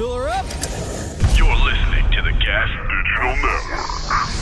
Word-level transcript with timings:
Fill 0.00 0.14
her 0.14 0.28
up. 0.30 0.46
You're 1.36 1.54
listening 1.56 2.10
to 2.12 2.22
the 2.22 2.32
Gas 2.32 2.70
Digital 2.88 3.36
Network. 3.36 4.39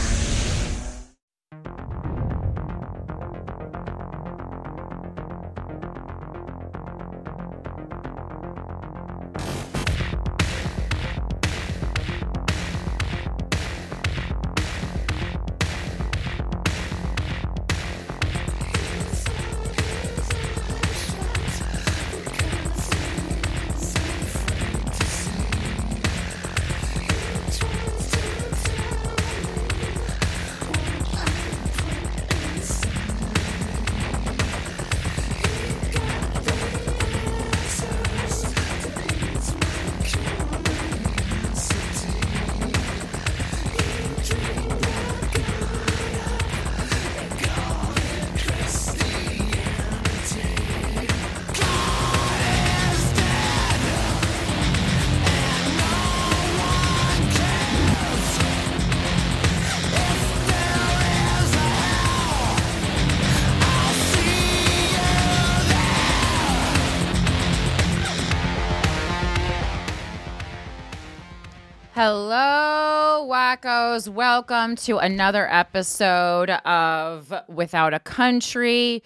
Welcome 73.89 74.77
to 74.77 74.98
another 74.98 75.50
episode 75.50 76.50
of 76.50 77.33
Without 77.48 77.94
a 77.94 77.98
Country. 77.98 79.03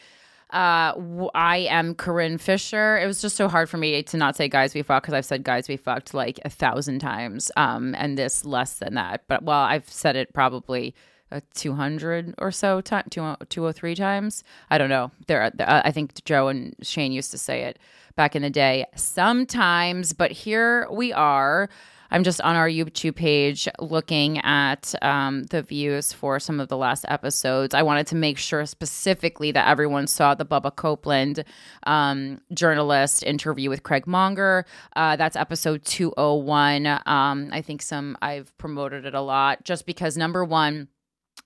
Uh, 0.50 1.28
I 1.36 1.69
am 1.70 1.94
Corinne 1.94 2.36
Fisher. 2.36 2.98
It 2.98 3.06
was 3.06 3.22
just 3.22 3.36
so 3.36 3.48
hard 3.48 3.70
for 3.70 3.77
me 3.77 4.03
to 4.03 4.16
not 4.16 4.34
say 4.34 4.48
guys 4.48 4.75
we 4.75 4.83
fucked 4.83 5.05
because 5.05 5.14
I've 5.14 5.25
said 5.25 5.44
guys 5.44 5.69
we 5.69 5.77
fucked 5.77 6.14
like 6.14 6.41
a 6.44 6.50
thousand 6.50 6.98
times, 6.98 7.53
um, 7.56 7.94
and 7.97 8.19
this 8.19 8.44
less 8.44 8.80
than 8.80 8.94
that. 8.94 9.22
But 9.28 9.44
well, 9.44 9.60
I've 9.60 9.88
said 9.88 10.16
it 10.16 10.33
probably 10.33 10.97
uh, 11.30 11.41
200 11.55 12.34
or 12.38 12.50
so 12.50 12.80
time, 12.80 13.05
203 13.08 13.94
times. 13.94 14.43
I 14.69 14.78
don't 14.78 14.91
know. 14.91 15.12
There, 15.28 15.44
uh, 15.44 15.82
I 15.84 15.93
think 15.93 16.25
Joe 16.25 16.49
and 16.49 16.75
Shane 16.82 17.12
used 17.12 17.31
to 17.31 17.38
say 17.38 17.62
it 17.62 17.78
back 18.16 18.34
in 18.34 18.43
the 18.43 18.50
day 18.50 18.87
sometimes, 18.97 20.12
but 20.12 20.32
here 20.32 20.88
we 20.91 21.12
are. 21.12 21.70
I'm 22.12 22.25
just 22.25 22.43
on 22.43 22.56
our 22.56 22.69
YouTube 22.69 23.17
page 23.17 23.67
looking 23.81 24.37
at 24.41 24.95
um, 25.00 25.45
the 25.45 25.62
views 25.62 26.12
for 26.12 26.39
some 26.39 26.61
of 26.61 26.69
the 26.69 26.77
last 26.77 27.06
episodes. 27.09 27.75
I 27.75 27.81
wanted 27.81 28.06
to 28.09 28.17
make 28.17 28.37
sure 28.37 28.67
specifically 28.67 29.50
that 29.53 29.67
everyone 29.67 30.06
saw 30.06 30.34
the 30.34 30.45
Bubba 30.45 30.77
Copeland 30.77 31.43
um, 31.84 32.43
journalist 32.53 33.23
interview 33.23 33.71
with 33.71 33.83
Craig 33.83 34.06
Monger. 34.06 34.67
Uh, 34.95 35.17
that's 35.17 35.37
episode 35.37 35.87
201. 35.87 36.87
Um, 37.06 37.49
I 37.50 37.62
think 37.62 37.81
some 37.81 38.19
I've 38.21 38.56
promoted 38.59 39.06
it 39.06 39.15
a 39.15 39.23
lot 39.23 39.65
just 39.65 39.87
because 39.87 40.19
number 40.19 40.44
one 40.44 40.89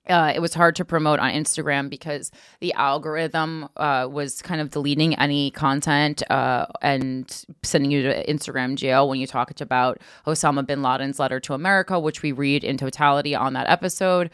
uh, 0.08 0.32
it 0.34 0.40
was 0.40 0.54
hard 0.54 0.76
to 0.76 0.84
promote 0.84 1.18
on 1.18 1.30
Instagram 1.30 1.90
because 1.90 2.30
the 2.60 2.72
algorithm 2.74 3.68
uh, 3.76 4.08
was 4.10 4.40
kind 4.42 4.60
of 4.60 4.70
deleting 4.70 5.14
any 5.18 5.50
content 5.50 6.22
uh, 6.30 6.66
and 6.82 7.44
sending 7.62 7.90
you 7.90 8.02
to 8.02 8.26
Instagram 8.26 8.76
jail 8.76 9.08
when 9.08 9.18
you 9.18 9.26
talked 9.26 9.60
about 9.60 10.00
Osama 10.26 10.66
bin 10.66 10.82
Laden's 10.82 11.18
letter 11.18 11.40
to 11.40 11.54
America, 11.54 11.98
which 11.98 12.22
we 12.22 12.32
read 12.32 12.64
in 12.64 12.76
totality 12.76 13.34
on 13.34 13.52
that 13.54 13.68
episode. 13.68 14.30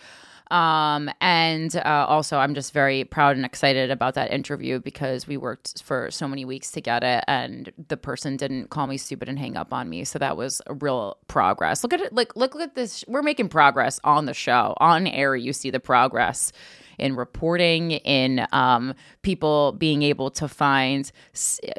Um, 0.53 1.11
and 1.23 1.75
uh, 1.75 2.05
also, 2.07 2.37
I'm 2.37 2.55
just 2.55 2.75
very 2.75 3.05
proud 3.05 3.37
and 3.37 3.45
excited 3.47 3.91
about 3.91 4.15
that 4.15 4.31
interview 4.31 4.81
because 4.81 5.27
we 5.27 5.39
worked 5.39 5.83
for 5.83 6.11
so 6.11 6.29
many 6.29 6.45
weeks 6.45 6.71
to 6.73 6.83
get 6.83 7.03
it, 7.03 7.25
and 7.27 7.73
the 7.89 7.97
person 7.97 8.37
didn't 8.37 8.69
call 8.69 8.87
me 8.87 8.99
stupid 8.99 9.31
and 9.31 9.39
hang 9.39 9.57
up 9.57 9.73
on 9.73 9.89
me. 9.89 10.05
So 10.05 10.19
that 10.19 10.37
was 10.37 10.61
a 10.67 10.75
real 10.75 11.17
progress. 11.27 11.83
Look 11.83 11.95
at 11.95 12.03
it, 12.03 12.13
like 12.13 12.37
look 12.37 12.55
at 12.55 12.75
this. 12.75 13.03
We're 13.09 13.23
making 13.23 13.49
progress 13.49 13.99
on 14.05 14.27
the 14.27 14.35
show, 14.35 14.75
on 14.77 15.07
air. 15.07 15.35
You 15.35 15.55
see 15.55 15.71
the 15.71 15.81
progress 15.81 16.53
in 17.03 17.17
reporting, 17.17 17.91
in 17.91 18.47
um, 18.53 18.95
people 19.23 19.73
being 19.73 20.03
able 20.03 20.31
to 20.31 20.47
find, 20.47 21.11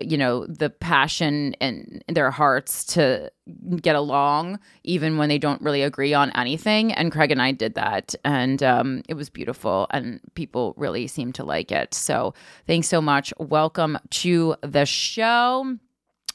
you 0.01 0.17
know, 0.17 0.45
the 0.45 0.69
passion 0.69 1.53
in 1.53 2.01
their 2.07 2.29
hearts 2.29 2.83
to 2.83 3.31
get 3.81 3.95
along, 3.95 4.59
even 4.83 5.17
when 5.17 5.29
they 5.29 5.37
don't 5.37 5.61
really 5.61 5.81
agree 5.81 6.13
on 6.13 6.29
anything. 6.31 6.91
And 6.91 7.11
Craig 7.11 7.31
and 7.31 7.41
I 7.41 7.53
did 7.53 7.75
that, 7.75 8.13
and 8.25 8.61
um, 8.61 9.01
it 9.07 9.13
was 9.13 9.29
beautiful, 9.29 9.87
and 9.91 10.19
people 10.35 10.73
really 10.77 11.07
seemed 11.07 11.35
to 11.35 11.45
like 11.45 11.71
it. 11.71 11.93
So 11.93 12.33
thanks 12.67 12.87
so 12.87 13.01
much. 13.01 13.33
Welcome 13.39 13.97
to 14.09 14.55
the 14.61 14.85
show. 14.85 15.77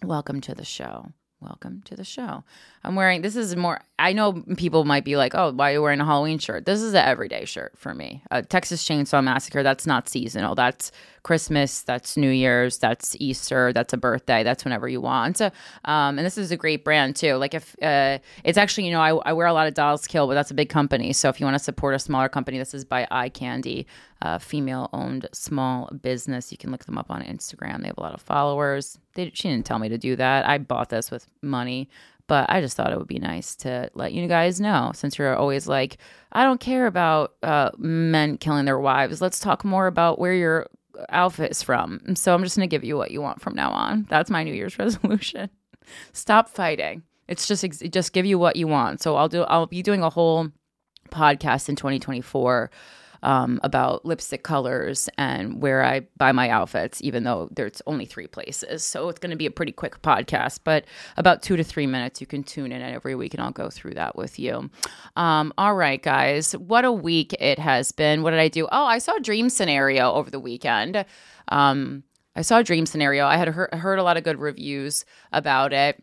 Welcome 0.02 0.40
to 0.42 0.54
the 0.54 0.64
show. 0.64 1.12
Welcome 1.40 1.82
to 1.84 1.94
the 1.94 2.02
show. 2.02 2.42
I'm 2.82 2.96
wearing 2.96 3.22
this 3.22 3.36
is 3.36 3.54
more. 3.54 3.80
I 3.96 4.12
know 4.12 4.42
people 4.56 4.84
might 4.84 5.04
be 5.04 5.16
like, 5.16 5.36
"Oh, 5.36 5.52
why 5.52 5.70
are 5.70 5.74
you 5.74 5.82
wearing 5.82 6.00
a 6.00 6.04
Halloween 6.04 6.40
shirt?" 6.40 6.66
This 6.66 6.82
is 6.82 6.94
an 6.94 7.04
everyday 7.04 7.44
shirt 7.44 7.78
for 7.78 7.94
me. 7.94 8.24
A 8.32 8.42
Texas 8.42 8.84
Chainsaw 8.84 9.22
Massacre. 9.22 9.62
That's 9.62 9.86
not 9.86 10.08
seasonal. 10.08 10.56
That's 10.56 10.90
Christmas. 11.22 11.82
That's 11.82 12.16
New 12.16 12.30
Year's. 12.30 12.78
That's 12.78 13.14
Easter. 13.20 13.72
That's 13.72 13.92
a 13.92 13.96
birthday. 13.96 14.42
That's 14.42 14.64
whenever 14.64 14.88
you 14.88 15.00
want. 15.00 15.40
Um, 15.40 15.52
and 15.84 16.20
this 16.20 16.38
is 16.38 16.50
a 16.50 16.56
great 16.56 16.84
brand 16.84 17.14
too. 17.14 17.34
Like 17.34 17.54
if 17.54 17.76
uh, 17.82 18.18
it's 18.42 18.58
actually, 18.58 18.86
you 18.86 18.92
know, 18.92 19.00
I, 19.00 19.10
I 19.30 19.32
wear 19.32 19.46
a 19.46 19.52
lot 19.52 19.68
of 19.68 19.74
Dolls 19.74 20.08
Kill, 20.08 20.26
but 20.26 20.34
that's 20.34 20.50
a 20.50 20.54
big 20.54 20.70
company. 20.70 21.12
So 21.12 21.28
if 21.28 21.38
you 21.38 21.46
want 21.46 21.54
to 21.54 21.62
support 21.62 21.94
a 21.94 22.00
smaller 22.00 22.28
company, 22.28 22.58
this 22.58 22.74
is 22.74 22.84
by 22.84 23.06
Eye 23.12 23.28
Candy, 23.28 23.86
uh, 24.22 24.38
female-owned 24.38 25.28
small 25.32 25.90
business. 26.02 26.50
You 26.50 26.58
can 26.58 26.70
look 26.70 26.84
them 26.84 26.98
up 26.98 27.10
on 27.10 27.22
Instagram. 27.22 27.80
They 27.80 27.88
have 27.88 27.98
a 27.98 28.02
lot 28.02 28.14
of 28.14 28.20
followers. 28.20 28.98
They, 29.14 29.30
she 29.34 29.48
didn't 29.48 29.66
tell 29.66 29.78
me 29.78 29.88
to 29.88 29.98
do 29.98 30.16
that. 30.16 30.46
I 30.46 30.58
bought 30.58 30.90
this 30.90 31.10
with 31.10 31.26
money 31.42 31.88
but 32.28 32.48
I 32.50 32.60
just 32.60 32.76
thought 32.76 32.92
it 32.92 32.98
would 32.98 33.08
be 33.08 33.18
nice 33.18 33.56
to 33.56 33.90
let 33.94 34.12
you 34.12 34.28
guys 34.28 34.60
know 34.60 34.92
since 34.94 35.18
you're 35.18 35.34
always 35.34 35.66
like, 35.66 35.96
I 36.30 36.44
don't 36.44 36.60
care 36.60 36.86
about 36.86 37.32
uh, 37.42 37.70
men 37.78 38.36
killing 38.36 38.66
their 38.66 38.78
wives. 38.78 39.20
Let's 39.22 39.40
talk 39.40 39.64
more 39.64 39.86
about 39.86 40.18
where 40.18 40.34
your 40.34 40.66
outfit 41.08 41.50
is 41.50 41.62
from. 41.62 42.14
So 42.14 42.34
I'm 42.34 42.44
just 42.44 42.56
going 42.56 42.68
to 42.68 42.70
give 42.70 42.84
you 42.84 42.96
what 42.98 43.10
you 43.10 43.22
want 43.22 43.40
from 43.40 43.54
now 43.54 43.70
on. 43.70 44.06
That's 44.10 44.30
my 44.30 44.44
New 44.44 44.52
Year's 44.52 44.78
resolution. 44.78 45.48
Stop 46.12 46.50
fighting. 46.50 47.02
It's 47.28 47.46
just 47.46 47.64
just 47.90 48.12
give 48.12 48.26
you 48.26 48.38
what 48.38 48.56
you 48.56 48.66
want. 48.68 49.00
So 49.00 49.16
I'll 49.16 49.28
do 49.28 49.42
I'll 49.42 49.66
be 49.66 49.82
doing 49.82 50.02
a 50.02 50.10
whole 50.10 50.48
podcast 51.10 51.68
in 51.68 51.76
2024 51.76 52.70
um, 53.22 53.60
about 53.62 54.04
lipstick 54.04 54.42
colors 54.42 55.08
and 55.18 55.60
where 55.62 55.84
I 55.84 56.00
buy 56.16 56.32
my 56.32 56.48
outfits, 56.50 57.02
even 57.02 57.24
though 57.24 57.48
there's 57.50 57.82
only 57.86 58.06
three 58.06 58.26
places. 58.26 58.84
So 58.84 59.08
it's 59.08 59.18
going 59.18 59.30
to 59.30 59.36
be 59.36 59.46
a 59.46 59.50
pretty 59.50 59.72
quick 59.72 60.00
podcast, 60.02 60.60
but 60.64 60.84
about 61.16 61.42
two 61.42 61.56
to 61.56 61.64
three 61.64 61.86
minutes. 61.86 62.20
You 62.20 62.26
can 62.26 62.42
tune 62.42 62.72
in 62.72 62.82
every 62.82 63.14
week 63.14 63.34
and 63.34 63.42
I'll 63.42 63.50
go 63.50 63.70
through 63.70 63.94
that 63.94 64.16
with 64.16 64.38
you. 64.38 64.70
Um, 65.16 65.52
all 65.58 65.74
right, 65.74 66.02
guys, 66.02 66.52
what 66.52 66.84
a 66.84 66.92
week 66.92 67.34
it 67.40 67.58
has 67.58 67.92
been. 67.92 68.22
What 68.22 68.30
did 68.30 68.40
I 68.40 68.48
do? 68.48 68.66
Oh, 68.70 68.84
I 68.84 68.98
saw 68.98 69.18
dream 69.18 69.50
scenario 69.50 70.12
over 70.12 70.30
the 70.30 70.40
weekend. 70.40 71.04
Um, 71.48 72.04
I 72.36 72.42
saw 72.42 72.58
a 72.58 72.64
dream 72.64 72.86
scenario. 72.86 73.26
I 73.26 73.36
had 73.36 73.48
heard, 73.48 73.74
heard 73.74 73.98
a 73.98 74.02
lot 74.04 74.16
of 74.16 74.22
good 74.22 74.38
reviews 74.38 75.04
about 75.32 75.72
it. 75.72 76.02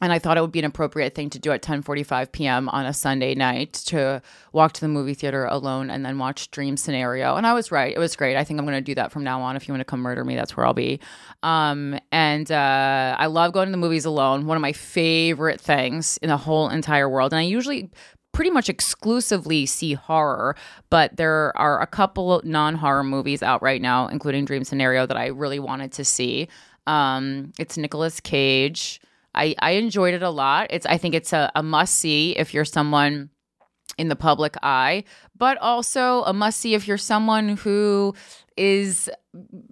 And 0.00 0.12
I 0.12 0.18
thought 0.18 0.36
it 0.36 0.40
would 0.40 0.52
be 0.52 0.58
an 0.58 0.64
appropriate 0.64 1.14
thing 1.14 1.30
to 1.30 1.38
do 1.38 1.50
at 1.52 1.62
10:45 1.62 2.32
p.m. 2.32 2.68
on 2.68 2.86
a 2.86 2.94
Sunday 2.94 3.34
night 3.34 3.72
to 3.86 4.22
walk 4.52 4.72
to 4.74 4.80
the 4.80 4.88
movie 4.88 5.14
theater 5.14 5.44
alone 5.44 5.90
and 5.90 6.04
then 6.04 6.18
watch 6.18 6.50
Dream 6.50 6.76
Scenario. 6.76 7.36
And 7.36 7.46
I 7.46 7.54
was 7.54 7.70
right; 7.70 7.94
it 7.94 7.98
was 7.98 8.16
great. 8.16 8.36
I 8.36 8.44
think 8.44 8.58
I'm 8.58 8.66
going 8.66 8.78
to 8.78 8.80
do 8.80 8.94
that 8.94 9.12
from 9.12 9.24
now 9.24 9.40
on. 9.42 9.56
If 9.56 9.66
you 9.68 9.72
want 9.72 9.80
to 9.80 9.84
come 9.84 10.00
murder 10.00 10.24
me, 10.24 10.36
that's 10.36 10.56
where 10.56 10.66
I'll 10.66 10.74
be. 10.74 11.00
Um, 11.42 11.98
and 12.12 12.50
uh, 12.50 13.16
I 13.18 13.26
love 13.26 13.52
going 13.52 13.66
to 13.66 13.72
the 13.72 13.76
movies 13.76 14.04
alone. 14.04 14.46
One 14.46 14.56
of 14.56 14.62
my 14.62 14.72
favorite 14.72 15.60
things 15.60 16.18
in 16.18 16.28
the 16.28 16.36
whole 16.36 16.68
entire 16.68 17.08
world. 17.08 17.32
And 17.32 17.40
I 17.40 17.42
usually 17.42 17.90
pretty 18.32 18.50
much 18.50 18.68
exclusively 18.68 19.66
see 19.66 19.94
horror, 19.94 20.54
but 20.90 21.16
there 21.16 21.56
are 21.56 21.80
a 21.80 21.86
couple 21.86 22.40
non 22.44 22.76
horror 22.76 23.02
movies 23.02 23.42
out 23.42 23.62
right 23.62 23.82
now, 23.82 24.06
including 24.06 24.44
Dream 24.44 24.64
Scenario, 24.64 25.06
that 25.06 25.16
I 25.16 25.26
really 25.26 25.58
wanted 25.58 25.92
to 25.92 26.04
see. 26.04 26.48
Um, 26.86 27.52
it's 27.58 27.76
Nicolas 27.76 28.20
Cage. 28.20 29.00
I, 29.38 29.54
I 29.60 29.70
enjoyed 29.72 30.14
it 30.14 30.22
a 30.22 30.30
lot. 30.30 30.66
It's 30.70 30.84
I 30.84 30.98
think 30.98 31.14
it's 31.14 31.32
a, 31.32 31.50
a 31.54 31.62
must 31.62 31.94
see 31.94 32.36
if 32.36 32.52
you're 32.52 32.64
someone 32.64 33.30
in 33.96 34.08
the 34.08 34.16
public 34.16 34.56
eye, 34.62 35.04
but 35.36 35.58
also 35.58 36.22
a 36.24 36.32
must 36.32 36.60
see 36.60 36.74
if 36.74 36.86
you're 36.86 36.98
someone 36.98 37.56
who 37.56 38.14
is 38.56 39.08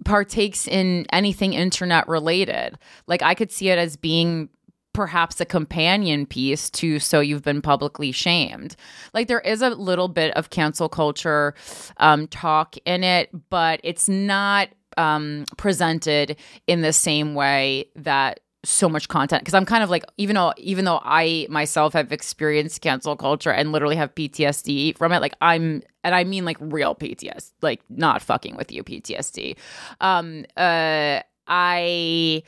partakes 0.05 0.67
in 0.67 1.05
anything 1.11 1.53
internet 1.53 2.07
related. 2.07 2.77
Like 3.07 3.21
I 3.21 3.35
could 3.35 3.51
see 3.51 3.69
it 3.69 3.77
as 3.77 3.95
being 3.97 4.49
perhaps 4.93 5.39
a 5.39 5.45
companion 5.45 6.25
piece 6.25 6.71
to 6.71 6.97
so 6.97 7.19
you've 7.19 7.43
been 7.43 7.61
publicly 7.61 8.11
shamed 8.11 8.75
like 9.13 9.27
there 9.27 9.41
is 9.41 9.61
a 9.61 9.69
little 9.69 10.07
bit 10.07 10.35
of 10.35 10.49
cancel 10.49 10.89
culture 10.89 11.53
um, 11.97 12.27
talk 12.29 12.75
in 12.83 13.03
it 13.03 13.29
but 13.51 13.79
it's 13.83 14.09
not 14.09 14.69
um, 14.97 15.45
presented 15.55 16.35
in 16.65 16.81
the 16.81 16.91
same 16.91 17.35
way 17.35 17.85
that 17.95 18.39
so 18.67 18.89
much 18.89 19.07
content 19.07 19.41
because 19.41 19.53
I'm 19.53 19.65
kind 19.65 19.81
of 19.81 19.89
like 19.89 20.03
even 20.17 20.35
though 20.35 20.53
even 20.57 20.83
though 20.83 20.99
I 21.01 21.47
myself 21.49 21.93
have 21.93 22.11
experienced 22.11 22.81
cancel 22.81 23.15
culture 23.15 23.49
and 23.49 23.71
literally 23.71 23.95
have 23.95 24.13
PTSD 24.13 24.97
from 24.97 25.13
it 25.13 25.21
like 25.21 25.35
I'm 25.41 25.83
and 26.03 26.13
I 26.13 26.25
mean 26.25 26.43
like 26.43 26.57
real 26.59 26.93
PTSD 26.93 27.51
like 27.61 27.81
not 27.89 28.21
fucking 28.21 28.57
with 28.57 28.71
you 28.71 28.83
PTSD 28.83 29.57
um 30.01 30.45
uh 30.57 31.21
I 31.47 32.43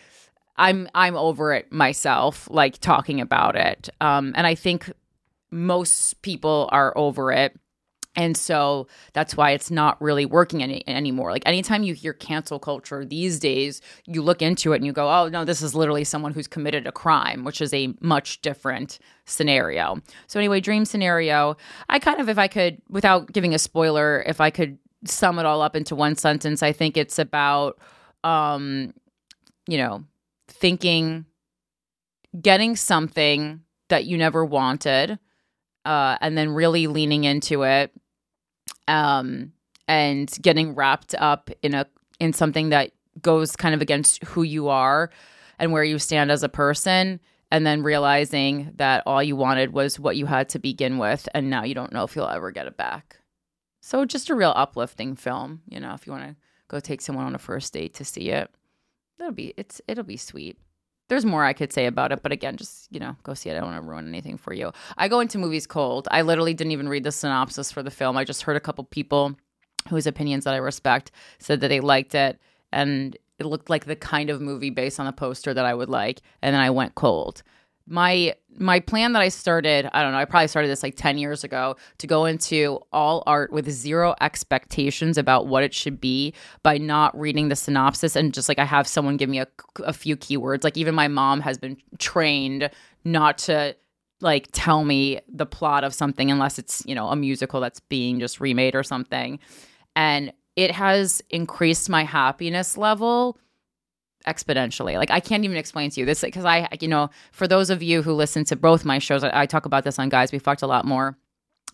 I'm 0.57 0.89
I'm 0.93 1.15
over 1.15 1.53
it 1.53 1.71
myself 1.71 2.49
like 2.51 2.79
talking 2.79 3.21
about 3.21 3.55
it. 3.55 3.89
Um 4.01 4.33
and 4.35 4.45
I 4.45 4.55
think 4.55 4.91
most 5.51 6.21
people 6.21 6.67
are 6.73 6.91
over 6.97 7.31
it 7.31 7.57
and 8.19 8.35
so 8.35 8.85
that's 9.13 9.37
why 9.37 9.51
it's 9.51 9.71
not 9.71 9.99
really 10.01 10.25
working 10.25 10.61
any, 10.61 10.83
anymore. 10.89 11.31
Like 11.31 11.43
anytime 11.45 11.83
you 11.83 11.93
hear 11.93 12.11
cancel 12.11 12.59
culture 12.59 13.05
these 13.05 13.39
days, 13.39 13.79
you 14.05 14.21
look 14.21 14.41
into 14.41 14.73
it 14.73 14.75
and 14.75 14.85
you 14.85 14.91
go, 14.91 15.09
oh, 15.09 15.29
no, 15.29 15.45
this 15.45 15.61
is 15.61 15.73
literally 15.73 16.03
someone 16.03 16.33
who's 16.33 16.45
committed 16.45 16.85
a 16.85 16.91
crime, 16.91 17.45
which 17.45 17.61
is 17.61 17.73
a 17.73 17.93
much 18.01 18.41
different 18.41 18.99
scenario. 19.25 20.01
So, 20.27 20.37
anyway, 20.37 20.59
dream 20.59 20.83
scenario, 20.83 21.55
I 21.87 21.97
kind 21.99 22.19
of, 22.19 22.27
if 22.27 22.37
I 22.37 22.49
could, 22.49 22.81
without 22.89 23.31
giving 23.31 23.53
a 23.55 23.59
spoiler, 23.59 24.21
if 24.27 24.41
I 24.41 24.49
could 24.49 24.77
sum 25.05 25.39
it 25.39 25.45
all 25.45 25.61
up 25.61 25.77
into 25.77 25.95
one 25.95 26.17
sentence, 26.17 26.61
I 26.61 26.73
think 26.73 26.97
it's 26.97 27.19
about, 27.19 27.79
um, 28.25 28.93
you 29.65 29.77
know, 29.77 30.03
thinking, 30.49 31.25
getting 32.41 32.75
something 32.75 33.61
that 33.87 34.03
you 34.03 34.17
never 34.17 34.43
wanted. 34.43 35.19
Uh, 35.85 36.17
and 36.19 36.37
then 36.37 36.49
really 36.49 36.87
leaning 36.87 37.23
into 37.23 37.63
it 37.63 37.93
um, 38.89 39.53
and 39.87 40.29
getting 40.41 40.75
wrapped 40.75 41.15
up 41.15 41.49
in 41.61 41.73
a 41.73 41.85
in 42.19 42.33
something 42.33 42.69
that 42.69 42.91
goes 43.21 43.55
kind 43.55 43.73
of 43.73 43.81
against 43.81 44.23
who 44.25 44.43
you 44.43 44.67
are 44.67 45.09
and 45.57 45.71
where 45.71 45.83
you 45.83 45.99
stand 45.99 46.31
as 46.31 46.43
a 46.43 46.49
person 46.49 47.19
and 47.51 47.65
then 47.65 47.81
realizing 47.81 48.71
that 48.75 49.03
all 49.05 49.23
you 49.23 49.35
wanted 49.35 49.73
was 49.73 49.99
what 49.99 50.15
you 50.15 50.25
had 50.25 50.49
to 50.49 50.59
begin 50.59 50.97
with 50.97 51.27
and 51.33 51.49
now 51.49 51.63
you 51.63 51.73
don't 51.73 51.93
know 51.93 52.03
if 52.03 52.15
you'll 52.15 52.27
ever 52.27 52.51
get 52.51 52.67
it 52.67 52.77
back. 52.77 53.17
So 53.81 54.05
just 54.05 54.29
a 54.29 54.35
real 54.35 54.53
uplifting 54.55 55.15
film 55.15 55.61
you 55.67 55.79
know 55.79 55.93
if 55.93 56.05
you 56.05 56.13
want 56.13 56.25
to 56.25 56.35
go 56.67 56.79
take 56.79 57.01
someone 57.01 57.25
on 57.25 57.35
a 57.35 57.39
first 57.39 57.73
date 57.73 57.93
to 57.95 58.05
see 58.05 58.29
it 58.29 58.51
that'll 59.17 59.33
be 59.33 59.53
it's 59.57 59.81
it'll 59.87 60.03
be 60.03 60.17
sweet 60.17 60.57
there's 61.09 61.25
more 61.25 61.43
I 61.43 61.53
could 61.53 61.73
say 61.73 61.85
about 61.85 62.11
it, 62.11 62.23
but 62.23 62.31
again, 62.31 62.55
just 62.55 62.87
you 62.91 62.99
know, 62.99 63.15
go 63.23 63.33
see 63.33 63.49
it. 63.49 63.57
I 63.57 63.59
don't 63.59 63.71
want 63.71 63.83
to 63.83 63.89
ruin 63.89 64.07
anything 64.07 64.37
for 64.37 64.53
you. 64.53 64.71
I 64.97 65.07
go 65.07 65.19
into 65.19 65.37
movies 65.37 65.67
cold. 65.67 66.07
I 66.11 66.21
literally 66.21 66.53
didn't 66.53 66.71
even 66.71 66.87
read 66.87 67.03
the 67.03 67.11
synopsis 67.11 67.71
for 67.71 67.83
the 67.83 67.91
film. 67.91 68.15
I 68.17 68.23
just 68.23 68.43
heard 68.43 68.55
a 68.55 68.61
couple 68.61 68.83
people 68.85 69.35
whose 69.89 70.07
opinions 70.07 70.45
that 70.45 70.53
I 70.53 70.57
respect 70.57 71.11
said 71.39 71.61
that 71.61 71.67
they 71.67 71.79
liked 71.79 72.15
it, 72.15 72.39
and 72.71 73.17
it 73.39 73.45
looked 73.45 73.69
like 73.69 73.85
the 73.85 73.95
kind 73.95 74.29
of 74.29 74.41
movie 74.41 74.69
based 74.69 74.99
on 74.99 75.05
the 75.05 75.11
poster 75.11 75.53
that 75.53 75.65
I 75.65 75.73
would 75.73 75.89
like, 75.89 76.21
and 76.41 76.53
then 76.53 76.61
I 76.61 76.69
went 76.69 76.95
cold 76.95 77.43
my 77.89 78.35
my 78.57 78.79
plan 78.79 79.13
that 79.13 79.21
I 79.21 79.29
started, 79.29 79.89
I 79.93 80.03
don't 80.03 80.11
know, 80.11 80.17
I 80.17 80.25
probably 80.25 80.47
started 80.47 80.67
this 80.67 80.83
like 80.83 80.95
10 80.95 81.17
years 81.17 81.43
ago 81.43 81.77
to 81.97 82.07
go 82.07 82.25
into 82.25 82.79
all 82.91 83.23
art 83.25 83.53
with 83.53 83.69
zero 83.69 84.15
expectations 84.19 85.17
about 85.17 85.47
what 85.47 85.63
it 85.63 85.73
should 85.73 86.01
be 86.01 86.33
by 86.61 86.77
not 86.77 87.17
reading 87.17 87.47
the 87.47 87.55
synopsis 87.55 88.17
and 88.17 88.33
just 88.33 88.49
like 88.49 88.59
I 88.59 88.65
have 88.65 88.85
someone 88.85 89.15
give 89.15 89.29
me 89.29 89.39
a, 89.39 89.47
a 89.83 89.93
few 89.93 90.17
keywords. 90.17 90.63
Like 90.63 90.77
even 90.77 90.93
my 90.93 91.07
mom 91.07 91.39
has 91.41 91.57
been 91.57 91.77
trained 91.99 92.69
not 93.05 93.37
to 93.39 93.75
like 94.19 94.49
tell 94.51 94.83
me 94.83 95.21
the 95.29 95.45
plot 95.45 95.85
of 95.85 95.93
something 95.93 96.29
unless 96.29 96.59
it's, 96.59 96.83
you 96.85 96.93
know, 96.93 97.07
a 97.07 97.15
musical 97.15 97.61
that's 97.61 97.79
being 97.79 98.19
just 98.19 98.41
remade 98.41 98.75
or 98.75 98.83
something. 98.83 99.39
And 99.95 100.33
it 100.57 100.71
has 100.71 101.21
increased 101.29 101.89
my 101.89 102.03
happiness 102.03 102.77
level 102.77 103.39
exponentially. 104.27 104.97
Like 104.97 105.11
I 105.11 105.19
can't 105.19 105.43
even 105.43 105.57
explain 105.57 105.89
to 105.91 105.99
you 105.99 106.05
this 106.05 106.21
because 106.21 106.45
I, 106.45 106.67
you 106.79 106.87
know, 106.87 107.09
for 107.31 107.47
those 107.47 107.69
of 107.69 107.81
you 107.81 108.01
who 108.01 108.13
listen 108.13 108.43
to 108.45 108.55
both 108.55 108.85
my 108.85 108.99
shows, 108.99 109.23
I, 109.23 109.31
I 109.33 109.45
talk 109.45 109.65
about 109.65 109.83
this 109.83 109.99
on 109.99 110.09
Guys 110.09 110.31
We 110.31 110.39
Fucked 110.39 110.61
a 110.61 110.67
lot 110.67 110.85
more. 110.85 111.17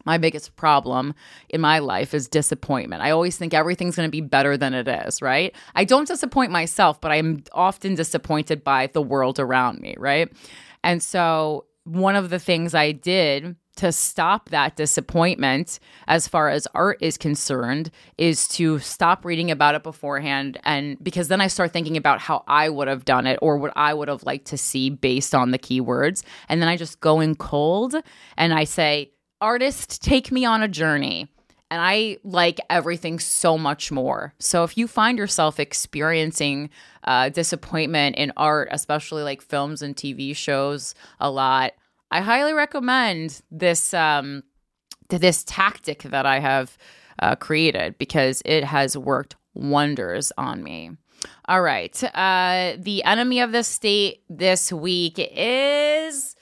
My 0.04 0.18
biggest 0.18 0.56
problem 0.56 1.16
in 1.50 1.62
my 1.62 1.80
life 1.80 2.14
is 2.14 2.28
disappointment. 2.28 3.02
I 3.02 3.12
always 3.12 3.38
think 3.38 3.54
everything's 3.54 3.96
going 3.96 4.08
to 4.08 4.12
be 4.12 4.22
better 4.22 4.58
than 4.58 4.74
it 4.74 4.88
is, 4.88 5.22
right? 5.22 5.56
I 5.74 5.84
don't 5.86 6.08
disappoint 6.08 6.52
myself, 6.52 7.02
but 7.02 7.12
I'm 7.12 7.44
often 7.54 7.96
disappointed 7.96 8.64
by 8.64 8.88
the 8.88 9.02
world 9.02 9.40
around 9.40 9.80
me, 9.80 9.96
right? 9.98 10.32
And 10.84 11.02
so 11.02 11.66
one 11.86 12.16
of 12.16 12.30
the 12.30 12.40
things 12.40 12.76
I 12.76 12.92
did 12.92 13.56
to 13.76 13.92
stop 13.92 14.50
that 14.50 14.76
disappointment 14.76 15.80
as 16.08 16.28
far 16.28 16.50
as 16.50 16.68
art 16.74 16.98
is 17.02 17.18
concerned 17.18 17.92
is 18.18 18.48
to 18.48 18.80
stop 18.80 19.26
reading 19.26 19.52
about 19.52 19.76
it 19.76 19.84
beforehand 19.84 20.60
and 20.64 21.02
because 21.04 21.28
then 21.28 21.42
I 21.42 21.48
start 21.48 21.72
thinking 21.72 21.98
about 21.98 22.20
how 22.20 22.44
I 22.48 22.70
would 22.70 22.88
have 22.88 23.06
done 23.06 23.28
it 23.28 23.40
or 23.42 23.58
what 23.58 23.74
I 23.76 23.94
would 23.94 24.08
have 24.08 24.24
liked 24.24 24.48
to 24.48 24.58
see 24.58 24.90
based 24.90 25.36
on 25.36 25.52
the 25.52 25.60
keywords 25.60 26.24
and 26.50 26.62
then 26.62 26.70
I 26.70 26.78
just 26.78 27.00
go 27.00 27.20
in 27.20 27.36
cold 27.36 27.96
and 28.38 28.54
I 28.54 28.64
say 28.64 29.12
artist 29.42 30.02
take 30.02 30.32
me 30.32 30.46
on 30.46 30.62
a 30.64 30.68
journey 30.68 31.30
and 31.72 31.82
I 31.82 32.18
like 32.24 32.60
everything 32.70 33.20
so 33.20 33.58
much 33.58 33.92
more. 33.92 34.34
So 34.40 34.64
if 34.64 34.78
you 34.78 34.88
find 34.88 35.18
yourself 35.18 35.60
experiencing 35.60 36.70
uh, 37.04 37.30
disappointment 37.30 38.18
in 38.18 38.32
art, 38.38 38.70
especially 38.72 39.24
like 39.24 39.42
films 39.42 39.82
and 39.82 39.96
TV 39.96 40.36
shows 40.36 40.94
a 41.20 41.30
lot, 41.30 41.74
I 42.12 42.22
highly 42.22 42.54
recommend 42.54 43.42
this 43.52 43.94
um, 43.94 44.44
this 45.10 45.44
tactic 45.44 46.04
that 46.04 46.26
I 46.26 46.40
have 46.40 46.78
uh, 47.20 47.36
created 47.36 47.98
because 47.98 48.42
it 48.46 48.64
has 48.64 48.98
worked 48.98 49.36
wonders 49.54 50.32
on 50.38 50.64
me. 50.64 50.92
All 51.48 51.62
right, 51.62 52.04
uh, 52.16 52.74
the 52.78 53.04
enemy 53.04 53.40
of 53.40 53.52
the 53.52 53.64
state 53.64 54.24
this 54.30 54.72
week 54.72 55.16
is 55.18 56.36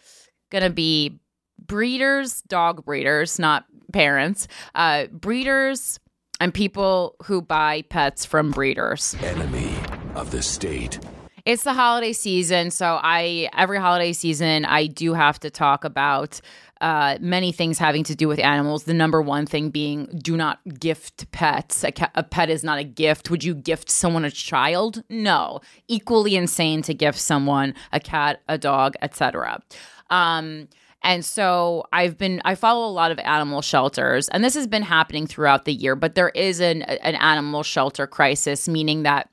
gonna 0.50 0.70
be 0.70 1.20
breeders, 1.66 2.42
dog 2.44 2.84
breeders, 2.86 3.40
not 3.40 3.66
parents, 3.92 4.48
uh, 4.76 5.06
breeders, 5.08 6.00
and 6.40 6.54
people 6.54 7.16
who 7.24 7.42
buy 7.42 7.84
pets 7.84 8.26
from 8.26 8.52
breeders. 8.52 9.16
Enemy 9.22 9.76
of 10.16 10.32
the 10.32 10.42
state. 10.42 11.00
It's 11.46 11.64
the 11.64 11.74
holiday 11.74 12.14
season, 12.14 12.72
so 12.72 13.00
I 13.04 13.50
every 13.52 13.78
holiday 13.78 14.14
season 14.14 14.64
I 14.64 14.88
do 14.88 15.14
have 15.14 15.42
to 15.42 15.50
talk 15.50 15.84
about 15.84 16.40
uh, 16.80 17.18
many 17.20 17.52
things 17.52 17.78
having 17.78 18.06
to 18.06 18.16
do 18.16 18.30
with 18.30 18.40
animals. 18.40 18.86
The 18.86 18.94
number 18.94 19.22
one 19.22 19.46
thing 19.46 19.70
being 19.70 20.06
do 20.24 20.38
not 20.38 20.60
gift 20.80 21.30
pets. 21.32 21.84
A, 21.84 21.92
ca- 21.92 22.12
a, 22.16 22.24
pet 22.24 22.50
is 22.50 22.64
not 22.64 22.80
a 22.80 22.86
gift. 22.86 23.30
Would 23.30 23.44
you 23.44 23.56
gift 23.56 23.90
someone 23.90 24.24
a 24.24 24.32
child? 24.32 25.04
No. 25.10 25.60
Equally 25.90 26.38
insane 26.38 26.82
to 26.84 26.94
gift 26.94 27.20
someone 27.20 27.74
a 27.92 28.00
cat, 28.00 28.42
a 28.48 28.58
dog, 28.58 28.96
etc. 29.02 29.62
Um, 30.10 30.70
and 31.02 31.26
so 31.26 31.84
I've 31.92 32.18
been 32.18 32.42
I 32.46 32.56
follow 32.56 32.88
a 32.88 32.92
lot 32.92 33.12
of 33.12 33.20
animal 33.20 33.62
shelters, 33.62 34.30
and 34.30 34.46
this 34.46 34.54
has 34.54 34.66
been 34.66 34.84
happening 34.84 35.28
throughout 35.28 35.66
the 35.66 35.74
year. 35.74 35.98
But 35.98 36.16
there 36.16 36.30
is 36.30 36.62
an 36.62 36.84
an 36.84 37.16
animal 37.16 37.64
shelter 37.64 38.08
crisis, 38.08 38.70
meaning 38.70 39.04
that 39.04 39.30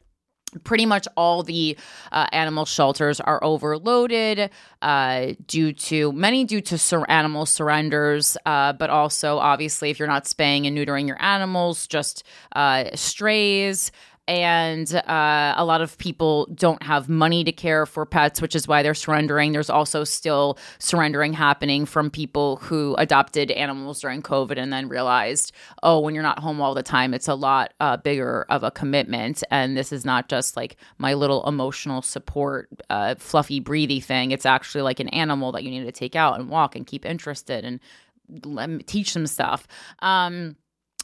pretty 0.64 0.86
much 0.86 1.06
all 1.16 1.42
the 1.42 1.76
uh, 2.12 2.26
animal 2.32 2.64
shelters 2.64 3.20
are 3.20 3.42
overloaded 3.44 4.50
uh, 4.82 5.28
due 5.46 5.72
to 5.72 6.12
many 6.12 6.44
due 6.44 6.60
to 6.60 6.78
sur- 6.78 7.04
animal 7.08 7.46
surrenders 7.46 8.36
uh, 8.46 8.72
but 8.72 8.90
also 8.90 9.38
obviously 9.38 9.90
if 9.90 9.98
you're 9.98 10.08
not 10.08 10.26
spaying 10.26 10.66
and 10.66 10.76
neutering 10.76 11.06
your 11.06 11.20
animals 11.22 11.86
just 11.86 12.24
uh, 12.56 12.84
strays 12.94 13.92
and 14.30 14.94
uh, 14.94 15.54
a 15.56 15.64
lot 15.64 15.80
of 15.80 15.98
people 15.98 16.46
don't 16.54 16.84
have 16.84 17.08
money 17.08 17.42
to 17.42 17.50
care 17.50 17.84
for 17.84 18.06
pets, 18.06 18.40
which 18.40 18.54
is 18.54 18.68
why 18.68 18.80
they're 18.80 18.94
surrendering. 18.94 19.50
There's 19.50 19.68
also 19.68 20.04
still 20.04 20.56
surrendering 20.78 21.32
happening 21.32 21.84
from 21.84 22.10
people 22.10 22.58
who 22.58 22.94
adopted 22.96 23.50
animals 23.50 24.00
during 24.00 24.22
COVID 24.22 24.56
and 24.56 24.72
then 24.72 24.88
realized, 24.88 25.50
oh, 25.82 25.98
when 25.98 26.14
you're 26.14 26.22
not 26.22 26.38
home 26.38 26.60
all 26.60 26.74
the 26.74 26.82
time, 26.84 27.12
it's 27.12 27.26
a 27.26 27.34
lot 27.34 27.74
uh, 27.80 27.96
bigger 27.96 28.46
of 28.48 28.62
a 28.62 28.70
commitment. 28.70 29.42
And 29.50 29.76
this 29.76 29.90
is 29.90 30.04
not 30.04 30.28
just 30.28 30.56
like 30.56 30.76
my 30.98 31.14
little 31.14 31.44
emotional 31.48 32.00
support, 32.00 32.68
uh, 32.88 33.16
fluffy, 33.18 33.58
breathy 33.58 33.98
thing. 33.98 34.30
It's 34.30 34.46
actually 34.46 34.82
like 34.82 35.00
an 35.00 35.08
animal 35.08 35.50
that 35.50 35.64
you 35.64 35.72
need 35.72 35.86
to 35.86 35.92
take 35.92 36.14
out 36.14 36.38
and 36.38 36.48
walk 36.48 36.76
and 36.76 36.86
keep 36.86 37.04
interested 37.04 37.64
and 37.64 38.86
teach 38.86 39.12
them 39.12 39.26
stuff. 39.26 39.66
Um, 40.02 40.54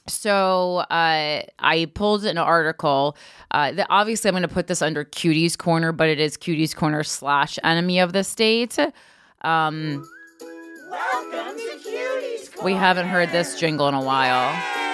so 0.08 0.78
uh, 0.90 1.42
I 1.58 1.90
pulled 1.94 2.24
an 2.24 2.38
article. 2.38 3.16
Uh, 3.50 3.72
that 3.72 3.86
obviously, 3.90 4.28
I'm 4.28 4.32
going 4.34 4.42
to 4.42 4.48
put 4.48 4.66
this 4.66 4.82
under 4.82 5.04
Cutie's 5.04 5.56
Corner, 5.56 5.92
but 5.92 6.08
it 6.08 6.20
is 6.20 6.36
Cutie's 6.36 6.74
Corner 6.74 7.02
slash 7.02 7.58
Enemy 7.64 8.00
of 8.00 8.12
the 8.12 8.24
State. 8.24 8.78
Um, 9.42 10.06
Welcome 10.90 11.56
to 11.56 11.78
Cutie's 11.82 12.48
Corner. 12.48 12.64
We 12.64 12.74
haven't 12.74 13.08
heard 13.08 13.30
this 13.30 13.58
jingle 13.58 13.88
in 13.88 13.94
a 13.94 14.02
while. 14.02 14.85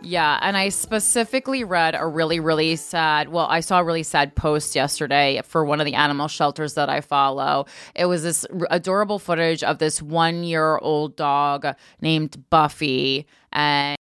Yeah, 0.00 0.38
and 0.42 0.56
I 0.56 0.68
specifically 0.68 1.64
read 1.64 1.96
a 1.96 2.06
really, 2.06 2.38
really 2.38 2.76
sad. 2.76 3.30
Well, 3.30 3.46
I 3.46 3.60
saw 3.60 3.80
a 3.80 3.84
really 3.84 4.04
sad 4.04 4.36
post 4.36 4.76
yesterday 4.76 5.40
for 5.44 5.64
one 5.64 5.80
of 5.80 5.86
the 5.86 5.94
animal 5.94 6.28
shelters 6.28 6.74
that 6.74 6.88
I 6.88 7.00
follow. 7.00 7.66
It 7.96 8.06
was 8.06 8.22
this 8.22 8.46
adorable 8.70 9.18
footage 9.18 9.64
of 9.64 9.78
this 9.78 10.00
one 10.00 10.44
year 10.44 10.78
old 10.78 11.16
dog 11.16 11.66
named 12.00 12.44
Buffy, 12.48 13.26
and 13.52 13.98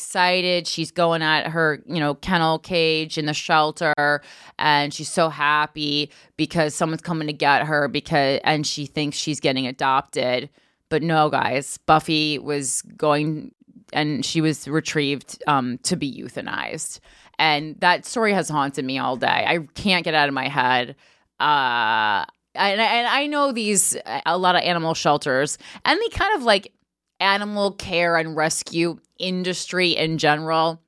excited. 0.00 0.66
She's 0.66 0.90
going 0.90 1.22
at 1.22 1.46
her, 1.48 1.82
you 1.86 2.00
know, 2.00 2.14
kennel 2.14 2.58
cage 2.58 3.18
in 3.18 3.26
the 3.26 3.34
shelter 3.34 4.22
and 4.58 4.94
she's 4.94 5.10
so 5.10 5.28
happy 5.28 6.10
because 6.38 6.74
someone's 6.74 7.02
coming 7.02 7.26
to 7.26 7.34
get 7.34 7.66
her 7.66 7.86
because 7.86 8.40
and 8.42 8.66
she 8.66 8.86
thinks 8.86 9.18
she's 9.18 9.40
getting 9.40 9.66
adopted. 9.66 10.48
But 10.88 11.02
no, 11.02 11.28
guys, 11.28 11.78
Buffy 11.86 12.38
was 12.38 12.80
going 12.96 13.52
and 13.92 14.24
she 14.24 14.40
was 14.40 14.68
retrieved 14.68 15.42
um, 15.46 15.78
to 15.78 15.96
be 15.96 16.12
euthanized. 16.22 17.00
And 17.38 17.76
that 17.80 18.04
story 18.04 18.32
has 18.32 18.48
haunted 18.48 18.84
me 18.84 18.98
all 18.98 19.16
day. 19.16 19.44
I 19.46 19.66
can't 19.74 20.04
get 20.04 20.14
out 20.14 20.28
of 20.28 20.34
my 20.34 20.48
head. 20.48 20.96
Uh, 21.38 22.24
and, 22.54 22.80
and 22.80 23.06
I 23.06 23.26
know 23.26 23.52
these 23.52 23.96
a 24.26 24.36
lot 24.36 24.56
of 24.56 24.62
animal 24.62 24.94
shelters 24.94 25.56
and 25.84 25.98
the 25.98 26.10
kind 26.12 26.36
of 26.36 26.42
like 26.42 26.72
animal 27.20 27.72
care 27.72 28.16
and 28.16 28.36
rescue 28.36 28.98
industry 29.18 29.90
in 29.90 30.18
general 30.18 30.82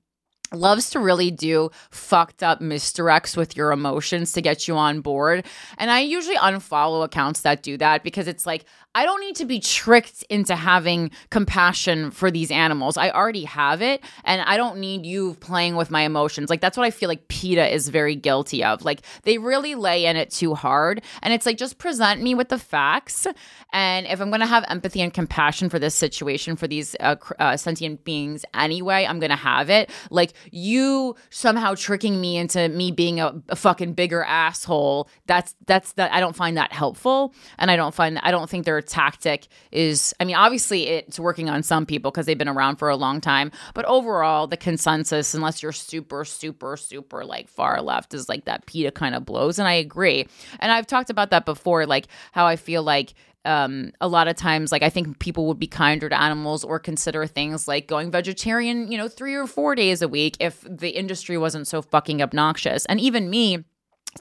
loves 0.52 0.90
to 0.90 1.00
really 1.00 1.30
do 1.30 1.71
fucked 1.90 2.42
up 2.42 2.61
misdirects 2.61 3.37
with 3.37 3.56
your 3.56 3.73
emotions 3.73 4.32
to 4.32 4.42
get 4.42 4.68
you 4.68 4.76
on 4.76 5.00
board. 5.00 5.47
And 5.78 5.90
I 5.90 6.00
usually 6.00 6.37
unfollow 6.37 7.04
accounts 7.04 7.40
that 7.42 7.62
do 7.62 7.76
that 7.78 8.02
because 8.02 8.28
it's 8.28 8.47
like, 8.47 8.64
I 8.94 9.04
don't 9.04 9.20
need 9.20 9.37
to 9.37 9.46
be 9.46 9.58
tricked 9.58 10.22
into 10.25 10.54
having 10.54 11.11
compassion 11.30 12.11
for 12.11 12.30
these 12.30 12.50
animals. 12.50 12.99
I 12.99 13.11
already 13.11 13.44
have 13.44 13.80
it, 13.80 14.04
and 14.25 14.42
I 14.42 14.58
don't 14.58 14.78
need 14.78 15.06
you 15.06 15.34
playing 15.34 15.76
with 15.76 15.90
my 15.90 16.02
emotions. 16.02 16.50
Like, 16.50 16.61
that's 16.61 16.76
what 16.76 16.84
I 16.84 16.90
feel 16.90 17.08
like 17.08 17.28
PETA 17.28 17.72
is 17.72 17.88
very 17.88 18.14
guilty 18.14 18.62
of. 18.62 18.84
Like, 18.84 19.00
they 19.22 19.38
really 19.38 19.75
lay 19.75 20.04
in 20.04 20.16
it 20.16 20.30
too 20.30 20.54
hard. 20.54 21.02
And 21.22 21.32
it's 21.32 21.46
like, 21.46 21.56
just 21.56 21.78
present 21.78 22.20
me 22.20 22.34
with 22.34 22.50
the 22.50 22.58
facts. 22.58 23.26
And 23.72 24.06
if 24.06 24.20
I'm 24.20 24.28
going 24.28 24.40
to 24.40 24.46
have 24.46 24.64
empathy 24.68 25.00
and 25.00 25.14
compassion 25.14 25.70
for 25.70 25.78
this 25.78 25.94
situation, 25.94 26.56
for 26.56 26.68
these 26.68 26.94
uh, 27.00 27.16
uh, 27.38 27.56
sentient 27.56 28.04
beings 28.04 28.44
anyway, 28.52 29.06
I'm 29.06 29.20
going 29.20 29.30
to 29.30 29.37
have 29.37 29.70
it. 29.70 29.90
Like, 30.11 30.34
you 30.50 31.16
somehow 31.30 31.75
tricking 31.75 32.20
me 32.20 32.37
into 32.37 32.68
me 32.68 32.90
being 32.90 33.20
a, 33.20 33.40
a 33.49 33.56
fucking 33.56 33.94
bigger 33.94 34.22
asshole, 34.22 35.08
that's, 35.26 35.54
that's, 35.66 35.94
that, 35.94 36.12
I 36.12 36.20
don't 36.20 36.37
find 36.37 36.58
that 36.58 36.72
helpful. 36.72 37.34
And 37.58 37.70
I 37.70 37.76
don't 37.76 37.94
find, 37.94 38.18
I 38.18 38.30
don't 38.30 38.50
think 38.50 38.66
they're 38.66 38.81
tactic 38.82 39.48
is 39.70 40.14
I 40.20 40.24
mean, 40.24 40.36
obviously 40.36 40.88
it's 40.88 41.18
working 41.18 41.48
on 41.48 41.62
some 41.62 41.86
people 41.86 42.10
because 42.10 42.26
they've 42.26 42.38
been 42.38 42.48
around 42.48 42.76
for 42.76 42.88
a 42.88 42.96
long 42.96 43.20
time, 43.20 43.50
but 43.74 43.84
overall, 43.86 44.46
the 44.46 44.56
consensus, 44.56 45.34
unless 45.34 45.62
you're 45.62 45.72
super, 45.72 46.24
super, 46.24 46.76
super 46.76 47.24
like 47.24 47.48
far 47.48 47.80
left, 47.80 48.14
is 48.14 48.28
like 48.28 48.44
that 48.44 48.66
PETA 48.66 48.92
kind 48.92 49.14
of 49.14 49.24
blows. 49.24 49.58
And 49.58 49.68
I 49.68 49.74
agree. 49.74 50.26
And 50.60 50.72
I've 50.72 50.86
talked 50.86 51.10
about 51.10 51.30
that 51.30 51.44
before, 51.44 51.86
like 51.86 52.08
how 52.32 52.46
I 52.46 52.56
feel 52.56 52.82
like 52.82 53.14
um, 53.44 53.92
a 54.00 54.08
lot 54.08 54.28
of 54.28 54.36
times, 54.36 54.70
like 54.70 54.82
I 54.82 54.90
think 54.90 55.18
people 55.18 55.46
would 55.46 55.58
be 55.58 55.66
kinder 55.66 56.08
to 56.08 56.20
animals 56.20 56.64
or 56.64 56.78
consider 56.78 57.26
things 57.26 57.66
like 57.66 57.86
going 57.86 58.10
vegetarian, 58.10 58.90
you 58.90 58.98
know, 58.98 59.08
three 59.08 59.34
or 59.34 59.46
four 59.46 59.74
days 59.74 60.02
a 60.02 60.08
week 60.08 60.36
if 60.40 60.64
the 60.68 60.90
industry 60.90 61.36
wasn't 61.36 61.66
so 61.66 61.82
fucking 61.82 62.22
obnoxious. 62.22 62.86
And 62.86 63.00
even 63.00 63.30
me, 63.30 63.64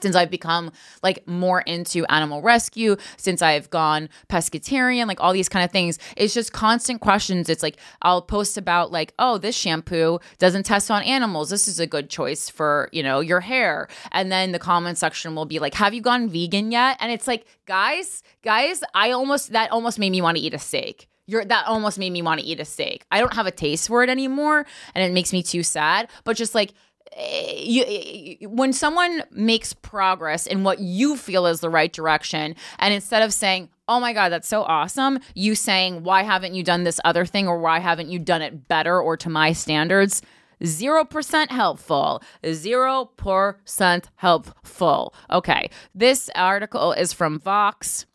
since 0.00 0.16
I've 0.16 0.30
become 0.30 0.72
like 1.02 1.26
more 1.26 1.60
into 1.62 2.04
animal 2.06 2.42
rescue, 2.42 2.96
since 3.16 3.42
I've 3.42 3.70
gone 3.70 4.08
pescatarian, 4.28 5.06
like 5.06 5.20
all 5.20 5.32
these 5.32 5.48
kind 5.48 5.64
of 5.64 5.70
things, 5.70 5.98
it's 6.16 6.34
just 6.34 6.52
constant 6.52 7.00
questions. 7.00 7.48
It's 7.48 7.62
like 7.62 7.76
I'll 8.02 8.22
post 8.22 8.56
about 8.56 8.90
like, 8.90 9.12
oh, 9.18 9.38
this 9.38 9.56
shampoo 9.56 10.18
doesn't 10.38 10.64
test 10.64 10.90
on 10.90 11.02
animals. 11.02 11.50
This 11.50 11.68
is 11.68 11.78
a 11.78 11.86
good 11.86 12.08
choice 12.08 12.48
for, 12.48 12.88
you 12.92 13.02
know, 13.02 13.20
your 13.20 13.40
hair. 13.40 13.88
And 14.10 14.32
then 14.32 14.52
the 14.52 14.58
comment 14.58 14.98
section 14.98 15.34
will 15.34 15.46
be 15.46 15.58
like, 15.58 15.74
have 15.74 15.94
you 15.94 16.00
gone 16.00 16.28
vegan 16.28 16.72
yet? 16.72 16.96
And 17.00 17.12
it's 17.12 17.26
like, 17.26 17.46
guys, 17.66 18.22
guys, 18.42 18.82
I 18.94 19.10
almost 19.10 19.52
that 19.52 19.70
almost 19.70 19.98
made 19.98 20.10
me 20.10 20.22
want 20.22 20.36
to 20.36 20.42
eat 20.42 20.54
a 20.54 20.58
steak. 20.58 21.08
You're, 21.26 21.44
that 21.44 21.66
almost 21.68 21.98
made 21.98 22.10
me 22.10 22.20
want 22.20 22.40
to 22.40 22.46
eat 22.46 22.58
a 22.58 22.64
steak. 22.64 23.04
I 23.10 23.20
don't 23.20 23.34
have 23.34 23.46
a 23.46 23.52
taste 23.52 23.88
for 23.88 24.02
it 24.02 24.10
anymore 24.10 24.66
and 24.94 25.04
it 25.04 25.12
makes 25.12 25.32
me 25.32 25.42
too 25.42 25.62
sad, 25.62 26.08
but 26.24 26.36
just 26.36 26.54
like 26.54 26.72
you, 27.18 28.48
when 28.48 28.72
someone 28.72 29.22
makes 29.30 29.72
progress 29.72 30.46
in 30.46 30.64
what 30.64 30.78
you 30.80 31.16
feel 31.16 31.46
is 31.46 31.60
the 31.60 31.70
right 31.70 31.92
direction, 31.92 32.54
and 32.78 32.94
instead 32.94 33.22
of 33.22 33.32
saying, 33.32 33.68
oh 33.88 34.00
my 34.00 34.12
God, 34.12 34.30
that's 34.30 34.48
so 34.48 34.62
awesome, 34.62 35.18
you 35.34 35.54
saying, 35.54 36.02
why 36.02 36.22
haven't 36.22 36.54
you 36.54 36.62
done 36.62 36.84
this 36.84 37.00
other 37.04 37.26
thing 37.26 37.48
or 37.48 37.58
why 37.58 37.78
haven't 37.78 38.10
you 38.10 38.18
done 38.18 38.42
it 38.42 38.68
better 38.68 39.00
or 39.00 39.16
to 39.16 39.28
my 39.28 39.52
standards? 39.52 40.22
0% 40.62 41.50
helpful. 41.50 42.22
0% 42.44 44.04
helpful. 44.16 45.14
Okay. 45.30 45.70
This 45.94 46.30
article 46.34 46.92
is 46.92 47.12
from 47.12 47.40
Vox 47.40 48.06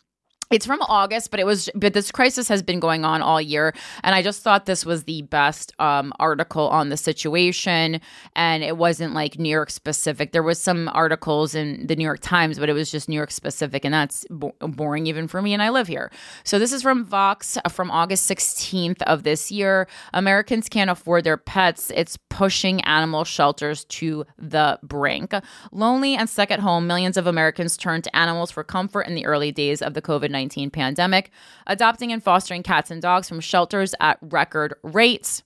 it's 0.49 0.65
from 0.65 0.81
August, 0.83 1.31
but 1.31 1.39
it 1.39 1.45
was 1.45 1.69
but 1.75 1.93
this 1.93 2.11
crisis 2.11 2.47
has 2.47 2.63
been 2.63 2.79
going 2.79 3.03
on 3.03 3.21
all 3.21 3.41
year, 3.41 3.73
and 4.03 4.15
I 4.15 4.21
just 4.21 4.41
thought 4.41 4.65
this 4.65 4.85
was 4.85 5.03
the 5.03 5.23
best 5.23 5.73
um, 5.79 6.13
article 6.19 6.67
on 6.69 6.89
the 6.89 6.97
situation, 6.97 7.99
and 8.35 8.63
it 8.63 8.77
wasn't 8.77 9.13
like 9.13 9.37
New 9.37 9.49
York 9.49 9.69
specific. 9.69 10.31
There 10.31 10.43
was 10.43 10.59
some 10.59 10.89
articles 10.93 11.55
in 11.55 11.87
the 11.87 11.95
New 11.95 12.03
York 12.03 12.19
Times, 12.21 12.59
but 12.59 12.69
it 12.69 12.73
was 12.73 12.89
just 12.91 13.09
New 13.09 13.15
York 13.15 13.31
specific, 13.31 13.83
and 13.83 13.93
that's 13.93 14.25
bo- 14.29 14.55
boring 14.61 15.07
even 15.07 15.27
for 15.27 15.41
me, 15.41 15.53
and 15.53 15.61
I 15.61 15.69
live 15.69 15.87
here. 15.87 16.11
So 16.43 16.59
this 16.59 16.71
is 16.71 16.81
from 16.81 17.05
Vox 17.05 17.57
uh, 17.63 17.69
from 17.69 17.91
August 17.91 18.25
sixteenth 18.25 19.01
of 19.03 19.23
this 19.23 19.51
year. 19.51 19.87
Americans 20.13 20.69
can't 20.69 20.89
afford 20.89 21.23
their 21.23 21.37
pets. 21.37 21.91
It's 21.95 22.17
pushing 22.37 22.81
animal 22.81 23.23
shelters 23.23 23.83
to 23.85 24.23
the 24.37 24.77
brink. 24.83 25.33
Lonely 25.71 26.15
and 26.15 26.29
stuck 26.29 26.51
at 26.51 26.59
home, 26.59 26.85
millions 26.85 27.17
of 27.17 27.25
Americans 27.25 27.75
turned 27.75 28.03
to 28.03 28.15
animals 28.15 28.51
for 28.51 28.63
comfort 28.63 29.07
in 29.07 29.15
the 29.15 29.25
early 29.25 29.51
days 29.51 29.81
of 29.81 29.95
the 29.95 30.03
COVID 30.03 30.29
19 30.29 30.69
pandemic, 30.69 31.31
adopting 31.65 32.11
and 32.11 32.23
fostering 32.23 32.61
cats 32.61 32.91
and 32.91 33.01
dogs 33.01 33.27
from 33.27 33.39
shelters 33.39 33.95
at 33.99 34.19
record 34.21 34.75
rates. 34.83 35.41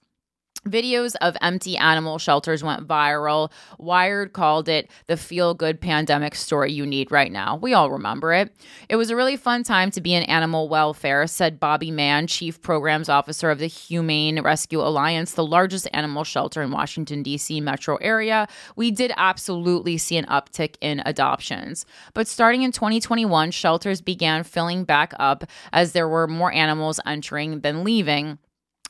Videos 0.68 1.16
of 1.22 1.36
empty 1.42 1.76
animal 1.76 2.20
shelters 2.20 2.64
went 2.64 2.88
viral. 2.88 3.52
Wired 3.80 4.34
called 4.34 4.70
it 4.70 4.92
the 5.08 5.18
feel 5.18 5.56
good 5.56 5.82
pandemic 5.82 6.36
story 6.36 6.72
you 6.72 6.86
need 6.86 7.12
right 7.12 7.32
now. 7.32 7.56
We 7.56 7.74
all 7.74 7.90
remember 7.90 8.32
it. 8.32 8.54
It 8.88 8.96
was 8.96 9.10
a 9.10 9.16
really 9.16 9.38
fun 9.38 9.64
time 9.64 9.90
to 9.92 10.02
be 10.02 10.14
in 10.14 10.22
animal 10.24 10.70
welfare, 10.70 11.26
said 11.26 11.60
Bobby 11.60 11.90
Mann, 11.90 12.28
Chief 12.28 12.62
Programs 12.62 13.10
Officer 13.10 13.50
of 13.50 13.58
the 13.58 13.66
Humane 13.66 14.40
Rescue 14.42 14.82
Alliance, 14.82 15.34
the 15.34 15.46
largest 15.46 15.88
animal 15.94 16.24
shelter 16.24 16.62
in 16.62 16.70
Washington, 16.70 17.24
D.C. 17.24 17.60
metro 17.60 17.96
area. 17.96 18.48
We 18.76 18.92
did 18.92 19.12
absolutely 19.18 19.98
see 19.98 20.18
an 20.18 20.26
uptick 20.26 20.76
in 20.80 21.02
adoptions. 21.08 21.88
But 22.14 22.28
starting 22.28 22.62
in 22.62 22.72
2021, 22.72 23.50
shelters 23.50 24.00
began 24.00 24.44
filling 24.44 24.84
back 24.84 25.16
up 25.18 25.44
as 25.74 25.94
there 25.94 26.08
were 26.08 26.28
more 26.28 26.52
animals 26.52 27.00
entering 27.04 27.62
than 27.62 27.84
leaving 27.84 28.38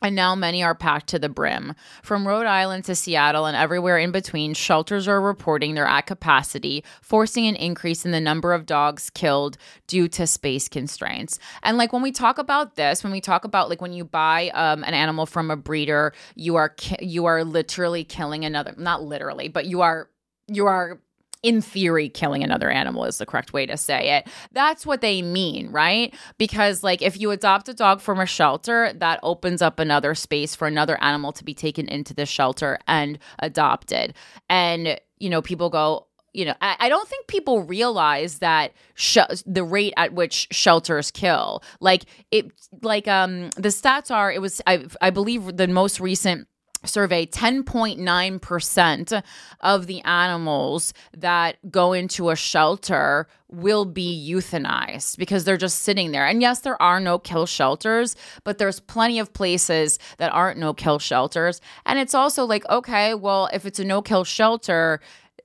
and 0.02 0.16
now 0.16 0.36
many 0.36 0.64
are 0.64 0.76
packed 0.76 1.08
to 1.08 1.20
the 1.20 1.30
brim. 1.30 1.74
From 2.04 2.28
Rhode 2.28 2.46
Island 2.46 2.86
to 2.86 2.96
Seattle 2.96 3.46
and 3.46 3.56
everywhere 3.56 3.98
in 3.98 4.12
between, 4.12 4.54
shelters 4.54 5.08
are 5.08 5.22
reporting 5.22 5.76
they're 5.76 5.86
at 5.86 6.08
capacity, 6.08 6.84
forcing 7.02 7.48
an 7.48 7.56
increase 7.56 8.06
in 8.06 8.12
the 8.12 8.20
number 8.22 8.54
of 8.54 8.66
dogs 8.66 9.10
killed 9.10 9.58
due 9.88 10.08
to 10.10 10.26
space 10.26 10.68
constraints. 10.68 11.40
And 11.64 11.78
like 11.78 11.94
when 11.94 12.02
we 12.02 12.12
talk 12.12 12.38
about 12.38 12.76
this, 12.76 13.04
when 13.04 13.12
we 13.12 13.22
talk 13.22 13.46
about 13.46 13.70
like 13.70 13.82
when 13.82 13.94
you 13.94 14.04
buy 14.04 14.50
um, 14.50 14.84
an 14.84 14.94
animal 14.94 15.26
from 15.26 15.52
a 15.52 15.56
breeder, 15.56 16.14
you 16.36 16.56
are 16.56 16.70
ki- 16.70 17.06
you 17.06 17.26
are 17.26 17.44
literally 17.44 18.04
killing 18.04 18.46
another. 18.46 18.74
Not 18.78 19.04
literally, 19.04 19.48
but 19.48 19.66
you 19.66 19.82
are 19.82 20.10
you 20.48 20.66
are 20.66 21.00
in 21.44 21.62
theory, 21.62 22.08
killing 22.10 22.44
another 22.44 22.70
animal 22.70 23.06
is 23.06 23.18
the 23.18 23.26
correct 23.26 23.52
way 23.54 23.66
to 23.66 23.78
say 23.78 24.18
it. 24.18 24.28
That's 24.52 24.86
what 24.86 25.02
they 25.02 25.22
mean, 25.22 25.72
right? 25.72 26.14
Because, 26.38 26.84
like, 26.84 27.02
if 27.02 27.20
you 27.20 27.32
adopt 27.32 27.70
a 27.70 27.74
dog 27.74 28.00
from 28.00 28.20
a 28.20 28.26
shelter, 28.26 28.94
that 28.94 29.20
opens 29.24 29.62
up 29.62 29.80
another 29.80 30.14
space 30.14 30.56
for 30.56 30.68
another 30.68 31.02
animal 31.02 31.32
to 31.34 31.44
be 31.44 31.54
taken 31.54 31.88
into 31.88 32.14
the 32.14 32.26
shelter 32.26 32.78
and 32.88 33.18
adopted. 33.40 34.14
And, 34.50 35.00
you 35.18 35.30
know, 35.30 35.42
people 35.42 35.70
go, 35.70 36.08
you 36.34 36.46
know, 36.46 36.54
I, 36.62 36.76
I 36.80 36.90
don't 36.90 37.08
think 37.08 37.28
people 37.28 37.64
realize 37.64 38.40
that 38.40 38.74
sh- 38.94 39.18
the 39.46 39.64
rate 39.64 39.94
at 39.98 40.14
which 40.14 40.48
shelters 40.52 41.12
kill, 41.12 41.64
like 41.80 42.06
it, 42.32 42.52
like 42.82 43.08
um, 43.08 43.50
the 43.58 43.70
stats 43.70 44.12
are. 44.12 44.32
It 44.32 44.42
was, 44.42 44.62
I, 44.66 44.86
I 45.02 45.10
believe, 45.10 45.58
the 45.58 45.68
most 45.68 46.00
recent 46.00 46.48
survey 46.84 47.26
10.9% 47.26 49.24
of 49.60 49.88
the 49.88 50.02
animals 50.02 50.94
that 51.16 51.58
go 51.70 51.94
into 51.94 52.30
a 52.30 52.36
shelter 52.36 53.28
will 53.52 53.86
be 53.86 54.32
euthanized 54.34 55.18
because 55.18 55.44
they're 55.44 55.58
just 55.58 55.80
sitting 55.80 56.12
there. 56.12 56.26
And 56.26 56.42
yes, 56.42 56.62
there 56.62 56.82
are 56.82 57.00
no 57.00 57.20
kill 57.20 57.46
shelters, 57.46 58.16
but 58.44 58.58
there's 58.58 58.80
plenty 58.80 59.20
of 59.20 59.34
places 59.34 60.00
that 60.18 60.32
aren't 60.32 60.58
no 60.58 60.74
kill 60.74 61.00
shelters. 61.00 61.60
And 61.86 62.00
it's 62.00 62.16
also 62.16 62.46
like, 62.46 62.68
okay, 62.70 63.14
well, 63.14 63.50
if 63.52 63.66
it's 63.66 63.80
a 63.80 63.84
no 63.84 64.02
kill 64.02 64.24
shelter, 64.24 65.02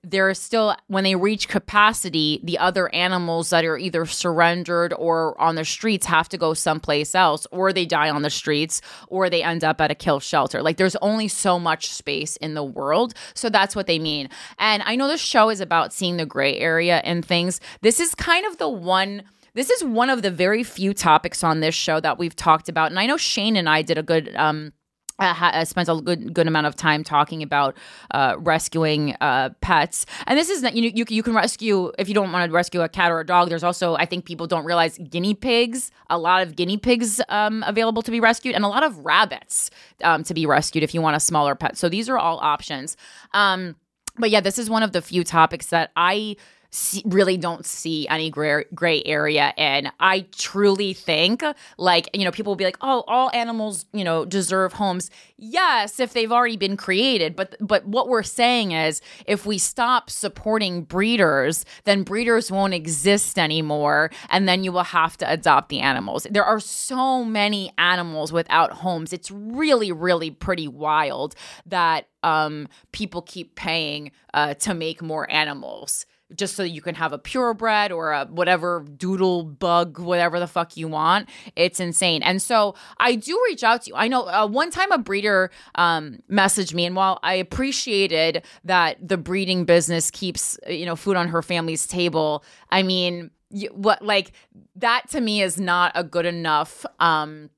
there 0.08 0.28
are 0.28 0.34
still 0.34 0.74
when 0.86 1.02
they 1.02 1.16
reach 1.16 1.48
capacity 1.48 2.40
the 2.44 2.56
other 2.58 2.94
animals 2.94 3.50
that 3.50 3.64
are 3.64 3.76
either 3.76 4.06
surrendered 4.06 4.94
or 4.94 5.38
on 5.40 5.56
the 5.56 5.64
streets 5.64 6.06
have 6.06 6.28
to 6.28 6.38
go 6.38 6.54
someplace 6.54 7.12
else 7.14 7.44
or 7.50 7.72
they 7.72 7.84
die 7.84 8.08
on 8.08 8.22
the 8.22 8.30
streets 8.30 8.80
or 9.08 9.28
they 9.28 9.42
end 9.42 9.64
up 9.64 9.80
at 9.80 9.90
a 9.90 9.96
kill 9.96 10.20
shelter. 10.20 10.62
Like 10.62 10.76
there's 10.76 10.94
only 10.96 11.26
so 11.26 11.58
much 11.58 11.90
space 11.90 12.36
in 12.36 12.54
the 12.54 12.62
world. 12.62 13.14
So 13.34 13.50
that's 13.50 13.74
what 13.74 13.88
they 13.88 13.98
mean. 13.98 14.28
And 14.58 14.82
i 14.86 14.94
know 14.94 15.08
this 15.08 15.20
show 15.20 15.50
is 15.50 15.60
about 15.60 15.92
seeing 15.92 16.16
the 16.16 16.26
gray 16.26 16.56
area 16.56 16.98
and 17.04 17.24
things. 17.24 17.60
This 17.80 17.98
is 17.98 18.14
kind 18.14 18.46
of 18.46 18.58
the 18.58 18.68
one 18.68 19.24
this 19.54 19.70
is 19.70 19.82
one 19.82 20.10
of 20.10 20.20
the 20.20 20.30
very 20.30 20.62
few 20.62 20.92
topics 20.92 21.42
on 21.42 21.60
this 21.60 21.74
show 21.74 21.98
that 21.98 22.18
we've 22.18 22.36
talked 22.36 22.68
about. 22.68 22.90
And 22.90 23.00
i 23.00 23.06
know 23.06 23.16
shane 23.16 23.56
and 23.56 23.68
i 23.68 23.82
did 23.82 23.98
a 23.98 24.04
good 24.04 24.34
um 24.36 24.72
uh, 25.18 25.64
spent 25.64 25.88
a 25.88 25.94
good 25.96 26.34
good 26.34 26.46
amount 26.46 26.66
of 26.66 26.76
time 26.76 27.02
talking 27.02 27.42
about 27.42 27.76
uh, 28.10 28.36
rescuing 28.38 29.16
uh, 29.20 29.50
pets, 29.60 30.06
and 30.26 30.38
this 30.38 30.50
is 30.50 30.62
you 30.74 30.82
know 30.82 30.90
you 30.94 31.04
you 31.08 31.22
can 31.22 31.34
rescue 31.34 31.92
if 31.98 32.08
you 32.08 32.14
don't 32.14 32.32
want 32.32 32.48
to 32.48 32.54
rescue 32.54 32.82
a 32.82 32.88
cat 32.88 33.10
or 33.10 33.20
a 33.20 33.26
dog. 33.26 33.48
There's 33.48 33.64
also 33.64 33.94
I 33.96 34.04
think 34.04 34.24
people 34.24 34.46
don't 34.46 34.64
realize 34.64 34.98
guinea 34.98 35.34
pigs. 35.34 35.90
A 36.10 36.18
lot 36.18 36.42
of 36.42 36.56
guinea 36.56 36.76
pigs 36.76 37.20
um, 37.28 37.64
available 37.66 38.02
to 38.02 38.10
be 38.10 38.20
rescued, 38.20 38.54
and 38.54 38.64
a 38.64 38.68
lot 38.68 38.82
of 38.82 38.98
rabbits 39.04 39.70
um, 40.02 40.22
to 40.24 40.34
be 40.34 40.46
rescued 40.46 40.84
if 40.84 40.94
you 40.94 41.00
want 41.00 41.16
a 41.16 41.20
smaller 41.20 41.54
pet. 41.54 41.76
So 41.76 41.88
these 41.88 42.08
are 42.08 42.18
all 42.18 42.38
options. 42.38 42.96
Um, 43.32 43.76
but 44.18 44.30
yeah, 44.30 44.40
this 44.40 44.58
is 44.58 44.70
one 44.70 44.82
of 44.82 44.92
the 44.92 45.02
few 45.02 45.24
topics 45.24 45.66
that 45.66 45.90
I 45.96 46.36
see, 46.76 47.02
really 47.06 47.36
don't 47.36 47.64
see 47.64 48.06
any 48.08 48.30
gray, 48.30 48.64
gray 48.74 49.02
area. 49.04 49.54
And 49.56 49.90
i 49.98 50.26
truly 50.36 50.92
think 50.92 51.42
like 51.78 52.08
you 52.12 52.24
know 52.24 52.30
people 52.30 52.50
will 52.50 52.56
be 52.56 52.64
like 52.64 52.76
oh 52.80 53.02
all 53.06 53.30
animals 53.32 53.86
you 53.92 54.04
know 54.04 54.24
deserve 54.24 54.74
homes. 54.74 55.10
Yes 55.38 55.98
if 55.98 56.12
they've 56.12 56.30
already 56.30 56.56
been 56.56 56.76
created 56.76 57.34
but 57.34 57.56
but 57.60 57.86
what 57.86 58.08
we're 58.08 58.22
saying 58.22 58.72
is 58.72 59.00
if 59.26 59.46
we 59.46 59.58
stop 59.58 60.10
supporting 60.10 60.82
breeders 60.82 61.64
then 61.84 62.02
breeders 62.02 62.50
won't 62.50 62.74
exist 62.74 63.38
anymore 63.38 64.10
and 64.28 64.46
then 64.48 64.62
you 64.62 64.72
will 64.72 64.84
have 64.84 65.16
to 65.18 65.30
adopt 65.30 65.68
the 65.70 65.80
animals. 65.80 66.26
There 66.30 66.44
are 66.44 66.60
so 66.60 67.24
many 67.24 67.72
animals 67.78 68.32
without 68.32 68.72
homes. 68.72 69.12
It's 69.12 69.30
really 69.30 69.92
really 69.92 70.30
pretty 70.30 70.68
wild 70.68 71.34
that 71.64 72.08
um, 72.22 72.68
people 72.90 73.22
keep 73.22 73.54
paying 73.54 74.10
uh, 74.34 74.54
to 74.54 74.74
make 74.74 75.00
more 75.00 75.30
animals 75.30 76.06
just 76.34 76.56
so 76.56 76.62
you 76.62 76.82
can 76.82 76.94
have 76.94 77.12
a 77.12 77.18
purebred 77.18 77.92
or 77.92 78.12
a 78.12 78.26
whatever 78.26 78.84
doodle 78.96 79.44
bug, 79.44 79.98
whatever 79.98 80.40
the 80.40 80.46
fuck 80.46 80.76
you 80.76 80.88
want. 80.88 81.28
It's 81.54 81.78
insane. 81.78 82.22
And 82.22 82.42
so 82.42 82.74
I 82.98 83.14
do 83.14 83.40
reach 83.48 83.62
out 83.62 83.82
to 83.82 83.90
you. 83.90 83.96
I 83.96 84.08
know 84.08 84.26
uh, 84.26 84.46
one 84.46 84.70
time 84.70 84.90
a 84.90 84.98
breeder 84.98 85.50
um, 85.76 86.18
messaged 86.30 86.74
me, 86.74 86.84
and 86.84 86.96
while 86.96 87.18
I 87.22 87.34
appreciated 87.34 88.44
that 88.64 88.96
the 89.06 89.16
breeding 89.16 89.64
business 89.64 90.10
keeps 90.10 90.58
you 90.68 90.86
know 90.86 90.96
food 90.96 91.16
on 91.16 91.28
her 91.28 91.42
family's 91.42 91.86
table, 91.86 92.44
I 92.70 92.82
mean, 92.82 93.30
what 93.72 94.02
like 94.02 94.32
that 94.76 95.08
to 95.10 95.20
me 95.20 95.42
is 95.42 95.58
not 95.58 95.92
a 95.94 96.02
good 96.02 96.26
enough. 96.26 96.84
Um, 96.98 97.50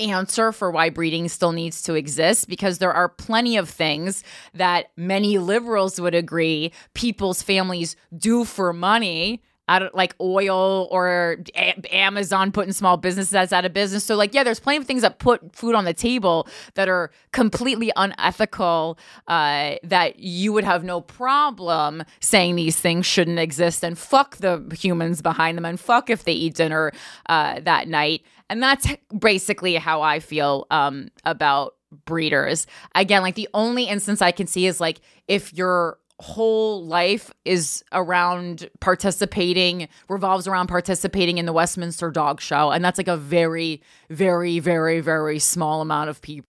answer 0.00 0.52
for 0.52 0.70
why 0.70 0.90
breeding 0.90 1.28
still 1.28 1.52
needs 1.52 1.82
to 1.82 1.94
exist 1.94 2.48
because 2.48 2.78
there 2.78 2.92
are 2.92 3.08
plenty 3.08 3.56
of 3.56 3.68
things 3.68 4.22
that 4.54 4.90
many 4.96 5.38
liberals 5.38 6.00
would 6.00 6.14
agree 6.14 6.72
people's 6.94 7.42
families 7.42 7.96
do 8.16 8.44
for 8.44 8.72
money 8.72 9.42
out 9.68 9.94
like 9.94 10.14
oil 10.20 10.88
or 10.90 11.38
a- 11.54 11.80
Amazon 11.90 12.52
putting 12.52 12.72
small 12.72 12.96
businesses 12.96 13.52
out 13.52 13.64
of 13.64 13.72
business. 13.72 14.04
So 14.04 14.16
like, 14.16 14.34
yeah, 14.34 14.44
there's 14.44 14.60
plenty 14.60 14.78
of 14.78 14.84
things 14.84 15.02
that 15.02 15.18
put 15.18 15.54
food 15.54 15.74
on 15.74 15.84
the 15.84 15.94
table 15.94 16.48
that 16.74 16.88
are 16.88 17.10
completely 17.32 17.92
unethical. 17.96 18.98
Uh, 19.26 19.76
that 19.82 20.18
you 20.18 20.52
would 20.52 20.64
have 20.64 20.84
no 20.84 21.00
problem 21.00 22.02
saying 22.20 22.56
these 22.56 22.76
things 22.76 23.06
shouldn't 23.06 23.38
exist, 23.38 23.84
and 23.84 23.98
fuck 23.98 24.36
the 24.36 24.62
humans 24.78 25.22
behind 25.22 25.56
them, 25.56 25.64
and 25.64 25.80
fuck 25.80 26.10
if 26.10 26.24
they 26.24 26.32
eat 26.32 26.54
dinner 26.54 26.92
uh, 27.28 27.60
that 27.60 27.88
night. 27.88 28.22
And 28.48 28.62
that's 28.62 28.86
basically 29.18 29.74
how 29.74 30.02
I 30.02 30.20
feel 30.20 30.66
um, 30.70 31.08
about 31.24 31.74
breeders. 32.04 32.66
Again, 32.94 33.22
like 33.22 33.34
the 33.34 33.48
only 33.54 33.84
instance 33.84 34.22
I 34.22 34.32
can 34.32 34.46
see 34.46 34.66
is 34.66 34.80
like 34.80 35.00
if 35.28 35.52
your 35.52 35.98
whole 36.18 36.84
life 36.84 37.30
is 37.44 37.84
around 37.92 38.70
participating 38.80 39.88
revolves 40.08 40.46
around 40.48 40.66
participating 40.66 41.38
in 41.38 41.46
the 41.46 41.52
Westminster 41.52 42.10
Dog 42.10 42.40
Show 42.40 42.70
and 42.70 42.84
that's 42.84 42.98
like 42.98 43.08
a 43.08 43.16
very 43.16 43.82
very 44.08 44.58
very 44.58 45.00
very 45.00 45.38
small 45.38 45.82
amount 45.82 46.08
of 46.08 46.22
people 46.22 46.48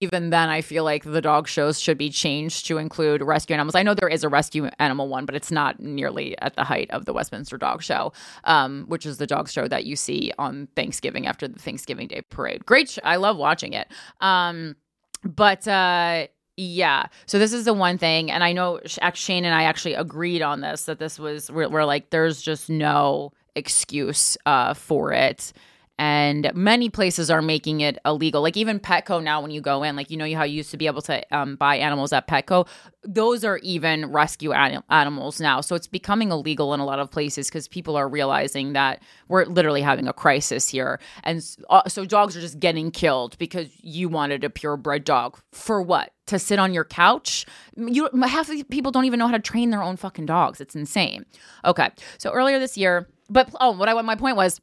even 0.00 0.30
then 0.30 0.48
I 0.48 0.60
feel 0.60 0.84
like 0.84 1.04
the 1.04 1.20
dog 1.20 1.48
shows 1.48 1.80
should 1.80 1.96
be 1.96 2.10
changed 2.10 2.66
to 2.66 2.78
include 2.78 3.22
rescue 3.22 3.54
animals. 3.54 3.74
I 3.74 3.82
know 3.82 3.94
there 3.94 4.08
is 4.08 4.22
a 4.24 4.28
rescue 4.28 4.68
animal 4.78 5.08
one, 5.08 5.24
but 5.24 5.34
it's 5.34 5.50
not 5.50 5.80
nearly 5.80 6.36
at 6.40 6.56
the 6.56 6.64
height 6.64 6.90
of 6.90 7.06
the 7.06 7.12
Westminster 7.12 7.56
Dog 7.56 7.82
Show, 7.82 8.12
um, 8.44 8.84
which 8.88 9.06
is 9.06 9.18
the 9.18 9.26
dog 9.26 9.48
show 9.48 9.66
that 9.68 9.86
you 9.86 9.96
see 9.96 10.32
on 10.38 10.68
Thanksgiving 10.76 11.26
after 11.26 11.48
the 11.48 11.58
Thanksgiving 11.58 12.08
Day 12.08 12.22
parade. 12.28 12.66
Great, 12.66 12.90
sh- 12.90 12.98
I 13.04 13.16
love 13.16 13.36
watching 13.36 13.72
it. 13.72 13.88
Um, 14.20 14.76
but 15.24 15.66
uh, 15.66 16.26
yeah, 16.56 17.06
so 17.26 17.38
this 17.38 17.52
is 17.52 17.64
the 17.64 17.74
one 17.74 17.98
thing, 17.98 18.30
and 18.30 18.44
I 18.44 18.52
know 18.52 18.80
Shane 19.14 19.44
and 19.44 19.54
I 19.54 19.64
actually 19.64 19.94
agreed 19.94 20.42
on 20.42 20.60
this 20.60 20.84
that 20.84 20.98
this 20.98 21.18
was 21.18 21.50
we're, 21.50 21.68
we're 21.68 21.84
like 21.84 22.10
there's 22.10 22.40
just 22.40 22.70
no 22.70 23.32
excuse 23.56 24.36
uh, 24.46 24.74
for 24.74 25.12
it 25.12 25.52
and 25.98 26.50
many 26.54 26.88
places 26.88 27.30
are 27.30 27.42
making 27.42 27.80
it 27.80 27.98
illegal. 28.04 28.42
Like 28.42 28.56
even 28.56 28.80
petco 28.80 29.22
now 29.22 29.40
when 29.40 29.52
you 29.52 29.60
go 29.60 29.82
in 29.84 29.94
like 29.94 30.10
you 30.10 30.16
know 30.16 30.32
how 30.34 30.42
you 30.42 30.56
used 30.56 30.72
to 30.72 30.76
be 30.76 30.86
able 30.86 31.02
to 31.02 31.22
um, 31.36 31.56
buy 31.56 31.76
animals 31.76 32.12
at 32.12 32.26
petco? 32.26 32.66
Those 33.04 33.44
are 33.44 33.58
even 33.58 34.10
rescue 34.10 34.52
anim- 34.52 34.82
animals 34.90 35.40
now. 35.40 35.60
So 35.60 35.76
it's 35.76 35.86
becoming 35.86 36.32
illegal 36.32 36.74
in 36.74 36.80
a 36.80 36.84
lot 36.84 36.98
of 36.98 37.10
places 37.10 37.48
because 37.48 37.68
people 37.68 37.96
are 37.96 38.08
realizing 38.08 38.72
that 38.72 39.02
we're 39.28 39.44
literally 39.44 39.82
having 39.82 40.08
a 40.08 40.12
crisis 40.12 40.68
here. 40.68 40.98
And 41.22 41.44
uh, 41.70 41.88
so 41.88 42.04
dogs 42.04 42.36
are 42.36 42.40
just 42.40 42.58
getting 42.58 42.90
killed 42.90 43.38
because 43.38 43.68
you 43.80 44.08
wanted 44.08 44.42
a 44.42 44.50
purebred 44.50 45.04
dog. 45.04 45.38
For 45.52 45.80
what? 45.80 46.12
To 46.28 46.38
sit 46.38 46.58
on 46.58 46.72
your 46.72 46.84
couch. 46.84 47.46
You 47.76 48.08
half 48.24 48.48
of 48.48 48.68
people 48.70 48.90
don't 48.90 49.04
even 49.04 49.18
know 49.18 49.26
how 49.26 49.34
to 49.36 49.42
train 49.42 49.70
their 49.70 49.82
own 49.82 49.96
fucking 49.96 50.26
dogs. 50.26 50.60
It's 50.60 50.74
insane. 50.74 51.26
Okay, 51.64 51.90
so 52.18 52.32
earlier 52.32 52.58
this 52.58 52.78
year, 52.78 53.08
but 53.28 53.54
oh, 53.60 53.72
what 53.72 53.88
I 53.88 54.00
my 54.00 54.16
point 54.16 54.36
was 54.36 54.60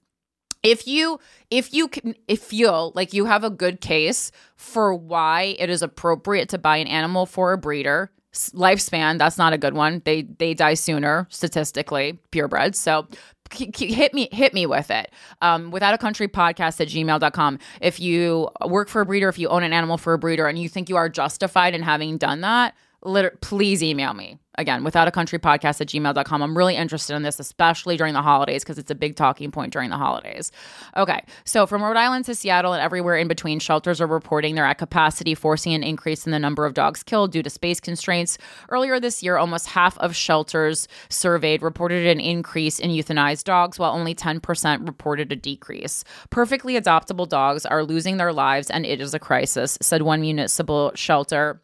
if 0.64 0.88
you 0.88 1.20
if 1.50 1.74
you 1.74 1.88
can 1.88 2.16
if 2.28 2.42
feel 2.42 2.92
like 2.96 3.14
you 3.14 3.26
have 3.26 3.44
a 3.44 3.50
good 3.50 3.82
case 3.82 4.32
for 4.56 4.94
why 4.94 5.56
it 5.60 5.70
is 5.70 5.82
appropriate 5.82 6.50
to 6.50 6.58
buy 6.58 6.78
an 6.78 6.88
animal 6.88 7.26
for 7.26 7.54
a 7.54 7.58
breeder 7.58 8.12
lifespan 8.34 9.18
that's 9.18 9.38
not 9.38 9.54
a 9.54 9.58
good 9.58 9.74
one. 9.74 10.02
They 10.06 10.24
they 10.24 10.54
die 10.54 10.76
sooner 10.76 11.28
statistically 11.30 12.20
purebreds. 12.32 12.76
So 12.76 13.08
hit 13.54 14.14
me 14.14 14.30
hit 14.32 14.54
me 14.54 14.66
with 14.66 14.90
it. 14.90 15.12
Um, 15.42 15.72
without 15.72 15.94
a 15.94 15.98
country 15.98 16.28
podcast 16.28 16.80
at 16.80 16.88
gmail.com 16.88 17.60
if 17.82 18.00
you 18.00 18.50
work 18.66 18.88
for 18.88 19.02
a 19.02 19.06
breeder 19.06 19.28
if 19.28 19.38
you 19.38 19.50
own 19.50 19.64
an 19.64 19.74
animal 19.74 19.98
for 19.98 20.14
a 20.14 20.18
breeder 20.18 20.48
and 20.48 20.58
you 20.58 20.70
think 20.70 20.90
you 20.90 20.96
are 20.96 21.10
justified 21.10 21.76
in 21.76 21.82
having 21.82 22.18
done 22.18 22.42
that 22.42 22.76
liter- 23.04 23.38
please 23.42 23.82
email 23.84 24.14
me. 24.14 24.38
Again 24.56 24.84
without 24.84 25.08
a 25.08 25.12
country 25.12 25.40
podcast 25.40 25.80
at 25.80 25.88
gmail.com 25.88 26.42
i'm 26.42 26.58
really 26.58 26.76
interested 26.76 27.16
in 27.16 27.24
this 27.24 27.40
especially 27.40 27.96
during 27.96 28.14
the 28.14 28.22
holidays 28.22 28.64
because 28.64 28.78
it's 28.78 28.92
a 28.92 28.96
big 28.96 29.16
talking 29.16 29.50
point 29.50 29.72
during 29.72 29.90
the 29.90 29.98
holidays. 29.98 30.52
Okay 30.98 31.24
so 31.46 31.66
from 31.66 31.82
rhode 31.82 31.96
island 31.96 32.26
to 32.26 32.36
seattle 32.36 32.74
and 32.74 32.82
everywhere 32.82 33.16
in 33.16 33.30
between 33.30 33.60
shelters 33.60 34.02
are 34.02 34.08
reporting 34.08 34.56
they're 34.56 34.66
at 34.66 34.78
capacity 34.78 35.34
forcing 35.36 35.74
an 35.74 35.84
increase 35.84 36.26
in 36.26 36.34
the 36.34 36.38
number 36.38 36.66
of 36.66 36.74
dogs 36.74 37.02
killed 37.02 37.32
due 37.32 37.42
to 37.42 37.50
space 37.50 37.80
constraints. 37.80 38.38
Earlier 38.68 39.00
this 39.00 39.24
year 39.24 39.38
almost 39.38 39.68
half 39.68 39.98
of 40.00 40.14
shelters 40.18 40.90
surveyed 41.08 41.62
reported 41.62 42.06
an 42.06 42.20
increase 42.20 42.78
in 42.78 42.92
euthanized 42.92 43.46
dogs 43.46 43.80
while 43.80 43.94
only 43.94 44.14
10% 44.14 44.86
reported 44.86 45.32
a 45.32 45.36
decrease. 45.38 46.04
Perfectly 46.30 46.74
adoptable 46.74 47.28
dogs 47.28 47.66
are 47.66 47.86
losing 47.86 48.18
their 48.18 48.34
lives 48.34 48.70
and 48.70 48.86
it 48.86 49.00
is 49.00 49.14
a 49.14 49.20
crisis 49.20 49.78
said 49.82 50.02
one 50.02 50.20
municipal 50.20 50.92
shelter 50.94 51.62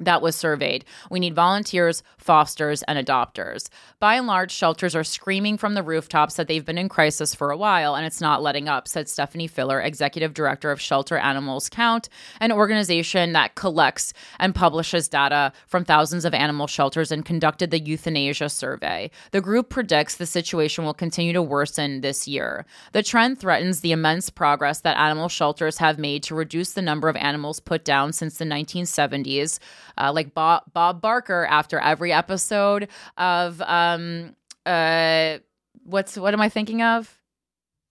that 0.00 0.22
was 0.22 0.36
surveyed. 0.36 0.84
We 1.10 1.20
need 1.20 1.34
volunteers, 1.34 2.02
fosters, 2.24 2.82
and 2.84 2.98
adopters. 2.98 3.68
By 4.00 4.14
and 4.14 4.26
large, 4.26 4.50
shelters 4.50 4.96
are 4.96 5.04
screaming 5.04 5.58
from 5.58 5.74
the 5.74 5.82
rooftops 5.82 6.36
that 6.36 6.48
they've 6.48 6.64
been 6.64 6.78
in 6.78 6.88
crisis 6.88 7.34
for 7.34 7.50
a 7.50 7.56
while, 7.56 7.94
and 7.94 8.06
it's 8.06 8.20
not 8.20 8.42
letting 8.42 8.66
up, 8.66 8.88
said 8.88 9.08
Stephanie 9.08 9.46
Filer, 9.46 9.80
executive 9.80 10.32
director 10.32 10.70
of 10.70 10.80
Shelter 10.80 11.18
Animals 11.18 11.68
Count, 11.68 12.08
an 12.40 12.50
organization 12.50 13.32
that 13.32 13.54
collects 13.56 14.14
and 14.40 14.54
publishes 14.54 15.06
data 15.06 15.52
from 15.66 15.84
thousands 15.84 16.24
of 16.24 16.32
animal 16.32 16.66
shelters 16.66 17.12
and 17.12 17.26
conducted 17.26 17.70
the 17.70 17.78
euthanasia 17.78 18.48
survey. 18.48 19.10
The 19.32 19.42
group 19.42 19.68
predicts 19.68 20.16
the 20.16 20.26
situation 20.26 20.84
will 20.84 20.94
continue 20.94 21.34
to 21.34 21.42
worsen 21.42 22.00
this 22.00 22.26
year. 22.26 22.64
The 22.92 23.02
trend 23.02 23.38
threatens 23.38 23.80
the 23.80 23.92
immense 23.92 24.30
progress 24.30 24.80
that 24.80 24.96
animal 24.96 25.28
shelters 25.28 25.76
have 25.78 25.98
made 25.98 26.22
to 26.22 26.34
reduce 26.34 26.72
the 26.72 26.80
number 26.80 27.10
of 27.10 27.16
animals 27.16 27.60
put 27.60 27.84
down 27.84 28.14
since 28.14 28.38
the 28.38 28.46
1970s 28.46 29.58
uh, 29.98 30.12
like 30.12 30.34
Bob, 30.34 30.64
Bob 30.72 31.00
Barker 31.00 31.46
after 31.48 31.78
every 31.78 32.12
episode 32.12 32.88
of 33.16 33.60
um 33.62 34.34
uh 34.66 35.38
what's 35.84 36.16
what 36.16 36.34
am 36.34 36.40
I 36.40 36.48
thinking 36.48 36.82
of? 36.82 37.16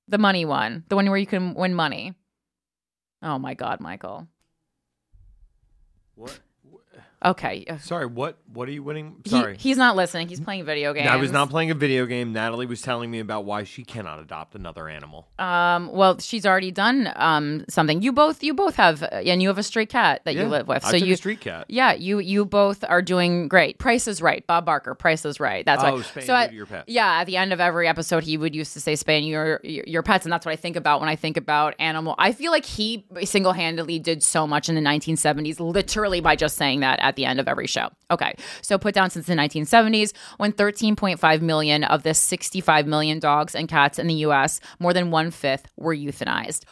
The 0.08 0.18
money 0.18 0.46
one, 0.46 0.84
the 0.90 0.96
one 0.96 1.10
where 1.10 1.18
you 1.18 1.28
can 1.28 1.54
win 1.54 1.74
money. 1.74 2.14
Oh 3.22 3.40
my 3.40 3.54
God, 3.54 3.80
Michael. 3.80 4.28
What? 6.16 6.40
Okay. 7.26 7.66
uh, 7.70 7.78
Sorry, 7.78 8.06
what? 8.06 8.38
What 8.52 8.68
are 8.68 8.72
you 8.72 8.84
winning? 8.84 9.16
he- 9.24 9.30
Sorry. 9.32 9.58
he's 9.58 9.78
not 9.78 9.96
listening. 9.96 10.28
He's 10.28 10.40
playing 10.40 10.66
video 10.66 10.94
games. 10.94 11.08
I 11.10 11.16
was 11.16 11.32
not 11.32 11.50
playing 11.50 11.72
a 11.72 11.74
video 11.76 12.06
game. 12.06 12.34
Natalie 12.34 12.66
was 12.66 12.82
telling 12.82 13.10
me 13.10 13.20
about 13.20 13.46
why 13.46 13.64
she 13.64 13.84
cannot 13.84 14.20
adopt 14.20 14.56
another 14.56 14.88
animal. 14.88 15.28
Um. 15.40 15.90
Well, 15.92 16.20
she's 16.20 16.46
already 16.46 16.72
done 16.72 17.12
um 17.16 17.66
something. 17.70 18.02
You 18.02 18.12
both. 18.12 18.44
You 18.44 18.54
both 18.54 18.76
have, 18.76 19.02
uh, 19.04 19.08
and 19.08 19.42
you 19.42 19.48
have 19.48 19.58
a 19.58 19.64
stray 19.64 19.86
cat 19.86 20.22
that 20.26 20.36
you 20.36 20.44
live 20.46 20.68
with. 20.68 20.86
I 20.86 20.92
so 20.92 20.98
took 21.00 21.06
a 21.06 21.10
you 21.10 21.16
street 21.16 21.40
cat. 21.42 21.66
Yeah. 21.70 21.94
You 21.94 22.20
you 22.20 22.46
both 22.46 22.84
are 22.88 23.02
doing 23.02 23.48
great. 23.48 23.78
Price 23.80 24.08
is 24.08 24.22
right. 24.22 24.46
Bob 24.46 24.66
Barker. 24.66 24.94
Price 24.96 25.26
is 25.26 25.40
right. 25.40 25.66
That's 25.66 25.84
Oh, 25.84 25.96
right. 25.98 26.04
spay 26.06 26.16
and 26.18 26.26
so 26.26 26.36
at, 26.36 26.44
neuter 26.52 26.56
your 26.56 26.66
pet. 26.66 26.84
Yeah. 26.88 27.08
At 27.22 27.26
the 27.26 27.38
end 27.38 27.54
of 27.54 27.60
every 27.60 27.88
episode, 27.88 28.24
he 28.24 28.38
would 28.38 28.54
used 28.56 28.74
to 28.74 28.80
say 28.82 28.94
spay 28.94 29.18
and 29.18 29.28
your 29.28 29.60
your 29.64 30.04
pets, 30.04 30.26
and 30.26 30.32
that's 30.34 30.46
what 30.46 30.52
I 30.52 30.58
think 30.58 30.76
about 30.76 31.00
when 31.00 31.10
I 31.10 31.16
think 31.16 31.38
about 31.38 31.74
animal. 31.80 32.16
I 32.18 32.32
feel 32.34 32.52
like 32.52 32.66
he 32.66 33.06
single 33.24 33.54
handedly 33.54 33.98
did 34.00 34.22
so 34.24 34.46
much 34.46 34.70
in 34.70 34.76
the 34.76 34.82
1970s, 34.82 35.60
literally 35.60 36.20
by 36.22 36.36
just 36.36 36.58
saying 36.58 36.82
that 36.82 37.00
at 37.00 37.13
the 37.16 37.26
end 37.26 37.40
of 37.40 37.48
every 37.48 37.68
show. 37.68 37.90
Okay. 38.12 38.36
So 38.62 38.78
put 38.78 38.94
down 38.94 39.10
since 39.10 39.28
the 39.28 39.36
1970s, 39.36 40.14
when 40.38 40.52
13.5 40.52 41.42
million 41.42 41.84
of 41.84 42.04
the 42.04 42.14
65 42.14 42.88
million 42.88 43.20
dogs 43.20 43.56
and 43.56 43.68
cats 43.68 44.00
in 44.00 44.08
the 44.08 44.14
U.S., 44.16 44.60
more 44.80 44.94
than 44.94 45.12
one 45.12 45.32
fifth 45.32 45.68
were 45.78 45.96
euthanized. 45.96 46.64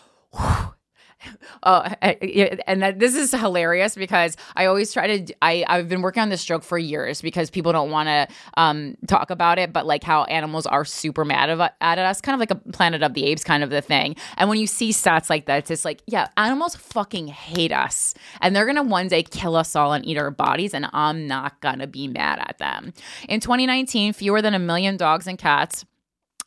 Oh, 1.63 1.81
and 2.01 2.99
this 2.99 3.15
is 3.15 3.31
hilarious 3.31 3.95
because 3.95 4.36
I 4.55 4.65
always 4.65 4.93
try 4.93 5.17
to. 5.17 5.36
I 5.41 5.63
I've 5.67 5.88
been 5.89 6.01
working 6.01 6.23
on 6.23 6.29
this 6.29 6.43
joke 6.43 6.63
for 6.63 6.77
years 6.77 7.21
because 7.21 7.49
people 7.49 7.71
don't 7.71 7.91
want 7.91 8.07
to 8.07 8.27
um, 8.57 8.95
talk 9.07 9.29
about 9.29 9.60
it, 9.60 9.71
but 9.71 9.86
like 9.86 10.03
how 10.03 10.23
animals 10.23 10.65
are 10.65 10.86
super 10.86 11.23
mad 11.23 11.49
of, 11.49 11.60
at 11.60 11.99
us, 11.99 12.19
kind 12.19 12.34
of 12.34 12.39
like 12.39 12.51
a 12.51 12.71
Planet 12.71 13.03
of 13.03 13.13
the 13.13 13.25
Apes 13.25 13.43
kind 13.43 13.63
of 13.63 13.69
the 13.69 13.81
thing. 13.81 14.15
And 14.38 14.49
when 14.49 14.60
you 14.60 14.65
see 14.65 14.89
stats 14.89 15.29
like 15.29 15.45
that, 15.45 15.60
it's 15.60 15.67
just 15.67 15.86
like, 15.86 16.01
yeah, 16.07 16.29
animals 16.38 16.75
fucking 16.75 17.27
hate 17.27 17.71
us, 17.71 18.15
and 18.41 18.55
they're 18.55 18.65
gonna 18.65 18.84
one 18.84 19.07
day 19.07 19.21
kill 19.23 19.55
us 19.55 19.75
all 19.75 19.93
and 19.93 20.05
eat 20.05 20.17
our 20.17 20.31
bodies, 20.31 20.73
and 20.73 20.88
I'm 20.93 21.27
not 21.27 21.62
gonna 21.62 21.88
be 21.88 22.07
mad 22.07 22.39
at 22.39 22.57
them. 22.57 22.93
In 23.29 23.39
2019, 23.39 24.13
fewer 24.13 24.41
than 24.41 24.53
a 24.53 24.60
million 24.60 24.97
dogs 24.97 25.27
and 25.27 25.38
cats 25.38 25.86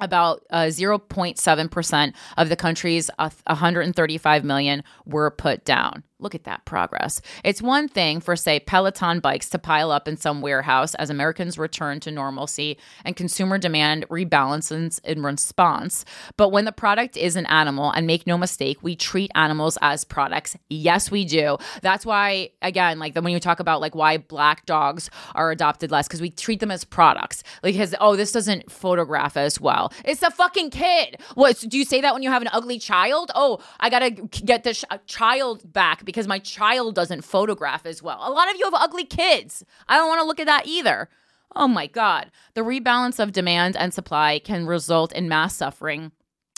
about 0.00 0.44
uh, 0.50 0.64
0.7% 0.64 2.14
of 2.36 2.48
the 2.48 2.56
country's 2.56 3.10
uh, 3.18 3.30
135 3.46 4.44
million 4.44 4.82
were 5.06 5.30
put 5.30 5.64
down. 5.64 6.02
Look 6.24 6.34
at 6.34 6.44
that 6.44 6.64
progress. 6.64 7.20
It's 7.44 7.62
one 7.62 7.86
thing 7.86 8.20
for, 8.20 8.34
say, 8.34 8.58
Peloton 8.58 9.20
bikes 9.20 9.48
to 9.50 9.58
pile 9.58 9.92
up 9.92 10.08
in 10.08 10.16
some 10.16 10.40
warehouse 10.40 10.96
as 10.96 11.10
Americans 11.10 11.58
return 11.58 12.00
to 12.00 12.10
normalcy 12.10 12.78
and 13.04 13.14
consumer 13.14 13.58
demand 13.58 14.08
rebalances 14.08 15.04
in 15.04 15.22
response. 15.22 16.04
But 16.38 16.48
when 16.48 16.64
the 16.64 16.72
product 16.72 17.16
is 17.16 17.36
an 17.36 17.46
animal, 17.46 17.92
and 17.92 18.06
make 18.06 18.26
no 18.26 18.38
mistake, 18.38 18.78
we 18.82 18.96
treat 18.96 19.30
animals 19.34 19.76
as 19.82 20.04
products. 20.04 20.56
Yes, 20.70 21.10
we 21.10 21.26
do. 21.26 21.58
That's 21.82 22.06
why, 22.06 22.48
again, 22.62 22.98
like 22.98 23.14
when 23.14 23.34
you 23.34 23.38
talk 23.38 23.60
about 23.60 23.82
like 23.82 23.94
why 23.94 24.16
black 24.16 24.64
dogs 24.64 25.10
are 25.34 25.50
adopted 25.50 25.90
less, 25.90 26.08
because 26.08 26.22
we 26.22 26.30
treat 26.30 26.60
them 26.60 26.70
as 26.70 26.84
products. 26.84 27.42
Like, 27.62 27.74
because, 27.74 27.94
oh, 28.00 28.16
this 28.16 28.32
doesn't 28.32 28.72
photograph 28.72 29.36
as 29.36 29.60
well. 29.60 29.92
It's 30.06 30.22
a 30.22 30.30
fucking 30.30 30.70
kid. 30.70 31.20
What 31.34 31.62
do 31.68 31.76
you 31.76 31.84
say 31.84 32.00
that 32.00 32.14
when 32.14 32.22
you 32.22 32.30
have 32.30 32.40
an 32.40 32.48
ugly 32.52 32.78
child? 32.78 33.30
Oh, 33.34 33.58
I 33.80 33.90
gotta 33.90 34.10
get 34.10 34.64
this 34.64 34.78
sh- 34.78 34.84
uh, 34.90 34.98
child 35.06 35.72
back 35.72 36.04
because 36.04 36.13
my 36.26 36.38
child 36.38 36.94
doesn't 36.94 37.24
photograph 37.24 37.86
as 37.86 38.02
well. 38.02 38.18
A 38.22 38.30
lot 38.30 38.50
of 38.50 38.56
you 38.56 38.64
have 38.64 38.74
ugly 38.74 39.04
kids. 39.04 39.64
I 39.88 39.96
don't 39.96 40.08
want 40.08 40.20
to 40.20 40.26
look 40.26 40.40
at 40.40 40.46
that 40.46 40.66
either. 40.66 41.08
Oh 41.56 41.68
my 41.68 41.86
God. 41.86 42.30
The 42.54 42.62
rebalance 42.62 43.18
of 43.18 43.32
demand 43.32 43.76
and 43.76 43.92
supply 43.92 44.38
can 44.38 44.66
result 44.66 45.12
in 45.12 45.28
mass 45.28 45.56
suffering 45.56 46.12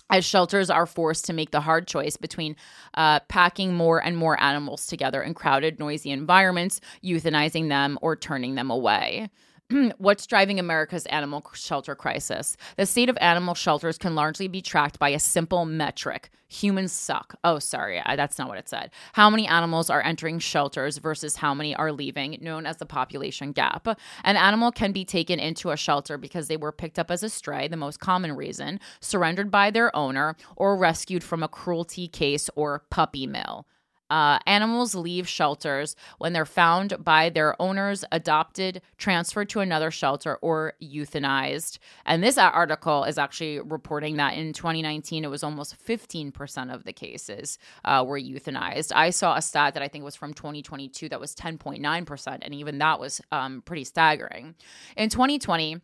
as 0.08 0.24
shelters 0.24 0.70
are 0.70 0.86
forced 0.86 1.24
to 1.26 1.32
make 1.32 1.50
the 1.50 1.60
hard 1.60 1.86
choice 1.86 2.16
between 2.16 2.56
uh, 2.94 3.20
packing 3.20 3.74
more 3.74 4.02
and 4.04 4.16
more 4.16 4.40
animals 4.40 4.86
together 4.86 5.22
in 5.22 5.34
crowded, 5.34 5.78
noisy 5.78 6.10
environments, 6.10 6.80
euthanizing 7.04 7.68
them, 7.68 7.98
or 8.02 8.14
turning 8.14 8.54
them 8.54 8.70
away. 8.70 9.28
What's 9.98 10.26
driving 10.26 10.60
America's 10.60 11.06
animal 11.06 11.44
shelter 11.54 11.94
crisis? 11.94 12.56
The 12.76 12.86
state 12.86 13.08
of 13.08 13.18
animal 13.20 13.54
shelters 13.54 13.98
can 13.98 14.14
largely 14.14 14.46
be 14.46 14.62
tracked 14.62 14.98
by 14.98 15.08
a 15.08 15.18
simple 15.18 15.64
metric 15.64 16.30
humans 16.48 16.92
suck. 16.92 17.34
Oh, 17.42 17.58
sorry, 17.58 18.00
I, 18.04 18.14
that's 18.16 18.38
not 18.38 18.48
what 18.48 18.58
it 18.58 18.68
said. 18.68 18.90
How 19.14 19.28
many 19.28 19.46
animals 19.48 19.90
are 19.90 20.02
entering 20.02 20.38
shelters 20.38 20.98
versus 20.98 21.36
how 21.36 21.54
many 21.54 21.74
are 21.74 21.90
leaving, 21.90 22.38
known 22.40 22.66
as 22.66 22.76
the 22.76 22.86
population 22.86 23.50
gap. 23.50 23.88
An 24.24 24.36
animal 24.36 24.70
can 24.70 24.92
be 24.92 25.04
taken 25.04 25.40
into 25.40 25.70
a 25.70 25.76
shelter 25.76 26.16
because 26.16 26.48
they 26.48 26.56
were 26.56 26.72
picked 26.72 26.98
up 26.98 27.10
as 27.10 27.22
a 27.22 27.28
stray, 27.28 27.66
the 27.66 27.76
most 27.76 27.98
common 27.98 28.36
reason, 28.36 28.78
surrendered 29.00 29.50
by 29.50 29.70
their 29.70 29.94
owner, 29.96 30.36
or 30.54 30.76
rescued 30.76 31.24
from 31.24 31.42
a 31.42 31.48
cruelty 31.48 32.06
case 32.06 32.48
or 32.54 32.84
puppy 32.90 33.26
mill. 33.26 33.66
Uh, 34.10 34.38
animals 34.46 34.94
leave 34.94 35.28
shelters 35.28 35.96
when 36.18 36.32
they're 36.32 36.44
found 36.44 37.02
by 37.02 37.28
their 37.28 37.60
owners, 37.60 38.04
adopted, 38.12 38.80
transferred 38.98 39.48
to 39.48 39.60
another 39.60 39.90
shelter, 39.90 40.36
or 40.42 40.74
euthanized. 40.82 41.78
And 42.04 42.22
this 42.22 42.38
article 42.38 43.04
is 43.04 43.18
actually 43.18 43.60
reporting 43.60 44.16
that 44.16 44.34
in 44.34 44.52
2019, 44.52 45.24
it 45.24 45.30
was 45.30 45.42
almost 45.42 45.76
15% 45.84 46.72
of 46.72 46.84
the 46.84 46.92
cases 46.92 47.58
uh, 47.84 48.04
were 48.06 48.20
euthanized. 48.20 48.92
I 48.94 49.10
saw 49.10 49.36
a 49.36 49.42
stat 49.42 49.74
that 49.74 49.82
I 49.82 49.88
think 49.88 50.04
was 50.04 50.16
from 50.16 50.34
2022 50.34 51.08
that 51.08 51.20
was 51.20 51.34
10.9%, 51.34 52.38
and 52.42 52.54
even 52.54 52.78
that 52.78 53.00
was 53.00 53.20
um, 53.32 53.62
pretty 53.62 53.84
staggering. 53.84 54.54
In 54.96 55.08
2020, 55.08 55.80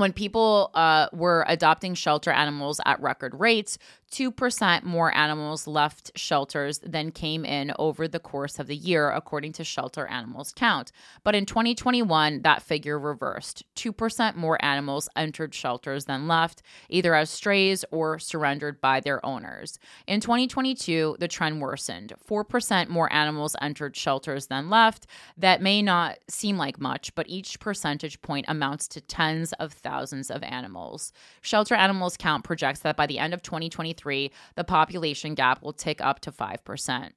when 0.00 0.12
people 0.12 0.70
uh, 0.74 1.08
were 1.12 1.44
adopting 1.46 1.94
shelter 1.94 2.30
animals 2.30 2.80
at 2.86 3.00
record 3.00 3.38
rates, 3.38 3.78
2% 4.10 4.82
more 4.82 5.14
animals 5.16 5.68
left 5.68 6.10
shelters 6.16 6.80
than 6.80 7.12
came 7.12 7.44
in 7.44 7.72
over 7.78 8.08
the 8.08 8.18
course 8.18 8.58
of 8.58 8.66
the 8.66 8.74
year, 8.74 9.10
according 9.10 9.52
to 9.52 9.62
Shelter 9.62 10.06
Animals 10.08 10.52
Count. 10.52 10.90
But 11.22 11.36
in 11.36 11.46
2021, 11.46 12.42
that 12.42 12.62
figure 12.62 12.98
reversed. 12.98 13.62
2% 13.76 14.34
more 14.34 14.62
animals 14.64 15.08
entered 15.14 15.54
shelters 15.54 16.06
than 16.06 16.26
left, 16.26 16.62
either 16.88 17.14
as 17.14 17.30
strays 17.30 17.84
or 17.92 18.18
surrendered 18.18 18.80
by 18.80 18.98
their 18.98 19.24
owners. 19.24 19.78
In 20.08 20.20
2022, 20.20 21.16
the 21.20 21.28
trend 21.28 21.60
worsened. 21.60 22.12
4% 22.28 22.88
more 22.88 23.12
animals 23.12 23.54
entered 23.62 23.94
shelters 23.94 24.48
than 24.48 24.70
left. 24.70 25.06
That 25.36 25.62
may 25.62 25.82
not 25.82 26.18
seem 26.28 26.56
like 26.56 26.80
much, 26.80 27.14
but 27.14 27.28
each 27.28 27.60
percentage 27.60 28.20
point 28.22 28.46
amounts 28.48 28.88
to 28.88 29.00
tens 29.00 29.52
of 29.54 29.72
thousands 29.72 29.89
of 30.30 30.42
animals. 30.42 31.12
Shelter 31.40 31.74
Animals 31.74 32.16
Count 32.16 32.44
projects 32.44 32.80
that 32.80 32.96
by 32.96 33.06
the 33.06 33.18
end 33.18 33.34
of 33.34 33.42
2023, 33.42 34.30
the 34.54 34.64
population 34.64 35.34
gap 35.34 35.62
will 35.62 35.72
tick 35.72 36.00
up 36.00 36.20
to 36.20 36.32
5%. 36.32 37.10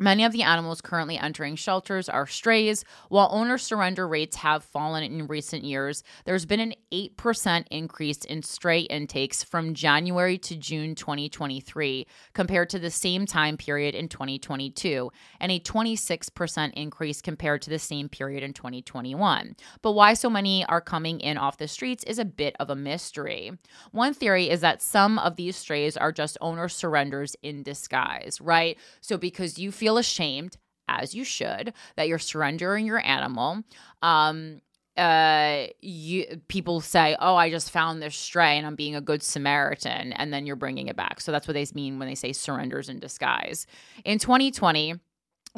Many 0.00 0.24
of 0.24 0.32
the 0.32 0.44
animals 0.44 0.80
currently 0.80 1.18
entering 1.18 1.56
shelters 1.56 2.08
are 2.08 2.26
strays. 2.26 2.84
While 3.08 3.30
owner 3.32 3.58
surrender 3.58 4.06
rates 4.06 4.36
have 4.36 4.62
fallen 4.62 5.02
in 5.02 5.26
recent 5.26 5.64
years, 5.64 6.04
there's 6.24 6.46
been 6.46 6.60
an 6.60 6.74
8% 6.92 7.64
increase 7.72 8.18
in 8.18 8.42
stray 8.42 8.80
intakes 8.82 9.42
from 9.42 9.74
January 9.74 10.38
to 10.38 10.56
June 10.56 10.94
2023 10.94 12.06
compared 12.32 12.70
to 12.70 12.78
the 12.78 12.92
same 12.92 13.26
time 13.26 13.56
period 13.56 13.96
in 13.96 14.08
2022, 14.08 15.10
and 15.40 15.50
a 15.50 15.58
26% 15.58 16.72
increase 16.74 17.20
compared 17.20 17.62
to 17.62 17.70
the 17.70 17.78
same 17.78 18.08
period 18.08 18.44
in 18.44 18.52
2021. 18.52 19.56
But 19.82 19.92
why 19.92 20.14
so 20.14 20.30
many 20.30 20.64
are 20.66 20.80
coming 20.80 21.18
in 21.18 21.36
off 21.36 21.58
the 21.58 21.66
streets 21.66 22.04
is 22.04 22.20
a 22.20 22.24
bit 22.24 22.54
of 22.60 22.70
a 22.70 22.76
mystery. 22.76 23.50
One 23.90 24.14
theory 24.14 24.48
is 24.48 24.60
that 24.60 24.80
some 24.80 25.18
of 25.18 25.34
these 25.34 25.56
strays 25.56 25.96
are 25.96 26.12
just 26.12 26.38
owner 26.40 26.68
surrenders 26.68 27.34
in 27.42 27.64
disguise, 27.64 28.40
right? 28.40 28.78
So 29.00 29.18
because 29.18 29.58
you 29.58 29.72
feel 29.72 29.87
ashamed, 29.96 30.56
as 30.88 31.14
you 31.14 31.24
should, 31.24 31.72
that 31.96 32.08
you're 32.08 32.18
surrendering 32.18 32.86
your 32.86 33.04
animal. 33.04 33.62
Um, 34.02 34.60
uh, 34.96 35.68
you 35.80 36.40
people 36.48 36.80
say, 36.80 37.16
"Oh, 37.20 37.36
I 37.36 37.50
just 37.50 37.70
found 37.70 38.02
this 38.02 38.16
stray 38.16 38.58
and 38.58 38.66
I'm 38.66 38.74
being 38.74 38.96
a 38.96 39.00
good 39.00 39.22
Samaritan," 39.22 40.12
and 40.12 40.32
then 40.32 40.44
you're 40.44 40.56
bringing 40.56 40.88
it 40.88 40.96
back. 40.96 41.20
So 41.20 41.30
that's 41.30 41.46
what 41.46 41.54
they 41.54 41.66
mean 41.74 41.98
when 41.98 42.08
they 42.08 42.16
say 42.16 42.32
surrenders 42.32 42.88
in 42.88 42.98
disguise. 42.98 43.66
In 44.04 44.18
2020. 44.18 44.98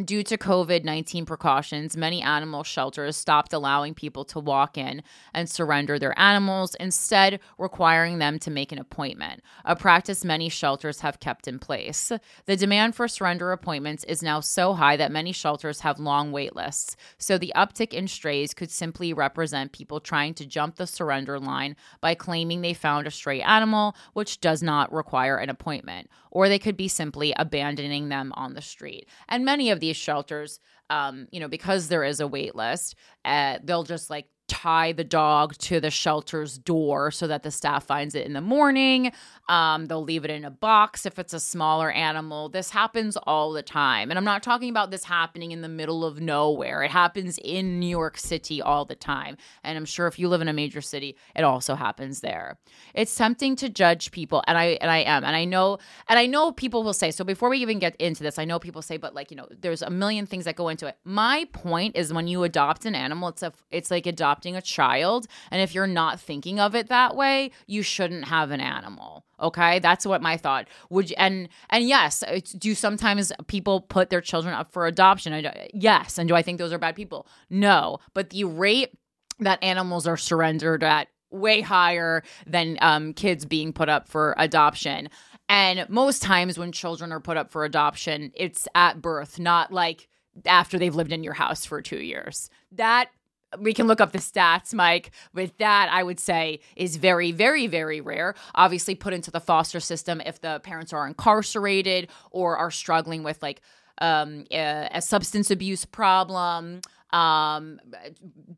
Due 0.05 0.23
to 0.23 0.39
COVID 0.39 0.85
19 0.85 1.27
precautions, 1.27 1.97
many 1.97 2.23
animal 2.23 2.63
shelters 2.63 3.17
stopped 3.17 3.53
allowing 3.53 3.93
people 3.93 4.25
to 4.25 4.39
walk 4.39 4.79
in 4.79 5.03
and 5.35 5.51
surrender 5.51 5.99
their 5.99 6.19
animals, 6.19 6.75
instead, 6.77 7.41
requiring 7.59 8.19
them 8.19 8.39
to 8.39 8.51
make 8.51 8.73
an 8.73 8.79
appointment, 8.79 9.43
a 9.65 9.75
practice 9.75 10.25
many 10.25 10.49
shelters 10.49 11.01
have 11.01 11.21
kept 11.21 11.49
in 11.49 11.59
place. 11.59 12.13
The 12.47 12.57
demand 12.57 12.95
for 12.95 13.09
surrender 13.09 13.53
appointments 13.53 14.05
is 14.05 14.23
now 14.23 14.41
so 14.41 14.75
high 14.75 14.97
that 14.97 15.13
many 15.13 15.33
shelters 15.33 15.81
have 15.81 15.99
long 15.99 16.31
wait 16.33 16.55
lists, 16.55 16.97
so 17.19 17.37
the 17.37 17.53
uptick 17.57 17.93
in 17.93 18.07
strays 18.09 18.55
could 18.55 18.71
simply 18.71 19.13
represent 19.13 19.73
people 19.73 20.01
trying 20.01 20.35
to 20.35 20.47
jump 20.47 20.77
the 20.77 20.87
surrender 20.87 21.39
line 21.39 21.77
by 22.01 22.15
claiming 22.15 22.61
they 22.61 22.75
found 22.75 23.07
a 23.07 23.11
stray 23.11 23.43
animal, 23.43 23.97
which 24.13 24.41
does 24.41 24.63
not 24.63 24.93
require 24.93 25.37
an 25.37 25.51
appointment, 25.51 26.09
or 26.31 26.49
they 26.49 26.59
could 26.59 26.77
be 26.77 26.89
simply 26.89 27.33
abandoning 27.37 28.09
them 28.09 28.33
on 28.35 28.55
the 28.55 28.63
street. 28.63 29.09
And 29.29 29.45
many 29.45 29.71
of 29.71 29.81
these 29.81 29.97
shelters, 29.97 30.61
um, 30.89 31.27
you 31.31 31.41
know, 31.41 31.49
because 31.49 31.89
there 31.89 32.05
is 32.05 32.21
a 32.21 32.27
wait 32.27 32.55
list, 32.55 32.95
uh, 33.25 33.59
they'll 33.63 33.85
just 33.85 34.11
like 34.11 34.27
tie 34.51 34.91
the 34.93 35.05
dog 35.05 35.57
to 35.57 35.79
the 35.81 35.91
shelter's 35.91 36.59
door 36.59 37.13
so 37.13 37.29
that 37.29 37.45
the 37.45 37.53
staff 37.53 37.85
finds 37.85 38.17
it 38.17 38.27
in 38.27 38.33
the 38.33 38.41
morning. 38.41 39.13
Um, 39.49 39.87
they'll 39.87 40.03
leave 40.03 40.25
it 40.25 40.31
in 40.31 40.45
a 40.45 40.51
box 40.51 41.07
if 41.07 41.19
it's 41.21 41.33
a 41.33 41.39
smaller 41.39 41.91
animal. 41.91 42.49
This 42.49 42.71
happens 42.71 43.17
all 43.17 43.53
the 43.53 43.63
time. 43.63 44.11
And 44.11 44.19
I'm 44.19 44.25
not 44.25 44.43
talking 44.43 44.69
about 44.69 44.91
this 44.91 45.05
happening 45.05 45.53
in 45.53 45.61
the 45.61 45.69
middle 45.69 46.05
of 46.05 46.21
nowhere. 46.21 46.83
It 46.83 46.91
happens 46.91 47.39
in 47.45 47.79
New 47.79 47.89
York 47.89 48.19
City 48.19 48.61
all 48.61 48.85
the 48.85 48.97
time. 48.97 49.37
And 49.63 49.79
I'm 49.79 49.85
sure 49.85 50.09
if 50.09 50.19
you 50.19 50.29
live 50.29 50.41
in 50.41 50.49
a 50.49 50.53
major 50.53 50.81
city, 50.81 51.17
it 51.37 51.45
also 51.45 51.77
happens 51.77 52.21
there. 52.21 52.59
It's 52.95 53.15
tempting 53.15 53.55
to 53.57 53.69
judge 53.69 54.11
people, 54.11 54.43
and 54.47 54.59
I 54.59 54.79
and 54.81 54.91
I 54.91 54.99
am. 54.99 55.25
And 55.25 55.37
I 55.37 55.45
know 55.45 55.79
and 56.09 56.19
I 56.19 56.27
know 56.27 56.51
people 56.51 56.83
will 56.83 56.93
say, 56.93 57.13
so 57.13 57.25
before 57.25 57.49
we 57.49 57.59
even 57.59 57.79
get 57.79 57.95
into 57.97 58.25
this, 58.25 58.39
I 58.39 58.45
know 58.45 58.59
people 58.59 58.83
say, 58.83 58.97
but 58.97 59.15
like, 59.15 59.31
you 59.31 59.37
know, 59.37 59.47
there's 59.61 59.83
a 59.83 59.91
million 59.91 60.27
things 60.27 60.45
that 60.45 60.57
go 60.57 60.69
into 60.69 60.87
it. 60.87 60.97
My 61.05 61.47
point 61.53 61.97
is 61.97 62.13
when 62.13 62.27
you 62.27 62.43
adopt 62.43 62.85
an 62.85 62.95
animal, 62.95 63.29
it's 63.29 63.43
a 63.43 63.53
it's 63.71 63.91
like 63.91 64.07
adopting 64.07 64.40
a 64.47 64.63
child. 64.63 65.27
And 65.51 65.61
if 65.61 65.75
you're 65.75 65.87
not 65.87 66.21
thinking 66.21 66.59
of 66.61 66.75
it 66.75 66.89
that 66.89 67.17
way, 67.17 67.51
you 67.67 67.83
shouldn't 67.83 68.27
have 68.27 68.51
an 68.51 68.61
animal. 68.61 69.25
Okay, 69.41 69.79
that's 69.79 70.07
what 70.07 70.23
my 70.23 70.37
thought 70.37 70.69
would. 70.91 71.11
You, 71.11 71.17
and 71.19 71.49
and 71.71 71.89
yes, 71.89 72.23
do 72.59 72.75
sometimes 72.75 73.33
people 73.47 73.81
put 73.81 74.11
their 74.11 74.21
children 74.21 74.55
up 74.55 74.73
for 74.73 74.87
adoption? 74.87 75.33
I, 75.33 75.69
yes, 75.73 76.19
and 76.19 76.29
do 76.29 76.35
I 76.35 76.43
think 76.43 76.59
those 76.59 76.73
are 76.73 76.79
bad 76.79 76.97
people? 76.97 77.27
No, 77.49 77.99
but 78.15 78.31
the 78.31 78.45
rate 78.45 78.91
that 79.39 79.63
animals 79.63 80.07
are 80.07 80.17
surrendered 80.19 80.85
at 80.85 81.09
way 81.31 81.61
higher 81.61 82.23
than 82.47 82.77
um, 82.81 83.15
kids 83.15 83.45
being 83.45 83.73
put 83.73 83.89
up 83.89 84.09
for 84.09 84.35
adoption. 84.37 85.09
And 85.49 85.89
most 85.89 86.23
times 86.23 86.59
when 86.59 86.71
children 86.71 87.13
are 87.13 87.21
put 87.21 87.37
up 87.37 87.51
for 87.51 87.65
adoption, 87.65 88.33
it's 88.35 88.69
at 88.75 89.01
birth, 89.01 89.39
not 89.39 89.73
like 89.73 90.09
after 90.47 90.79
they've 90.79 90.95
lived 90.95 91.13
in 91.13 91.25
your 91.25 91.35
house 91.35 91.65
for 91.65 91.83
two 91.83 92.01
years. 92.01 92.51
That 92.73 93.11
we 93.59 93.75
can 93.75 93.87
look 93.87 94.01
up 94.01 94.13
the 94.13 94.19
stats, 94.19 94.73
Mike. 94.75 95.11
With 95.35 95.57
that, 95.59 95.89
I 95.93 96.03
would 96.03 96.21
say 96.21 96.61
is 96.77 96.97
very, 96.97 97.33
very, 97.33 97.67
very 97.67 98.01
rare. 98.01 98.35
Obviously, 98.55 98.95
put 98.95 99.13
into 99.13 99.31
the 99.31 99.41
foster 99.41 99.81
system 99.81 100.21
if 100.25 100.41
the 100.41 100.61
parents 100.61 100.93
are 100.93 101.07
incarcerated 101.07 102.09
or 102.31 102.57
are 102.57 102.71
struggling 102.71 103.23
with 103.23 103.43
like 103.43 103.61
um, 103.99 104.45
a, 104.51 104.89
a 104.93 105.03
substance 105.03 105.51
abuse 105.51 105.85
problem. 105.85 106.81
Um, 107.13 107.81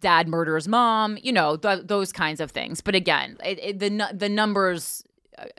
dad 0.00 0.28
murders 0.28 0.68
mom, 0.68 1.18
you 1.22 1.32
know, 1.32 1.56
th- 1.56 1.86
those 1.86 2.12
kinds 2.12 2.38
of 2.38 2.50
things. 2.50 2.82
But 2.82 2.94
again, 2.94 3.38
it, 3.42 3.58
it, 3.62 3.78
the 3.78 4.10
the 4.12 4.28
numbers 4.28 5.04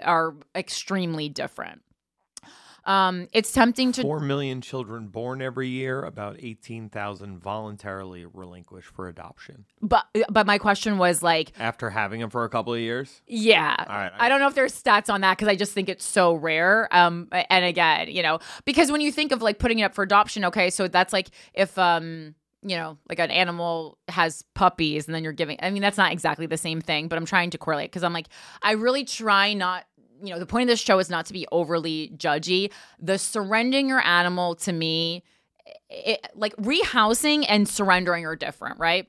are 0.04 0.36
extremely 0.56 1.30
different. 1.30 1.83
Um, 2.86 3.28
it's 3.32 3.52
tempting 3.52 3.92
to 3.94 4.02
Four 4.02 4.20
million 4.20 4.62
children 4.62 5.08
born 5.08 5.42
every 5.42 5.70
year, 5.70 6.04
about 6.04 6.38
18,000 6.40 7.40
voluntarily 7.40 8.26
relinquished 8.26 8.90
for 8.90 9.08
adoption. 9.08 9.66
But 9.82 10.06
but 10.30 10.46
my 10.46 10.58
question 10.58 10.98
was 10.98 11.24
like 11.24 11.54
After 11.60 11.90
having 11.90 12.20
them 12.20 12.30
for 12.30 12.44
a 12.44 12.50
couple 12.50 12.74
of 12.74 12.80
years? 12.80 13.22
Yeah. 13.28 13.76
All 13.78 13.96
right. 13.96 14.12
I 14.18 14.30
don't 14.30 14.40
know 14.40 14.48
if 14.48 14.56
there's 14.56 14.80
stats 14.80 15.12
on 15.12 15.22
that 15.22 15.38
because 15.38 15.48
I 15.48 15.56
just 15.56 15.74
think 15.74 15.90
it's 15.90 16.06
so 16.06 16.34
rare. 16.34 16.90
Um, 16.92 17.30
and 17.32 17.64
again, 17.66 18.10
you 18.10 18.24
know, 18.24 18.40
because 18.66 18.92
when 18.92 19.02
you 19.02 19.12
think 19.12 19.32
of 19.32 19.42
like 19.42 19.60
putting 19.60 19.80
it 19.80 19.84
up 19.84 19.96
for 19.96 20.04
adoption, 20.04 20.46
okay, 20.46 20.70
so 20.70 20.88
that's 20.88 21.14
like 21.14 21.30
if 21.54 21.78
um, 21.78 22.36
you 22.66 22.78
know, 22.78 22.98
like 23.10 23.20
an 23.20 23.32
animal 23.32 23.98
has 24.08 24.44
puppies 24.54 25.06
and 25.06 25.14
then 25.14 25.24
you're 25.24 25.34
giving. 25.34 25.58
I 25.62 25.70
mean, 25.70 25.82
that's 25.82 25.98
not 25.98 26.12
exactly 26.12 26.46
the 26.46 26.58
same 26.58 26.82
thing, 26.82 27.08
but 27.08 27.18
I'm 27.18 27.26
trying 27.26 27.50
to 27.52 27.58
correlate 27.58 27.92
because 27.92 28.04
I'm 28.04 28.14
like, 28.14 28.28
I 28.62 28.74
really 28.74 29.04
try 29.04 29.54
not 29.54 29.86
you 30.24 30.34
know, 30.34 30.40
the 30.40 30.46
point 30.46 30.64
of 30.64 30.68
this 30.70 30.80
show 30.80 31.00
is 31.00 31.10
not 31.10 31.26
to 31.28 31.34
be 31.34 31.46
overly 31.52 32.12
judgy. 32.16 32.72
The 33.00 33.18
surrendering 33.18 33.90
your 33.90 34.06
animal 34.06 34.56
to 34.56 34.72
me, 34.72 35.24
it, 35.90 36.26
like 36.34 36.56
rehousing 36.56 37.46
and 37.48 37.68
surrendering 37.68 38.26
are 38.26 38.36
different, 38.36 38.80
right? 38.80 39.08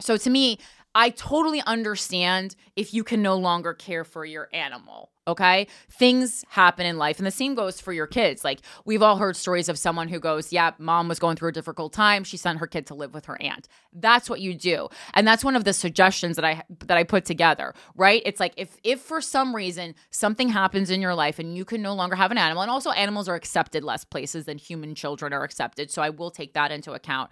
So 0.00 0.16
to 0.16 0.30
me, 0.30 0.58
I 0.94 1.10
totally 1.10 1.62
understand 1.66 2.54
if 2.76 2.92
you 2.92 3.04
can 3.04 3.22
no 3.22 3.36
longer 3.36 3.74
care 3.74 4.04
for 4.04 4.24
your 4.24 4.48
animal. 4.52 5.10
Okay. 5.28 5.68
Things 5.88 6.44
happen 6.48 6.84
in 6.84 6.98
life. 6.98 7.18
And 7.18 7.26
the 7.26 7.30
same 7.30 7.54
goes 7.54 7.80
for 7.80 7.92
your 7.92 8.08
kids. 8.08 8.42
Like, 8.42 8.60
we've 8.84 9.02
all 9.02 9.18
heard 9.18 9.36
stories 9.36 9.68
of 9.68 9.78
someone 9.78 10.08
who 10.08 10.18
goes, 10.18 10.52
Yeah, 10.52 10.72
mom 10.78 11.06
was 11.06 11.20
going 11.20 11.36
through 11.36 11.50
a 11.50 11.52
difficult 11.52 11.92
time. 11.92 12.24
She 12.24 12.36
sent 12.36 12.58
her 12.58 12.66
kid 12.66 12.88
to 12.88 12.94
live 12.94 13.14
with 13.14 13.26
her 13.26 13.40
aunt. 13.40 13.68
That's 13.92 14.28
what 14.28 14.40
you 14.40 14.52
do. 14.54 14.88
And 15.14 15.26
that's 15.26 15.44
one 15.44 15.54
of 15.54 15.62
the 15.62 15.72
suggestions 15.72 16.34
that 16.36 16.44
I 16.44 16.64
that 16.86 16.98
I 16.98 17.04
put 17.04 17.24
together, 17.24 17.72
right? 17.94 18.20
It's 18.26 18.40
like 18.40 18.54
if 18.56 18.76
if 18.82 19.00
for 19.00 19.20
some 19.20 19.54
reason 19.54 19.94
something 20.10 20.48
happens 20.48 20.90
in 20.90 21.00
your 21.00 21.14
life 21.14 21.38
and 21.38 21.56
you 21.56 21.64
can 21.64 21.82
no 21.82 21.94
longer 21.94 22.16
have 22.16 22.32
an 22.32 22.38
animal, 22.38 22.62
and 22.62 22.70
also 22.70 22.90
animals 22.90 23.28
are 23.28 23.36
accepted 23.36 23.84
less 23.84 24.04
places 24.04 24.46
than 24.46 24.58
human 24.58 24.96
children 24.96 25.32
are 25.32 25.44
accepted. 25.44 25.92
So 25.92 26.02
I 26.02 26.10
will 26.10 26.32
take 26.32 26.54
that 26.54 26.72
into 26.72 26.94
account 26.94 27.30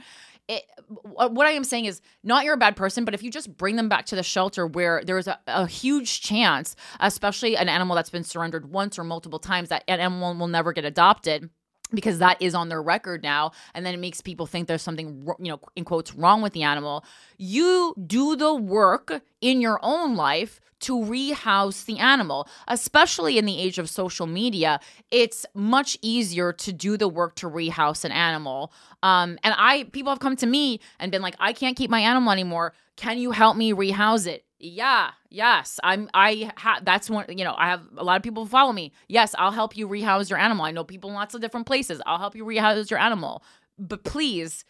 it, 0.50 0.64
what 1.04 1.46
I 1.46 1.52
am 1.52 1.62
saying 1.62 1.84
is 1.84 2.00
not 2.24 2.44
you're 2.44 2.54
a 2.54 2.58
bad 2.58 2.74
person, 2.74 3.04
but 3.04 3.14
if 3.14 3.22
you 3.22 3.30
just 3.30 3.56
bring 3.56 3.76
them 3.76 3.88
back 3.88 4.06
to 4.06 4.16
the 4.16 4.22
shelter 4.24 4.66
where 4.66 5.02
there's 5.04 5.28
a, 5.28 5.38
a, 5.46 5.66
huge 5.66 6.22
chance, 6.22 6.74
especially 6.98 7.56
an 7.56 7.68
animal 7.68 7.94
that's 7.94 8.10
been 8.10 8.24
surrendered 8.24 8.72
once 8.72 8.98
or 8.98 9.04
multiple 9.04 9.38
times, 9.38 9.68
that 9.68 9.84
an 9.86 10.00
animal 10.00 10.34
will 10.34 10.48
never 10.48 10.72
get 10.72 10.84
adopted 10.84 11.50
because 11.92 12.18
that 12.18 12.40
is 12.40 12.54
on 12.54 12.68
their 12.68 12.82
record 12.82 13.22
now 13.22 13.52
and 13.74 13.84
then 13.84 13.94
it 13.94 13.98
makes 13.98 14.20
people 14.20 14.46
think 14.46 14.68
there's 14.68 14.82
something 14.82 15.26
you 15.38 15.50
know 15.50 15.60
in 15.76 15.84
quotes 15.84 16.14
wrong 16.14 16.42
with 16.42 16.52
the 16.52 16.62
animal. 16.62 17.04
You 17.38 17.94
do 18.06 18.36
the 18.36 18.54
work 18.54 19.22
in 19.40 19.60
your 19.60 19.78
own 19.82 20.16
life 20.16 20.60
to 20.80 21.04
rehouse 21.04 21.84
the 21.84 21.98
animal. 21.98 22.48
Especially 22.66 23.36
in 23.36 23.44
the 23.44 23.58
age 23.58 23.78
of 23.78 23.88
social 23.88 24.26
media 24.26 24.80
it's 25.10 25.44
much 25.54 25.98
easier 26.02 26.52
to 26.52 26.72
do 26.72 26.96
the 26.96 27.08
work 27.08 27.34
to 27.36 27.48
rehouse 27.48 28.04
an 28.04 28.12
animal. 28.12 28.72
Um, 29.02 29.38
and 29.42 29.54
i 29.56 29.84
people 29.92 30.10
have 30.10 30.20
come 30.20 30.36
to 30.36 30.46
me 30.46 30.80
and 30.98 31.10
been 31.10 31.22
like 31.22 31.36
i 31.38 31.52
can't 31.52 31.76
keep 31.76 31.90
my 31.90 32.00
animal 32.00 32.32
anymore. 32.32 32.74
Can 32.96 33.18
you 33.18 33.30
help 33.30 33.56
me 33.56 33.72
rehouse 33.72 34.26
it 34.26 34.44
yeah, 34.60 35.12
yes. 35.30 35.80
I'm 35.82 36.08
I 36.12 36.52
ha- 36.56 36.80
that's 36.82 37.08
one 37.08 37.24
you 37.28 37.44
know, 37.44 37.54
I 37.56 37.68
have 37.68 37.82
a 37.96 38.04
lot 38.04 38.16
of 38.16 38.22
people 38.22 38.46
follow 38.46 38.72
me. 38.72 38.92
Yes, 39.08 39.34
I'll 39.38 39.50
help 39.50 39.76
you 39.76 39.88
rehouse 39.88 40.28
your 40.28 40.38
animal. 40.38 40.64
I 40.64 40.70
know 40.70 40.84
people 40.84 41.10
in 41.10 41.16
lots 41.16 41.34
of 41.34 41.40
different 41.40 41.66
places. 41.66 42.00
I'll 42.06 42.18
help 42.18 42.36
you 42.36 42.44
rehouse 42.44 42.90
your 42.90 43.00
animal. 43.00 43.42
But 43.78 44.04
please 44.04 44.64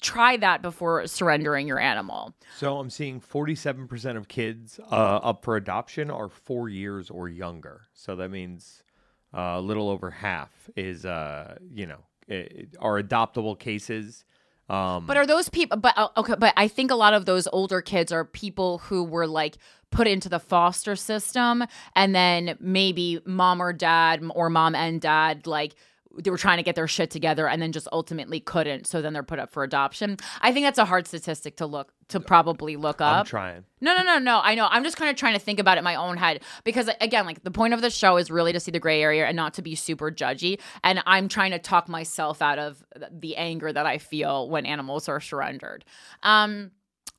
try 0.00 0.36
that 0.36 0.62
before 0.62 1.06
surrendering 1.06 1.66
your 1.66 1.78
animal. 1.78 2.34
So 2.58 2.78
I'm 2.78 2.90
seeing 2.90 3.20
47% 3.20 4.16
of 4.16 4.28
kids 4.28 4.78
uh, 4.90 4.94
up 4.94 5.44
for 5.44 5.56
adoption 5.56 6.10
are 6.10 6.28
4 6.28 6.68
years 6.68 7.10
or 7.10 7.28
younger. 7.28 7.82
So 7.94 8.14
that 8.16 8.30
means 8.30 8.82
uh, 9.34 9.54
a 9.56 9.60
little 9.60 9.88
over 9.88 10.10
half 10.10 10.70
is 10.76 11.04
uh, 11.04 11.56
you 11.68 11.86
know, 11.86 12.04
it, 12.28 12.76
are 12.78 13.02
adoptable 13.02 13.58
cases 13.58 14.24
um, 14.68 15.06
but 15.06 15.16
are 15.16 15.26
those 15.26 15.48
people? 15.48 15.76
But 15.76 15.96
uh, 15.96 16.08
okay, 16.16 16.34
but 16.38 16.54
I 16.56 16.68
think 16.68 16.90
a 16.90 16.94
lot 16.94 17.14
of 17.14 17.26
those 17.26 17.46
older 17.52 17.80
kids 17.82 18.12
are 18.12 18.24
people 18.24 18.78
who 18.78 19.04
were 19.04 19.26
like 19.26 19.58
put 19.90 20.06
into 20.06 20.28
the 20.28 20.38
foster 20.38 20.96
system, 20.96 21.64
and 21.94 22.14
then 22.14 22.56
maybe 22.60 23.20
mom 23.24 23.60
or 23.60 23.72
dad 23.72 24.22
or 24.34 24.48
mom 24.50 24.74
and 24.74 25.00
dad 25.00 25.46
like 25.46 25.74
they 26.18 26.30
were 26.30 26.38
trying 26.38 26.58
to 26.58 26.62
get 26.62 26.74
their 26.74 26.88
shit 26.88 27.10
together 27.10 27.48
and 27.48 27.60
then 27.60 27.72
just 27.72 27.88
ultimately 27.92 28.40
couldn't 28.40 28.86
so 28.86 29.02
then 29.02 29.12
they're 29.12 29.22
put 29.22 29.38
up 29.38 29.50
for 29.50 29.62
adoption. 29.62 30.16
I 30.40 30.52
think 30.52 30.66
that's 30.66 30.78
a 30.78 30.84
hard 30.84 31.06
statistic 31.06 31.56
to 31.56 31.66
look 31.66 31.92
to 32.08 32.20
probably 32.20 32.76
look 32.76 33.00
up. 33.00 33.20
I'm 33.20 33.24
trying. 33.24 33.64
no 33.80 33.96
no 33.96 34.02
no 34.02 34.18
no. 34.18 34.40
I 34.42 34.54
know. 34.54 34.68
I'm 34.70 34.84
just 34.84 34.96
kind 34.96 35.10
of 35.10 35.16
trying 35.16 35.32
to 35.34 35.38
think 35.38 35.58
about 35.58 35.78
it 35.78 35.80
in 35.80 35.84
my 35.84 35.94
own 35.94 36.16
head 36.16 36.42
because 36.64 36.90
again 37.00 37.26
like 37.26 37.42
the 37.42 37.50
point 37.50 37.74
of 37.74 37.80
the 37.80 37.90
show 37.90 38.16
is 38.16 38.30
really 38.30 38.52
to 38.52 38.60
see 38.60 38.70
the 38.70 38.80
gray 38.80 39.02
area 39.02 39.26
and 39.26 39.36
not 39.36 39.54
to 39.54 39.62
be 39.62 39.74
super 39.74 40.10
judgy. 40.10 40.60
And 40.84 41.02
i'm 41.06 41.28
trying 41.28 41.52
to 41.52 41.58
talk 41.58 41.88
myself 41.88 42.42
out 42.42 42.58
of 42.58 42.84
the 43.10 43.36
anger 43.36 43.72
that 43.72 43.86
i 43.86 43.98
feel 43.98 44.48
when 44.48 44.66
animals 44.66 45.08
are 45.08 45.20
surrendered. 45.20 45.84
Um 46.22 46.72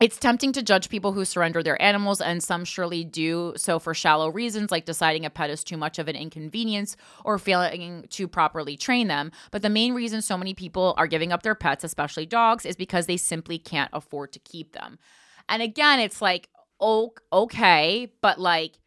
it's 0.04 0.18
tempting 0.18 0.52
to 0.52 0.62
judge 0.62 0.90
people 0.90 1.14
who 1.14 1.24
surrender 1.24 1.64
their 1.64 1.82
animals, 1.82 2.20
and 2.20 2.44
some 2.44 2.66
surely 2.66 3.06
do 3.06 3.54
so 3.56 3.80
for 3.80 3.94
shallow 3.94 4.28
reasons, 4.28 4.70
like 4.70 4.84
deciding 4.84 5.24
a 5.26 5.30
pet 5.30 5.50
is 5.50 5.64
too 5.64 5.78
much 5.78 5.98
of 5.98 6.10
an 6.10 6.16
inconvenience 6.18 6.98
or 7.24 7.40
failing 7.40 8.06
to 8.10 8.28
properly 8.28 8.76
train 8.76 9.08
them. 9.08 9.32
But 9.50 9.62
the 9.62 9.70
main 9.70 9.94
reason 9.94 10.22
so 10.22 10.38
many 10.38 10.54
people 10.54 10.94
are 10.98 11.08
giving 11.08 11.32
up 11.32 11.44
their 11.44 11.56
pets, 11.56 11.86
especially 11.86 12.26
dogs, 12.26 12.66
is 12.66 12.76
because 12.76 13.06
they 13.06 13.16
simply 13.16 13.58
can't 13.58 13.92
afford 13.94 14.34
to 14.34 14.40
keep 14.40 14.74
them. 14.74 15.00
And 15.48 15.62
again, 15.62 16.02
it's 16.02 16.22
like, 16.22 16.50
oh, 16.82 17.14
okay, 17.32 18.12
but 18.22 18.42
like, 18.42 18.80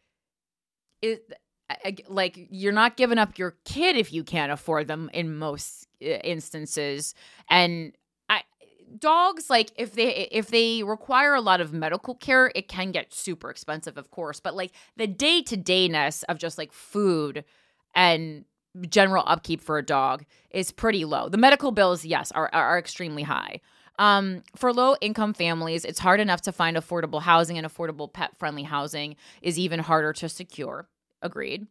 it, 1.01 1.33
like 2.07 2.47
you're 2.51 2.71
not 2.71 2.95
giving 2.95 3.17
up 3.17 3.39
your 3.39 3.57
kid 3.65 3.95
if 3.95 4.13
you 4.13 4.23
can't 4.23 4.51
afford 4.51 4.87
them 4.87 5.09
in 5.15 5.35
most 5.35 5.87
uh, 5.99 6.09
instances 6.23 7.15
and 7.49 7.93
dogs 8.99 9.49
like 9.49 9.71
if 9.75 9.93
they 9.93 10.27
if 10.31 10.47
they 10.47 10.83
require 10.83 11.33
a 11.33 11.41
lot 11.41 11.61
of 11.61 11.73
medical 11.73 12.15
care 12.15 12.51
it 12.55 12.67
can 12.67 12.91
get 12.91 13.13
super 13.13 13.49
expensive 13.49 13.97
of 13.97 14.11
course 14.11 14.39
but 14.39 14.55
like 14.55 14.71
the 14.95 15.07
day-to-dayness 15.07 16.23
of 16.23 16.37
just 16.37 16.57
like 16.57 16.71
food 16.71 17.43
and 17.95 18.45
general 18.89 19.23
upkeep 19.27 19.61
for 19.61 19.77
a 19.77 19.83
dog 19.83 20.23
is 20.51 20.71
pretty 20.71 21.05
low 21.05 21.29
the 21.29 21.37
medical 21.37 21.71
bills 21.71 22.05
yes 22.05 22.31
are 22.31 22.49
are 22.53 22.77
extremely 22.77 23.23
high 23.23 23.59
um, 23.99 24.43
for 24.55 24.71
low 24.73 24.95
income 25.01 25.33
families, 25.33 25.83
it's 25.83 25.99
hard 25.99 26.19
enough 26.19 26.41
to 26.41 26.51
find 26.51 26.77
affordable 26.77 27.21
housing, 27.21 27.57
and 27.57 27.65
affordable 27.65 28.11
pet 28.11 28.37
friendly 28.37 28.63
housing 28.63 29.15
is 29.41 29.57
even 29.57 29.79
harder 29.79 30.13
to 30.13 30.29
secure. 30.29 30.87
Agreed. 31.21 31.67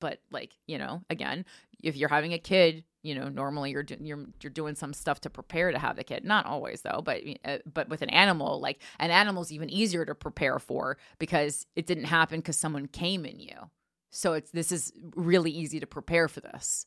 But 0.00 0.20
like 0.30 0.52
you 0.66 0.78
know, 0.78 1.02
again, 1.10 1.44
if 1.82 1.96
you're 1.96 2.08
having 2.08 2.32
a 2.32 2.38
kid, 2.38 2.84
you 3.02 3.14
know, 3.14 3.28
normally 3.28 3.70
you're 3.70 3.82
do- 3.82 3.96
you're 4.00 4.26
you're 4.42 4.50
doing 4.50 4.74
some 4.74 4.92
stuff 4.92 5.20
to 5.22 5.30
prepare 5.30 5.70
to 5.70 5.78
have 5.78 5.96
the 5.96 6.04
kid. 6.04 6.24
Not 6.24 6.46
always 6.46 6.82
though, 6.82 7.00
but 7.04 7.22
uh, 7.44 7.58
but 7.72 7.88
with 7.88 8.02
an 8.02 8.10
animal, 8.10 8.60
like 8.60 8.80
an 8.98 9.10
animal's 9.10 9.52
even 9.52 9.70
easier 9.70 10.04
to 10.04 10.14
prepare 10.14 10.58
for 10.58 10.98
because 11.18 11.66
it 11.76 11.86
didn't 11.86 12.04
happen 12.04 12.40
because 12.40 12.56
someone 12.56 12.86
came 12.88 13.24
in 13.24 13.40
you. 13.40 13.70
So 14.10 14.32
it's 14.32 14.50
this 14.50 14.72
is 14.72 14.92
really 15.14 15.50
easy 15.50 15.80
to 15.80 15.86
prepare 15.86 16.28
for 16.28 16.40
this. 16.40 16.86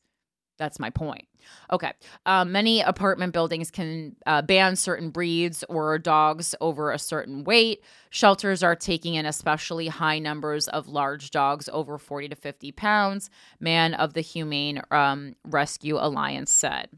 That's 0.61 0.79
my 0.79 0.91
point. 0.91 1.25
Okay. 1.71 1.91
Um, 2.27 2.51
many 2.51 2.81
apartment 2.81 3.33
buildings 3.33 3.71
can 3.71 4.15
uh, 4.27 4.43
ban 4.43 4.75
certain 4.75 5.09
breeds 5.09 5.63
or 5.69 5.97
dogs 5.97 6.53
over 6.61 6.91
a 6.91 6.99
certain 6.99 7.43
weight. 7.43 7.83
Shelters 8.11 8.61
are 8.61 8.75
taking 8.75 9.15
in 9.15 9.25
especially 9.25 9.87
high 9.87 10.19
numbers 10.19 10.67
of 10.67 10.87
large 10.87 11.31
dogs 11.31 11.67
over 11.73 11.97
40 11.97 12.29
to 12.29 12.35
50 12.35 12.71
pounds, 12.73 13.31
Mann 13.59 13.95
of 13.95 14.13
the 14.13 14.21
Humane 14.21 14.83
um, 14.91 15.33
Rescue 15.45 15.97
Alliance 15.97 16.53
said. 16.53 16.89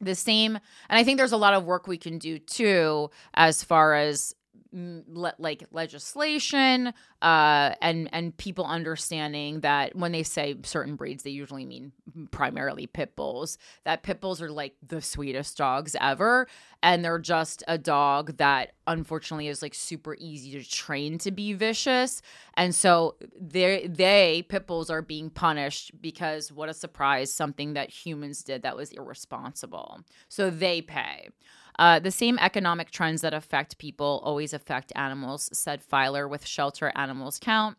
The 0.00 0.16
same, 0.16 0.56
and 0.56 0.98
I 0.98 1.04
think 1.04 1.18
there's 1.18 1.30
a 1.30 1.36
lot 1.36 1.54
of 1.54 1.64
work 1.64 1.86
we 1.86 1.96
can 1.96 2.18
do 2.18 2.40
too, 2.40 3.10
as 3.34 3.62
far 3.62 3.94
as 3.94 4.34
le- 4.72 5.34
like 5.38 5.64
legislation 5.70 6.92
uh, 7.22 7.74
and 7.80 8.08
and 8.12 8.36
people 8.36 8.64
understanding 8.64 9.60
that 9.60 9.94
when 9.96 10.12
they 10.12 10.22
say 10.22 10.56
certain 10.62 10.96
breeds, 10.96 11.22
they 11.22 11.30
usually 11.30 11.64
mean 11.64 11.92
primarily 12.30 12.86
pit 12.86 13.16
bulls. 13.16 13.58
That 13.84 14.02
pit 14.02 14.20
bulls 14.20 14.42
are 14.42 14.50
like 14.50 14.74
the 14.86 15.00
sweetest 15.00 15.56
dogs 15.56 15.96
ever, 16.00 16.46
and 16.82 17.04
they're 17.04 17.18
just 17.18 17.62
a 17.68 17.78
dog 17.78 18.36
that 18.38 18.72
unfortunately 18.86 19.48
is 19.48 19.62
like 19.62 19.74
super 19.74 20.16
easy 20.18 20.52
to 20.52 20.68
train 20.68 21.18
to 21.18 21.30
be 21.30 21.52
vicious. 21.52 22.22
And 22.54 22.74
so 22.74 23.16
they 23.40 23.86
they 23.86 24.44
pit 24.48 24.66
bulls 24.66 24.90
are 24.90 25.02
being 25.02 25.30
punished 25.30 26.00
because 26.00 26.52
what 26.52 26.68
a 26.68 26.74
surprise, 26.74 27.32
something 27.32 27.74
that 27.74 27.90
humans 27.90 28.42
did 28.42 28.62
that 28.62 28.76
was 28.76 28.92
irresponsible. 28.92 30.00
So 30.28 30.50
they 30.50 30.82
pay. 30.82 31.30
Uh, 31.78 31.98
the 31.98 32.10
same 32.10 32.38
economic 32.38 32.90
trends 32.90 33.20
that 33.22 33.34
affect 33.34 33.78
people 33.78 34.20
always 34.24 34.52
affect 34.52 34.92
animals, 34.96 35.50
said 35.52 35.82
Filer 35.82 36.26
with 36.26 36.46
Shelter 36.46 36.92
Animals 36.94 37.38
Count 37.38 37.76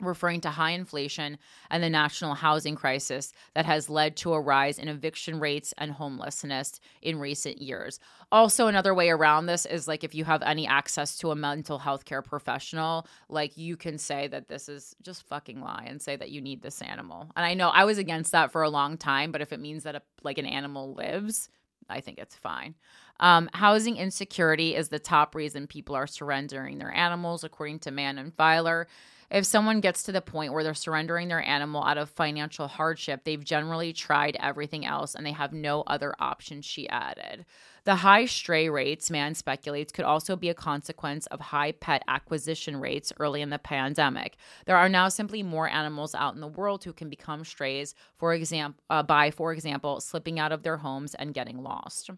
referring 0.00 0.40
to 0.40 0.50
high 0.50 0.70
inflation 0.70 1.38
and 1.70 1.82
the 1.82 1.90
national 1.90 2.34
housing 2.34 2.74
crisis 2.74 3.32
that 3.54 3.66
has 3.66 3.88
led 3.88 4.16
to 4.16 4.32
a 4.32 4.40
rise 4.40 4.78
in 4.78 4.88
eviction 4.88 5.38
rates 5.38 5.72
and 5.78 5.92
homelessness 5.92 6.80
in 7.02 7.18
recent 7.18 7.60
years. 7.60 8.00
Also, 8.32 8.66
another 8.66 8.94
way 8.94 9.10
around 9.10 9.46
this 9.46 9.66
is 9.66 9.86
like 9.86 10.02
if 10.04 10.14
you 10.14 10.24
have 10.24 10.42
any 10.42 10.66
access 10.66 11.16
to 11.18 11.30
a 11.30 11.36
mental 11.36 11.78
health 11.78 12.04
care 12.04 12.22
professional, 12.22 13.06
like 13.28 13.56
you 13.56 13.76
can 13.76 13.98
say 13.98 14.26
that 14.28 14.48
this 14.48 14.68
is 14.68 14.96
just 15.02 15.26
fucking 15.28 15.60
lie 15.60 15.86
and 15.88 16.00
say 16.00 16.16
that 16.16 16.30
you 16.30 16.40
need 16.40 16.62
this 16.62 16.82
animal. 16.82 17.30
And 17.36 17.46
I 17.46 17.54
know 17.54 17.68
I 17.68 17.84
was 17.84 17.98
against 17.98 18.32
that 18.32 18.52
for 18.52 18.62
a 18.62 18.70
long 18.70 18.96
time, 18.96 19.32
but 19.32 19.40
if 19.40 19.52
it 19.52 19.60
means 19.60 19.84
that 19.84 19.94
a, 19.94 20.02
like 20.22 20.38
an 20.38 20.46
animal 20.46 20.94
lives, 20.94 21.48
I 21.88 22.00
think 22.00 22.18
it's 22.18 22.36
fine. 22.36 22.74
Um, 23.20 23.48
housing 23.52 23.96
insecurity 23.96 24.74
is 24.74 24.88
the 24.88 24.98
top 24.98 25.34
reason 25.34 25.66
people 25.66 25.94
are 25.94 26.06
surrendering 26.06 26.78
their 26.78 26.92
animals, 26.92 27.44
according 27.44 27.80
to 27.80 27.90
Mann 27.90 28.18
and 28.18 28.34
Filer. 28.34 28.88
If 29.30 29.46
someone 29.46 29.80
gets 29.80 30.02
to 30.04 30.12
the 30.12 30.20
point 30.20 30.52
where 30.52 30.62
they're 30.62 30.74
surrendering 30.74 31.28
their 31.28 31.42
animal 31.42 31.82
out 31.82 31.98
of 31.98 32.10
financial 32.10 32.68
hardship, 32.68 33.24
they've 33.24 33.42
generally 33.42 33.92
tried 33.92 34.36
everything 34.38 34.84
else 34.84 35.14
and 35.14 35.24
they 35.24 35.32
have 35.32 35.52
no 35.52 35.82
other 35.86 36.14
option, 36.18 36.62
she 36.62 36.88
added. 36.88 37.44
The 37.84 37.96
high 37.96 38.24
stray 38.24 38.70
rates, 38.70 39.10
Mann 39.10 39.34
speculates, 39.34 39.92
could 39.92 40.06
also 40.06 40.36
be 40.36 40.48
a 40.48 40.54
consequence 40.54 41.26
of 41.26 41.40
high 41.40 41.72
pet 41.72 42.02
acquisition 42.08 42.80
rates 42.80 43.12
early 43.20 43.42
in 43.42 43.50
the 43.50 43.58
pandemic. 43.58 44.36
There 44.64 44.78
are 44.78 44.88
now 44.88 45.10
simply 45.10 45.42
more 45.42 45.68
animals 45.68 46.14
out 46.14 46.34
in 46.34 46.40
the 46.40 46.48
world 46.48 46.84
who 46.84 46.94
can 46.94 47.10
become 47.10 47.44
strays, 47.44 47.94
for 48.16 48.32
example, 48.32 48.82
uh, 48.88 49.02
by, 49.02 49.30
for 49.30 49.52
example, 49.52 50.00
slipping 50.00 50.38
out 50.38 50.50
of 50.50 50.62
their 50.62 50.78
homes 50.78 51.14
and 51.14 51.34
getting 51.34 51.62
lost. 51.62 52.08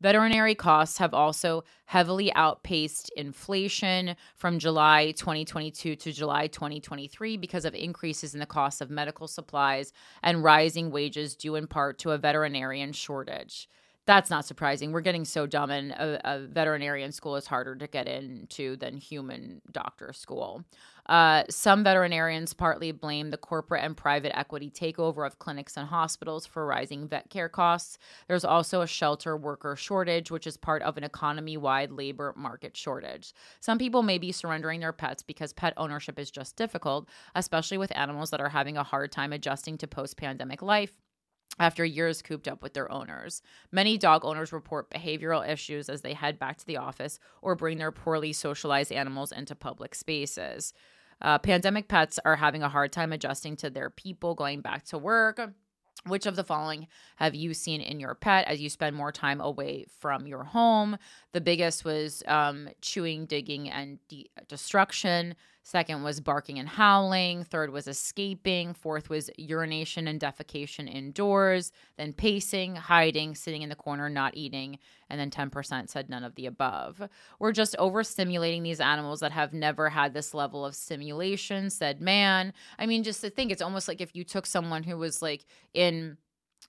Veterinary 0.00 0.54
costs 0.54 0.96
have 0.96 1.12
also 1.12 1.64
heavily 1.84 2.32
outpaced 2.32 3.10
inflation 3.14 4.16
from 4.36 4.58
July 4.58 5.12
2022 5.12 5.96
to 5.96 6.12
July 6.12 6.46
2023 6.46 7.36
because 7.36 7.66
of 7.66 7.74
increases 7.74 8.32
in 8.32 8.40
the 8.40 8.46
cost 8.46 8.80
of 8.80 8.90
medical 8.90 9.28
supplies 9.28 9.92
and 10.22 10.42
rising 10.42 10.90
wages 10.90 11.36
due 11.36 11.56
in 11.56 11.66
part 11.66 11.98
to 11.98 12.10
a 12.10 12.18
veterinarian 12.18 12.92
shortage. 12.92 13.68
That's 14.04 14.30
not 14.30 14.44
surprising. 14.44 14.90
We're 14.90 15.00
getting 15.00 15.24
so 15.24 15.46
dumb, 15.46 15.70
and 15.70 15.92
a, 15.92 16.20
a 16.24 16.38
veterinarian 16.40 17.12
school 17.12 17.36
is 17.36 17.46
harder 17.46 17.76
to 17.76 17.86
get 17.86 18.08
into 18.08 18.76
than 18.76 18.96
human 18.96 19.62
doctor 19.70 20.12
school. 20.12 20.64
Uh, 21.06 21.44
some 21.48 21.84
veterinarians 21.84 22.52
partly 22.52 22.90
blame 22.90 23.30
the 23.30 23.36
corporate 23.36 23.84
and 23.84 23.96
private 23.96 24.36
equity 24.36 24.70
takeover 24.70 25.24
of 25.24 25.38
clinics 25.38 25.76
and 25.76 25.86
hospitals 25.86 26.46
for 26.46 26.66
rising 26.66 27.06
vet 27.06 27.30
care 27.30 27.48
costs. 27.48 27.98
There's 28.26 28.44
also 28.44 28.80
a 28.80 28.86
shelter 28.88 29.36
worker 29.36 29.76
shortage, 29.76 30.32
which 30.32 30.48
is 30.48 30.56
part 30.56 30.82
of 30.82 30.96
an 30.96 31.04
economy 31.04 31.56
wide 31.56 31.92
labor 31.92 32.34
market 32.36 32.76
shortage. 32.76 33.32
Some 33.60 33.78
people 33.78 34.02
may 34.02 34.18
be 34.18 34.32
surrendering 34.32 34.80
their 34.80 34.92
pets 34.92 35.22
because 35.22 35.52
pet 35.52 35.74
ownership 35.76 36.18
is 36.18 36.30
just 36.30 36.56
difficult, 36.56 37.08
especially 37.36 37.78
with 37.78 37.96
animals 37.96 38.30
that 38.30 38.40
are 38.40 38.48
having 38.48 38.76
a 38.76 38.84
hard 38.84 39.12
time 39.12 39.32
adjusting 39.32 39.78
to 39.78 39.86
post 39.86 40.16
pandemic 40.16 40.60
life 40.60 40.92
after 41.58 41.84
years 41.84 42.22
cooped 42.22 42.48
up 42.48 42.62
with 42.62 42.74
their 42.74 42.90
owners. 42.90 43.42
Many 43.70 43.98
dog 43.98 44.24
owners 44.24 44.52
report 44.52 44.90
behavioral 44.90 45.46
issues 45.46 45.88
as 45.88 46.00
they 46.00 46.14
head 46.14 46.38
back 46.38 46.58
to 46.58 46.66
the 46.66 46.78
office 46.78 47.18
or 47.40 47.54
bring 47.54 47.78
their 47.78 47.92
poorly 47.92 48.32
socialized 48.32 48.92
animals 48.92 49.32
into 49.32 49.54
public 49.54 49.94
spaces. 49.94 50.72
Uh, 51.20 51.38
pandemic 51.38 51.88
pets 51.88 52.18
are 52.24 52.36
having 52.36 52.62
a 52.62 52.68
hard 52.68 52.92
time 52.92 53.12
adjusting 53.12 53.56
to 53.56 53.70
their 53.70 53.90
people 53.90 54.34
going 54.34 54.60
back 54.60 54.84
to 54.86 54.98
work. 54.98 55.40
Which 56.04 56.26
of 56.26 56.34
the 56.34 56.42
following 56.42 56.88
have 57.16 57.36
you 57.36 57.54
seen 57.54 57.80
in 57.80 58.00
your 58.00 58.16
pet 58.16 58.48
as 58.48 58.60
you 58.60 58.68
spend 58.68 58.96
more 58.96 59.12
time 59.12 59.40
away 59.40 59.86
from 60.00 60.26
your 60.26 60.42
home? 60.42 60.96
The 61.32 61.40
biggest 61.40 61.84
was 61.84 62.24
um, 62.26 62.68
chewing, 62.80 63.26
digging, 63.26 63.70
and 63.70 64.00
de- 64.08 64.28
destruction. 64.48 65.36
Second 65.62 66.02
was 66.02 66.20
barking 66.20 66.58
and 66.58 66.68
howling. 66.68 67.44
Third 67.44 67.70
was 67.70 67.86
escaping. 67.86 68.74
Fourth 68.74 69.08
was 69.08 69.30
urination 69.36 70.08
and 70.08 70.20
defecation 70.20 70.92
indoors. 70.92 71.70
Then 71.96 72.12
pacing, 72.12 72.74
hiding, 72.76 73.34
sitting 73.34 73.62
in 73.62 73.68
the 73.68 73.76
corner, 73.76 74.08
not 74.08 74.36
eating. 74.36 74.78
And 75.08 75.20
then 75.20 75.30
10% 75.30 75.88
said 75.88 76.10
none 76.10 76.24
of 76.24 76.34
the 76.34 76.46
above. 76.46 77.08
We're 77.38 77.52
just 77.52 77.76
overstimulating 77.78 78.62
these 78.62 78.80
animals 78.80 79.20
that 79.20 79.32
have 79.32 79.52
never 79.52 79.88
had 79.88 80.14
this 80.14 80.34
level 80.34 80.64
of 80.64 80.74
stimulation, 80.74 81.70
said 81.70 82.00
Mann. 82.00 82.52
I 82.78 82.86
mean, 82.86 83.04
just 83.04 83.20
to 83.20 83.30
think, 83.30 83.52
it's 83.52 83.62
almost 83.62 83.86
like 83.86 84.00
if 84.00 84.16
you 84.16 84.24
took 84.24 84.46
someone 84.46 84.82
who 84.82 84.96
was 84.96 85.22
like 85.22 85.44
in 85.74 86.16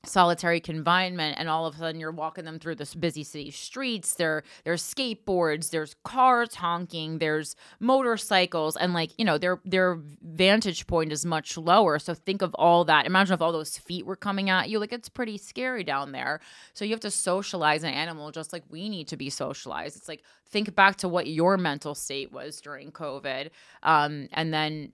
solitary 0.06 0.60
confinement 0.60 1.38
and 1.40 1.48
all 1.48 1.66
of 1.66 1.76
a 1.76 1.78
sudden 1.78 2.00
you're 2.00 2.12
walking 2.12 2.44
them 2.44 2.60
through 2.60 2.76
this 2.76 2.94
busy 2.94 3.24
city 3.24 3.52
streets. 3.52 4.16
There 4.16 4.44
there's 4.66 4.84
skateboards 4.84 5.70
there's 5.70 5.96
cars 6.04 6.56
honking 6.56 7.20
there's 7.20 7.56
motorcycles 7.80 8.76
and 8.76 8.94
like 8.94 9.12
you 9.18 9.26
know 9.26 9.38
their 9.38 9.60
their 9.64 10.00
vantage 10.22 10.88
point 10.88 11.12
is 11.12 11.26
much 11.26 11.58
lower. 11.58 12.00
So 12.00 12.14
think 12.14 12.42
of 12.42 12.54
all 12.56 12.84
that. 12.86 13.06
Imagine 13.06 13.36
if 13.36 13.42
all 13.42 13.54
those 13.54 13.78
feet 13.78 14.06
were 14.06 14.16
coming 14.16 14.50
at 14.50 14.70
you. 14.70 14.80
Like 14.80 14.94
it's 14.94 15.10
pretty 15.10 15.38
scary 15.38 15.84
down 15.84 16.12
there. 16.12 16.42
So 16.74 16.84
you 16.84 16.92
have 16.92 17.00
to 17.02 17.12
socialize 17.12 17.84
an 17.84 17.94
animal 17.94 18.32
just 18.32 18.52
like 18.52 18.64
we 18.70 18.90
need 18.90 19.08
to 19.08 19.18
be 19.18 19.30
socialized. 19.30 19.96
It's 19.96 20.10
like 20.10 20.24
think 20.54 20.76
back 20.76 20.98
to 20.98 21.08
what 21.08 21.28
your 21.28 21.58
mental 21.58 21.96
state 21.96 22.32
was 22.32 22.62
during 22.62 22.92
covid 22.92 23.50
um 23.82 24.28
and 24.34 24.54
then 24.54 24.94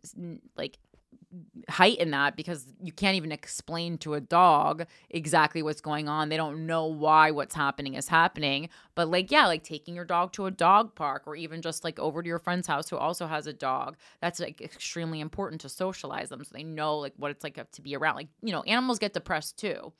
like 0.55 0.77
heighten 1.69 2.11
that 2.11 2.35
because 2.35 2.65
you 2.81 2.91
can't 2.91 3.15
even 3.15 3.31
explain 3.31 3.97
to 3.99 4.15
a 4.15 4.21
dog 4.21 4.85
exactly 5.09 5.61
what's 5.61 5.81
going 5.81 6.09
on. 6.09 6.29
They 6.29 6.37
don't 6.37 6.65
know 6.65 6.87
why 6.87 7.31
what's 7.31 7.53
happening 7.53 7.93
is 7.93 8.07
happening. 8.07 8.69
But 8.95 9.09
like, 9.09 9.31
yeah, 9.31 9.45
like 9.45 9.63
taking 9.63 9.95
your 9.95 10.05
dog 10.05 10.33
to 10.33 10.47
a 10.47 10.51
dog 10.51 10.95
park 10.95 11.23
or 11.27 11.35
even 11.35 11.61
just 11.61 11.83
like 11.83 11.99
over 11.99 12.23
to 12.23 12.27
your 12.27 12.39
friend's 12.39 12.67
house 12.67 12.89
who 12.89 12.97
also 12.97 13.27
has 13.27 13.45
a 13.45 13.53
dog. 13.53 13.97
That's 14.21 14.39
like 14.39 14.59
extremely 14.59 15.19
important 15.19 15.61
to 15.61 15.69
socialize 15.69 16.29
them 16.29 16.43
so 16.43 16.49
they 16.53 16.63
know 16.63 16.97
like 16.97 17.13
what 17.17 17.31
it's 17.31 17.43
like 17.43 17.59
to 17.71 17.81
be 17.81 17.95
around. 17.95 18.15
Like, 18.15 18.29
you 18.41 18.51
know, 18.51 18.63
animals 18.63 18.99
get 18.99 19.13
depressed 19.13 19.57
too. 19.57 19.93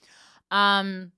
Um 0.50 1.12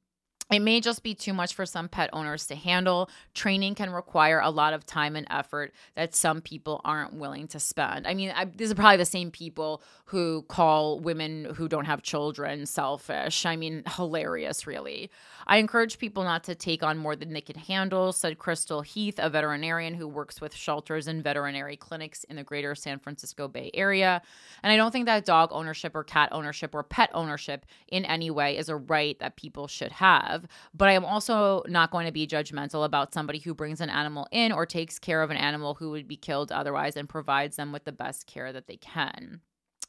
It 0.52 0.60
may 0.60 0.82
just 0.82 1.02
be 1.02 1.16
too 1.16 1.34
much 1.34 1.54
for 1.54 1.66
some 1.66 1.88
pet 1.88 2.10
owners 2.12 2.46
to 2.48 2.56
handle. 2.56 3.10
Training 3.34 3.74
can 3.76 3.90
require 3.90 4.42
a 4.42 4.50
lot 4.50 4.74
of 4.74 4.86
time 4.86 5.16
and 5.16 5.26
effort 5.30 5.72
that 5.96 6.14
some 6.14 6.42
people 6.42 6.82
aren't 6.84 7.14
willing 7.14 7.48
to 7.48 7.60
spend. 7.60 8.06
I 8.06 8.14
mean, 8.14 8.34
I, 8.36 8.44
these 8.44 8.70
are 8.70 8.76
probably 8.76 8.98
the 8.98 9.06
same 9.06 9.32
people 9.32 9.82
who 10.06 10.42
call 10.50 11.00
women 11.00 11.46
who 11.56 11.70
don't 11.70 11.86
have 11.86 12.02
children 12.02 12.66
selfish. 12.66 13.46
I 13.46 13.56
mean, 13.56 13.84
hilarious, 13.96 14.68
really. 14.68 15.10
I 15.48 15.58
encourage 15.58 15.98
people 15.98 16.24
not 16.24 16.44
to 16.44 16.56
take 16.56 16.84
on 16.84 16.98
more 16.98 17.16
than 17.16 17.32
they 17.32 17.42
can 17.42 17.58
handle, 17.58 18.12
said 18.12 18.38
Crystal 18.38 18.82
Heath, 18.82 19.20
a 19.20 19.30
veterinarian 19.30 19.94
who 19.94 20.08
works 20.08 20.42
with 20.42 20.54
shelters 20.54 21.08
and 21.08 21.24
veterinary 21.24 21.78
clinics 21.78 22.26
in 22.26 22.36
the 22.36 22.44
greater 22.44 22.76
San 22.76 23.00
Francisco 23.00 23.48
Bay 23.48 23.72
Area. 23.74 24.22
And 24.64 24.74
I 24.74 24.76
don't 24.76 24.92
think 24.92 25.06
that 25.06 25.24
dog 25.24 25.50
ownership 25.54 25.96
or 25.96 26.04
cat 26.04 26.30
ownership 26.34 26.76
or 26.76 26.84
pet 26.84 27.10
ownership 27.14 27.66
in 27.88 28.04
any 28.04 28.30
way 28.30 28.58
is 28.58 28.68
a 28.68 28.76
right 28.76 29.18
that 29.20 29.38
people 29.38 29.68
should 29.68 29.94
have. 29.94 30.41
But 30.74 30.90
I 30.90 30.94
am 30.94 31.06
also 31.06 31.64
not 31.68 31.92
going 31.92 32.06
to 32.06 32.12
be 32.12 32.28
judgmental 32.28 32.86
about 32.86 33.14
somebody 33.14 33.40
who 33.40 33.54
brings 33.54 33.82
an 33.82 33.90
animal 33.90 34.28
in 34.32 34.52
or 34.52 34.66
takes 34.66 35.00
care 35.00 35.22
of 35.22 35.32
an 35.32 35.38
animal 35.38 35.76
who 35.76 35.92
would 35.92 36.08
be 36.08 36.18
killed 36.18 36.52
otherwise 36.52 36.96
and 36.96 37.08
provides 37.10 37.56
them 37.56 37.72
with 37.72 37.86
the 37.86 37.92
best 37.92 38.28
care 38.28 38.52
that 38.54 38.68
they 38.68 38.78
can. 38.78 39.42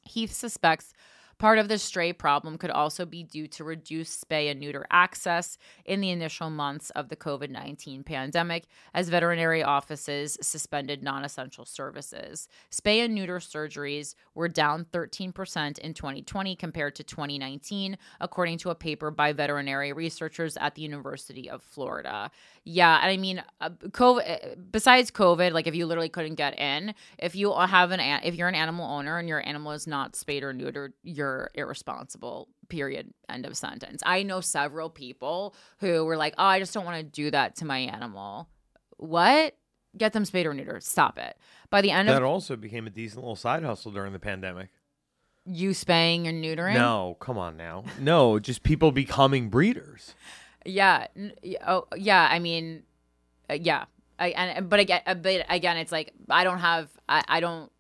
Heath 0.02 0.32
suspects 0.32 0.92
Part 1.38 1.58
of 1.58 1.68
the 1.68 1.78
stray 1.78 2.12
problem 2.12 2.58
could 2.58 2.70
also 2.70 3.04
be 3.04 3.24
due 3.24 3.46
to 3.48 3.64
reduced 3.64 4.28
spay 4.28 4.50
and 4.50 4.60
neuter 4.60 4.86
access 4.90 5.58
in 5.84 6.00
the 6.00 6.10
initial 6.10 6.50
months 6.50 6.90
of 6.90 7.08
the 7.08 7.16
COVID 7.16 7.50
19 7.50 8.04
pandemic, 8.04 8.64
as 8.94 9.08
veterinary 9.08 9.62
offices 9.62 10.38
suspended 10.40 11.02
non 11.02 11.24
essential 11.24 11.64
services. 11.64 12.48
Spay 12.70 13.04
and 13.04 13.14
neuter 13.14 13.38
surgeries 13.38 14.14
were 14.34 14.48
down 14.48 14.86
13% 14.92 15.78
in 15.78 15.94
2020 15.94 16.56
compared 16.56 16.94
to 16.96 17.02
2019, 17.02 17.96
according 18.20 18.58
to 18.58 18.70
a 18.70 18.74
paper 18.74 19.10
by 19.10 19.32
veterinary 19.32 19.92
researchers 19.92 20.56
at 20.58 20.74
the 20.74 20.82
University 20.82 21.48
of 21.50 21.62
Florida. 21.62 22.30
Yeah, 22.64 23.00
and 23.02 23.10
I 23.10 23.16
mean, 23.16 23.42
uh, 23.60 23.70
COVID. 23.70 24.30
Uh, 24.30 24.54
besides 24.70 25.10
COVID, 25.10 25.52
like 25.52 25.66
if 25.66 25.74
you 25.74 25.86
literally 25.86 26.08
couldn't 26.08 26.36
get 26.36 26.58
in, 26.58 26.94
if 27.18 27.34
you 27.34 27.52
have 27.52 27.90
an 27.90 28.00
if 28.22 28.34
you're 28.36 28.48
an 28.48 28.54
animal 28.54 28.88
owner 28.88 29.18
and 29.18 29.28
your 29.28 29.46
animal 29.46 29.72
is 29.72 29.86
not 29.86 30.14
spayed 30.14 30.44
or 30.44 30.54
neutered, 30.54 30.92
you're 31.02 31.21
irresponsible. 31.54 32.48
Period. 32.68 33.12
End 33.28 33.46
of 33.46 33.56
sentence. 33.56 34.02
I 34.06 34.22
know 34.22 34.40
several 34.40 34.90
people 34.90 35.54
who 35.78 36.04
were 36.04 36.16
like, 36.16 36.34
"Oh, 36.38 36.44
I 36.44 36.58
just 36.58 36.72
don't 36.74 36.84
want 36.84 36.98
to 36.98 37.02
do 37.02 37.30
that 37.30 37.56
to 37.56 37.64
my 37.64 37.78
animal." 37.78 38.48
What? 38.96 39.56
Get 39.96 40.12
them 40.14 40.24
spayed 40.24 40.46
or 40.46 40.54
neutered. 40.54 40.82
Stop 40.82 41.18
it. 41.18 41.36
By 41.68 41.82
the 41.82 41.90
end 41.90 42.08
that 42.08 42.14
of 42.14 42.20
that 42.20 42.26
also 42.26 42.56
became 42.56 42.86
a 42.86 42.90
decent 42.90 43.20
little 43.22 43.36
side 43.36 43.62
hustle 43.62 43.92
during 43.92 44.12
the 44.12 44.18
pandemic. 44.18 44.70
you 45.44 45.74
spaying 45.74 46.26
and 46.28 46.42
neutering, 46.42 46.74
No, 46.74 47.16
come 47.20 47.36
on 47.36 47.56
now. 47.56 47.84
No, 47.98 48.38
just 48.38 48.62
people 48.62 48.92
becoming 48.92 49.50
breeders. 49.50 50.14
Yeah. 50.64 51.08
Oh, 51.66 51.86
yeah. 51.96 52.28
I 52.30 52.38
mean, 52.38 52.84
uh, 53.50 53.54
yeah. 53.54 53.86
I, 54.18 54.28
and 54.28 54.70
but 54.70 54.78
again, 54.80 55.00
uh, 55.04 55.14
but 55.14 55.44
again, 55.48 55.76
it's 55.78 55.90
like 55.90 56.12
I 56.30 56.44
don't 56.44 56.60
have. 56.60 56.88
I, 57.08 57.24
I 57.26 57.40
don't. 57.40 57.70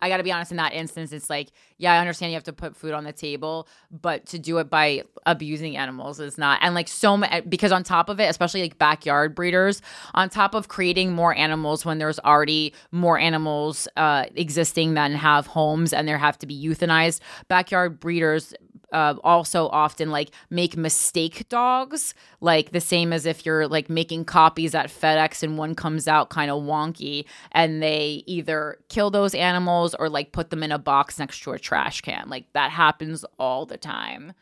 I 0.00 0.08
got 0.08 0.18
to 0.18 0.22
be 0.22 0.32
honest. 0.32 0.50
In 0.50 0.56
that 0.58 0.72
instance, 0.72 1.12
it's 1.12 1.30
like, 1.30 1.50
yeah, 1.78 1.92
I 1.92 1.98
understand 1.98 2.32
you 2.32 2.36
have 2.36 2.44
to 2.44 2.52
put 2.52 2.76
food 2.76 2.92
on 2.92 3.04
the 3.04 3.12
table, 3.12 3.68
but 3.90 4.26
to 4.26 4.38
do 4.38 4.58
it 4.58 4.70
by 4.70 5.02
abusing 5.24 5.76
animals 5.76 6.20
is 6.20 6.38
not. 6.38 6.60
And 6.62 6.74
like 6.74 6.88
so 6.88 7.16
many, 7.16 7.40
because 7.42 7.72
on 7.72 7.82
top 7.82 8.08
of 8.08 8.20
it, 8.20 8.24
especially 8.24 8.62
like 8.62 8.78
backyard 8.78 9.34
breeders, 9.34 9.82
on 10.14 10.28
top 10.28 10.54
of 10.54 10.68
creating 10.68 11.12
more 11.12 11.34
animals 11.34 11.84
when 11.84 11.98
there's 11.98 12.18
already 12.20 12.74
more 12.92 13.18
animals 13.18 13.88
uh, 13.96 14.26
existing 14.34 14.94
than 14.94 15.12
have 15.12 15.46
homes 15.46 15.92
and 15.92 16.06
there 16.06 16.18
have 16.18 16.38
to 16.38 16.46
be 16.46 16.66
euthanized, 16.66 17.20
backyard 17.48 18.00
breeders 18.00 18.54
uh, 18.92 19.14
also 19.24 19.68
often 19.68 20.10
like 20.10 20.30
make 20.50 20.76
mistake 20.76 21.48
dogs, 21.48 22.14
like 22.40 22.72
the 22.72 22.80
same 22.80 23.12
as 23.12 23.26
if 23.26 23.44
you're 23.44 23.66
like 23.66 23.90
making 23.90 24.24
copies 24.24 24.74
at 24.74 24.86
FedEx 24.86 25.42
and 25.42 25.58
one 25.58 25.74
comes 25.74 26.06
out 26.06 26.30
kind 26.30 26.50
of 26.50 26.62
wonky, 26.62 27.24
and 27.52 27.82
they 27.82 28.22
either 28.26 28.78
kill 28.88 29.10
those 29.10 29.34
animals 29.34 29.94
or 29.94 30.08
like 30.08 30.32
put 30.32 30.50
them 30.50 30.62
in 30.62 30.72
a 30.72 30.78
box 30.78 31.18
next 31.18 31.40
to 31.40 31.52
a 31.52 31.58
trash 31.58 32.00
can. 32.00 32.28
Like 32.28 32.52
that 32.52 32.70
happens 32.70 33.24
all 33.38 33.66
the 33.66 33.76
time. 33.76 34.32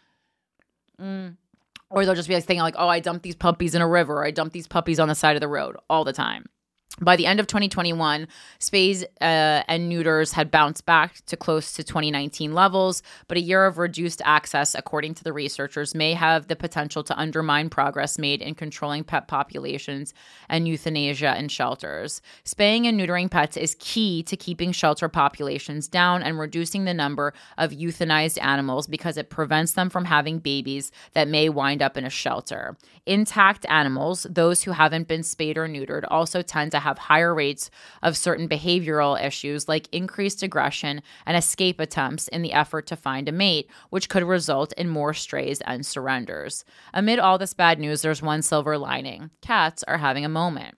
Mm. 1.00 1.36
Or 1.90 2.04
they'll 2.04 2.14
just 2.14 2.28
be 2.28 2.34
like 2.34 2.44
thinking 2.44 2.62
like, 2.62 2.76
"Oh, 2.76 2.88
I 2.88 3.00
dumped 3.00 3.22
these 3.22 3.36
puppies 3.36 3.74
in 3.74 3.82
a 3.82 3.88
river. 3.88 4.24
I 4.24 4.30
dumped 4.30 4.52
these 4.52 4.66
puppies 4.66 4.98
on 4.98 5.08
the 5.08 5.14
side 5.14 5.36
of 5.36 5.40
the 5.40 5.48
road." 5.48 5.76
All 5.88 6.04
the 6.04 6.12
time. 6.12 6.46
By 7.00 7.16
the 7.16 7.26
end 7.26 7.40
of 7.40 7.48
2021, 7.48 8.28
spays 8.60 9.02
uh, 9.20 9.64
and 9.66 9.88
neuters 9.88 10.30
had 10.30 10.52
bounced 10.52 10.86
back 10.86 11.26
to 11.26 11.36
close 11.36 11.72
to 11.72 11.82
2019 11.82 12.54
levels, 12.54 13.02
but 13.26 13.36
a 13.36 13.40
year 13.40 13.66
of 13.66 13.78
reduced 13.78 14.22
access, 14.24 14.76
according 14.76 15.14
to 15.14 15.24
the 15.24 15.32
researchers, 15.32 15.92
may 15.92 16.14
have 16.14 16.46
the 16.46 16.54
potential 16.54 17.02
to 17.02 17.18
undermine 17.18 17.68
progress 17.68 18.16
made 18.16 18.40
in 18.40 18.54
controlling 18.54 19.02
pet 19.02 19.26
populations 19.26 20.14
and 20.48 20.68
euthanasia 20.68 21.36
in 21.36 21.48
shelters. 21.48 22.22
Spaying 22.44 22.86
and 22.86 22.98
neutering 22.98 23.28
pets 23.28 23.56
is 23.56 23.74
key 23.80 24.22
to 24.22 24.36
keeping 24.36 24.70
shelter 24.70 25.08
populations 25.08 25.88
down 25.88 26.22
and 26.22 26.38
reducing 26.38 26.84
the 26.84 26.94
number 26.94 27.34
of 27.58 27.72
euthanized 27.72 28.40
animals 28.40 28.86
because 28.86 29.16
it 29.16 29.30
prevents 29.30 29.72
them 29.72 29.90
from 29.90 30.04
having 30.04 30.38
babies 30.38 30.92
that 31.14 31.26
may 31.26 31.48
wind 31.48 31.82
up 31.82 31.96
in 31.96 32.04
a 32.04 32.10
shelter. 32.10 32.76
Intact 33.04 33.66
animals, 33.68 34.28
those 34.30 34.62
who 34.62 34.70
haven't 34.70 35.08
been 35.08 35.24
spayed 35.24 35.58
or 35.58 35.66
neutered, 35.66 36.04
also 36.08 36.40
tend 36.40 36.70
to 36.70 36.83
have 36.84 36.98
higher 36.98 37.34
rates 37.34 37.70
of 38.02 38.16
certain 38.16 38.48
behavioral 38.48 39.20
issues 39.20 39.68
like 39.68 39.88
increased 39.92 40.42
aggression 40.42 41.02
and 41.26 41.36
escape 41.36 41.80
attempts 41.80 42.28
in 42.28 42.42
the 42.42 42.52
effort 42.52 42.86
to 42.86 42.96
find 42.96 43.28
a 43.28 43.32
mate, 43.32 43.68
which 43.90 44.08
could 44.08 44.22
result 44.22 44.72
in 44.74 44.88
more 44.88 45.12
strays 45.12 45.60
and 45.62 45.84
surrenders. 45.84 46.64
Amid 46.92 47.18
all 47.18 47.38
this 47.38 47.54
bad 47.54 47.78
news, 47.78 48.02
there's 48.02 48.22
one 48.22 48.42
silver 48.42 48.78
lining 48.78 49.30
cats 49.40 49.82
are 49.84 49.98
having 49.98 50.24
a 50.24 50.28
moment. 50.28 50.76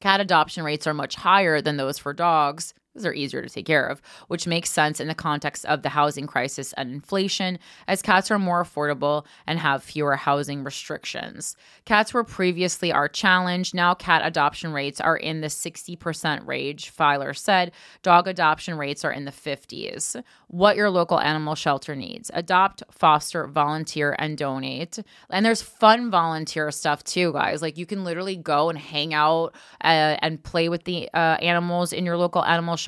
Cat 0.00 0.20
adoption 0.20 0.62
rates 0.62 0.86
are 0.86 0.94
much 0.94 1.16
higher 1.16 1.60
than 1.60 1.76
those 1.76 1.98
for 1.98 2.12
dogs. 2.12 2.72
These 2.98 3.06
are 3.06 3.14
easier 3.14 3.42
to 3.42 3.48
take 3.48 3.66
care 3.66 3.86
of, 3.86 4.02
which 4.26 4.46
makes 4.46 4.70
sense 4.70 4.98
in 4.98 5.06
the 5.06 5.14
context 5.14 5.64
of 5.66 5.82
the 5.82 5.90
housing 5.90 6.26
crisis 6.26 6.72
and 6.76 6.90
inflation, 6.90 7.58
as 7.86 8.02
cats 8.02 8.30
are 8.30 8.38
more 8.38 8.64
affordable 8.64 9.24
and 9.46 9.60
have 9.60 9.82
fewer 9.82 10.16
housing 10.16 10.64
restrictions. 10.64 11.56
Cats 11.84 12.12
were 12.12 12.24
previously 12.24 12.90
our 12.92 13.08
challenge. 13.08 13.72
Now, 13.72 13.94
cat 13.94 14.22
adoption 14.24 14.72
rates 14.72 15.00
are 15.00 15.16
in 15.16 15.40
the 15.40 15.46
60% 15.46 16.46
range, 16.46 16.90
Filer 16.90 17.34
said. 17.34 17.70
Dog 18.02 18.26
adoption 18.26 18.76
rates 18.76 19.04
are 19.04 19.12
in 19.12 19.24
the 19.24 19.30
50s. 19.30 20.20
What 20.48 20.76
your 20.76 20.90
local 20.90 21.20
animal 21.20 21.54
shelter 21.54 21.94
needs 21.94 22.30
adopt, 22.34 22.82
foster, 22.90 23.46
volunteer, 23.46 24.16
and 24.18 24.36
donate. 24.36 24.98
And 25.30 25.44
there's 25.44 25.62
fun 25.62 26.10
volunteer 26.10 26.70
stuff 26.70 27.04
too, 27.04 27.32
guys. 27.32 27.62
Like 27.62 27.76
you 27.76 27.86
can 27.86 28.02
literally 28.02 28.36
go 28.36 28.70
and 28.70 28.78
hang 28.78 29.14
out 29.14 29.54
uh, 29.82 30.16
and 30.22 30.42
play 30.42 30.68
with 30.68 30.84
the 30.84 31.08
uh, 31.12 31.36
animals 31.40 31.92
in 31.92 32.06
your 32.06 32.16
local 32.16 32.44
animal 32.44 32.76
shelter, 32.76 32.87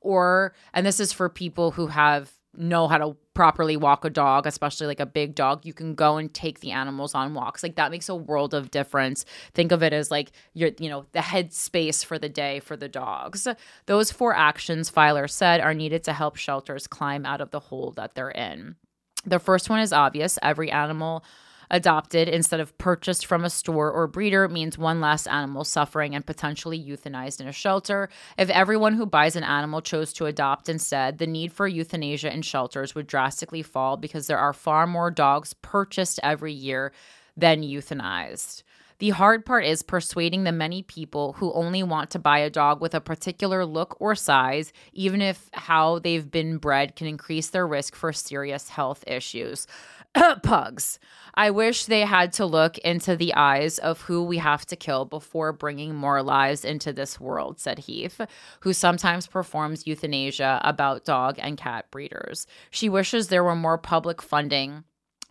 or, 0.00 0.54
and 0.72 0.86
this 0.86 1.00
is 1.00 1.12
for 1.12 1.28
people 1.28 1.72
who 1.72 1.88
have 1.88 2.32
know 2.54 2.86
how 2.86 2.98
to 2.98 3.16
properly 3.34 3.76
walk 3.76 4.04
a 4.04 4.10
dog, 4.10 4.46
especially 4.46 4.86
like 4.86 5.00
a 5.00 5.06
big 5.06 5.34
dog, 5.34 5.64
you 5.64 5.72
can 5.72 5.94
go 5.94 6.18
and 6.18 6.32
take 6.34 6.60
the 6.60 6.70
animals 6.70 7.14
on 7.14 7.32
walks. 7.32 7.62
Like 7.62 7.76
that 7.76 7.90
makes 7.90 8.08
a 8.08 8.14
world 8.14 8.52
of 8.52 8.70
difference. 8.70 9.24
Think 9.54 9.72
of 9.72 9.82
it 9.82 9.92
as 9.92 10.10
like 10.10 10.32
your, 10.52 10.70
you 10.78 10.90
know, 10.90 11.06
the 11.12 11.22
head 11.22 11.52
space 11.52 12.02
for 12.02 12.18
the 12.18 12.28
day 12.28 12.60
for 12.60 12.76
the 12.76 12.88
dogs. 12.88 13.48
Those 13.86 14.10
four 14.10 14.34
actions, 14.34 14.90
Filer 14.90 15.28
said, 15.28 15.60
are 15.60 15.74
needed 15.74 16.04
to 16.04 16.12
help 16.12 16.36
shelters 16.36 16.86
climb 16.86 17.24
out 17.24 17.40
of 17.40 17.50
the 17.50 17.60
hole 17.60 17.92
that 17.92 18.14
they're 18.14 18.30
in. 18.30 18.76
The 19.24 19.38
first 19.38 19.70
one 19.70 19.80
is 19.80 19.92
obvious. 19.92 20.38
Every 20.42 20.70
animal 20.70 21.24
adopted 21.72 22.28
instead 22.28 22.60
of 22.60 22.76
purchased 22.78 23.26
from 23.26 23.44
a 23.44 23.50
store 23.50 23.90
or 23.90 24.06
breeder 24.06 24.46
means 24.46 24.78
one 24.78 25.00
less 25.00 25.26
animal 25.26 25.64
suffering 25.64 26.14
and 26.14 26.24
potentially 26.24 26.78
euthanized 26.78 27.40
in 27.40 27.48
a 27.48 27.52
shelter. 27.52 28.10
If 28.38 28.50
everyone 28.50 28.94
who 28.94 29.06
buys 29.06 29.34
an 29.34 29.42
animal 29.42 29.80
chose 29.80 30.12
to 30.14 30.26
adopt 30.26 30.68
instead, 30.68 31.18
the 31.18 31.26
need 31.26 31.52
for 31.52 31.66
euthanasia 31.66 32.32
in 32.32 32.42
shelters 32.42 32.94
would 32.94 33.06
drastically 33.06 33.62
fall 33.62 33.96
because 33.96 34.26
there 34.26 34.38
are 34.38 34.52
far 34.52 34.86
more 34.86 35.10
dogs 35.10 35.54
purchased 35.54 36.20
every 36.22 36.52
year 36.52 36.92
than 37.36 37.62
euthanized. 37.62 38.62
The 39.02 39.10
hard 39.10 39.44
part 39.44 39.64
is 39.64 39.82
persuading 39.82 40.44
the 40.44 40.52
many 40.52 40.84
people 40.84 41.32
who 41.32 41.52
only 41.54 41.82
want 41.82 42.10
to 42.10 42.20
buy 42.20 42.38
a 42.38 42.48
dog 42.48 42.80
with 42.80 42.94
a 42.94 43.00
particular 43.00 43.66
look 43.66 43.96
or 43.98 44.14
size, 44.14 44.72
even 44.92 45.20
if 45.20 45.50
how 45.54 45.98
they've 45.98 46.30
been 46.30 46.58
bred 46.58 46.94
can 46.94 47.08
increase 47.08 47.48
their 47.48 47.66
risk 47.66 47.96
for 47.96 48.12
serious 48.12 48.68
health 48.68 49.02
issues. 49.08 49.66
Pugs. 50.42 50.98
I 51.34 51.50
wish 51.50 51.86
they 51.86 52.02
had 52.02 52.34
to 52.34 52.44
look 52.44 52.76
into 52.78 53.16
the 53.16 53.34
eyes 53.34 53.78
of 53.78 54.02
who 54.02 54.22
we 54.22 54.38
have 54.38 54.66
to 54.66 54.76
kill 54.76 55.06
before 55.06 55.52
bringing 55.52 55.94
more 55.94 56.22
lives 56.22 56.64
into 56.64 56.92
this 56.92 57.18
world, 57.18 57.58
said 57.58 57.78
Heath, 57.80 58.20
who 58.60 58.74
sometimes 58.74 59.26
performs 59.26 59.86
euthanasia 59.86 60.60
about 60.62 61.06
dog 61.06 61.36
and 61.38 61.56
cat 61.56 61.90
breeders. 61.90 62.46
She 62.70 62.90
wishes 62.90 63.28
there 63.28 63.44
were 63.44 63.56
more 63.56 63.78
public 63.78 64.20
funding 64.20 64.84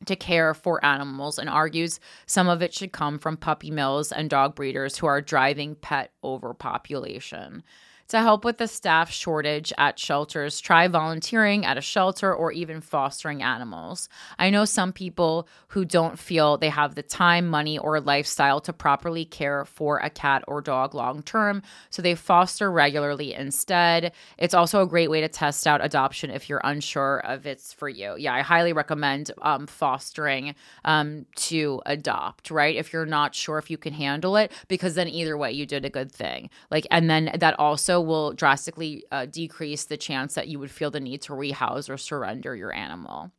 to 0.06 0.16
care 0.16 0.56
for 0.56 0.84
animals 0.84 1.38
and 1.38 1.48
argues 1.48 2.00
some 2.26 2.50
of 2.50 2.64
it 2.64 2.74
should 2.74 2.92
come 2.92 3.20
from 3.20 3.38
puppy 3.38 3.70
mills 3.70 4.12
and 4.12 4.32
dog 4.32 4.56
breeders 4.56 4.98
who 4.98 5.06
are 5.06 5.22
driving 5.22 5.76
pet 5.76 6.12
overpopulation. 6.24 7.64
To 8.12 8.20
help 8.20 8.44
with 8.44 8.58
the 8.58 8.68
staff 8.68 9.10
shortage 9.10 9.72
at 9.78 9.98
shelters, 9.98 10.60
try 10.60 10.90
volunteering 10.90 11.66
at 11.66 11.78
a 11.78 11.82
shelter 11.82 12.36
or 12.36 12.52
even 12.52 12.82
fostering 12.82 13.42
animals. 13.42 14.10
I 14.38 14.50
know 14.50 14.66
some 14.66 14.92
people 14.92 15.48
who 15.70 15.86
don't 15.86 16.20
feel 16.20 16.58
they 16.58 16.68
have 16.68 16.96
the 16.96 17.04
time, 17.04 17.48
money, 17.48 17.80
or 17.80 18.02
lifestyle 18.02 18.60
to 18.60 18.74
properly 18.74 19.24
care 19.24 19.64
for 19.64 20.00
a 20.00 20.10
cat 20.10 20.44
or 20.46 20.60
dog 20.60 20.94
long 20.94 21.24
term, 21.24 21.64
so 21.90 22.02
they 22.02 22.16
foster 22.16 22.70
regularly 22.70 23.34
instead. 23.34 24.12
It's 24.38 24.54
also 24.54 24.82
a 24.82 24.88
great 24.88 25.10
way 25.10 25.22
to 25.22 25.30
test 25.30 25.66
out 25.66 25.82
adoption 25.82 26.32
if 26.32 26.50
you're 26.50 26.60
unsure 26.66 27.22
if 27.24 27.46
it's 27.46 27.72
for 27.72 27.88
you. 27.88 28.16
Yeah, 28.18 28.34
I 28.34 28.42
highly 28.42 28.74
recommend 28.74 29.32
um, 29.42 29.68
fostering 29.68 30.54
um, 30.84 31.28
to 31.38 31.82
adopt, 31.86 32.52
right? 32.52 32.76
If 32.76 32.92
you're 32.92 33.06
not 33.06 33.36
sure 33.36 33.58
if 33.58 33.72
you 33.72 33.78
can 33.78 33.94
handle 33.94 34.36
it, 34.36 34.52
because 34.68 34.96
then 34.96 35.08
either 35.08 35.38
way, 35.38 35.54
you 35.54 35.66
did 35.66 35.86
a 35.86 35.90
good 35.90 36.12
thing. 36.12 36.50
Like, 36.70 36.86
and 36.92 37.10
then 37.10 37.32
that 37.40 37.58
also 37.58 38.01
will 38.06 38.34
drastically 38.34 39.04
uh, 39.12 39.26
decrease 39.26 39.86
the 39.86 39.98
chance 39.98 40.34
that 40.36 40.48
you 40.48 40.60
would 40.60 40.72
feel 40.72 40.92
the 40.92 41.00
need 41.00 41.22
to 41.24 41.34
rehouse 41.34 41.90
or 41.90 41.98
surrender 41.98 42.56
your 42.56 42.74
animal. 42.74 43.32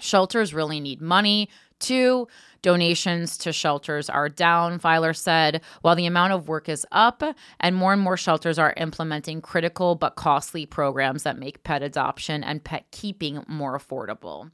Shelters 0.00 0.54
really 0.54 0.80
need 0.80 1.00
money. 1.00 1.48
Two, 1.78 2.28
donations 2.62 3.36
to 3.38 3.52
shelters 3.52 4.08
are 4.08 4.28
down, 4.28 4.78
Filer 4.78 5.12
said, 5.12 5.62
while 5.82 5.96
the 5.96 6.06
amount 6.06 6.32
of 6.32 6.48
work 6.48 6.68
is 6.68 6.86
up, 6.92 7.22
and 7.60 7.76
more 7.76 7.92
and 7.92 8.00
more 8.00 8.16
shelters 8.16 8.58
are 8.58 8.74
implementing 8.76 9.40
critical 9.40 9.94
but 9.94 10.16
costly 10.16 10.64
programs 10.64 11.24
that 11.24 11.38
make 11.38 11.64
pet 11.64 11.82
adoption 11.82 12.42
and 12.44 12.64
pet 12.64 12.86
keeping 12.90 13.44
more 13.48 13.76
affordable. 13.78 14.50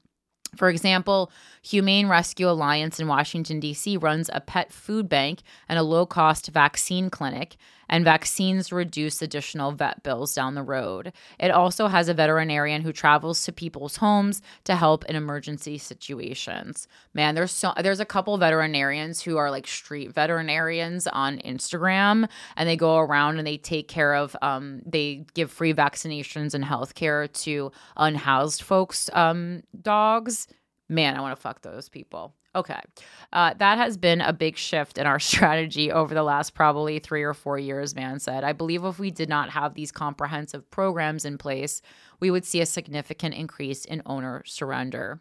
For 0.56 0.70
example, 0.70 1.30
Humane 1.62 2.08
Rescue 2.08 2.48
Alliance 2.48 2.98
in 2.98 3.06
Washington, 3.06 3.60
D.C. 3.60 3.98
runs 3.98 4.30
a 4.32 4.40
pet 4.40 4.72
food 4.72 5.08
bank 5.08 5.40
and 5.68 5.78
a 5.78 5.82
low 5.82 6.06
cost 6.06 6.48
vaccine 6.48 7.10
clinic, 7.10 7.56
and 7.88 8.04
vaccines 8.04 8.72
reduce 8.72 9.22
additional 9.22 9.72
vet 9.72 10.02
bills 10.02 10.34
down 10.34 10.54
the 10.54 10.62
road. 10.62 11.12
It 11.38 11.50
also 11.50 11.88
has 11.88 12.08
a 12.08 12.14
veterinarian 12.14 12.82
who 12.82 12.92
travels 12.92 13.44
to 13.44 13.52
people's 13.52 13.96
homes 13.96 14.42
to 14.64 14.76
help 14.76 15.04
in 15.06 15.16
emergency 15.16 15.78
situations. 15.78 16.88
Man, 17.14 17.34
there's 17.34 17.52
so 17.52 17.72
there's 17.80 18.00
a 18.00 18.04
couple 18.04 18.36
veterinarians 18.38 19.22
who 19.22 19.36
are 19.36 19.50
like 19.50 19.66
street 19.66 20.12
veterinarians 20.12 21.06
on 21.06 21.38
Instagram, 21.38 22.28
and 22.56 22.68
they 22.68 22.76
go 22.76 22.98
around 22.98 23.38
and 23.38 23.46
they 23.46 23.58
take 23.58 23.88
care 23.88 24.14
of 24.14 24.36
um, 24.42 24.82
they 24.86 25.26
give 25.34 25.50
free 25.50 25.74
vaccinations 25.74 26.54
and 26.54 26.64
health 26.64 26.94
care 26.94 27.28
to 27.28 27.72
unhoused 27.96 28.62
folks' 28.62 29.10
um, 29.12 29.62
dogs 29.80 30.48
man, 30.88 31.16
I 31.16 31.20
want 31.20 31.36
to 31.36 31.40
fuck 31.40 31.62
those 31.62 31.88
people. 31.88 32.34
Okay. 32.58 32.80
Uh, 33.32 33.54
that 33.58 33.78
has 33.78 33.96
been 33.96 34.20
a 34.20 34.32
big 34.32 34.56
shift 34.56 34.98
in 34.98 35.06
our 35.06 35.20
strategy 35.30 35.92
over 35.92 36.12
the 36.12 36.24
last 36.24 36.54
probably 36.54 36.98
three 36.98 37.22
or 37.22 37.34
four 37.34 37.56
years, 37.56 37.94
Mann 37.94 38.18
said. 38.18 38.42
I 38.42 38.52
believe 38.52 38.84
if 38.84 38.98
we 38.98 39.12
did 39.12 39.28
not 39.28 39.50
have 39.50 39.74
these 39.74 39.92
comprehensive 39.92 40.68
programs 40.72 41.24
in 41.24 41.38
place, 41.38 41.80
we 42.18 42.32
would 42.32 42.44
see 42.44 42.60
a 42.60 42.66
significant 42.66 43.34
increase 43.34 43.84
in 43.84 44.02
owner 44.06 44.42
surrender. 44.44 45.20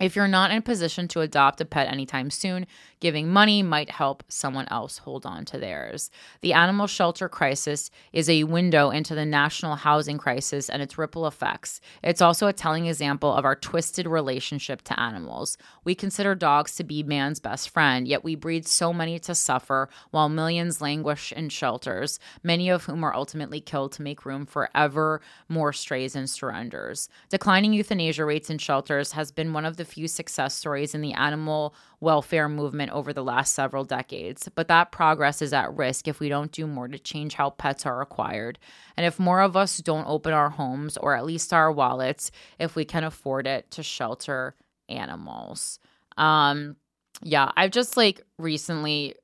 If 0.00 0.16
you're 0.16 0.26
not 0.26 0.50
in 0.50 0.58
a 0.58 0.62
position 0.62 1.06
to 1.08 1.20
adopt 1.20 1.60
a 1.60 1.64
pet 1.64 1.86
anytime 1.86 2.28
soon, 2.28 2.66
giving 2.98 3.28
money 3.28 3.62
might 3.62 3.90
help 3.90 4.24
someone 4.28 4.66
else 4.68 4.98
hold 4.98 5.24
on 5.24 5.44
to 5.44 5.58
theirs. 5.58 6.10
The 6.40 6.52
animal 6.52 6.88
shelter 6.88 7.28
crisis 7.28 7.92
is 8.12 8.28
a 8.28 8.42
window 8.42 8.90
into 8.90 9.14
the 9.14 9.24
national 9.24 9.76
housing 9.76 10.18
crisis 10.18 10.68
and 10.68 10.82
its 10.82 10.98
ripple 10.98 11.28
effects. 11.28 11.80
It's 12.02 12.20
also 12.20 12.48
a 12.48 12.52
telling 12.52 12.86
example 12.86 13.32
of 13.32 13.44
our 13.44 13.54
twisted 13.54 14.08
relationship 14.08 14.82
to 14.82 14.98
animals. 14.98 15.56
We 15.84 15.94
consider 15.94 16.34
dogs 16.34 16.74
to 16.76 16.84
be 16.84 17.04
man's 17.04 17.38
best 17.38 17.70
friend, 17.70 18.08
yet 18.08 18.24
we 18.24 18.34
breed 18.34 18.66
so 18.66 18.92
many 18.92 19.20
to 19.20 19.34
suffer 19.34 19.88
while 20.10 20.28
millions 20.28 20.80
languish 20.80 21.30
in 21.30 21.50
shelters, 21.50 22.18
many 22.42 22.68
of 22.68 22.84
whom 22.86 23.04
are 23.04 23.14
ultimately 23.14 23.60
killed 23.60 23.92
to 23.92 24.02
make 24.02 24.26
room 24.26 24.44
for 24.44 24.70
ever 24.74 25.20
more 25.48 25.72
strays 25.72 26.16
and 26.16 26.28
surrenders. 26.28 27.08
Declining 27.28 27.72
euthanasia 27.72 28.24
rates 28.24 28.50
in 28.50 28.58
shelters 28.58 29.12
has 29.12 29.30
been 29.30 29.52
one 29.52 29.64
of 29.64 29.76
the 29.76 29.83
few 29.84 30.08
success 30.08 30.54
stories 30.54 30.94
in 30.94 31.00
the 31.00 31.12
animal 31.12 31.74
welfare 32.00 32.48
movement 32.48 32.92
over 32.92 33.12
the 33.12 33.24
last 33.24 33.54
several 33.54 33.84
decades, 33.84 34.48
but 34.54 34.68
that 34.68 34.92
progress 34.92 35.42
is 35.42 35.52
at 35.52 35.74
risk 35.74 36.08
if 36.08 36.20
we 36.20 36.28
don't 36.28 36.52
do 36.52 36.66
more 36.66 36.88
to 36.88 36.98
change 36.98 37.34
how 37.34 37.50
pets 37.50 37.86
are 37.86 38.00
acquired. 38.00 38.58
And 38.96 39.06
if 39.06 39.18
more 39.18 39.40
of 39.40 39.56
us 39.56 39.78
don't 39.78 40.06
open 40.06 40.32
our 40.32 40.50
homes 40.50 40.96
or 40.96 41.14
at 41.14 41.24
least 41.24 41.52
our 41.52 41.72
wallets, 41.72 42.30
if 42.58 42.76
we 42.76 42.84
can 42.84 43.04
afford 43.04 43.46
it, 43.46 43.70
to 43.72 43.82
shelter 43.82 44.54
animals. 44.88 45.78
Um, 46.16 46.76
yeah, 47.22 47.50
I've 47.56 47.70
just 47.70 47.96
like 47.96 48.20
recently 48.38 49.14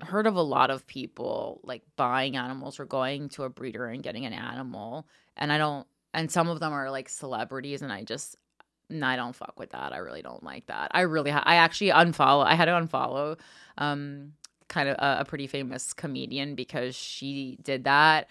heard 0.00 0.26
of 0.26 0.34
a 0.34 0.42
lot 0.42 0.70
of 0.70 0.86
people 0.86 1.60
like 1.62 1.82
buying 1.96 2.36
animals 2.36 2.80
or 2.80 2.84
going 2.84 3.28
to 3.30 3.44
a 3.44 3.50
breeder 3.50 3.86
and 3.86 4.02
getting 4.02 4.26
an 4.26 4.32
animal. 4.32 5.06
And 5.36 5.52
I 5.52 5.58
don't, 5.58 5.86
and 6.14 6.30
some 6.30 6.48
of 6.48 6.60
them 6.60 6.72
are 6.72 6.90
like 6.90 7.08
celebrities, 7.08 7.82
and 7.82 7.92
I 7.92 8.04
just, 8.04 8.36
I 9.00 9.16
don't 9.16 9.34
fuck 9.34 9.58
with 9.58 9.70
that. 9.70 9.92
I 9.92 9.98
really 9.98 10.22
don't 10.22 10.42
like 10.42 10.66
that. 10.66 10.90
I 10.92 11.02
really, 11.02 11.30
ha- 11.30 11.42
I 11.44 11.56
actually 11.56 11.90
unfollow. 11.90 12.44
I 12.44 12.54
had 12.54 12.66
to 12.66 12.72
unfollow, 12.72 13.38
um, 13.78 14.32
kind 14.68 14.88
of 14.88 14.96
a, 14.98 15.20
a 15.20 15.24
pretty 15.24 15.46
famous 15.46 15.92
comedian 15.92 16.54
because 16.54 16.94
she 16.94 17.58
did 17.62 17.84
that. 17.84 18.28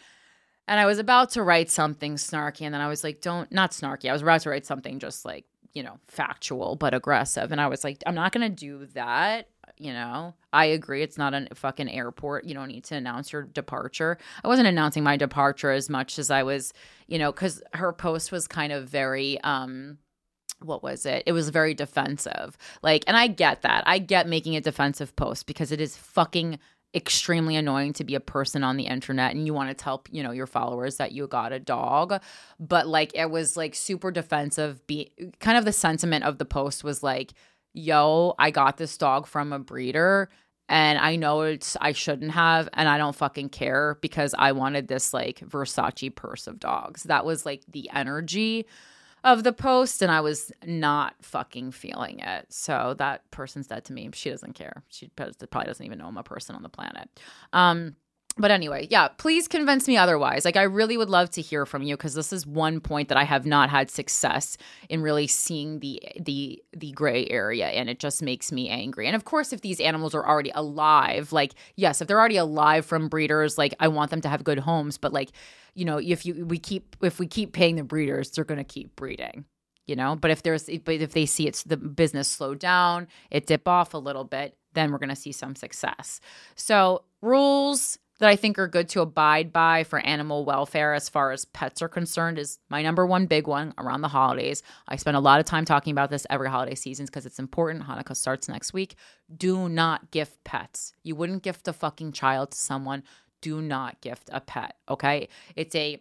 And 0.68 0.80
I 0.80 0.86
was 0.86 1.00
about 1.00 1.32
to 1.32 1.44
write 1.44 1.70
something 1.70 2.16
snarky, 2.16 2.62
and 2.62 2.74
then 2.74 2.82
I 2.82 2.88
was 2.88 3.04
like, 3.04 3.22
"Don't, 3.22 3.52
not 3.52 3.72
snarky." 3.72 4.10
I 4.10 4.14
was 4.14 4.22
about 4.22 4.42
to 4.42 4.50
write 4.50 4.66
something 4.66 5.00
just 5.00 5.26
like 5.26 5.46
you 5.74 5.84
know 5.84 6.00
factual 6.08 6.76
but 6.76 6.94
aggressive, 6.94 7.52
and 7.52 7.60
I 7.60 7.68
was 7.68 7.84
like, 7.84 8.02
"I'm 8.06 8.16
not 8.16 8.32
gonna 8.32 8.50
do 8.50 8.86
that." 8.94 9.48
You 9.78 9.94
know, 9.94 10.36
I 10.54 10.66
agree. 10.66 11.02
It's 11.02 11.18
not 11.18 11.34
a 11.34 11.48
fucking 11.56 11.90
airport. 11.90 12.46
You 12.46 12.54
don't 12.54 12.68
need 12.68 12.84
to 12.86 12.96
announce 12.96 13.34
your 13.34 13.44
departure. 13.44 14.18
I 14.44 14.48
wasn't 14.48 14.68
announcing 14.68 15.04
my 15.04 15.18
departure 15.18 15.72
as 15.72 15.90
much 15.90 16.20
as 16.20 16.30
I 16.30 16.44
was, 16.44 16.72
you 17.08 17.18
know, 17.18 17.32
because 17.32 17.64
her 17.74 17.92
post 17.92 18.32
was 18.32 18.48
kind 18.48 18.72
of 18.72 18.88
very, 18.88 19.42
um, 19.42 19.98
what 20.64 20.84
was 20.84 21.06
it? 21.06 21.24
It 21.26 21.32
was 21.32 21.50
very 21.50 21.74
defensive. 21.74 22.58
Like, 22.82 23.04
and 23.08 23.18
I 23.18 23.28
get 23.28 23.62
that. 23.62 23.84
I 23.88 24.00
get 24.00 24.28
making 24.28 24.56
a 24.56 24.62
defensive 24.62 25.16
post 25.16 25.46
because 25.48 25.72
it 25.72 25.82
is 25.82 25.98
fucking 25.98 26.60
extremely 26.94 27.56
annoying 27.56 27.94
to 27.94 28.04
be 28.04 28.16
a 28.16 28.20
person 28.20 28.64
on 28.64 28.76
the 28.76 28.86
internet 28.86 29.34
and 29.34 29.46
you 29.46 29.54
want 29.54 29.70
to 29.70 29.74
tell 29.74 30.04
you 30.12 30.22
know 30.22 30.32
your 30.32 30.48
followers 30.48 30.98
that 30.98 31.14
you 31.14 31.26
got 31.26 31.54
a 31.54 31.60
dog 31.60 32.22
but 32.60 32.86
like 32.86 33.12
it 33.16 33.30
was 33.30 33.56
like 33.56 33.74
super 33.74 34.12
defensive 34.12 34.86
be 34.88 35.10
kind 35.40 35.58
of 35.58 35.64
the 35.64 35.72
sentiment 35.72 36.26
of 36.26 36.38
the 36.38 36.44
post 36.44 36.84
was 36.84 37.02
like 37.02 37.32
yo 37.74 38.36
i 38.38 38.52
got 38.52 38.76
this 38.76 38.98
dog 38.98 39.26
from 39.26 39.54
a 39.54 39.60
breeder 39.60 40.28
and 40.68 41.00
i 41.00 41.16
know 41.16 41.42
it's 41.42 41.78
i 41.80 41.94
shouldn't 41.94 42.32
have 42.32 42.68
and 42.74 42.90
i 42.90 42.98
don't 42.98 43.16
fucking 43.16 43.48
care 43.48 43.98
because 44.02 44.36
i 44.38 44.52
wanted 44.52 44.90
this 44.90 45.14
like 45.14 45.40
versace 45.40 46.14
purse 46.14 46.46
of 46.46 46.60
dogs 46.60 47.04
that 47.04 47.24
was 47.24 47.46
like 47.46 47.62
the 47.70 47.90
energy 47.94 48.66
of 49.24 49.44
the 49.44 49.54
post 49.54 50.02
and 50.02 50.12
I 50.12 50.22
was 50.22 50.52
not 50.66 51.16
fucking 51.22 51.72
feeling 51.72 52.20
it. 52.20 52.48
So 52.50 52.96
that 52.98 53.30
person's 53.32 53.68
dead 53.68 53.86
to 53.86 53.94
me. 53.94 54.10
She 54.14 54.30
doesn't 54.30 54.54
care. 54.54 54.84
She 54.90 55.10
probably 55.16 55.66
doesn't 55.66 55.86
even 55.86 56.00
know 56.00 56.08
I'm 56.08 56.18
a 56.18 56.24
person 56.24 56.56
on 56.56 56.64
the 56.64 56.70
planet. 56.70 57.10
Um, 57.54 57.96
but 58.38 58.52
anyway, 58.52 58.88
yeah, 58.90 59.10
please 59.10 59.48
convince 59.48 59.88
me 59.88 59.98
otherwise. 59.98 60.46
Like, 60.46 60.56
I 60.56 60.64
really 60.64 60.98
would 60.98 61.10
love 61.10 61.30
to 61.32 61.42
hear 61.42 61.66
from 61.66 61.84
you 61.84 61.98
because 61.98 62.14
this 62.14 62.32
is 62.32 62.48
one 62.48 62.80
point 62.80 63.10
that 63.10 63.18
I 63.18 63.24
have 63.24 63.46
not 63.46 63.70
had 63.70 63.92
success 63.92 64.58
in 64.90 65.02
really 65.02 65.28
seeing 65.28 65.80
the 65.80 66.02
the 66.20 66.62
the 66.72 66.92
gray 66.92 67.28
area, 67.28 67.68
and 67.68 67.90
it 67.90 68.00
just 68.00 68.22
makes 68.22 68.52
me 68.52 68.70
angry. 68.70 69.08
And 69.08 69.16
of 69.16 69.26
course, 69.26 69.52
if 69.52 69.62
these 69.62 69.80
animals 69.80 70.16
are 70.16 70.28
already 70.28 70.52
alive, 70.56 71.32
like 71.34 71.54
yes, 71.76 72.02
if 72.02 72.08
they're 72.08 72.20
already 72.20 72.38
alive 72.38 72.86
from 72.86 73.10
breeders, 73.10 73.58
like 73.58 73.74
I 73.80 73.90
want 73.90 74.12
them 74.12 74.22
to 74.22 74.30
have 74.30 74.44
good 74.44 74.60
homes. 74.60 74.98
But 74.98 75.14
like, 75.14 75.32
you 75.74 75.86
know, 75.86 75.98
if 75.98 76.26
you 76.26 76.46
we 76.46 76.58
keep 76.58 76.96
if 77.02 77.20
we 77.20 77.28
keep 77.28 77.54
paying 77.54 77.76
the 77.76 77.84
breeders, 77.84 78.32
they're 78.32 78.46
going 78.46 78.58
to 78.58 78.64
keep 78.64 78.96
breeding 78.96 79.46
you 79.88 79.96
know 79.96 80.16
but 80.16 80.30
if 80.30 80.44
there's 80.44 80.70
but 80.86 80.96
if 80.96 81.14
they 81.14 81.26
see 81.26 81.48
it's 81.48 81.64
the 81.64 81.76
business 81.76 82.28
slow 82.28 82.54
down 82.54 83.08
it 83.32 83.48
dip 83.48 83.68
off 83.68 83.96
a 83.96 83.98
little 83.98 84.24
bit 84.24 84.56
then 84.74 84.92
we're 84.92 85.00
going 85.00 85.10
to 85.10 85.16
see 85.16 85.32
some 85.32 85.56
success 85.56 86.22
so 86.56 87.04
rules 87.22 87.98
that 88.22 88.30
I 88.30 88.36
think 88.36 88.60
are 88.60 88.68
good 88.68 88.88
to 88.90 89.02
abide 89.02 89.52
by 89.52 89.84
for 89.84 90.00
animal 90.00 90.46
welfare 90.46 90.94
as 90.94 91.10
far 91.10 91.32
as 91.32 91.46
pets 91.46 91.82
are 91.82 91.90
concerned 91.90 92.38
is 92.38 92.60
my 92.70 92.84
number 92.84 93.04
one 93.04 93.26
big 93.26 93.48
one 93.48 93.74
around 93.80 94.02
the 94.02 94.08
holidays. 94.08 94.62
I 94.88 94.96
spend 94.98 95.18
a 95.18 95.20
lot 95.20 95.40
of 95.40 95.48
time 95.48 95.66
talking 95.66 95.92
about 95.92 96.12
this 96.12 96.28
every 96.30 96.48
holiday 96.48 96.76
season 96.76 97.08
because 97.08 97.26
it's 97.26 97.40
important. 97.40 97.84
Hanukkah 97.84 98.16
starts 98.16 98.48
next 98.48 98.74
week. 98.74 98.94
Do 99.36 99.68
not 99.68 100.12
gift 100.12 100.44
pets. 100.44 100.94
You 101.02 101.16
wouldn't 101.16 101.42
gift 101.42 101.68
a 101.68 101.74
fucking 101.74 102.12
child 102.12 102.52
to 102.52 102.60
someone. 102.60 103.02
Do 103.42 103.60
not 103.60 104.02
gift 104.02 104.30
a 104.32 104.40
pet, 104.40 104.76
okay? 104.88 105.28
It's 105.56 105.74
a 105.74 106.00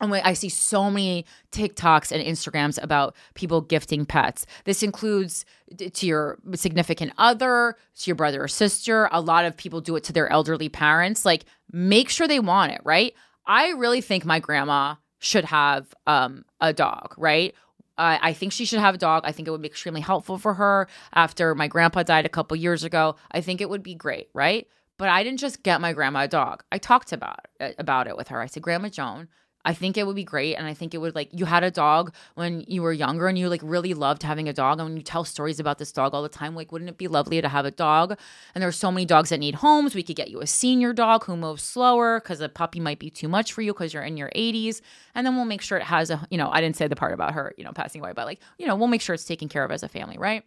and 0.00 0.14
I 0.14 0.32
see 0.32 0.48
so 0.48 0.90
many 0.90 1.24
TikToks 1.52 2.12
and 2.12 2.24
Instagrams 2.24 2.82
about 2.82 3.14
people 3.34 3.60
gifting 3.60 4.06
pets. 4.06 4.46
This 4.64 4.82
includes 4.82 5.44
to 5.78 6.06
your 6.06 6.38
significant 6.54 7.12
other, 7.18 7.76
to 8.00 8.08
your 8.08 8.16
brother 8.16 8.42
or 8.42 8.48
sister. 8.48 9.08
A 9.12 9.20
lot 9.20 9.44
of 9.44 9.56
people 9.56 9.80
do 9.80 9.96
it 9.96 10.04
to 10.04 10.12
their 10.12 10.30
elderly 10.30 10.68
parents. 10.68 11.24
Like, 11.24 11.44
make 11.72 12.08
sure 12.08 12.28
they 12.28 12.40
want 12.40 12.72
it, 12.72 12.80
right? 12.84 13.14
I 13.46 13.70
really 13.70 14.00
think 14.00 14.24
my 14.24 14.40
grandma 14.40 14.96
should 15.18 15.44
have 15.46 15.94
um, 16.06 16.44
a 16.60 16.72
dog, 16.72 17.14
right? 17.16 17.54
Uh, 17.96 18.18
I 18.20 18.32
think 18.32 18.52
she 18.52 18.64
should 18.64 18.80
have 18.80 18.96
a 18.96 18.98
dog. 18.98 19.22
I 19.24 19.32
think 19.32 19.46
it 19.46 19.52
would 19.52 19.62
be 19.62 19.68
extremely 19.68 20.00
helpful 20.00 20.36
for 20.38 20.54
her 20.54 20.88
after 21.12 21.54
my 21.54 21.68
grandpa 21.68 22.02
died 22.02 22.26
a 22.26 22.30
couple 22.30 22.56
years 22.56 22.82
ago. 22.82 23.16
I 23.30 23.40
think 23.40 23.60
it 23.60 23.70
would 23.70 23.82
be 23.82 23.94
great, 23.94 24.28
right? 24.34 24.66
But 24.96 25.08
I 25.08 25.22
didn't 25.22 25.40
just 25.40 25.62
get 25.62 25.80
my 25.80 25.92
grandma 25.92 26.24
a 26.24 26.28
dog. 26.28 26.64
I 26.70 26.78
talked 26.78 27.12
about 27.12 27.46
it, 27.60 27.74
about 27.78 28.06
it 28.06 28.16
with 28.16 28.28
her. 28.28 28.40
I 28.40 28.46
said, 28.46 28.62
Grandma 28.62 28.88
Joan, 28.88 29.28
I 29.64 29.72
think 29.74 29.96
it 29.96 30.06
would 30.06 30.16
be 30.16 30.24
great. 30.24 30.56
And 30.56 30.66
I 30.66 30.74
think 30.74 30.94
it 30.94 30.98
would 30.98 31.14
like, 31.14 31.28
you 31.32 31.46
had 31.46 31.64
a 31.64 31.70
dog 31.70 32.14
when 32.34 32.64
you 32.66 32.82
were 32.82 32.92
younger 32.92 33.26
and 33.28 33.38
you 33.38 33.48
like 33.48 33.62
really 33.62 33.94
loved 33.94 34.22
having 34.22 34.48
a 34.48 34.52
dog. 34.52 34.78
And 34.78 34.88
when 34.88 34.96
you 34.96 35.02
tell 35.02 35.24
stories 35.24 35.58
about 35.58 35.78
this 35.78 35.92
dog 35.92 36.14
all 36.14 36.22
the 36.22 36.28
time, 36.28 36.54
like, 36.54 36.70
wouldn't 36.70 36.90
it 36.90 36.98
be 36.98 37.08
lovely 37.08 37.40
to 37.40 37.48
have 37.48 37.64
a 37.64 37.70
dog? 37.70 38.18
And 38.54 38.62
there 38.62 38.68
are 38.68 38.72
so 38.72 38.90
many 38.90 39.06
dogs 39.06 39.30
that 39.30 39.38
need 39.38 39.56
homes. 39.56 39.94
We 39.94 40.02
could 40.02 40.16
get 40.16 40.30
you 40.30 40.40
a 40.40 40.46
senior 40.46 40.92
dog 40.92 41.24
who 41.24 41.36
moves 41.36 41.62
slower 41.62 42.20
because 42.20 42.40
a 42.40 42.48
puppy 42.48 42.80
might 42.80 42.98
be 42.98 43.10
too 43.10 43.28
much 43.28 43.52
for 43.52 43.62
you 43.62 43.72
because 43.72 43.94
you're 43.94 44.02
in 44.02 44.16
your 44.16 44.30
80s. 44.36 44.80
And 45.14 45.26
then 45.26 45.36
we'll 45.36 45.44
make 45.44 45.62
sure 45.62 45.78
it 45.78 45.84
has 45.84 46.10
a, 46.10 46.26
you 46.30 46.38
know, 46.38 46.50
I 46.50 46.60
didn't 46.60 46.76
say 46.76 46.86
the 46.86 46.96
part 46.96 47.14
about 47.14 47.34
her, 47.34 47.54
you 47.56 47.64
know, 47.64 47.72
passing 47.72 48.00
away, 48.00 48.12
but 48.14 48.26
like, 48.26 48.40
you 48.58 48.66
know, 48.66 48.76
we'll 48.76 48.88
make 48.88 49.00
sure 49.00 49.14
it's 49.14 49.24
taken 49.24 49.48
care 49.48 49.64
of 49.64 49.70
as 49.70 49.82
a 49.82 49.88
family, 49.88 50.18
right? 50.18 50.44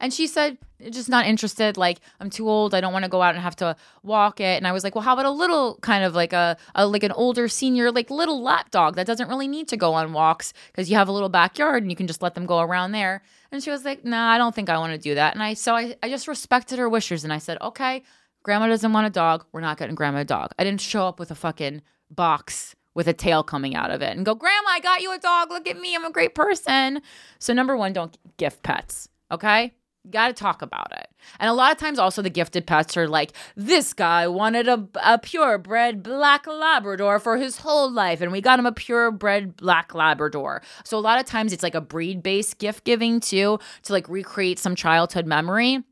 And 0.00 0.12
she 0.12 0.26
said, 0.26 0.58
just 0.90 1.08
not 1.08 1.26
interested. 1.26 1.76
Like, 1.76 1.98
I'm 2.20 2.30
too 2.30 2.48
old. 2.48 2.72
I 2.74 2.80
don't 2.80 2.92
want 2.92 3.04
to 3.04 3.08
go 3.08 3.20
out 3.20 3.34
and 3.34 3.42
have 3.42 3.56
to 3.56 3.76
walk 4.02 4.40
it. 4.40 4.56
And 4.56 4.66
I 4.66 4.72
was 4.72 4.84
like, 4.84 4.94
well, 4.94 5.02
how 5.02 5.14
about 5.14 5.24
a 5.24 5.30
little 5.30 5.78
kind 5.82 6.04
of 6.04 6.14
like 6.14 6.32
a, 6.32 6.56
a 6.74 6.86
like 6.86 7.02
an 7.02 7.12
older 7.12 7.48
senior, 7.48 7.90
like 7.90 8.10
little 8.10 8.40
lap 8.42 8.70
dog 8.70 8.94
that 8.94 9.06
doesn't 9.06 9.28
really 9.28 9.48
need 9.48 9.68
to 9.68 9.76
go 9.76 9.94
on 9.94 10.12
walks 10.12 10.52
because 10.68 10.88
you 10.88 10.96
have 10.96 11.08
a 11.08 11.12
little 11.12 11.28
backyard 11.28 11.82
and 11.82 11.90
you 11.90 11.96
can 11.96 12.06
just 12.06 12.22
let 12.22 12.34
them 12.34 12.46
go 12.46 12.60
around 12.60 12.92
there. 12.92 13.22
And 13.50 13.62
she 13.62 13.70
was 13.70 13.84
like, 13.84 14.04
nah, 14.04 14.30
I 14.30 14.38
don't 14.38 14.54
think 14.54 14.68
I 14.68 14.78
want 14.78 14.92
to 14.92 14.98
do 14.98 15.16
that. 15.16 15.34
And 15.34 15.42
I, 15.42 15.54
so 15.54 15.74
I, 15.74 15.96
I 16.02 16.08
just 16.08 16.28
respected 16.28 16.78
her 16.78 16.88
wishes. 16.88 17.24
And 17.24 17.32
I 17.32 17.38
said, 17.38 17.58
okay, 17.60 18.04
grandma 18.44 18.68
doesn't 18.68 18.92
want 18.92 19.06
a 19.06 19.10
dog. 19.10 19.46
We're 19.52 19.62
not 19.62 19.78
getting 19.78 19.96
grandma 19.96 20.20
a 20.20 20.24
dog. 20.24 20.52
I 20.58 20.64
didn't 20.64 20.80
show 20.80 21.06
up 21.06 21.18
with 21.18 21.30
a 21.30 21.34
fucking 21.34 21.82
box 22.10 22.76
with 22.94 23.06
a 23.06 23.12
tail 23.12 23.42
coming 23.42 23.76
out 23.76 23.90
of 23.92 24.02
it 24.02 24.16
and 24.16 24.26
go, 24.26 24.34
Grandma, 24.34 24.70
I 24.70 24.80
got 24.80 25.02
you 25.02 25.12
a 25.12 25.18
dog. 25.18 25.50
Look 25.50 25.68
at 25.68 25.78
me. 25.78 25.94
I'm 25.94 26.04
a 26.04 26.10
great 26.10 26.34
person. 26.34 27.00
So, 27.38 27.52
number 27.52 27.76
one, 27.76 27.92
don't 27.92 28.16
gift 28.38 28.64
pets. 28.64 29.08
Okay. 29.30 29.72
Got 30.10 30.28
to 30.28 30.32
talk 30.34 30.62
about 30.62 30.92
it. 30.92 31.08
And 31.38 31.50
a 31.50 31.52
lot 31.52 31.72
of 31.72 31.78
times, 31.78 31.98
also, 31.98 32.22
the 32.22 32.30
gifted 32.30 32.66
pets 32.66 32.96
are 32.96 33.08
like, 33.08 33.32
this 33.56 33.92
guy 33.92 34.26
wanted 34.26 34.66
a, 34.66 34.88
a 35.02 35.18
purebred 35.18 36.02
black 36.02 36.46
Labrador 36.46 37.18
for 37.18 37.36
his 37.36 37.58
whole 37.58 37.90
life, 37.90 38.20
and 38.22 38.32
we 38.32 38.40
got 38.40 38.58
him 38.58 38.64
a 38.64 38.72
purebred 38.72 39.56
black 39.56 39.94
Labrador. 39.94 40.62
So, 40.84 40.96
a 40.96 41.00
lot 41.00 41.20
of 41.20 41.26
times, 41.26 41.52
it's 41.52 41.62
like 41.62 41.74
a 41.74 41.80
breed 41.82 42.22
based 42.22 42.58
gift 42.58 42.84
giving 42.84 43.20
too, 43.20 43.58
to 43.82 43.92
like 43.92 44.08
recreate 44.08 44.58
some 44.58 44.74
childhood 44.74 45.26
memory. 45.26 45.82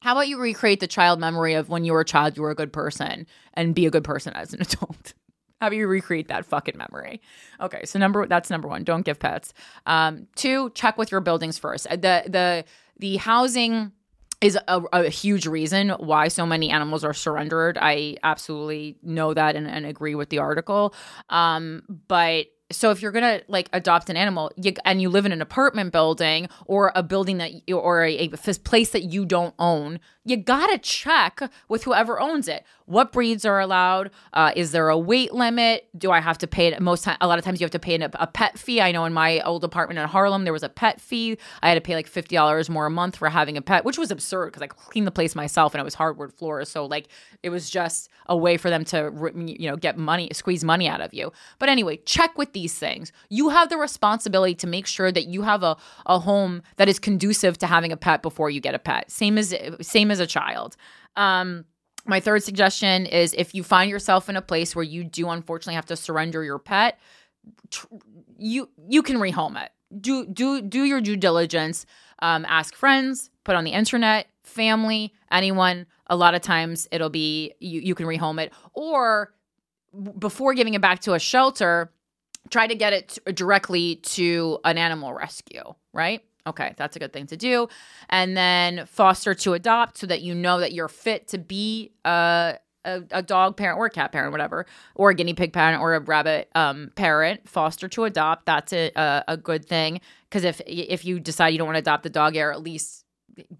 How 0.00 0.12
about 0.12 0.28
you 0.28 0.40
recreate 0.40 0.80
the 0.80 0.86
child 0.88 1.20
memory 1.20 1.54
of 1.54 1.68
when 1.68 1.84
you 1.84 1.92
were 1.92 2.00
a 2.00 2.04
child, 2.04 2.36
you 2.36 2.42
were 2.42 2.50
a 2.50 2.56
good 2.56 2.72
person, 2.72 3.26
and 3.54 3.74
be 3.74 3.86
a 3.86 3.90
good 3.90 4.04
person 4.04 4.32
as 4.32 4.52
an 4.52 4.62
adult? 4.62 5.12
How 5.60 5.68
do 5.68 5.76
you 5.76 5.86
recreate 5.86 6.28
that 6.28 6.46
fucking 6.46 6.78
memory? 6.78 7.20
Okay, 7.60 7.84
so 7.84 7.98
number 7.98 8.26
that's 8.26 8.48
number 8.48 8.66
one. 8.66 8.82
Don't 8.82 9.04
give 9.04 9.18
pets. 9.18 9.52
Um, 9.84 10.26
two, 10.34 10.70
check 10.70 10.96
with 10.96 11.12
your 11.12 11.20
buildings 11.20 11.58
first. 11.58 11.86
Uh, 11.88 11.96
The 11.96 12.24
the 12.26 12.64
the 13.00 13.16
housing 13.16 13.92
is 14.40 14.56
a, 14.68 14.82
a 14.92 15.08
huge 15.08 15.46
reason 15.46 15.90
why 15.90 16.28
so 16.28 16.46
many 16.46 16.70
animals 16.70 17.04
are 17.04 17.12
surrendered. 17.12 17.76
I 17.80 18.16
absolutely 18.22 18.96
know 19.02 19.34
that 19.34 19.56
and, 19.56 19.66
and 19.66 19.84
agree 19.84 20.14
with 20.14 20.30
the 20.30 20.38
article. 20.38 20.94
Um, 21.28 21.82
but 22.08 22.46
so 22.70 22.90
if 22.90 23.02
you're 23.02 23.12
gonna 23.12 23.40
like 23.48 23.68
adopt 23.72 24.10
an 24.10 24.16
animal 24.16 24.50
you, 24.56 24.72
and 24.84 25.02
you 25.02 25.08
live 25.08 25.26
in 25.26 25.32
an 25.32 25.42
apartment 25.42 25.92
building 25.92 26.48
or 26.66 26.92
a 26.94 27.02
building 27.02 27.38
that 27.38 27.68
you, 27.68 27.78
or 27.78 28.04
a, 28.04 28.16
a 28.18 28.54
place 28.64 28.90
that 28.90 29.04
you 29.04 29.24
don't 29.24 29.54
own 29.58 30.00
you 30.24 30.36
gotta 30.36 30.78
check 30.78 31.40
with 31.68 31.84
whoever 31.84 32.20
owns 32.20 32.46
it. 32.46 32.64
What 32.84 33.10
breeds 33.10 33.44
are 33.44 33.58
allowed? 33.58 34.10
Uh, 34.32 34.52
is 34.54 34.72
there 34.72 34.88
a 34.88 34.98
weight 34.98 35.32
limit? 35.32 35.88
Do 35.96 36.10
i 36.10 36.20
have 36.20 36.36
to 36.38 36.46
pay 36.46 36.66
it? 36.66 36.80
Most 36.80 37.04
time 37.04 37.16
a 37.20 37.26
lot 37.26 37.38
of 37.38 37.44
times 37.44 37.60
you 37.60 37.64
have 37.64 37.70
to 37.70 37.78
pay 37.78 37.98
a, 37.98 38.10
a 38.14 38.26
pet 38.26 38.58
fee. 38.58 38.80
I 38.80 38.92
know 38.92 39.04
in 39.06 39.12
my 39.12 39.40
old 39.40 39.64
apartment 39.64 39.98
in 39.98 40.06
harlem 40.06 40.44
there 40.44 40.52
was 40.52 40.62
a 40.62 40.68
pet 40.68 41.00
fee. 41.00 41.38
I 41.62 41.68
had 41.68 41.74
to 41.76 41.80
pay 41.80 41.94
like 41.94 42.10
$50 42.10 42.68
more 42.68 42.86
a 42.86 42.90
month 42.90 43.16
for 43.16 43.28
having 43.28 43.56
a 43.56 43.62
pet 43.62 43.84
which 43.84 43.98
was 43.98 44.10
absurd 44.10 44.46
because 44.46 44.62
i 44.62 44.66
cleaned 44.66 45.06
the 45.06 45.12
place 45.12 45.34
myself 45.34 45.74
and 45.74 45.80
it 45.80 45.84
was 45.84 45.94
hardwood 45.94 46.32
floors. 46.34 46.68
So 46.68 46.84
like 46.84 47.08
it 47.42 47.48
was 47.50 47.70
just 47.70 48.10
a 48.26 48.36
way 48.36 48.56
for 48.56 48.68
them 48.68 48.84
to 48.86 49.10
you 49.46 49.70
know 49.70 49.76
get 49.76 49.96
money 49.96 50.28
squeeze 50.32 50.62
money 50.62 50.88
out 50.88 51.00
of 51.00 51.14
you. 51.14 51.32
But 51.58 51.70
anyway 51.70 51.96
check 52.04 52.36
with 52.36 52.52
these 52.60 52.78
things. 52.78 53.12
You 53.28 53.48
have 53.48 53.68
the 53.68 53.76
responsibility 53.76 54.54
to 54.56 54.66
make 54.66 54.86
sure 54.86 55.10
that 55.12 55.26
you 55.26 55.42
have 55.42 55.62
a, 55.62 55.76
a 56.06 56.18
home 56.18 56.62
that 56.76 56.88
is 56.88 56.98
conducive 56.98 57.58
to 57.58 57.66
having 57.66 57.92
a 57.92 57.96
pet 57.96 58.22
before 58.22 58.50
you 58.50 58.60
get 58.60 58.74
a 58.74 58.78
pet. 58.78 59.10
Same 59.10 59.38
as 59.38 59.54
same 59.80 60.10
as 60.10 60.20
a 60.20 60.26
child. 60.26 60.76
Um 61.16 61.64
my 62.06 62.20
third 62.20 62.42
suggestion 62.42 63.06
is 63.06 63.34
if 63.34 63.54
you 63.54 63.62
find 63.62 63.90
yourself 63.90 64.28
in 64.28 64.36
a 64.36 64.42
place 64.42 64.74
where 64.74 64.82
you 64.94 65.04
do 65.04 65.28
unfortunately 65.28 65.74
have 65.74 65.86
to 65.86 65.96
surrender 65.96 66.42
your 66.42 66.58
pet 66.58 66.98
tr- 67.70 67.86
you 68.38 68.68
you 68.88 69.02
can 69.02 69.16
rehome 69.16 69.62
it. 69.62 69.70
Do 70.00 70.26
do 70.26 70.60
do 70.60 70.84
your 70.84 71.00
due 71.00 71.16
diligence. 71.16 71.86
Um, 72.20 72.44
ask 72.48 72.74
friends 72.74 73.30
put 73.44 73.56
on 73.56 73.64
the 73.64 73.72
internet 73.72 74.26
family 74.44 75.12
anyone. 75.30 75.86
A 76.08 76.16
lot 76.16 76.34
of 76.34 76.42
times 76.42 76.88
it'll 76.90 77.10
be 77.10 77.54
you, 77.60 77.80
you 77.80 77.94
can 77.94 78.06
rehome 78.06 78.40
it. 78.42 78.52
Or 78.74 79.32
before 80.18 80.54
giving 80.54 80.74
it 80.74 80.80
back 80.80 81.00
to 81.00 81.14
a 81.14 81.18
shelter 81.18 81.92
try 82.50 82.66
to 82.66 82.74
get 82.74 82.92
it 82.92 83.18
directly 83.34 83.96
to 83.96 84.58
an 84.64 84.78
animal 84.78 85.12
rescue 85.12 85.62
right 85.92 86.22
okay 86.46 86.74
that's 86.76 86.96
a 86.96 86.98
good 86.98 87.12
thing 87.12 87.26
to 87.26 87.36
do 87.36 87.68
and 88.08 88.36
then 88.36 88.86
foster 88.86 89.34
to 89.34 89.52
adopt 89.52 89.98
so 89.98 90.06
that 90.06 90.22
you 90.22 90.34
know 90.34 90.60
that 90.60 90.72
you're 90.72 90.88
fit 90.88 91.28
to 91.28 91.38
be 91.38 91.92
a 92.04 92.56
a, 92.84 93.02
a 93.10 93.22
dog 93.22 93.56
parent 93.56 93.78
or 93.78 93.86
a 93.86 93.90
cat 93.90 94.12
parent, 94.12 94.32
whatever, 94.32 94.66
or 94.94 95.10
a 95.10 95.14
guinea 95.14 95.34
pig 95.34 95.52
parent 95.52 95.80
or 95.80 95.94
a 95.94 96.00
rabbit 96.00 96.48
um, 96.54 96.90
parent, 96.94 97.48
foster 97.48 97.88
to 97.88 98.04
adopt. 98.04 98.46
That's 98.46 98.72
a, 98.72 98.90
a, 98.96 99.24
a 99.28 99.36
good 99.36 99.66
thing 99.66 100.00
because 100.28 100.44
if 100.44 100.60
if 100.66 101.04
you 101.04 101.20
decide 101.20 101.48
you 101.48 101.58
don't 101.58 101.66
want 101.66 101.76
to 101.76 101.80
adopt 101.80 102.02
the 102.02 102.10
dog, 102.10 102.34
you're 102.34 102.52
at 102.52 102.62
least 102.62 103.04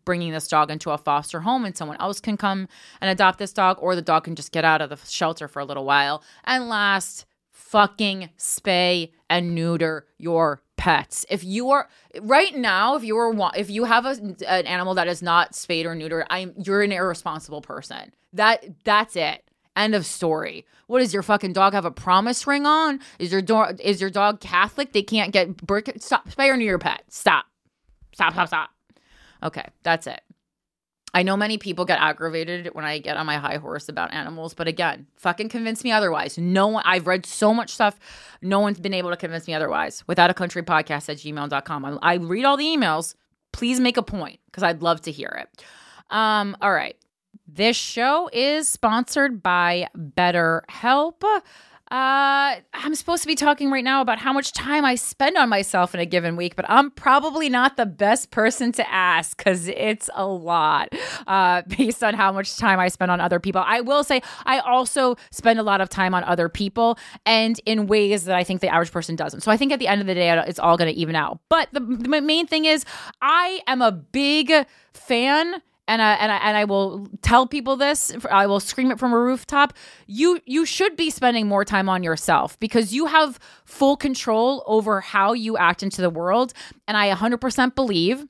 bringing 0.05 0.33
this 0.33 0.49
dog 0.49 0.71
into 0.71 0.91
a 0.91 0.99
foster 0.99 1.41
home 1.41 1.65
and 1.65 1.77
someone 1.77 1.97
else 2.01 2.21
can 2.21 2.37
come 2.37 2.69
and 3.01 3.11
adopt 3.11 3.39
this 3.39 3.53
dog, 3.53 3.79
or 3.81 3.95
the 3.95 4.03
dog 4.03 4.25
can 4.25 4.35
just 4.35 4.53
get 4.53 4.65
out 4.65 4.81
of 4.81 4.91
the 4.91 4.99
shelter 5.09 5.49
for 5.49 5.61
a 5.61 5.65
little 5.65 5.85
while. 5.85 6.23
And 6.45 6.69
last, 6.69 7.27
fucking 7.61 8.31
spay 8.39 9.13
and 9.29 9.55
neuter 9.55 10.07
your 10.19 10.63
pets. 10.77 11.27
If 11.29 11.45
you 11.45 11.71
are 11.71 11.89
right 12.23 12.57
now, 12.57 12.97
if 12.97 13.05
you 13.05 13.17
are 13.17 13.53
if 13.55 13.71
you 13.71 13.85
have 13.85 14.07
a, 14.07 14.11
an 14.49 14.67
animal 14.67 14.95
that 14.95 15.07
is 15.07 15.23
not 15.23 15.55
spayed 15.55 15.87
or 15.87 15.95
neutered, 15.95 16.27
I'm 16.31 16.55
you're 16.57 16.83
an 16.83 16.91
irresponsible 16.91 17.61
person. 17.61 18.13
That 18.33 18.65
that's 18.85 19.15
it. 19.15 19.45
End 19.77 19.95
of 19.95 20.05
story. 20.05 20.67
What 20.89 20.99
does 20.99 21.15
your 21.15 21.23
fucking 21.23 21.53
dog 21.53 21.75
have 21.75 21.85
a 21.85 21.91
promise 21.91 22.47
ring 22.47 22.67
on? 22.67 22.99
Is 23.19 23.31
your 23.31 23.43
dog 23.43 23.81
is 23.81 24.01
your 24.01 24.11
dog 24.11 24.41
Catholic? 24.41 24.93
They 24.93 25.03
can't 25.03 25.33
get 25.33 25.57
birth. 25.59 26.03
Stop 26.03 26.29
spay 26.29 26.49
or 26.49 26.57
neuter 26.57 26.71
your 26.71 26.79
pet. 26.79 27.05
Stop. 27.09 27.45
Stop. 28.13 28.33
Stop. 28.33 28.49
Stop. 28.49 28.71
Okay, 29.43 29.69
that's 29.83 30.07
it. 30.07 30.21
I 31.13 31.23
know 31.23 31.37
many 31.37 31.59
people 31.59 31.85
get 31.85 32.01
aggravated 32.01 32.71
when 32.73 32.85
I 32.85 32.99
get 32.99 33.17
on 33.17 33.27
my 33.27 33.39
high 33.39 33.57
horse 33.57 33.89
about 33.89 34.13
animals, 34.13 34.55
but 34.55 34.69
again, 34.69 35.07
fucking 35.17 35.49
convince 35.49 35.83
me 35.83 35.93
otherwise. 35.93 36.39
No 36.39 36.69
one, 36.69 36.83
I've 36.87 37.07
read 37.07 37.27
so 37.27 37.53
much 37.53 37.71
stuff. 37.71 37.99
No 38.43 38.61
one's 38.61 38.81
been 38.81 38.95
able 38.95 39.11
to 39.11 39.17
convince 39.17 39.47
me 39.47 39.55
otherwise. 39.55 40.05
Without 40.07 40.31
a 40.31 40.35
country 40.35 40.63
podcast 40.63 41.09
at 41.09 41.17
gmail.com. 41.19 41.85
I, 41.85 41.99
I 42.03 42.15
read 42.15 42.45
all 42.45 42.57
the 42.57 42.65
emails. 42.65 43.15
Please 43.53 43.81
make 43.81 43.97
a 43.97 44.03
point 44.03 44.39
because 44.47 44.63
I'd 44.63 44.83
love 44.83 45.01
to 45.03 45.13
hear 45.13 45.29
it. 45.41 45.65
Um, 46.11 46.57
all 46.61 46.73
right. 46.73 46.97
This 47.47 47.77
show 47.77 48.31
is 48.33 48.69
sponsored 48.69 49.43
by 49.43 49.89
BetterHelp. 49.97 51.23
Uh, 51.91 52.55
I'm 52.73 52.95
supposed 52.95 53.23
to 53.25 53.27
be 53.27 53.35
talking 53.35 53.69
right 53.69 53.83
now 53.83 54.01
about 54.01 54.21
how 54.21 54.33
much 54.33 54.53
time 54.53 54.85
I 54.85 54.95
spend 54.95 55.37
on 55.37 55.49
myself 55.49 55.93
in 55.93 55.99
a 55.99 56.07
given 56.07 56.37
week, 56.37 56.55
but 56.55 56.65
I'm 56.69 56.93
probably 56.93 57.49
not 57.49 57.77
the 57.77 57.85
best 57.85 58.31
person 58.31 58.71
to 58.73 58.89
ask 58.89 59.37
because 59.37 59.67
it's 59.67 60.09
a 60.15 60.25
lot 60.25 60.95
uh, 61.27 61.63
based 61.69 62.05
on 62.05 62.15
how 62.15 62.31
much 62.31 62.57
time 62.57 62.79
I 62.79 62.87
spend 62.89 63.11
on 63.11 63.21
other 63.21 63.41
people. 63.41 63.65
I 63.67 63.81
will 63.81 64.05
say 64.05 64.23
I 64.47 64.61
also 64.61 65.17
spend 65.33 65.59
a 65.59 65.65
lot 65.65 65.81
of 65.81 65.89
time 65.89 66.15
on 66.15 66.23
other 66.23 66.49
people 66.49 66.97
and 67.27 67.61
in 67.67 67.89
ways 67.89 68.23
that 68.25 68.37
I 68.37 68.45
think 68.45 68.61
the 68.61 68.69
average 68.69 68.93
person 68.93 69.17
doesn't. 69.17 69.41
So 69.41 69.51
I 69.51 69.57
think 69.57 69.73
at 69.73 69.81
the 69.81 69.89
end 69.89 70.01
of 70.01 70.07
the 70.07 70.15
day, 70.15 70.31
it's 70.47 70.61
all 70.61 70.77
going 70.77 70.95
to 70.95 70.99
even 70.99 71.17
out. 71.17 71.41
But 71.49 71.71
the, 71.73 71.81
the 71.81 72.21
main 72.21 72.47
thing 72.47 72.67
is, 72.67 72.85
I 73.21 73.63
am 73.67 73.83
a 73.83 73.91
big 73.91 74.53
fan 74.95 75.61
and 75.91 76.01
I, 76.01 76.13
and 76.15 76.31
I 76.31 76.37
and 76.37 76.57
I 76.57 76.65
will 76.65 77.09
tell 77.21 77.49
people 77.49 77.77
this. 77.77 78.13
I 78.31 78.47
will 78.47 78.61
scream 78.61 78.93
it 78.93 78.99
from 79.01 79.13
a 79.13 79.19
rooftop. 79.19 79.75
You 80.07 80.41
you 80.47 80.65
should 80.65 80.97
be 80.97 81.11
spending 81.11 81.49
more 81.49 81.65
time 81.65 81.89
on 81.89 82.05
yourself 82.05 82.59
because 82.61 82.95
you 82.95 83.07
have 83.07 83.41
full 83.65 83.97
control 83.97 84.63
over 84.67 85.01
how 85.01 85.33
you 85.33 85.57
act 85.57 85.83
into 85.83 86.01
the 86.01 86.09
world. 86.09 86.53
And 86.87 86.97
I 86.97 87.13
100% 87.13 87.75
believe 87.75 88.25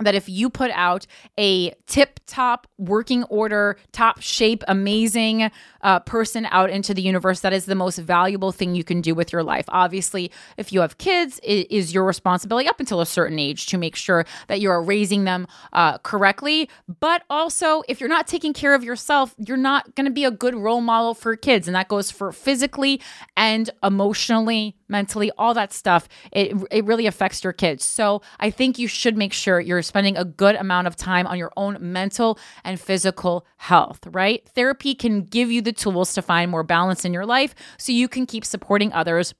that 0.00 0.14
if 0.14 0.28
you 0.28 0.50
put 0.50 0.70
out 0.72 1.06
a 1.38 1.72
tip 1.86 2.20
top 2.26 2.66
working 2.78 3.24
order, 3.24 3.76
top 3.92 4.20
shape, 4.20 4.64
amazing 4.68 5.50
uh, 5.82 6.00
person 6.00 6.46
out 6.50 6.70
into 6.70 6.94
the 6.94 7.02
universe, 7.02 7.40
that 7.40 7.52
is 7.52 7.66
the 7.66 7.74
most 7.74 7.98
valuable 7.98 8.52
thing 8.52 8.74
you 8.74 8.84
can 8.84 9.00
do 9.00 9.14
with 9.14 9.32
your 9.32 9.42
life. 9.42 9.64
Obviously, 9.68 10.30
if 10.56 10.72
you 10.72 10.80
have 10.80 10.98
kids, 10.98 11.40
it 11.42 11.70
is 11.70 11.92
your 11.92 12.04
responsibility 12.04 12.68
up 12.68 12.80
until 12.80 13.00
a 13.00 13.06
certain 13.06 13.38
age 13.38 13.66
to 13.66 13.78
make 13.78 13.96
sure 13.96 14.24
that 14.48 14.60
you 14.60 14.70
are 14.70 14.82
raising 14.82 15.24
them 15.24 15.46
uh, 15.72 15.98
correctly. 15.98 16.68
But 17.00 17.22
also, 17.28 17.82
if 17.88 18.00
you're 18.00 18.08
not 18.08 18.26
taking 18.26 18.52
care 18.52 18.74
of 18.74 18.82
yourself, 18.82 19.34
you're 19.38 19.56
not 19.56 19.94
going 19.94 20.06
to 20.06 20.12
be 20.12 20.24
a 20.24 20.30
good 20.30 20.54
role 20.54 20.80
model 20.80 21.14
for 21.14 21.36
kids. 21.36 21.68
And 21.68 21.74
that 21.74 21.88
goes 21.88 22.10
for 22.10 22.32
physically 22.32 23.00
and 23.36 23.70
emotionally, 23.82 24.76
mentally, 24.90 25.30
all 25.38 25.54
that 25.54 25.72
stuff. 25.72 26.08
It 26.32 26.56
it 26.70 26.84
really 26.84 27.06
affects 27.06 27.42
your 27.42 27.52
kids. 27.52 27.84
So 27.84 28.22
I 28.38 28.50
think 28.50 28.78
you 28.78 28.88
should 28.88 29.16
make 29.16 29.32
sure 29.32 29.60
you're 29.60 29.82
spending 29.82 30.16
a 30.16 30.24
good 30.24 30.56
amount 30.56 30.86
of 30.86 30.96
time 30.96 31.26
on 31.26 31.38
your 31.38 31.52
own 31.56 31.78
mental 31.80 32.38
and 32.64 32.78
physical 32.80 33.46
health, 33.56 34.00
right? 34.10 34.46
Therapy 34.54 34.94
can 34.94 35.22
give 35.22 35.50
you 35.50 35.62
the 35.62 35.72
tools 35.72 36.12
to 36.14 36.22
find 36.22 36.50
more 36.50 36.62
balance 36.62 37.04
in 37.04 37.12
your 37.12 37.26
life 37.26 37.54
so 37.78 37.92
you 37.92 38.08
can 38.08 38.26
keep 38.26 38.44
supporting 38.44 38.92
others 38.92 39.34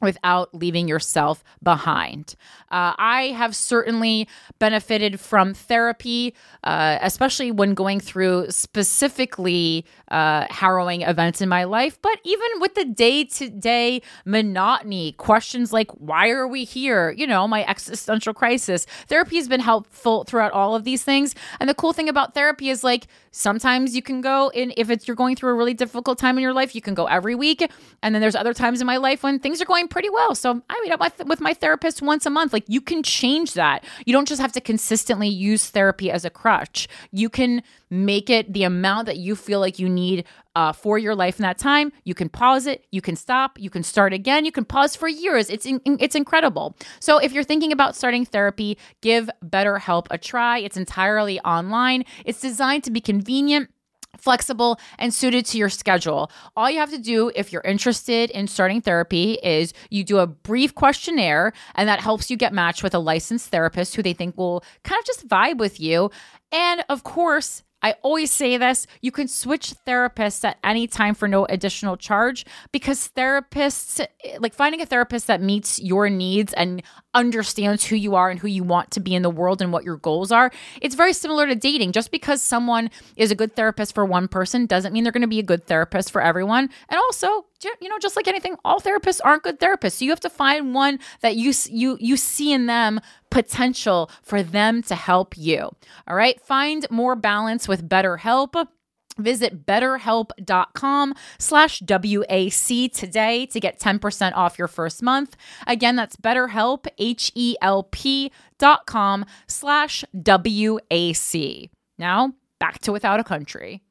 without 0.00 0.54
leaving 0.54 0.88
yourself 0.88 1.42
behind. 1.62 2.34
Uh, 2.70 2.92
I 2.98 3.34
have 3.36 3.56
certainly 3.56 4.28
benefited 4.58 5.18
from 5.18 5.54
therapy, 5.54 6.34
uh, 6.64 6.98
especially 7.00 7.50
when 7.50 7.74
going 7.74 8.00
through 8.00 8.50
specifically 8.50 9.86
uh, 10.10 10.46
harrowing 10.50 11.02
events 11.02 11.40
in 11.40 11.48
my 11.48 11.64
life, 11.64 12.00
but 12.02 12.18
even 12.24 12.48
with 12.60 12.74
the 12.74 12.84
day 12.84 13.24
to 13.24 13.48
day 13.48 14.02
monotony, 14.24 15.12
questions 15.12 15.72
like, 15.72 15.90
why 15.92 16.28
are 16.30 16.46
we 16.46 16.64
here? 16.64 17.10
You 17.10 17.26
know, 17.26 17.48
my 17.48 17.64
existential 17.66 18.34
crisis. 18.34 18.86
Therapy 19.08 19.36
has 19.36 19.48
been 19.48 19.60
helpful 19.60 20.24
throughout 20.24 20.52
all 20.52 20.74
of 20.74 20.84
these 20.84 21.02
things. 21.02 21.34
And 21.58 21.68
the 21.68 21.74
cool 21.74 21.92
thing 21.92 22.08
about 22.08 22.34
therapy 22.34 22.68
is 22.68 22.84
like, 22.84 23.06
sometimes 23.36 23.94
you 23.94 24.00
can 24.00 24.22
go 24.22 24.50
in, 24.54 24.72
if 24.76 24.88
it's 24.88 25.06
you're 25.06 25.14
going 25.14 25.36
through 25.36 25.50
a 25.50 25.54
really 25.54 25.74
difficult 25.74 26.18
time 26.18 26.38
in 26.38 26.42
your 26.42 26.54
life, 26.54 26.74
you 26.74 26.80
can 26.80 26.94
go 26.94 27.06
every 27.06 27.34
week. 27.34 27.70
And 28.02 28.14
then 28.14 28.22
there's 28.22 28.34
other 28.34 28.54
times 28.54 28.80
in 28.80 28.86
my 28.86 28.96
life 28.96 29.22
when 29.22 29.38
things 29.38 29.60
are 29.60 29.66
going 29.66 29.88
pretty 29.88 30.08
well. 30.08 30.34
So 30.34 30.62
I 30.70 30.80
meet 30.82 30.92
up 30.92 31.00
with, 31.00 31.26
with 31.26 31.40
my 31.40 31.52
therapist 31.52 32.00
once 32.00 32.24
a 32.24 32.30
month. 32.30 32.54
Like 32.54 32.64
you 32.66 32.80
can 32.80 33.02
change 33.02 33.52
that. 33.52 33.84
You 34.06 34.14
don't 34.14 34.26
just 34.26 34.40
have 34.40 34.52
to 34.52 34.60
consistently 34.60 35.28
use 35.28 35.68
therapy 35.68 36.10
as 36.10 36.24
a 36.24 36.30
crutch. 36.30 36.88
You 37.12 37.28
can 37.28 37.62
make 37.90 38.30
it 38.30 38.52
the 38.52 38.64
amount 38.64 39.06
that 39.06 39.16
you 39.16 39.36
feel 39.36 39.60
like 39.60 39.78
you 39.78 39.88
need 39.88 40.24
uh, 40.54 40.72
for 40.72 40.98
your 40.98 41.14
life 41.14 41.38
in 41.38 41.42
that 41.42 41.58
time. 41.58 41.92
You 42.04 42.14
can 42.14 42.28
pause 42.28 42.66
it, 42.66 42.86
you 42.90 43.00
can 43.00 43.16
stop, 43.16 43.58
you 43.60 43.70
can 43.70 43.82
start 43.82 44.12
again, 44.12 44.44
you 44.44 44.52
can 44.52 44.64
pause 44.64 44.96
for 44.96 45.08
years. 45.08 45.50
It's 45.50 45.66
in, 45.66 45.80
it's 45.84 46.14
incredible. 46.14 46.76
So 47.00 47.18
if 47.18 47.32
you're 47.32 47.44
thinking 47.44 47.72
about 47.72 47.94
starting 47.94 48.24
therapy, 48.24 48.78
give 49.02 49.28
BetterHelp 49.44 50.06
a 50.10 50.18
try. 50.18 50.58
It's 50.58 50.76
entirely 50.76 51.40
online. 51.40 52.04
It's 52.24 52.40
designed 52.40 52.84
to 52.84 52.90
be 52.90 53.00
convenient 53.00 53.70
flexible 54.18 54.78
and 54.98 55.12
suited 55.12 55.44
to 55.46 55.58
your 55.58 55.68
schedule. 55.68 56.30
All 56.56 56.70
you 56.70 56.78
have 56.78 56.90
to 56.90 56.98
do 56.98 57.30
if 57.34 57.52
you're 57.52 57.62
interested 57.62 58.30
in 58.30 58.46
starting 58.46 58.80
therapy 58.80 59.34
is 59.42 59.72
you 59.90 60.04
do 60.04 60.18
a 60.18 60.26
brief 60.26 60.74
questionnaire 60.74 61.52
and 61.74 61.88
that 61.88 62.00
helps 62.00 62.30
you 62.30 62.36
get 62.36 62.52
matched 62.52 62.82
with 62.82 62.94
a 62.94 62.98
licensed 62.98 63.50
therapist 63.50 63.94
who 63.94 64.02
they 64.02 64.12
think 64.12 64.36
will 64.36 64.64
kind 64.84 64.98
of 64.98 65.06
just 65.06 65.28
vibe 65.28 65.58
with 65.58 65.80
you. 65.80 66.10
And 66.52 66.84
of 66.88 67.02
course, 67.04 67.62
I 67.86 67.94
always 68.02 68.32
say 68.32 68.56
this 68.56 68.84
you 69.00 69.12
can 69.12 69.28
switch 69.28 69.72
therapists 69.86 70.44
at 70.44 70.58
any 70.64 70.88
time 70.88 71.14
for 71.14 71.28
no 71.28 71.44
additional 71.44 71.96
charge 71.96 72.44
because 72.72 73.12
therapists, 73.16 74.04
like 74.40 74.54
finding 74.54 74.80
a 74.80 74.86
therapist 74.86 75.28
that 75.28 75.40
meets 75.40 75.80
your 75.80 76.10
needs 76.10 76.52
and 76.54 76.82
understands 77.16 77.84
who 77.86 77.96
you 77.96 78.14
are 78.14 78.30
and 78.30 78.38
who 78.38 78.46
you 78.46 78.62
want 78.62 78.90
to 78.92 79.00
be 79.00 79.14
in 79.14 79.22
the 79.22 79.30
world 79.30 79.62
and 79.62 79.72
what 79.72 79.82
your 79.82 79.96
goals 79.96 80.30
are, 80.30 80.52
it's 80.80 80.94
very 80.94 81.12
similar 81.12 81.46
to 81.46 81.54
dating. 81.54 81.92
Just 81.92 82.10
because 82.10 82.42
someone 82.42 82.90
is 83.16 83.30
a 83.30 83.34
good 83.34 83.56
therapist 83.56 83.94
for 83.94 84.04
one 84.04 84.28
person 84.28 84.66
doesn't 84.66 84.92
mean 84.92 85.02
they're 85.02 85.12
going 85.12 85.22
to 85.22 85.26
be 85.26 85.40
a 85.40 85.42
good 85.42 85.66
therapist 85.66 86.12
for 86.12 86.20
everyone. 86.20 86.68
And 86.88 86.98
also, 86.98 87.46
you 87.80 87.88
know, 87.88 87.98
just 87.98 88.14
like 88.14 88.28
anything, 88.28 88.54
all 88.64 88.80
therapists 88.80 89.20
aren't 89.24 89.42
good 89.42 89.58
therapists. 89.58 89.92
So 89.92 90.04
you 90.04 90.10
have 90.10 90.20
to 90.20 90.30
find 90.30 90.74
one 90.74 91.00
that 91.22 91.36
you 91.36 91.52
you 91.70 91.96
you 92.00 92.16
see 92.16 92.52
in 92.52 92.66
them 92.66 93.00
potential 93.30 94.10
for 94.22 94.42
them 94.42 94.82
to 94.82 94.94
help 94.94 95.36
you. 95.36 95.70
All 96.06 96.14
right? 96.14 96.40
Find 96.40 96.86
more 96.90 97.16
balance 97.16 97.66
with 97.66 97.88
BetterHelp. 97.88 98.68
Visit 99.18 99.66
betterhelp.com 99.66 101.14
slash 101.38 101.80
WAC 101.80 102.92
today 102.92 103.46
to 103.46 103.60
get 103.60 103.80
10% 103.80 104.32
off 104.34 104.58
your 104.58 104.68
first 104.68 105.02
month. 105.02 105.36
Again, 105.66 105.96
that's 105.96 106.16
betterhelp, 106.16 106.86
H-E-L-P 106.98 108.32
dot 108.58 108.86
com 108.86 109.24
slash 109.46 110.04
WAC. 110.16 111.70
Now, 111.98 112.32
back 112.58 112.80
to 112.80 112.92
Without 112.92 113.20
a 113.20 113.24
Country. 113.24 113.82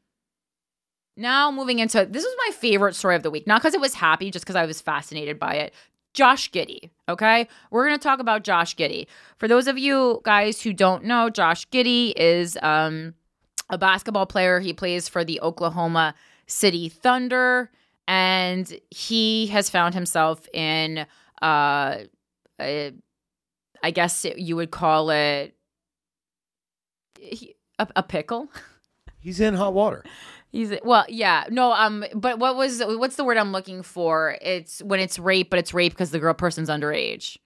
Now, 1.17 1.49
moving 1.49 1.79
into 1.79 2.05
this 2.05 2.23
was 2.23 2.35
my 2.47 2.51
favorite 2.55 2.95
story 2.95 3.15
of 3.15 3.23
the 3.23 3.31
week, 3.31 3.47
not 3.47 3.61
because 3.61 3.73
it 3.73 3.79
was 3.79 3.93
happy, 3.93 4.31
just 4.31 4.45
because 4.45 4.57
I 4.57 4.65
was 4.65 4.81
fascinated 4.81 5.39
by 5.39 5.55
it. 5.55 5.73
Josh 6.13 6.49
Giddey. 6.51 6.89
Okay. 7.09 7.47
We're 7.71 7.85
going 7.87 7.99
to 7.99 8.03
talk 8.03 8.19
about 8.19 8.43
Josh 8.43 8.75
Giddey. 8.75 9.05
For 9.37 9.47
those 9.47 9.67
of 9.67 9.77
you 9.77 10.21
guys 10.23 10.61
who 10.61 10.73
don't 10.73 11.03
know, 11.03 11.29
Josh 11.29 11.67
Giddey 11.69 12.13
is 12.15 12.57
um, 12.61 13.13
a 13.69 13.77
basketball 13.77 14.25
player. 14.25 14.59
He 14.59 14.73
plays 14.73 15.07
for 15.07 15.23
the 15.23 15.41
Oklahoma 15.41 16.15
City 16.47 16.89
Thunder, 16.89 17.71
and 18.07 18.71
he 18.89 19.47
has 19.47 19.69
found 19.69 19.93
himself 19.93 20.47
in, 20.53 21.05
uh, 21.41 21.97
a, 22.59 22.93
I 23.83 23.91
guess 23.91 24.25
you 24.35 24.55
would 24.55 24.71
call 24.71 25.09
it 25.09 25.55
a, 27.79 27.87
a 27.95 28.03
pickle. 28.03 28.49
He's 29.19 29.39
in 29.39 29.55
hot 29.55 29.73
water. 29.73 30.03
He's 30.51 30.73
well, 30.83 31.03
yeah, 31.09 31.45
no, 31.49 31.73
um, 31.73 32.05
but 32.13 32.39
what 32.39 32.55
was 32.55 32.81
what's 32.85 33.17
the 33.17 33.25
word 33.25 33.37
I'm 33.37 33.51
looking 33.51 33.83
for? 33.83 34.37
It's 34.41 34.81
when 34.81 35.01
it's 35.01 35.19
rape, 35.19 35.49
but 35.49 35.59
it's 35.59 35.73
rape 35.73 35.91
because 35.91 36.11
the 36.11 36.19
girl 36.19 36.33
person's 36.33 36.69
underage. 36.69 37.37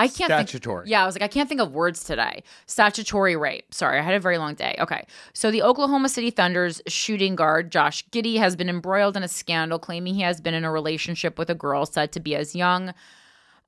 I 0.00 0.08
can't 0.08 0.28
statutory. 0.28 0.84
Think, 0.84 0.90
yeah, 0.90 1.02
I 1.02 1.06
was 1.06 1.14
like, 1.14 1.22
I 1.22 1.28
can't 1.28 1.48
think 1.48 1.60
of 1.60 1.72
words 1.72 2.04
today. 2.04 2.42
Statutory 2.66 3.36
rape. 3.36 3.74
Sorry, 3.74 3.98
I 3.98 4.02
had 4.02 4.14
a 4.14 4.20
very 4.20 4.38
long 4.38 4.54
day. 4.54 4.74
Okay, 4.78 5.04
so 5.34 5.50
the 5.50 5.62
Oklahoma 5.62 6.08
City 6.08 6.30
Thunder's 6.30 6.80
shooting 6.86 7.36
guard 7.36 7.70
Josh 7.70 8.08
Giddey 8.08 8.38
has 8.38 8.56
been 8.56 8.70
embroiled 8.70 9.16
in 9.16 9.22
a 9.22 9.28
scandal, 9.28 9.78
claiming 9.78 10.14
he 10.14 10.22
has 10.22 10.40
been 10.40 10.54
in 10.54 10.64
a 10.64 10.72
relationship 10.72 11.38
with 11.38 11.50
a 11.50 11.54
girl 11.54 11.84
said 11.84 12.12
to 12.12 12.20
be 12.20 12.34
as 12.34 12.54
young, 12.54 12.94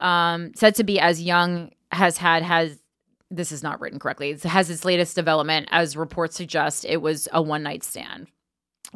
um, 0.01 0.53
said 0.55 0.74
to 0.76 0.85
be 0.85 0.99
as 0.99 1.22
young 1.22 1.70
has 1.93 2.16
had 2.16 2.43
has. 2.43 2.78
This 3.30 3.53
is 3.53 3.62
not 3.62 3.80
written 3.80 3.99
correctly. 3.99 4.30
It 4.30 4.43
has 4.43 4.70
its 4.70 4.85
latest 4.85 5.14
development, 5.14 5.68
as 5.70 5.97
reports 5.97 6.37
suggest. 6.37 6.87
It 6.87 7.03
was 7.03 7.28
a 7.33 7.43
one 7.43 7.62
night 7.62 7.83
stand. 7.83 8.28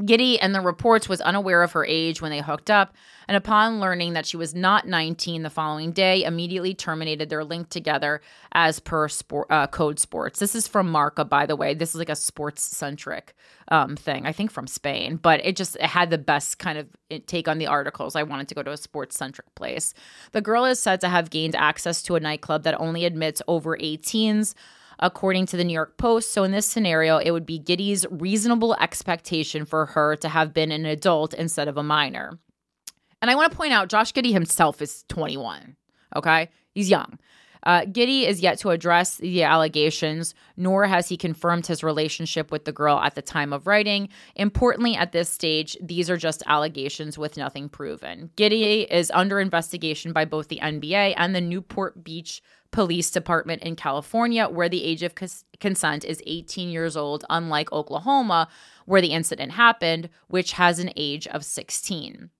Giddey 0.00 0.38
and 0.40 0.54
the 0.54 0.60
reports 0.60 1.08
was 1.08 1.20
unaware 1.22 1.62
of 1.62 1.72
her 1.72 1.84
age 1.84 2.20
when 2.20 2.30
they 2.30 2.40
hooked 2.40 2.70
up, 2.70 2.94
and 3.28 3.36
upon 3.36 3.80
learning 3.80 4.12
that 4.12 4.26
she 4.26 4.36
was 4.36 4.54
not 4.54 4.86
19 4.86 5.42
the 5.42 5.50
following 5.50 5.92
day, 5.92 6.22
immediately 6.24 6.74
terminated 6.74 7.30
their 7.30 7.44
link 7.44 7.70
together 7.70 8.20
as 8.52 8.78
per 8.78 9.08
sport, 9.08 9.46
uh, 9.50 9.66
Code 9.66 9.98
Sports. 9.98 10.38
This 10.38 10.54
is 10.54 10.68
from 10.68 10.90
Marca, 10.90 11.24
by 11.24 11.46
the 11.46 11.56
way. 11.56 11.72
This 11.72 11.90
is 11.90 11.96
like 11.96 12.10
a 12.10 12.16
sports 12.16 12.62
centric 12.62 13.34
um, 13.68 13.96
thing, 13.96 14.26
I 14.26 14.32
think 14.32 14.50
from 14.50 14.66
Spain, 14.66 15.16
but 15.16 15.44
it 15.44 15.56
just 15.56 15.76
it 15.76 15.82
had 15.82 16.10
the 16.10 16.18
best 16.18 16.58
kind 16.58 16.78
of 16.78 16.88
take 17.26 17.48
on 17.48 17.58
the 17.58 17.66
articles. 17.66 18.16
I 18.16 18.22
wanted 18.22 18.48
to 18.48 18.54
go 18.54 18.62
to 18.62 18.72
a 18.72 18.76
sports 18.76 19.16
centric 19.16 19.54
place. 19.54 19.94
The 20.32 20.42
girl 20.42 20.66
is 20.66 20.78
said 20.78 21.00
to 21.00 21.08
have 21.08 21.30
gained 21.30 21.56
access 21.56 22.02
to 22.02 22.16
a 22.16 22.20
nightclub 22.20 22.64
that 22.64 22.78
only 22.78 23.06
admits 23.06 23.40
over 23.48 23.76
18s 23.76 24.54
according 24.98 25.46
to 25.46 25.56
the 25.56 25.64
New 25.64 25.72
York 25.72 25.96
Post. 25.98 26.32
So, 26.32 26.44
in 26.44 26.52
this 26.52 26.66
scenario, 26.66 27.18
it 27.18 27.30
would 27.30 27.46
be 27.46 27.60
Giddey's 27.60 28.06
reasonable 28.10 28.74
expectation 28.74 29.64
for 29.64 29.86
her 29.86 30.16
to 30.16 30.28
have 30.28 30.54
been 30.54 30.72
an 30.72 30.86
adult 30.86 31.34
instead 31.34 31.68
of 31.68 31.76
a 31.76 31.82
minor. 31.82 32.38
And 33.22 33.30
I 33.30 33.34
want 33.34 33.50
to 33.50 33.56
point 33.56 33.72
out, 33.72 33.88
Josh 33.88 34.12
Giddey 34.12 34.32
himself 34.32 34.82
is 34.82 35.04
21. 35.08 35.76
Okay. 36.14 36.48
He's 36.72 36.90
young. 36.90 37.18
Uh, 37.66 37.80
Giddey 37.80 38.22
is 38.22 38.40
yet 38.40 38.60
to 38.60 38.70
address 38.70 39.16
the 39.16 39.42
allegations, 39.42 40.34
nor 40.56 40.86
has 40.86 41.08
he 41.08 41.16
confirmed 41.16 41.66
his 41.66 41.82
relationship 41.82 42.52
with 42.52 42.64
the 42.64 42.70
girl 42.70 42.98
at 43.00 43.16
the 43.16 43.22
time 43.22 43.52
of 43.52 43.66
writing. 43.66 44.08
Importantly, 44.36 44.94
at 44.94 45.10
this 45.10 45.28
stage, 45.28 45.76
these 45.82 46.08
are 46.08 46.16
just 46.16 46.44
allegations 46.46 47.18
with 47.18 47.36
nothing 47.36 47.68
proven. 47.68 48.30
Giddey 48.36 48.86
is 48.88 49.10
under 49.12 49.40
investigation 49.40 50.12
by 50.12 50.24
both 50.24 50.46
the 50.46 50.60
NBA 50.62 51.14
and 51.16 51.34
the 51.34 51.40
Newport 51.40 52.04
Beach 52.04 52.40
Police 52.70 53.10
Department 53.10 53.62
in 53.62 53.76
California, 53.76 54.48
where 54.48 54.68
the 54.68 54.84
age 54.84 55.02
of 55.02 55.14
cons- 55.14 55.44
consent 55.60 56.04
is 56.04 56.22
18 56.26 56.68
years 56.68 56.96
old, 56.96 57.24
unlike 57.30 57.72
Oklahoma, 57.72 58.48
where 58.84 59.00
the 59.00 59.12
incident 59.12 59.52
happened, 59.52 60.08
which 60.28 60.52
has 60.52 60.78
an 60.78 60.90
age 60.96 61.26
of 61.28 61.44
16. 61.44 62.30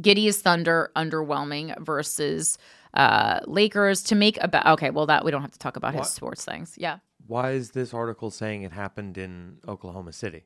Giddey's 0.00 0.40
Thunder 0.40 0.90
underwhelming 0.96 1.78
versus 1.84 2.58
uh, 2.94 3.40
Lakers 3.46 4.02
to 4.04 4.14
make 4.14 4.42
about. 4.42 4.66
Okay, 4.66 4.90
well 4.90 5.06
that 5.06 5.24
we 5.24 5.30
don't 5.30 5.42
have 5.42 5.52
to 5.52 5.58
talk 5.58 5.76
about 5.76 5.94
his 5.94 6.08
sports 6.08 6.44
things. 6.44 6.74
Yeah. 6.76 6.98
Why 7.26 7.52
is 7.52 7.70
this 7.70 7.94
article 7.94 8.30
saying 8.30 8.62
it 8.62 8.72
happened 8.72 9.16
in 9.16 9.58
Oklahoma 9.68 10.12
City? 10.12 10.44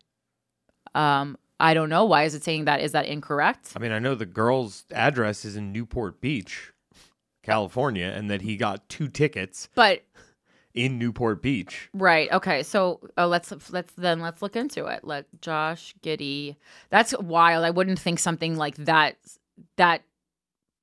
Um, 0.94 1.38
I 1.58 1.74
don't 1.74 1.88
know. 1.88 2.04
Why 2.04 2.24
is 2.24 2.34
it 2.34 2.44
saying 2.44 2.66
that? 2.66 2.80
Is 2.80 2.92
that 2.92 3.06
incorrect? 3.06 3.72
I 3.74 3.78
mean, 3.78 3.92
I 3.92 3.98
know 3.98 4.14
the 4.14 4.26
girl's 4.26 4.84
address 4.92 5.44
is 5.44 5.56
in 5.56 5.72
Newport 5.72 6.20
Beach, 6.20 6.72
California, 7.46 8.12
and 8.14 8.30
that 8.30 8.42
he 8.42 8.56
got 8.56 8.88
two 8.88 9.08
tickets. 9.08 9.68
But 9.74 10.02
in 10.74 10.98
Newport 10.98 11.40
Beach. 11.40 11.88
Right. 11.94 12.30
Okay. 12.30 12.62
So 12.62 13.00
uh, 13.16 13.26
let's 13.26 13.52
let's 13.70 13.92
then 13.94 14.20
let's 14.20 14.42
look 14.42 14.56
into 14.56 14.86
it. 14.86 15.04
Like 15.04 15.24
Josh 15.40 15.94
Giddey. 16.02 16.56
That's 16.90 17.16
wild. 17.18 17.64
I 17.64 17.70
wouldn't 17.70 17.98
think 17.98 18.18
something 18.18 18.56
like 18.56 18.76
that 18.76 19.16
that 19.76 20.02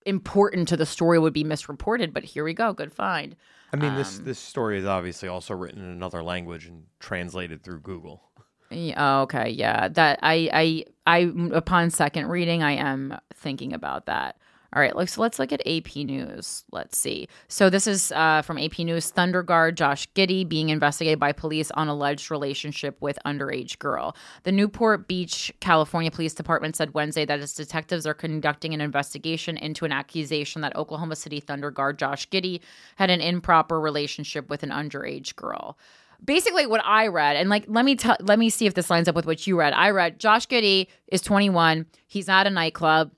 important 0.05 0.67
to 0.69 0.77
the 0.77 0.85
story 0.85 1.19
would 1.19 1.33
be 1.33 1.43
misreported, 1.43 2.13
but 2.13 2.23
here 2.23 2.43
we 2.43 2.53
go. 2.53 2.73
Good 2.73 2.91
find. 2.91 3.35
I 3.71 3.75
mean, 3.75 3.91
um, 3.91 3.97
this 3.97 4.17
this 4.19 4.39
story 4.39 4.79
is 4.79 4.85
obviously 4.85 5.29
also 5.29 5.53
written 5.53 5.83
in 5.83 5.89
another 5.89 6.23
language 6.23 6.65
and 6.65 6.85
translated 6.99 7.63
through 7.63 7.81
Google. 7.81 8.23
Yeah, 8.71 9.21
okay, 9.21 9.49
yeah. 9.49 9.89
That 9.89 10.19
I 10.23 10.49
I 10.53 10.85
I 11.05 11.31
upon 11.53 11.91
second 11.91 12.27
reading, 12.27 12.63
I 12.63 12.71
am 12.71 13.17
thinking 13.35 13.73
about 13.73 14.07
that. 14.07 14.37
All 14.75 14.81
right, 14.81 14.95
let's 14.95 15.19
let's 15.19 15.37
look 15.37 15.51
at 15.51 15.61
AP 15.67 15.95
News. 15.97 16.63
Let's 16.71 16.97
see. 16.97 17.27
So 17.47 17.69
this 17.69 17.85
is 17.85 18.11
uh, 18.11 18.41
from 18.41 18.57
AP 18.57 18.79
News. 18.79 19.11
Thunder 19.11 19.43
guard 19.43 19.77
Josh 19.77 20.11
Giddey 20.13 20.47
being 20.47 20.69
investigated 20.69 21.19
by 21.19 21.31
police 21.31 21.69
on 21.71 21.87
alleged 21.87 22.31
relationship 22.31 22.99
with 22.99 23.19
underage 23.23 23.77
girl. 23.77 24.15
The 24.43 24.51
Newport 24.51 25.07
Beach, 25.07 25.53
California 25.59 26.09
Police 26.09 26.33
Department 26.33 26.75
said 26.75 26.95
Wednesday 26.95 27.23
that 27.23 27.39
its 27.39 27.53
detectives 27.53 28.07
are 28.07 28.15
conducting 28.15 28.73
an 28.73 28.81
investigation 28.81 29.57
into 29.57 29.85
an 29.85 29.91
accusation 29.91 30.61
that 30.61 30.75
Oklahoma 30.75 31.15
City 31.15 31.39
Thunder 31.39 31.69
guard 31.69 31.99
Josh 31.99 32.27
Giddey 32.29 32.59
had 32.95 33.11
an 33.11 33.21
improper 33.21 33.79
relationship 33.79 34.49
with 34.49 34.63
an 34.63 34.69
underage 34.69 35.35
girl 35.35 35.77
basically 36.25 36.65
what 36.65 36.81
I 36.85 37.07
read, 37.07 37.35
and 37.35 37.49
like 37.49 37.65
let 37.67 37.85
me 37.85 37.95
tell 37.95 38.15
let 38.21 38.39
me 38.39 38.49
see 38.49 38.65
if 38.65 38.73
this 38.73 38.89
lines 38.89 39.07
up 39.07 39.15
with 39.15 39.25
what 39.25 39.45
you 39.45 39.59
read. 39.59 39.73
I 39.73 39.89
read 39.89 40.19
Josh 40.19 40.47
Giddey 40.47 40.87
is 41.07 41.21
21. 41.21 41.85
He's 42.07 42.29
at 42.29 42.47
a 42.47 42.49
nightclub. 42.49 43.11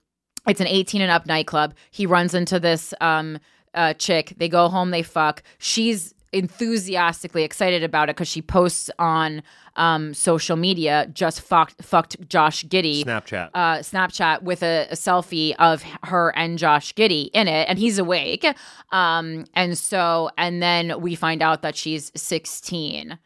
It's 0.47 0.61
an 0.61 0.67
18 0.67 1.01
and 1.01 1.11
up 1.11 1.25
nightclub. 1.25 1.73
He 1.91 2.05
runs 2.05 2.33
into 2.33 2.59
this 2.59 2.93
um 3.01 3.39
uh, 3.73 3.93
chick. 3.93 4.33
They 4.37 4.49
go 4.49 4.69
home, 4.69 4.91
they 4.91 5.03
fuck. 5.03 5.43
She's 5.57 6.13
enthusiastically 6.31 7.43
excited 7.43 7.83
about 7.83 8.09
it 8.09 8.15
because 8.15 8.27
she 8.27 8.41
posts 8.41 8.89
on 8.99 9.41
um, 9.77 10.13
social 10.13 10.57
media 10.57 11.07
just 11.13 11.41
fucked 11.41 11.83
fucked 11.83 12.27
Josh 12.27 12.65
Giddey 12.65 13.05
Snapchat. 13.05 13.49
uh, 13.53 13.77
Snapchat 13.77 14.41
with 14.41 14.63
a, 14.63 14.87
a 14.91 14.95
selfie 14.95 15.55
of 15.59 15.83
her 16.03 16.35
and 16.35 16.57
Josh 16.57 16.93
Giddey 16.93 17.29
in 17.33 17.47
it, 17.47 17.67
and 17.69 17.77
he's 17.79 17.97
awake. 17.97 18.45
Um, 18.91 19.45
and 19.53 19.77
so, 19.77 20.29
and 20.37 20.61
then 20.61 20.99
we 21.01 21.15
find 21.15 21.41
out 21.41 21.61
that 21.61 21.75
she's 21.75 22.11
16. 22.15 23.17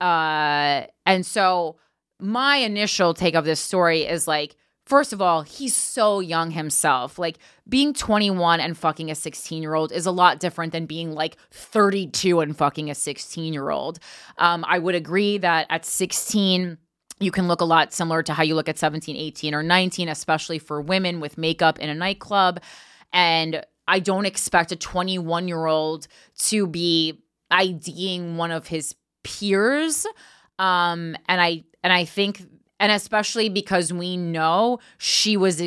Uh, 0.00 0.82
and 1.06 1.24
so, 1.24 1.76
my 2.20 2.56
initial 2.56 3.14
take 3.14 3.34
of 3.34 3.44
this 3.44 3.60
story 3.60 4.02
is 4.02 4.26
like, 4.26 4.56
first 4.84 5.12
of 5.12 5.22
all, 5.22 5.42
he's 5.42 5.74
so 5.74 6.20
young 6.20 6.50
himself. 6.50 7.18
Like, 7.18 7.38
being 7.68 7.94
21 7.94 8.60
and 8.60 8.76
fucking 8.76 9.10
a 9.10 9.14
16 9.14 9.62
year 9.62 9.74
old 9.74 9.92
is 9.92 10.06
a 10.06 10.10
lot 10.10 10.40
different 10.40 10.72
than 10.72 10.86
being 10.86 11.12
like 11.12 11.36
32 11.50 12.40
and 12.40 12.56
fucking 12.56 12.90
a 12.90 12.94
16 12.94 13.52
year 13.52 13.70
old. 13.70 13.98
Um, 14.38 14.64
I 14.66 14.78
would 14.78 14.94
agree 14.94 15.38
that 15.38 15.66
at 15.70 15.84
16, 15.84 16.78
you 17.20 17.30
can 17.30 17.48
look 17.48 17.60
a 17.60 17.66
lot 17.66 17.92
similar 17.92 18.22
to 18.24 18.32
how 18.32 18.42
you 18.42 18.54
look 18.54 18.68
at 18.68 18.78
17, 18.78 19.16
18, 19.16 19.54
or 19.54 19.62
19, 19.62 20.08
especially 20.08 20.58
for 20.58 20.80
women 20.80 21.20
with 21.20 21.38
makeup 21.38 21.78
in 21.78 21.88
a 21.88 21.94
nightclub. 21.94 22.60
And 23.12 23.64
I 23.86 24.00
don't 24.00 24.26
expect 24.26 24.72
a 24.72 24.76
21 24.76 25.48
year 25.48 25.66
old 25.66 26.08
to 26.38 26.66
be 26.66 27.22
IDing 27.50 28.36
one 28.36 28.50
of 28.50 28.66
his 28.66 28.94
peers. 29.22 30.06
Um, 30.58 31.16
and 31.28 31.40
I 31.40 31.64
and 31.82 31.92
I 31.92 32.04
think 32.04 32.42
and 32.82 32.90
especially 32.90 33.48
because 33.48 33.92
we 33.92 34.16
know 34.16 34.80
she 34.98 35.36
was 35.36 35.62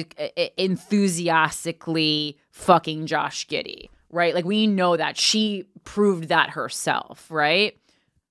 enthusiastically 0.57 2.37
fucking 2.51 3.05
Josh 3.05 3.47
Giddey, 3.47 3.87
right? 4.11 4.35
Like 4.35 4.43
we 4.43 4.67
know 4.67 4.97
that 4.97 5.17
she 5.17 5.63
proved 5.85 6.27
that 6.27 6.49
herself, 6.49 7.31
right? 7.31 7.77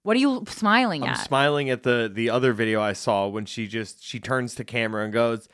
What 0.02 0.18
are 0.18 0.20
you 0.20 0.44
smiling 0.48 1.06
at? 1.06 1.16
I'm 1.16 1.24
smiling 1.24 1.70
at 1.70 1.82
the 1.82 2.10
the 2.12 2.28
other 2.28 2.52
video 2.52 2.82
I 2.82 2.92
saw 2.92 3.26
when 3.26 3.46
she 3.46 3.66
just 3.66 4.04
she 4.04 4.20
turns 4.20 4.54
to 4.56 4.64
camera 4.64 5.02
and 5.02 5.14
goes, 5.14 5.48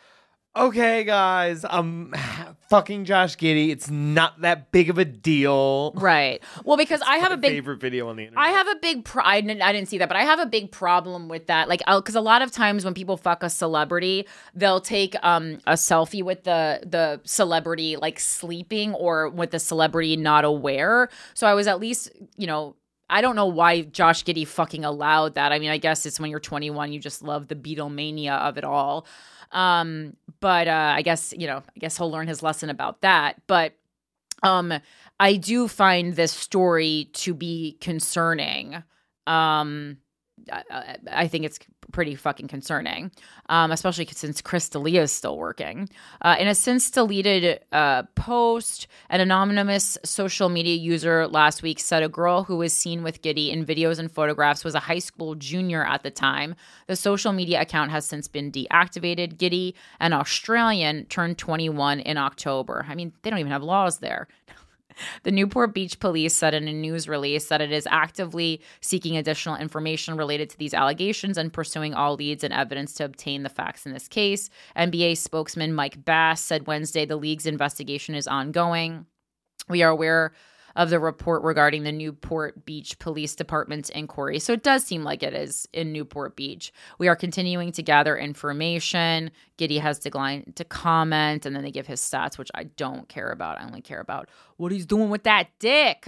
"Okay, 0.56 1.04
guys, 1.04 1.64
I'm 1.68 2.12
fucking 2.70 3.04
Josh 3.04 3.36
Giddey. 3.36 3.70
It's 3.70 3.88
not 3.90 4.40
that 4.40 4.72
big 4.72 4.90
of 4.90 4.98
a 4.98 5.04
deal." 5.04 5.92
right. 5.96 6.42
Well, 6.64 6.76
because 6.76 7.00
I 7.02 7.18
have 7.18 7.32
a 7.32 7.36
big 7.36 7.52
favorite 7.52 7.80
video 7.80 8.08
on 8.08 8.16
the 8.16 8.24
internet. 8.24 8.44
I 8.44 8.50
have 8.50 8.68
a 8.68 8.76
big 8.76 9.04
pro- 9.04 9.24
I 9.24 9.40
didn't, 9.40 9.62
I 9.62 9.72
didn't 9.72 9.88
see 9.88 9.98
that, 9.98 10.08
but 10.08 10.16
I 10.16 10.22
have 10.22 10.40
a 10.40 10.46
big 10.46 10.70
problem 10.70 11.28
with 11.28 11.46
that. 11.46 11.68
Like, 11.68 11.82
because 11.86 12.14
a 12.14 12.20
lot 12.20 12.42
of 12.42 12.50
times 12.50 12.84
when 12.84 12.94
people 12.94 13.16
fuck 13.16 13.42
a 13.42 13.50
celebrity, 13.50 14.26
they'll 14.54 14.80
take 14.80 15.14
um 15.22 15.58
a 15.66 15.74
selfie 15.74 16.22
with 16.22 16.44
the 16.44 16.80
the 16.84 17.20
celebrity 17.24 17.96
like 17.96 18.18
sleeping 18.18 18.94
or 18.94 19.28
with 19.28 19.50
the 19.50 19.60
celebrity 19.60 20.16
not 20.16 20.44
aware. 20.44 21.08
So 21.34 21.46
I 21.46 21.54
was 21.54 21.66
at 21.66 21.80
least 21.80 22.10
you 22.36 22.46
know. 22.46 22.76
I 23.12 23.22
don't 23.22 23.34
know 23.34 23.46
why 23.46 23.82
Josh 23.82 24.22
Giddey 24.22 24.46
fucking 24.46 24.84
allowed 24.84 25.34
that. 25.34 25.50
I 25.50 25.58
mean, 25.58 25.70
I 25.70 25.78
guess 25.78 26.06
it's 26.06 26.20
when 26.20 26.30
you're 26.30 26.38
21, 26.38 26.92
you 26.92 27.00
just 27.00 27.22
love 27.24 27.48
the 27.48 27.56
Beatlemania 27.56 28.38
of 28.38 28.56
it 28.56 28.62
all. 28.62 29.04
Um, 29.52 30.16
but 30.40 30.68
uh, 30.68 30.92
I 30.96 31.02
guess 31.02 31.34
you 31.36 31.46
know, 31.46 31.58
I 31.58 31.78
guess 31.78 31.96
he'll 31.96 32.10
learn 32.10 32.28
his 32.28 32.42
lesson 32.42 32.70
about 32.70 33.00
that. 33.02 33.40
But 33.46 33.74
um, 34.42 34.72
I 35.18 35.36
do 35.36 35.68
find 35.68 36.16
this 36.16 36.32
story 36.32 37.10
to 37.14 37.34
be 37.34 37.76
concerning. 37.80 38.82
Um, 39.26 39.98
I, 41.10 41.28
think 41.28 41.44
it's 41.44 41.58
pretty 41.92 42.14
fucking 42.14 42.48
concerning, 42.48 43.10
um, 43.48 43.72
especially 43.72 44.06
since 44.06 44.40
Chris 44.40 44.68
D'Elia 44.68 45.02
is 45.02 45.12
still 45.12 45.36
working. 45.36 45.88
Uh, 46.22 46.36
in 46.38 46.48
a 46.48 46.54
since 46.54 46.90
deleted 46.90 47.60
uh, 47.72 48.04
post, 48.14 48.86
an 49.08 49.20
anonymous 49.20 49.98
social 50.04 50.48
media 50.48 50.74
user 50.74 51.26
last 51.26 51.62
week 51.62 51.80
said 51.80 52.02
a 52.02 52.08
girl 52.08 52.44
who 52.44 52.56
was 52.56 52.72
seen 52.72 53.02
with 53.02 53.22
Giddey 53.22 53.50
in 53.50 53.64
videos 53.64 53.98
and 53.98 54.10
photographs 54.10 54.64
was 54.64 54.74
a 54.74 54.80
high 54.80 54.98
school 54.98 55.34
junior 55.34 55.84
at 55.84 56.02
the 56.02 56.10
time. 56.10 56.54
The 56.86 56.96
social 56.96 57.32
media 57.32 57.60
account 57.60 57.90
has 57.90 58.06
since 58.06 58.28
been 58.28 58.52
deactivated. 58.52 59.36
Giddey, 59.36 59.74
an 59.98 60.12
Australian, 60.12 61.06
turned 61.06 61.38
21 61.38 62.00
in 62.00 62.16
October. 62.16 62.86
I 62.88 62.94
mean, 62.94 63.12
they 63.22 63.30
don't 63.30 63.38
even 63.38 63.52
have 63.52 63.62
laws 63.62 63.98
there. 63.98 64.28
The 65.22 65.30
Newport 65.30 65.74
Beach 65.74 65.98
Police 65.98 66.34
said 66.34 66.54
in 66.54 66.68
a 66.68 66.72
news 66.72 67.08
release 67.08 67.48
that 67.48 67.60
it 67.60 67.72
is 67.72 67.86
actively 67.90 68.60
seeking 68.80 69.16
additional 69.16 69.56
information 69.56 70.16
related 70.16 70.50
to 70.50 70.58
these 70.58 70.74
allegations 70.74 71.38
and 71.38 71.52
pursuing 71.52 71.94
all 71.94 72.14
leads 72.14 72.44
and 72.44 72.52
evidence 72.52 72.94
to 72.94 73.04
obtain 73.04 73.42
the 73.42 73.48
facts 73.48 73.86
in 73.86 73.92
this 73.92 74.08
case. 74.08 74.50
NBA 74.76 75.16
spokesman 75.16 75.72
Mike 75.72 76.04
Bass 76.04 76.40
said 76.40 76.66
Wednesday 76.66 77.04
the 77.04 77.16
league's 77.16 77.46
investigation 77.46 78.14
is 78.14 78.26
ongoing. 78.26 79.06
We 79.68 79.82
are 79.82 79.90
aware 79.90 80.32
of 80.76 80.90
the 80.90 80.98
report 80.98 81.42
regarding 81.42 81.82
the 81.82 81.92
Newport 81.92 82.64
Beach 82.64 82.98
Police 82.98 83.34
Department's 83.34 83.90
inquiry. 83.90 84.38
So 84.38 84.52
it 84.52 84.62
does 84.62 84.84
seem 84.84 85.04
like 85.04 85.22
it 85.22 85.34
is 85.34 85.68
in 85.72 85.92
Newport 85.92 86.36
Beach. 86.36 86.72
We 86.98 87.08
are 87.08 87.16
continuing 87.16 87.72
to 87.72 87.82
gather 87.82 88.16
information. 88.16 89.30
Giddey 89.58 89.80
has 89.80 89.98
declined 89.98 90.54
to 90.56 90.64
comment, 90.64 91.46
and 91.46 91.54
then 91.54 91.62
they 91.62 91.70
give 91.70 91.86
his 91.86 92.00
stats, 92.00 92.38
which 92.38 92.50
I 92.54 92.64
don't 92.64 93.08
care 93.08 93.30
about. 93.30 93.60
I 93.60 93.64
only 93.64 93.82
care 93.82 94.00
about 94.00 94.28
what 94.56 94.72
he's 94.72 94.86
doing 94.86 95.10
with 95.10 95.24
that 95.24 95.48
dick. 95.58 96.06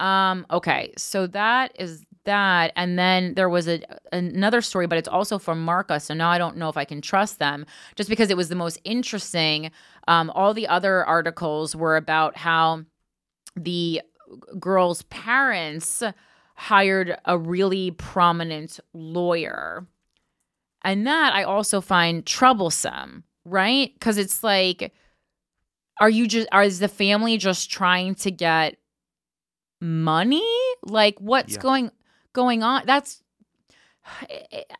Um, 0.00 0.46
okay, 0.50 0.92
so 0.96 1.26
that 1.28 1.72
is 1.78 2.06
that. 2.24 2.72
And 2.74 2.98
then 2.98 3.34
there 3.34 3.48
was 3.48 3.68
a 3.68 3.82
another 4.12 4.62
story, 4.62 4.86
but 4.86 4.98
it's 4.98 5.08
also 5.08 5.38
from 5.38 5.62
Marca. 5.62 6.00
So 6.00 6.14
now 6.14 6.30
I 6.30 6.38
don't 6.38 6.56
know 6.56 6.68
if 6.68 6.76
I 6.76 6.84
can 6.84 7.02
trust 7.02 7.38
them 7.38 7.66
just 7.96 8.08
because 8.08 8.30
it 8.30 8.36
was 8.36 8.48
the 8.48 8.54
most 8.54 8.80
interesting. 8.84 9.70
Um, 10.08 10.30
all 10.30 10.54
the 10.54 10.66
other 10.66 11.04
articles 11.04 11.76
were 11.76 11.96
about 11.96 12.36
how 12.36 12.84
the 13.56 14.02
girl's 14.58 15.02
parents 15.02 16.02
hired 16.54 17.16
a 17.24 17.38
really 17.38 17.90
prominent 17.90 18.80
lawyer. 18.92 19.86
And 20.82 21.06
that 21.06 21.34
I 21.34 21.42
also 21.42 21.80
find 21.80 22.24
troublesome, 22.24 23.24
right? 23.44 23.92
Because 23.94 24.18
it's 24.18 24.42
like, 24.42 24.92
are 26.00 26.10
you 26.10 26.26
just, 26.26 26.48
are, 26.52 26.62
is 26.62 26.78
the 26.78 26.88
family 26.88 27.36
just 27.36 27.70
trying 27.70 28.14
to 28.16 28.30
get 28.30 28.76
money? 29.80 30.48
Like, 30.82 31.18
what's 31.18 31.54
Yeah. 31.54 31.60
going 31.60 31.90
going 32.32 32.62
on? 32.62 32.84
That's 32.86 33.22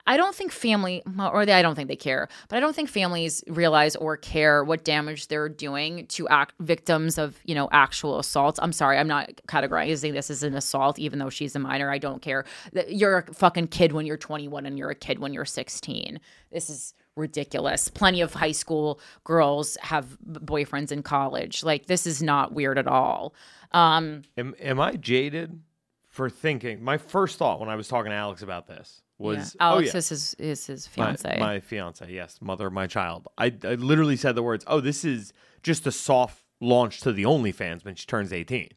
I 0.07 0.17
don't 0.17 0.35
think 0.35 0.53
family, 0.53 1.03
or 1.19 1.47
they, 1.47 1.53
I 1.53 1.63
don't 1.63 1.75
think 1.75 1.89
they 1.89 1.97
care, 1.97 2.29
but 2.49 2.57
I 2.57 2.61
don't 2.61 2.75
think 2.75 2.89
families 2.89 3.45
realize 3.47 3.97
or 3.97 4.17
care 4.17 4.65
what 4.65 4.85
damage 4.85 5.29
they're 5.29 5.49
doing 5.49 6.07
to 6.09 6.29
act 6.29 6.55
victims 6.61 7.19
of, 7.19 7.39
you 7.45 7.55
know, 7.55 7.69
actual 7.73 8.19
assaults. 8.19 8.59
I'm 8.63 8.73
sorry, 8.73 8.99
I'm 8.99 9.09
not 9.09 9.31
categorizing 9.47 10.13
this 10.13 10.31
as 10.31 10.43
an 10.43 10.55
assault, 10.55 10.99
even 10.99 11.19
though 11.19 11.31
she's 11.31 11.55
a 11.55 11.59
minor. 11.59 11.91
I 11.91 11.99
don't 11.99 12.23
care. 12.23 12.45
You're 12.89 13.19
a 13.19 13.35
fucking 13.35 13.69
kid 13.69 13.93
when 13.93 14.07
you're 14.07 14.17
21 14.17 14.67
and 14.67 14.79
you're 14.79 14.91
a 14.91 14.95
kid 14.95 15.19
when 15.19 15.33
you're 15.33 15.45
16. 15.45 16.21
This 16.51 16.71
is 16.71 16.95
ridiculous. 17.17 17.89
Plenty 17.89 18.21
of 18.21 18.35
high 18.35 18.53
school 18.53 19.01
girls 19.25 19.77
have 19.83 20.19
boyfriends 20.27 20.91
in 20.91 21.03
college. 21.03 21.63
Like 21.63 21.87
this 21.87 22.07
is 22.07 22.23
not 22.23 22.53
weird 22.53 22.79
at 22.79 22.87
all. 22.87 23.35
Um, 23.73 24.23
Am, 24.37 24.55
am 24.59 24.81
I 24.81 24.93
jaded 24.93 25.61
for 26.09 26.29
thinking? 26.29 26.83
My 26.83 26.99
first 26.99 27.39
thought 27.39 27.61
when 27.61 27.69
I 27.69 27.77
was 27.77 27.89
talking 27.89 28.11
to 28.11 28.17
Alex 28.17 28.43
about 28.43 28.67
this 28.67 29.03
was, 29.21 29.55
yeah. 29.59 29.67
Alex 29.67 29.91
oh, 29.91 29.93
yeah. 29.93 29.99
is 29.99 30.09
his 30.09 30.35
is 30.35 30.67
his 30.67 30.89
my, 30.97 31.05
fiance. 31.05 31.39
my 31.39 31.61
fiance, 31.61 32.13
yes, 32.13 32.39
mother 32.41 32.67
of 32.67 32.73
my 32.73 32.87
child. 32.87 33.29
I, 33.39 33.55
I 33.65 33.75
literally 33.75 34.17
said 34.17 34.35
the 34.35 34.43
words, 34.43 34.65
"Oh, 34.67 34.81
this 34.81 35.05
is 35.05 35.33
just 35.63 35.87
a 35.87 35.93
soft 35.93 36.43
launch 36.61 37.01
to 37.03 37.13
the 37.13 37.25
OnlyFans 37.25 37.85
when 37.85 37.95
she 37.95 38.07
turns 38.07 38.33
18." 38.33 38.71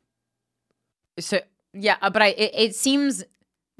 so 1.19 1.39
yeah 1.73 1.97
uh, 2.01 2.09
but 2.09 2.21
i 2.21 2.27
it, 2.29 2.51
it 2.53 2.75
seems 2.75 3.23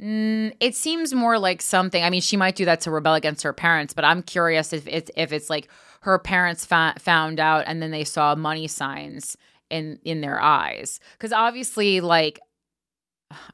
mm, 0.02 0.54
it 0.60 0.76
seems 0.76 1.14
more 1.14 1.40
like 1.40 1.62
something 1.62 2.04
i 2.04 2.10
mean 2.10 2.22
she 2.22 2.38
might 2.38 2.56
do 2.56 2.66
that 2.66 2.82
to 2.82 2.92
rebel 2.92 3.14
against 3.14 3.44
her 3.44 3.54
parents 3.54 3.94
but 3.94 4.06
i'm 4.06 4.22
curious 4.22 4.74
if 4.74 4.88
it's 4.88 5.10
if 5.16 5.32
it's 5.32 5.50
like 5.50 5.68
her 6.02 6.20
parents 6.20 6.66
fa- 6.66 6.96
found 7.00 7.40
out 7.40 7.64
and 7.66 7.82
then 7.82 7.92
they 7.92 8.04
saw 8.04 8.36
money 8.36 8.68
signs 8.68 9.38
in 9.70 10.00
in 10.04 10.22
their 10.22 10.40
eyes 10.40 11.00
because 11.14 11.32
obviously 11.32 12.02
like 12.02 12.40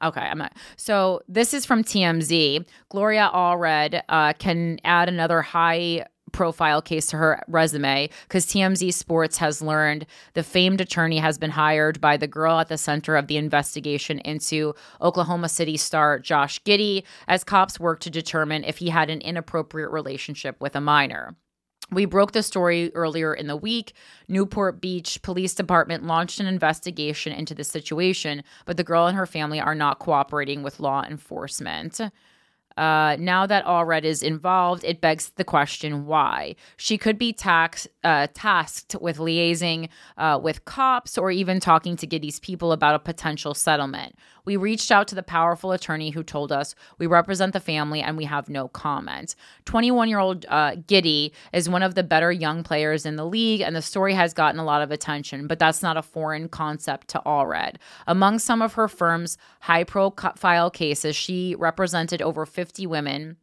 Okay, 0.02 0.20
I'm 0.20 0.38
not. 0.38 0.56
So 0.76 1.22
this 1.28 1.54
is 1.54 1.66
from 1.66 1.84
TMZ. 1.84 2.66
Gloria 2.88 3.30
Allred 3.32 4.02
uh, 4.08 4.32
can 4.34 4.78
add 4.84 5.08
another 5.08 5.42
high 5.42 6.06
profile 6.32 6.80
case 6.80 7.06
to 7.06 7.16
her 7.16 7.42
resume 7.48 8.08
because 8.22 8.46
TMZ 8.46 8.92
Sports 8.94 9.38
has 9.38 9.60
learned 9.60 10.06
the 10.34 10.42
famed 10.42 10.80
attorney 10.80 11.18
has 11.18 11.38
been 11.38 11.50
hired 11.50 12.00
by 12.00 12.16
the 12.16 12.26
girl 12.26 12.58
at 12.58 12.68
the 12.68 12.78
center 12.78 13.16
of 13.16 13.26
the 13.26 13.36
investigation 13.36 14.20
into 14.20 14.74
Oklahoma 15.00 15.48
City 15.48 15.76
star 15.76 16.18
Josh 16.18 16.62
Giddey 16.62 17.04
as 17.28 17.44
cops 17.44 17.80
work 17.80 18.00
to 18.00 18.10
determine 18.10 18.64
if 18.64 18.78
he 18.78 18.90
had 18.90 19.10
an 19.10 19.20
inappropriate 19.20 19.90
relationship 19.90 20.60
with 20.60 20.76
a 20.76 20.80
minor. 20.80 21.36
We 21.92 22.04
broke 22.04 22.32
the 22.32 22.42
story 22.42 22.94
earlier 22.94 23.34
in 23.34 23.48
the 23.48 23.56
week. 23.56 23.94
Newport 24.28 24.80
Beach 24.80 25.20
Police 25.22 25.54
Department 25.54 26.06
launched 26.06 26.38
an 26.38 26.46
investigation 26.46 27.32
into 27.32 27.54
the 27.54 27.64
situation, 27.64 28.44
but 28.64 28.76
the 28.76 28.84
girl 28.84 29.06
and 29.06 29.16
her 29.16 29.26
family 29.26 29.60
are 29.60 29.74
not 29.74 29.98
cooperating 29.98 30.62
with 30.62 30.78
law 30.78 31.04
enforcement. 31.04 32.00
Uh, 32.80 33.14
now 33.20 33.44
that 33.44 33.62
Allred 33.66 34.04
is 34.04 34.22
involved, 34.22 34.84
it 34.84 35.02
begs 35.02 35.32
the 35.36 35.44
question 35.44 36.06
why. 36.06 36.56
She 36.78 36.96
could 36.96 37.18
be 37.18 37.30
tax, 37.30 37.86
uh, 38.04 38.28
tasked 38.32 38.96
with 38.98 39.18
liaising 39.18 39.90
uh, 40.16 40.40
with 40.42 40.64
cops 40.64 41.18
or 41.18 41.30
even 41.30 41.60
talking 41.60 41.94
to 41.98 42.06
Giddey's 42.06 42.40
people 42.40 42.72
about 42.72 42.94
a 42.94 42.98
potential 42.98 43.52
settlement. 43.52 44.14
We 44.46 44.56
reached 44.56 44.90
out 44.90 45.06
to 45.08 45.14
the 45.14 45.22
powerful 45.22 45.72
attorney 45.72 46.08
who 46.08 46.22
told 46.22 46.52
us 46.52 46.74
we 46.96 47.06
represent 47.06 47.52
the 47.52 47.60
family 47.60 48.00
and 48.00 48.16
we 48.16 48.24
have 48.24 48.48
no 48.48 48.68
comment. 48.68 49.34
21 49.66 50.08
year 50.08 50.18
old 50.18 50.46
uh, 50.48 50.76
Giddey 50.76 51.32
is 51.52 51.68
one 51.68 51.82
of 51.82 51.94
the 51.94 52.02
better 52.02 52.32
young 52.32 52.62
players 52.62 53.04
in 53.04 53.16
the 53.16 53.26
league, 53.26 53.60
and 53.60 53.76
the 53.76 53.82
story 53.82 54.14
has 54.14 54.32
gotten 54.32 54.58
a 54.58 54.64
lot 54.64 54.80
of 54.80 54.90
attention, 54.90 55.46
but 55.46 55.58
that's 55.58 55.82
not 55.82 55.98
a 55.98 56.02
foreign 56.02 56.48
concept 56.48 57.08
to 57.08 57.22
Allred. 57.26 57.76
Among 58.06 58.38
some 58.38 58.62
of 58.62 58.72
her 58.72 58.88
firm's 58.88 59.36
high 59.60 59.84
profile 59.84 60.70
cases, 60.70 61.14
she 61.14 61.54
represented 61.58 62.22
over 62.22 62.46
50 62.46 62.69
women 62.78 63.36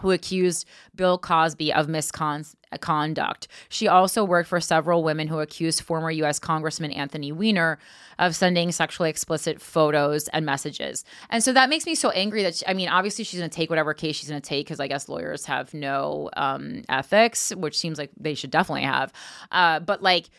who 0.00 0.10
accused 0.12 0.66
Bill 0.94 1.18
Cosby 1.18 1.72
of 1.72 1.88
misconduct. 1.88 3.48
She 3.68 3.88
also 3.88 4.24
worked 4.24 4.48
for 4.48 4.60
several 4.60 5.02
women 5.02 5.28
who 5.28 5.40
accused 5.40 5.82
former 5.82 6.10
U.S. 6.10 6.38
Congressman 6.38 6.92
Anthony 6.92 7.32
Weiner 7.32 7.78
of 8.18 8.36
sending 8.36 8.72
sexually 8.72 9.10
explicit 9.10 9.60
photos 9.60 10.28
and 10.28 10.46
messages. 10.46 11.04
And 11.28 11.42
so 11.42 11.52
that 11.52 11.68
makes 11.68 11.86
me 11.86 11.94
so 11.94 12.10
angry 12.10 12.42
that, 12.44 12.56
she, 12.56 12.66
I 12.66 12.74
mean, 12.74 12.88
obviously 12.88 13.24
she's 13.24 13.40
going 13.40 13.50
to 13.50 13.54
take 13.54 13.68
whatever 13.68 13.92
case 13.92 14.16
she's 14.16 14.28
going 14.28 14.40
to 14.40 14.48
take 14.48 14.66
because 14.66 14.80
I 14.80 14.86
guess 14.86 15.08
lawyers 15.08 15.44
have 15.46 15.74
no 15.74 16.30
um, 16.36 16.82
ethics, 16.88 17.52
which 17.56 17.76
seems 17.78 17.98
like 17.98 18.10
they 18.18 18.34
should 18.34 18.50
definitely 18.50 18.84
have. 18.84 19.12
Uh, 19.50 19.80
but 19.80 20.02
like 20.02 20.30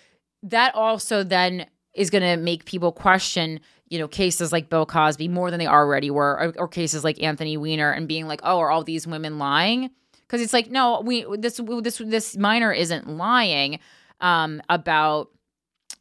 that 0.43 0.73
also 0.75 1.23
then 1.23 1.67
is 1.93 2.09
going 2.09 2.23
to 2.23 2.37
make 2.37 2.65
people 2.65 2.91
question 2.91 3.59
you 3.91 3.99
know, 3.99 4.07
cases 4.07 4.53
like 4.53 4.69
Bill 4.69 4.85
Cosby 4.85 5.27
more 5.27 5.51
than 5.51 5.59
they 5.59 5.67
already 5.67 6.09
were, 6.09 6.39
or, 6.39 6.53
or 6.57 6.67
cases 6.69 7.03
like 7.03 7.21
Anthony 7.21 7.57
Weiner, 7.57 7.91
and 7.91 8.07
being 8.07 8.25
like, 8.25 8.39
oh, 8.41 8.57
are 8.57 8.71
all 8.71 8.85
these 8.85 9.05
women 9.05 9.37
lying? 9.37 9.91
Because 10.25 10.41
it's 10.41 10.53
like, 10.53 10.71
no, 10.71 11.01
we 11.01 11.25
this 11.37 11.59
this 11.81 11.97
this 11.97 12.37
minor 12.37 12.71
isn't 12.71 13.09
lying 13.09 13.79
um, 14.21 14.61
about 14.69 15.29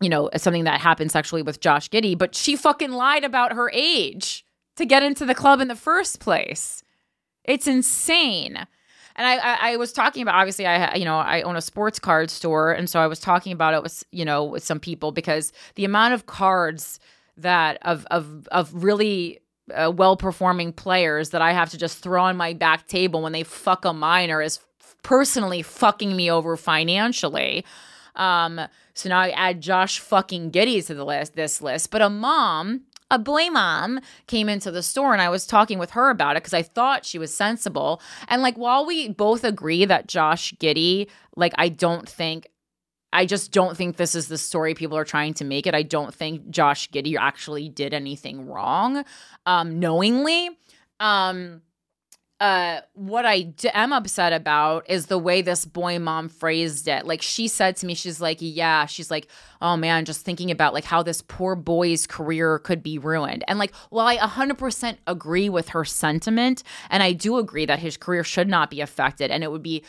you 0.00 0.08
know 0.08 0.30
something 0.36 0.64
that 0.64 0.80
happened 0.80 1.10
sexually 1.10 1.42
with 1.42 1.58
Josh 1.58 1.90
Giddey, 1.90 2.16
but 2.16 2.36
she 2.36 2.54
fucking 2.54 2.92
lied 2.92 3.24
about 3.24 3.54
her 3.54 3.68
age 3.74 4.44
to 4.76 4.86
get 4.86 5.02
into 5.02 5.26
the 5.26 5.34
club 5.34 5.60
in 5.60 5.66
the 5.66 5.74
first 5.74 6.20
place. 6.20 6.84
It's 7.42 7.66
insane. 7.66 8.56
And 9.16 9.26
I, 9.26 9.36
I, 9.36 9.72
I 9.72 9.76
was 9.78 9.92
talking 9.92 10.22
about 10.22 10.36
obviously 10.36 10.64
I 10.64 10.94
you 10.94 11.04
know 11.04 11.18
I 11.18 11.42
own 11.42 11.56
a 11.56 11.60
sports 11.60 11.98
card 11.98 12.30
store, 12.30 12.70
and 12.70 12.88
so 12.88 13.00
I 13.00 13.08
was 13.08 13.18
talking 13.18 13.52
about 13.52 13.74
it 13.74 13.82
with 13.82 14.04
you 14.12 14.24
know 14.24 14.44
with 14.44 14.62
some 14.62 14.78
people 14.78 15.10
because 15.10 15.52
the 15.74 15.84
amount 15.84 16.14
of 16.14 16.26
cards 16.26 17.00
that 17.42 17.78
of 17.82 18.06
of 18.10 18.48
of 18.48 18.84
really 18.84 19.40
uh, 19.74 19.92
well 19.94 20.16
performing 20.16 20.72
players 20.72 21.30
that 21.30 21.42
I 21.42 21.52
have 21.52 21.70
to 21.70 21.78
just 21.78 21.98
throw 21.98 22.24
on 22.24 22.36
my 22.36 22.52
back 22.52 22.86
table 22.86 23.22
when 23.22 23.32
they 23.32 23.42
fuck 23.42 23.84
a 23.84 23.92
minor 23.92 24.42
is 24.42 24.58
f- 24.80 24.96
personally 25.02 25.62
fucking 25.62 26.14
me 26.16 26.30
over 26.30 26.56
financially. 26.56 27.64
Um, 28.16 28.60
so 28.94 29.08
now 29.08 29.20
I 29.20 29.30
add 29.30 29.60
Josh 29.60 29.98
fucking 29.98 30.50
Giddey 30.50 30.84
to 30.86 30.94
the 30.94 31.04
list, 31.04 31.34
this 31.34 31.62
list. 31.62 31.90
But 31.90 32.02
a 32.02 32.10
mom, 32.10 32.82
a 33.10 33.18
boy 33.18 33.48
mom, 33.48 34.00
came 34.26 34.48
into 34.48 34.70
the 34.70 34.82
store 34.82 35.12
and 35.12 35.22
I 35.22 35.28
was 35.28 35.46
talking 35.46 35.78
with 35.78 35.90
her 35.90 36.10
about 36.10 36.36
it 36.36 36.42
because 36.42 36.54
I 36.54 36.62
thought 36.62 37.04
she 37.04 37.18
was 37.18 37.34
sensible. 37.34 38.02
And 38.28 38.42
like, 38.42 38.56
while 38.56 38.84
we 38.84 39.08
both 39.08 39.44
agree 39.44 39.84
that 39.84 40.08
Josh 40.08 40.52
Giddey, 40.54 41.08
like, 41.36 41.52
I 41.56 41.68
don't 41.68 42.08
think 42.08 42.48
I 43.12 43.26
just 43.26 43.52
don't 43.52 43.76
think 43.76 43.96
this 43.96 44.14
is 44.14 44.28
the 44.28 44.38
story 44.38 44.74
people 44.74 44.96
are 44.96 45.04
trying 45.04 45.34
to 45.34 45.44
make 45.44 45.66
it. 45.66 45.74
I 45.74 45.82
don't 45.82 46.14
think 46.14 46.50
Josh 46.50 46.90
Giddey 46.90 47.16
actually 47.18 47.68
did 47.68 47.92
anything 47.92 48.46
wrong, 48.46 49.04
um, 49.46 49.78
knowingly. 49.80 50.50
Um, 51.00 51.62
uh, 52.40 52.80
what 52.94 53.26
I 53.26 53.42
d- 53.42 53.68
am 53.74 53.92
upset 53.92 54.32
about 54.32 54.88
is 54.88 55.06
the 55.06 55.18
way 55.18 55.42
this 55.42 55.66
boy 55.66 55.98
mom 55.98 56.30
phrased 56.30 56.88
it. 56.88 57.04
Like 57.04 57.20
she 57.20 57.48
said 57.48 57.76
to 57.76 57.86
me, 57.86 57.94
she's 57.94 58.18
like, 58.18 58.38
"Yeah," 58.40 58.86
she's 58.86 59.10
like, 59.10 59.28
"Oh 59.60 59.76
man, 59.76 60.06
just 60.06 60.24
thinking 60.24 60.50
about 60.50 60.72
like 60.72 60.84
how 60.84 61.02
this 61.02 61.20
poor 61.20 61.54
boy's 61.54 62.06
career 62.06 62.58
could 62.58 62.82
be 62.82 62.96
ruined." 62.96 63.44
And 63.46 63.58
like, 63.58 63.74
while 63.90 64.06
I 64.06 64.16
100% 64.16 64.96
agree 65.06 65.50
with 65.50 65.68
her 65.70 65.84
sentiment, 65.84 66.62
and 66.88 67.02
I 67.02 67.12
do 67.12 67.36
agree 67.36 67.66
that 67.66 67.78
his 67.78 67.98
career 67.98 68.24
should 68.24 68.48
not 68.48 68.70
be 68.70 68.80
affected, 68.80 69.30
and 69.30 69.44
it 69.44 69.52
would 69.52 69.62
be 69.62 69.84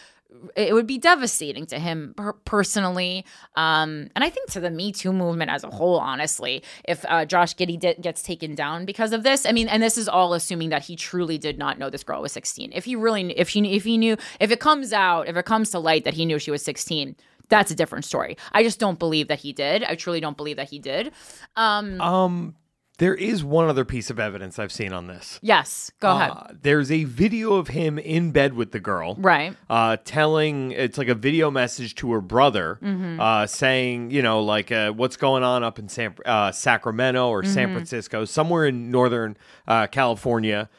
it 0.55 0.73
would 0.73 0.87
be 0.87 0.97
devastating 0.97 1.65
to 1.65 1.79
him 1.79 2.15
personally 2.45 3.25
um, 3.55 4.09
and 4.15 4.23
i 4.23 4.29
think 4.29 4.49
to 4.49 4.59
the 4.59 4.69
me 4.69 4.91
too 4.91 5.13
movement 5.13 5.51
as 5.51 5.63
a 5.63 5.69
whole 5.69 5.99
honestly 5.99 6.63
if 6.85 7.05
uh, 7.07 7.25
josh 7.25 7.55
giddey 7.55 8.01
gets 8.01 8.21
taken 8.21 8.55
down 8.55 8.85
because 8.85 9.13
of 9.13 9.23
this 9.23 9.45
i 9.45 9.51
mean 9.51 9.67
and 9.67 9.81
this 9.81 9.97
is 9.97 10.07
all 10.07 10.33
assuming 10.33 10.69
that 10.69 10.83
he 10.83 10.95
truly 10.95 11.37
did 11.37 11.57
not 11.57 11.77
know 11.77 11.89
this 11.89 12.03
girl 12.03 12.21
was 12.21 12.31
16 12.31 12.71
if 12.73 12.85
he 12.85 12.95
really 12.95 13.31
if 13.37 13.49
he 13.49 13.75
if 13.75 13.83
he 13.83 13.97
knew 13.97 14.17
if 14.39 14.51
it 14.51 14.59
comes 14.59 14.93
out 14.93 15.27
if 15.27 15.35
it 15.35 15.45
comes 15.45 15.69
to 15.71 15.79
light 15.79 16.03
that 16.03 16.13
he 16.13 16.25
knew 16.25 16.39
she 16.39 16.51
was 16.51 16.63
16 16.63 17.15
that's 17.51 17.69
a 17.69 17.75
different 17.75 18.05
story. 18.05 18.37
I 18.53 18.63
just 18.63 18.79
don't 18.79 18.97
believe 18.97 19.27
that 19.27 19.39
he 19.39 19.51
did. 19.53 19.83
I 19.83 19.95
truly 19.95 20.21
don't 20.21 20.37
believe 20.37 20.55
that 20.55 20.69
he 20.69 20.79
did. 20.79 21.11
Um, 21.55 21.99
um 22.01 22.55
there 23.01 23.15
is 23.15 23.43
one 23.43 23.67
other 23.67 23.83
piece 23.83 24.11
of 24.11 24.19
evidence 24.19 24.59
I've 24.59 24.71
seen 24.71 24.93
on 24.93 25.07
this. 25.07 25.39
Yes, 25.41 25.91
go 25.99 26.09
uh, 26.09 26.15
ahead. 26.17 26.59
There's 26.61 26.91
a 26.91 27.05
video 27.05 27.55
of 27.55 27.69
him 27.69 27.97
in 27.97 28.29
bed 28.29 28.53
with 28.53 28.73
the 28.73 28.79
girl. 28.79 29.15
Right. 29.15 29.57
Uh, 29.67 29.97
telling, 30.05 30.69
it's 30.69 30.99
like 30.99 31.07
a 31.07 31.15
video 31.15 31.49
message 31.49 31.95
to 31.95 32.11
her 32.11 32.21
brother 32.21 32.77
mm-hmm. 32.79 33.19
uh, 33.19 33.47
saying, 33.47 34.11
you 34.11 34.21
know, 34.21 34.43
like, 34.43 34.71
uh, 34.71 34.91
what's 34.91 35.17
going 35.17 35.41
on 35.41 35.63
up 35.63 35.79
in 35.79 35.89
San, 35.89 36.13
uh, 36.27 36.51
Sacramento 36.51 37.27
or 37.27 37.41
mm-hmm. 37.41 37.51
San 37.51 37.73
Francisco, 37.73 38.23
somewhere 38.23 38.67
in 38.67 38.91
Northern 38.91 39.35
uh, 39.67 39.87
California. 39.87 40.69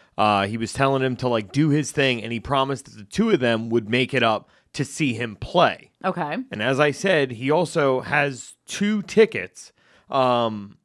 he 0.46 0.56
was 0.56 0.72
telling 0.72 1.02
him 1.02 1.16
to, 1.16 1.26
like, 1.26 1.50
do 1.50 1.70
his 1.70 1.90
thing, 1.90 2.22
and 2.22 2.32
he 2.32 2.38
promised 2.38 2.84
that 2.84 2.98
the 2.98 3.04
two 3.04 3.30
of 3.30 3.40
them 3.40 3.68
would 3.68 3.90
make 3.90 4.14
it 4.14 4.22
up 4.22 4.48
to 4.74 4.84
see 4.84 5.14
him 5.14 5.34
play. 5.34 5.90
Okay. 6.04 6.36
And 6.52 6.62
as 6.62 6.78
I 6.78 6.92
said, 6.92 7.32
he 7.32 7.50
also 7.50 7.98
has 8.02 8.54
two 8.64 9.02
tickets. 9.02 9.72
Um, 10.08 10.76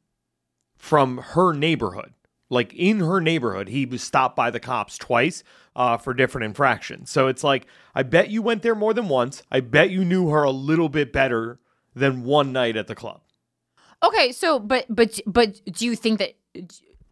from 0.78 1.18
her 1.18 1.52
neighborhood. 1.52 2.14
Like 2.50 2.72
in 2.72 3.00
her 3.00 3.20
neighborhood, 3.20 3.68
he 3.68 3.84
was 3.84 4.02
stopped 4.02 4.34
by 4.34 4.50
the 4.50 4.60
cops 4.60 4.96
twice 4.96 5.44
uh, 5.76 5.98
for 5.98 6.14
different 6.14 6.46
infractions. 6.46 7.10
So 7.10 7.28
it's 7.28 7.44
like, 7.44 7.66
I 7.94 8.02
bet 8.02 8.30
you 8.30 8.40
went 8.40 8.62
there 8.62 8.74
more 8.74 8.94
than 8.94 9.08
once. 9.08 9.42
I 9.50 9.60
bet 9.60 9.90
you 9.90 10.02
knew 10.02 10.30
her 10.30 10.44
a 10.44 10.50
little 10.50 10.88
bit 10.88 11.12
better 11.12 11.58
than 11.94 12.24
one 12.24 12.52
night 12.52 12.76
at 12.76 12.86
the 12.86 12.94
club. 12.94 13.20
Okay, 14.02 14.32
so 14.32 14.58
but 14.60 14.86
but 14.88 15.18
but 15.26 15.60
do 15.66 15.84
you 15.84 15.96
think 15.96 16.20
that? 16.20 16.34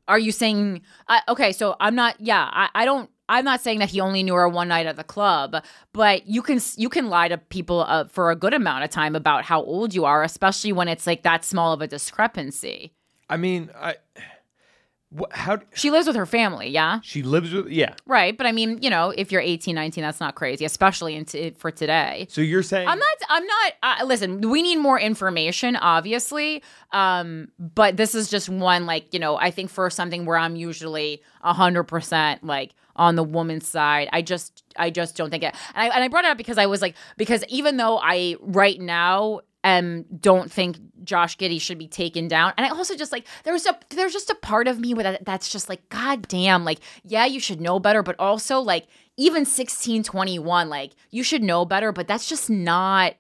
Are 0.09 0.19
you 0.19 0.31
saying? 0.31 0.83
Uh, 1.09 1.21
okay, 1.29 1.53
so 1.53 1.75
I'm 1.81 1.97
not. 1.97 2.15
Yeah, 2.21 2.49
I, 2.51 2.69
I 2.75 2.85
don't. 2.85 3.11
I'm 3.29 3.45
not 3.45 3.61
saying 3.61 3.81
that 3.81 3.91
he 3.91 4.01
only 4.01 4.23
knew 4.23 4.35
her 4.35 4.49
one 4.49 4.69
night 4.69 4.87
at 4.87 4.95
the 4.95 5.05
club, 5.05 5.57
but 5.93 6.29
you 6.29 6.43
can 6.43 6.61
you 6.77 6.89
can 6.89 7.09
lie 7.09 7.27
to 7.27 7.39
people 7.39 7.81
uh, 7.81 8.05
for 8.05 8.31
a 8.31 8.37
good 8.37 8.55
amount 8.55 8.85
of 8.85 8.91
time 8.91 9.17
about 9.17 9.45
how 9.45 9.63
old 9.63 9.95
you 9.95 10.05
are, 10.05 10.23
especially 10.23 10.73
when 10.73 10.87
it's 10.87 11.07
like 11.07 11.25
that 11.25 11.45
small 11.45 11.73
of 11.73 11.83
a 11.83 11.89
discrepancy. 11.89 12.93
I 13.29 13.37
mean, 13.37 13.71
I. 13.75 13.97
What, 15.11 15.33
how 15.33 15.61
she 15.73 15.93
lives 15.93 16.09
with 16.09 16.17
her 16.17 16.27
family, 16.27 16.69
yeah. 16.69 16.99
She 17.03 17.23
lives 17.23 17.53
with 17.53 17.69
yeah, 17.69 17.95
right. 18.07 18.37
But 18.37 18.47
I 18.47 18.53
mean, 18.53 18.83
you 18.83 18.91
know, 18.91 19.11
if 19.11 19.31
you're 19.31 19.41
18, 19.41 19.73
19, 19.73 20.03
that's 20.03 20.19
not 20.19 20.35
crazy, 20.35 20.65
especially 20.65 21.15
into 21.15 21.53
for 21.53 21.71
today. 21.71 22.27
So 22.29 22.41
you're 22.41 22.65
saying 22.65 22.89
I'm 22.89 22.99
not. 22.99 23.17
I'm 23.29 23.47
not. 23.47 23.73
Uh, 23.85 24.05
listen, 24.05 24.41
we 24.41 24.63
need 24.63 24.77
more 24.77 24.99
information, 24.99 25.77
obviously. 25.77 26.61
Um, 26.91 27.49
but 27.59 27.97
this 27.97 28.17
is 28.17 28.29
just 28.29 28.49
one, 28.49 28.85
like 28.85 29.15
you 29.15 29.21
know, 29.21 29.37
I 29.37 29.53
think 29.53 29.71
for 29.71 29.89
something 29.91 30.27
where 30.27 30.37
I'm 30.37 30.57
usually 30.57 31.23
hundred 31.41 31.85
percent 31.85 32.43
like 32.43 32.75
on 32.97 33.15
the 33.15 33.23
woman's 33.23 33.69
side. 33.69 34.09
I 34.13 34.23
just 34.23 34.65
I 34.77 34.91
just 34.91 35.17
don't 35.17 35.31
think 35.31 35.45
it. 35.45 35.55
And 35.75 35.93
I, 35.93 35.95
and 35.95 36.03
I 36.05 36.09
brought 36.09 36.25
it 36.25 36.31
up 36.31 36.39
because 36.39 36.59
I 36.59 36.67
was 36.67 36.83
like 36.83 36.97
because 37.17 37.45
even 37.49 37.77
though 37.77 37.99
I 38.03 38.37
right 38.41 38.81
now 38.81 39.41
um 39.65 40.05
don't 40.21 40.51
think 40.51 40.79
Josh 41.05 41.37
Giddey 41.37 41.61
should 41.61 41.79
be 41.79 41.89
taken 41.89 42.29
down. 42.29 42.53
And 42.57 42.67
I 42.67 42.71
also 42.71 42.97
just 42.97 43.13
like 43.13 43.27
there's 43.45 43.67
a 43.67 43.79
there's 43.91 44.13
just 44.13 44.31
a 44.31 44.35
part 44.35 44.69
of 44.69 44.79
me 44.79 44.95
with 44.95 45.05
that 45.05 45.25
that's 45.25 45.49
just 45.49 45.69
like 45.69 45.89
god 45.89 46.29
damn 46.29 46.65
like 46.65 46.81
yeah 47.05 47.25
you 47.27 47.41
should 47.41 47.61
know 47.61 47.79
better 47.81 48.03
but 48.03 48.17
also 48.19 48.61
like 48.61 48.87
even 49.17 49.45
16 49.45 50.03
21 50.03 50.69
like 50.69 50.93
you 51.11 51.23
should 51.23 51.43
know 51.43 51.65
better 51.65 51.93
but 51.93 52.07
that's 52.07 52.29
just 52.29 52.51
not 52.51 53.15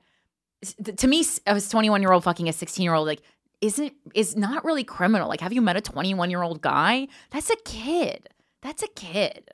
to 0.96 1.06
me 1.06 1.24
a 1.46 1.60
21 1.60 2.02
year 2.02 2.12
old 2.12 2.24
fucking 2.24 2.48
a 2.48 2.52
16 2.52 2.82
year 2.82 2.94
old 2.94 3.06
like 3.06 3.22
isn't 3.60 3.92
is 4.14 4.36
not 4.36 4.64
really 4.64 4.84
criminal. 4.84 5.28
Like 5.28 5.40
have 5.40 5.52
you 5.52 5.62
met 5.62 5.76
a 5.76 5.80
21 5.80 6.30
year 6.30 6.42
old 6.42 6.60
guy? 6.60 7.08
That's 7.30 7.50
a 7.50 7.56
kid. 7.64 8.28
That's 8.62 8.82
a 8.82 8.88
kid. 8.88 9.50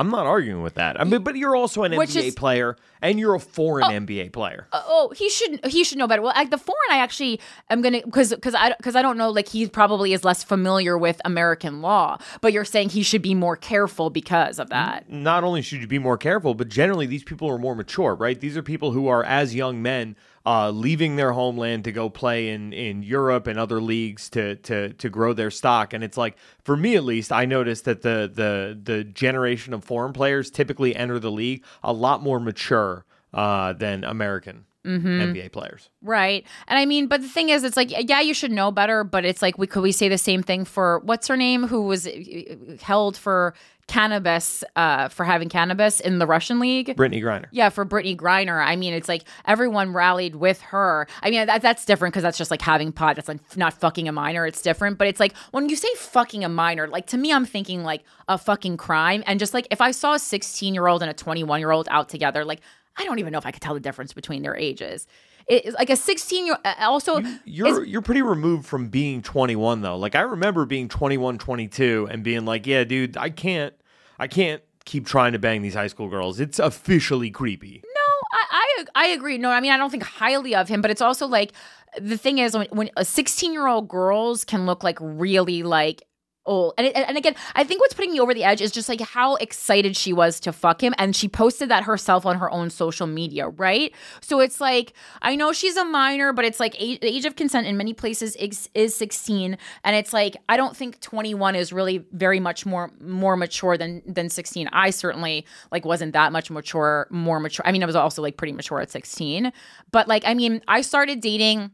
I'm 0.00 0.10
not 0.10 0.26
arguing 0.26 0.62
with 0.62 0.74
that. 0.74 0.98
I 0.98 1.04
mean, 1.04 1.22
but 1.22 1.36
you're 1.36 1.54
also 1.54 1.82
an 1.82 1.94
Which 1.94 2.10
NBA 2.10 2.24
is- 2.28 2.34
player, 2.34 2.76
and 3.02 3.18
you're 3.20 3.34
a 3.34 3.40
foreign 3.40 3.84
NBA 4.06 4.32
player. 4.32 4.66
Uh, 4.72 4.82
oh, 4.86 5.12
he 5.14 5.28
should 5.28 5.64
he 5.66 5.84
should 5.84 5.98
know 5.98 6.06
better. 6.06 6.22
Well, 6.22 6.32
like 6.34 6.50
the 6.50 6.58
foreign, 6.58 6.78
I 6.90 6.96
actually 6.98 7.38
am 7.68 7.82
gonna 7.82 8.00
because 8.04 8.30
because 8.30 8.54
I 8.54 8.70
because 8.78 8.96
I 8.96 9.02
don't 9.02 9.18
know. 9.18 9.30
Like 9.30 9.48
he 9.48 9.68
probably 9.68 10.12
is 10.14 10.24
less 10.24 10.42
familiar 10.42 10.96
with 10.96 11.20
American 11.24 11.82
law, 11.82 12.18
but 12.40 12.52
you're 12.54 12.64
saying 12.64 12.88
he 12.90 13.02
should 13.02 13.22
be 13.22 13.34
more 13.34 13.56
careful 13.56 14.08
because 14.10 14.58
of 14.58 14.70
that. 14.70 15.10
not 15.10 15.44
only 15.44 15.60
should 15.62 15.80
you 15.82 15.86
be 15.86 15.98
more 15.98 16.16
careful, 16.16 16.54
but 16.54 16.68
generally 16.68 17.06
these 17.06 17.22
people 17.24 17.48
are 17.50 17.58
more 17.58 17.76
mature, 17.76 18.14
right? 18.14 18.40
These 18.40 18.56
are 18.56 18.62
people 18.62 18.92
who 18.92 19.06
are 19.08 19.22
as 19.22 19.54
young 19.54 19.82
men 19.82 20.16
uh, 20.46 20.70
leaving 20.70 21.16
their 21.16 21.32
homeland 21.32 21.84
to 21.84 21.92
go 21.92 22.08
play 22.08 22.48
in, 22.48 22.72
in 22.72 23.02
Europe 23.02 23.46
and 23.46 23.58
other 23.58 23.80
leagues 23.80 24.30
to 24.30 24.56
to 24.56 24.92
to 24.94 25.10
grow 25.10 25.32
their 25.32 25.50
stock. 25.50 25.92
And 25.92 26.02
it's 26.02 26.16
like 26.16 26.36
for 26.64 26.76
me 26.76 26.96
at 26.96 27.04
least, 27.04 27.32
I 27.32 27.44
noticed 27.44 27.84
that 27.84 28.02
the 28.02 28.30
the 28.32 28.78
the 28.82 29.04
generation 29.04 29.74
of 29.74 29.84
foreign 29.84 30.12
players 30.12 30.50
typically 30.50 30.96
enter 30.96 31.18
the 31.18 31.30
league 31.30 31.64
a 31.82 31.92
lot 31.92 32.22
more 32.22 32.40
mature 32.40 33.04
uh, 33.34 33.72
than 33.74 34.04
American 34.04 34.64
NBA 34.84 35.52
players. 35.52 35.90
Right. 36.02 36.46
And 36.66 36.78
I 36.78 36.86
mean, 36.86 37.06
but 37.06 37.20
the 37.20 37.28
thing 37.28 37.50
is, 37.50 37.64
it's 37.64 37.76
like, 37.76 37.90
yeah, 37.90 38.20
you 38.20 38.32
should 38.32 38.50
know 38.50 38.70
better, 38.70 39.04
but 39.04 39.24
it's 39.24 39.42
like, 39.42 39.58
we 39.58 39.66
could 39.66 39.82
we 39.82 39.92
say 39.92 40.08
the 40.08 40.18
same 40.18 40.42
thing 40.42 40.64
for 40.64 41.00
what's 41.00 41.28
her 41.28 41.36
name 41.36 41.66
who 41.66 41.82
was 41.82 42.06
uh, 42.06 42.76
held 42.80 43.16
for 43.16 43.54
cannabis, 43.90 44.62
uh, 44.76 45.08
for 45.08 45.24
having 45.24 45.48
cannabis 45.48 45.98
in 45.98 46.20
the 46.20 46.26
Russian 46.26 46.60
league? 46.60 46.96
Brittney 46.96 47.20
Griner. 47.20 47.46
Yeah, 47.50 47.70
for 47.70 47.84
Brittney 47.84 48.16
Griner. 48.16 48.64
I 48.64 48.76
mean, 48.76 48.94
it's 48.94 49.08
like 49.08 49.24
everyone 49.46 49.92
rallied 49.92 50.36
with 50.36 50.60
her. 50.62 51.08
I 51.22 51.30
mean, 51.30 51.44
that, 51.46 51.60
that's 51.60 51.84
different 51.84 52.14
because 52.14 52.22
that's 52.22 52.38
just 52.38 52.52
like 52.52 52.62
having 52.62 52.92
pot. 52.92 53.16
That's 53.16 53.26
like 53.26 53.40
not 53.56 53.74
fucking 53.74 54.06
a 54.06 54.12
minor. 54.12 54.46
It's 54.46 54.62
different. 54.62 54.96
But 54.96 55.08
it's 55.08 55.18
like 55.18 55.34
when 55.50 55.68
you 55.68 55.74
say 55.74 55.88
fucking 55.96 56.44
a 56.44 56.48
minor, 56.48 56.86
like 56.86 57.06
to 57.08 57.18
me, 57.18 57.32
I'm 57.32 57.44
thinking 57.44 57.82
like 57.82 58.04
a 58.28 58.38
fucking 58.38 58.76
crime. 58.76 59.24
And 59.26 59.40
just 59.40 59.54
like 59.54 59.66
if 59.72 59.80
I 59.80 59.90
saw 59.90 60.14
a 60.14 60.18
16 60.20 60.72
year 60.72 60.86
old 60.86 61.02
and 61.02 61.10
a 61.10 61.14
21 61.14 61.58
year 61.58 61.72
old 61.72 61.88
out 61.90 62.08
together, 62.08 62.44
like 62.44 62.60
I 62.96 63.04
don't 63.04 63.18
even 63.18 63.32
know 63.32 63.38
if 63.38 63.46
I 63.46 63.50
could 63.50 63.62
tell 63.62 63.74
the 63.74 63.80
difference 63.80 64.12
between 64.12 64.42
their 64.42 64.56
ages. 64.56 65.08
It's 65.48 65.76
like 65.76 65.90
a 65.90 65.96
16 65.96 66.46
year 66.46 66.56
also 66.78 67.20
You're 67.44 67.84
you're 67.84 68.02
pretty 68.02 68.22
removed 68.22 68.66
from 68.66 68.88
being 68.88 69.20
21 69.20 69.82
though. 69.82 69.96
Like 69.96 70.14
I 70.14 70.20
remember 70.20 70.64
being 70.64 70.88
21, 70.88 71.38
22 71.38 72.06
and 72.08 72.22
being 72.22 72.44
like, 72.44 72.68
"Yeah, 72.68 72.84
dude, 72.84 73.16
I 73.16 73.30
can't 73.30 73.74
I 74.20 74.28
can't 74.28 74.62
keep 74.84 75.06
trying 75.06 75.32
to 75.32 75.38
bang 75.38 75.62
these 75.62 75.74
high 75.74 75.88
school 75.88 76.08
girls. 76.08 76.38
It's 76.38 76.58
officially 76.58 77.30
creepy." 77.30 77.82
No, 77.84 78.12
I, 78.32 78.44
I 78.52 78.84
I 78.94 79.06
agree. 79.08 79.38
No, 79.38 79.50
I 79.50 79.60
mean 79.60 79.72
I 79.72 79.76
don't 79.76 79.90
think 79.90 80.04
highly 80.04 80.54
of 80.54 80.68
him, 80.68 80.82
but 80.82 80.90
it's 80.90 81.02
also 81.02 81.26
like 81.26 81.52
the 81.98 82.16
thing 82.16 82.38
is 82.38 82.56
when, 82.56 82.68
when 82.70 82.90
a 82.96 83.04
16 83.04 83.52
year 83.52 83.66
old 83.66 83.88
girls 83.88 84.44
can 84.44 84.66
look 84.66 84.84
like 84.84 84.98
really 85.00 85.62
like 85.62 86.02
old. 86.50 86.74
And, 86.76 86.88
and 86.88 87.16
again 87.16 87.34
i 87.54 87.64
think 87.64 87.80
what's 87.80 87.94
putting 87.94 88.10
me 88.12 88.20
over 88.20 88.34
the 88.34 88.44
edge 88.44 88.60
is 88.60 88.70
just 88.72 88.88
like 88.88 89.00
how 89.00 89.36
excited 89.36 89.96
she 89.96 90.12
was 90.12 90.40
to 90.40 90.52
fuck 90.52 90.82
him 90.82 90.92
and 90.98 91.14
she 91.14 91.28
posted 91.28 91.70
that 91.70 91.84
herself 91.84 92.26
on 92.26 92.38
her 92.38 92.50
own 92.50 92.68
social 92.68 93.06
media 93.06 93.48
right? 93.48 93.94
So 94.20 94.40
it's 94.40 94.60
like 94.60 94.92
i 95.22 95.36
know 95.36 95.52
she's 95.52 95.76
a 95.76 95.84
minor 95.84 96.32
but 96.32 96.44
it's 96.44 96.60
like 96.60 96.74
age, 96.78 97.00
the 97.00 97.06
age 97.06 97.24
of 97.24 97.36
consent 97.36 97.66
in 97.66 97.76
many 97.76 97.94
places 97.94 98.36
is, 98.36 98.68
is 98.74 98.94
16 98.94 99.56
and 99.84 99.96
it's 99.96 100.12
like 100.12 100.36
i 100.48 100.56
don't 100.56 100.76
think 100.76 101.00
21 101.00 101.54
is 101.54 101.72
really 101.72 102.04
very 102.12 102.40
much 102.40 102.66
more 102.66 102.90
more 103.00 103.36
mature 103.36 103.78
than 103.78 104.02
than 104.06 104.28
16 104.28 104.68
i 104.72 104.90
certainly 104.90 105.46
like 105.70 105.84
wasn't 105.84 106.12
that 106.12 106.32
much 106.32 106.50
mature 106.50 107.06
more 107.10 107.38
mature. 107.38 107.64
I 107.66 107.72
mean 107.72 107.82
i 107.82 107.86
was 107.86 107.96
also 107.96 108.22
like 108.22 108.36
pretty 108.36 108.52
mature 108.52 108.80
at 108.80 108.90
16 108.90 109.52
but 109.92 110.08
like 110.08 110.24
i 110.26 110.34
mean 110.34 110.62
i 110.66 110.80
started 110.80 111.20
dating 111.20 111.70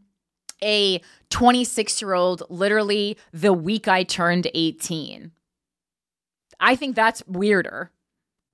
a 0.63 1.01
26 1.31 2.01
year 2.03 2.15
old 2.15 2.43
literally 2.49 3.17
the 3.33 3.53
week 3.53 3.89
I 3.89 4.03
turned 4.05 4.49
18. 4.55 5.33
I 6.59 6.77
think 6.77 6.97
that's 6.97 7.23
weirder. 7.27 7.91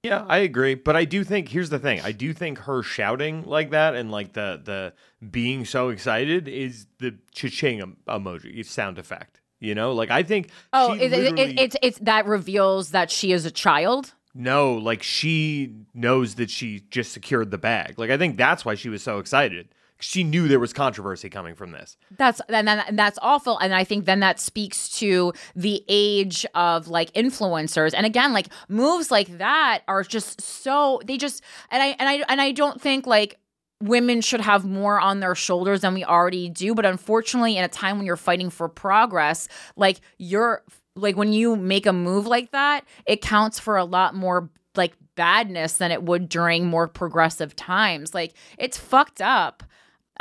Yeah, 0.02 0.24
I 0.28 0.38
agree, 0.38 0.74
but 0.74 0.96
I 0.96 1.04
do 1.04 1.22
think 1.22 1.48
here's 1.48 1.70
the 1.70 1.78
thing. 1.78 2.00
I 2.00 2.10
do 2.10 2.32
think 2.32 2.58
her 2.60 2.82
shouting 2.82 3.44
like 3.44 3.70
that 3.70 3.94
and 3.94 4.10
like 4.10 4.32
the 4.32 4.60
the 4.62 4.94
being 5.24 5.64
so 5.64 5.90
excited 5.90 6.48
is 6.48 6.86
the 6.98 7.16
cha-ching 7.32 7.96
emoji 8.08 8.66
sound 8.66 8.98
effect. 8.98 9.40
You 9.60 9.76
know, 9.76 9.92
like 9.92 10.10
I 10.10 10.24
think 10.24 10.50
Oh, 10.72 10.94
it, 10.94 11.12
it, 11.12 11.58
it's 11.58 11.76
it's 11.82 11.98
that 12.00 12.26
reveals 12.26 12.90
that 12.90 13.12
she 13.12 13.30
is 13.30 13.46
a 13.46 13.50
child. 13.52 14.12
No, 14.34 14.74
like 14.74 15.04
she 15.04 15.72
knows 15.94 16.34
that 16.34 16.50
she 16.50 16.80
just 16.90 17.12
secured 17.12 17.52
the 17.52 17.58
bag. 17.58 17.96
Like 17.96 18.10
I 18.10 18.18
think 18.18 18.36
that's 18.36 18.64
why 18.64 18.74
she 18.74 18.88
was 18.88 19.04
so 19.04 19.20
excited. 19.20 19.68
She 20.02 20.24
knew 20.24 20.48
there 20.48 20.60
was 20.60 20.72
controversy 20.72 21.30
coming 21.30 21.54
from 21.54 21.70
this. 21.72 21.96
That's 22.16 22.40
and, 22.48 22.66
then, 22.66 22.80
and 22.80 22.98
that's 22.98 23.18
awful. 23.22 23.58
And 23.58 23.74
I 23.74 23.84
think 23.84 24.04
then 24.04 24.20
that 24.20 24.40
speaks 24.40 24.88
to 24.98 25.32
the 25.54 25.84
age 25.88 26.44
of 26.54 26.88
like 26.88 27.12
influencers. 27.12 27.92
And 27.96 28.04
again, 28.04 28.32
like 28.32 28.48
moves 28.68 29.10
like 29.10 29.38
that 29.38 29.82
are 29.88 30.02
just 30.02 30.40
so 30.40 31.00
they 31.04 31.16
just 31.16 31.42
and 31.70 31.82
I 31.82 31.86
and 31.98 32.08
I 32.08 32.24
and 32.28 32.40
I 32.40 32.52
don't 32.52 32.80
think 32.80 33.06
like 33.06 33.38
women 33.82 34.20
should 34.20 34.40
have 34.40 34.64
more 34.64 35.00
on 35.00 35.20
their 35.20 35.34
shoulders 35.34 35.80
than 35.80 35.94
we 35.94 36.04
already 36.04 36.48
do. 36.48 36.74
But 36.74 36.86
unfortunately, 36.86 37.56
in 37.56 37.64
a 37.64 37.68
time 37.68 37.96
when 37.98 38.06
you're 38.06 38.16
fighting 38.16 38.50
for 38.50 38.68
progress, 38.68 39.48
like 39.76 40.00
you're 40.18 40.62
like 40.94 41.16
when 41.16 41.32
you 41.32 41.56
make 41.56 41.86
a 41.86 41.92
move 41.92 42.26
like 42.26 42.52
that, 42.52 42.84
it 43.06 43.20
counts 43.20 43.58
for 43.58 43.76
a 43.76 43.84
lot 43.84 44.14
more 44.14 44.50
like 44.76 44.94
badness 45.14 45.74
than 45.74 45.90
it 45.90 46.02
would 46.02 46.28
during 46.28 46.66
more 46.66 46.88
progressive 46.88 47.54
times. 47.56 48.14
Like 48.14 48.34
it's 48.58 48.78
fucked 48.78 49.20
up. 49.20 49.62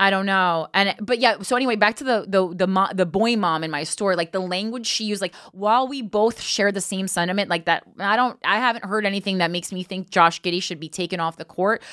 I 0.01 0.09
don't 0.09 0.25
know. 0.25 0.67
And 0.73 0.95
but 0.99 1.19
yeah, 1.19 1.43
so 1.43 1.55
anyway, 1.55 1.75
back 1.75 1.97
to 1.97 2.03
the 2.03 2.25
the 2.27 2.55
the 2.55 2.65
mo- 2.65 2.89
the 2.91 3.05
boy 3.05 3.35
mom 3.37 3.63
in 3.63 3.69
my 3.69 3.83
story, 3.83 4.15
like 4.15 4.31
the 4.31 4.39
language 4.39 4.87
she 4.87 5.03
used 5.03 5.21
like 5.21 5.35
while 5.51 5.87
we 5.87 6.01
both 6.01 6.41
share 6.41 6.71
the 6.71 6.81
same 6.81 7.07
sentiment 7.07 7.51
like 7.51 7.65
that 7.65 7.83
I 7.99 8.15
don't 8.15 8.39
I 8.43 8.57
haven't 8.57 8.83
heard 8.83 9.05
anything 9.05 9.37
that 9.37 9.51
makes 9.51 9.71
me 9.71 9.83
think 9.83 10.09
Josh 10.09 10.41
Giddey 10.41 10.61
should 10.63 10.79
be 10.79 10.89
taken 10.89 11.19
off 11.19 11.37
the 11.37 11.45
court. 11.45 11.83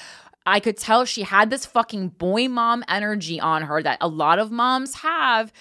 I 0.47 0.59
could 0.59 0.79
tell 0.79 1.05
she 1.05 1.21
had 1.21 1.51
this 1.51 1.67
fucking 1.67 2.09
boy 2.09 2.49
mom 2.49 2.83
energy 2.89 3.39
on 3.41 3.61
her 3.65 3.83
that 3.83 3.99
a 4.01 4.09
lot 4.09 4.39
of 4.39 4.51
moms 4.51 4.95
have 4.95 5.53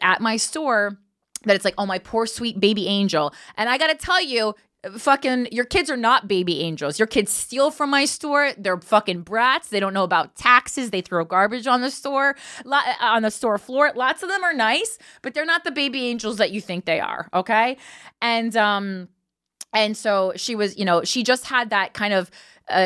at 0.00 0.20
my 0.20 0.36
store 0.36 0.98
that 1.46 1.56
it's 1.56 1.64
like, 1.64 1.74
oh, 1.78 1.86
my 1.86 1.98
poor 1.98 2.26
sweet 2.26 2.60
baby 2.60 2.86
angel. 2.86 3.32
And 3.56 3.68
I 3.68 3.78
got 3.78 3.88
to 3.88 3.94
tell 3.94 4.22
you, 4.22 4.54
fucking 4.96 5.48
your 5.52 5.64
kids 5.64 5.90
are 5.90 5.96
not 5.96 6.28
baby 6.28 6.60
angels. 6.60 6.98
Your 6.98 7.06
kids 7.06 7.32
steal 7.32 7.70
from 7.70 7.90
my 7.90 8.04
store. 8.04 8.52
They're 8.56 8.80
fucking 8.80 9.22
brats. 9.22 9.68
They 9.68 9.80
don't 9.80 9.94
know 9.94 10.04
about 10.04 10.36
taxes. 10.36 10.90
They 10.90 11.00
throw 11.00 11.24
garbage 11.24 11.66
on 11.66 11.80
the 11.80 11.90
store 11.90 12.36
on 13.00 13.22
the 13.22 13.30
store 13.30 13.58
floor. 13.58 13.92
Lots 13.94 14.22
of 14.22 14.28
them 14.28 14.42
are 14.44 14.54
nice, 14.54 14.98
but 15.22 15.34
they're 15.34 15.44
not 15.44 15.64
the 15.64 15.70
baby 15.70 16.06
angels 16.06 16.36
that 16.38 16.50
you 16.50 16.60
think 16.60 16.84
they 16.84 17.00
are, 17.00 17.28
okay? 17.34 17.76
And 18.20 18.56
um 18.56 19.08
and 19.72 19.96
so 19.96 20.32
she 20.36 20.54
was, 20.54 20.78
you 20.78 20.84
know, 20.84 21.04
she 21.04 21.22
just 21.22 21.44
had 21.44 21.70
that 21.70 21.92
kind 21.92 22.14
of 22.14 22.30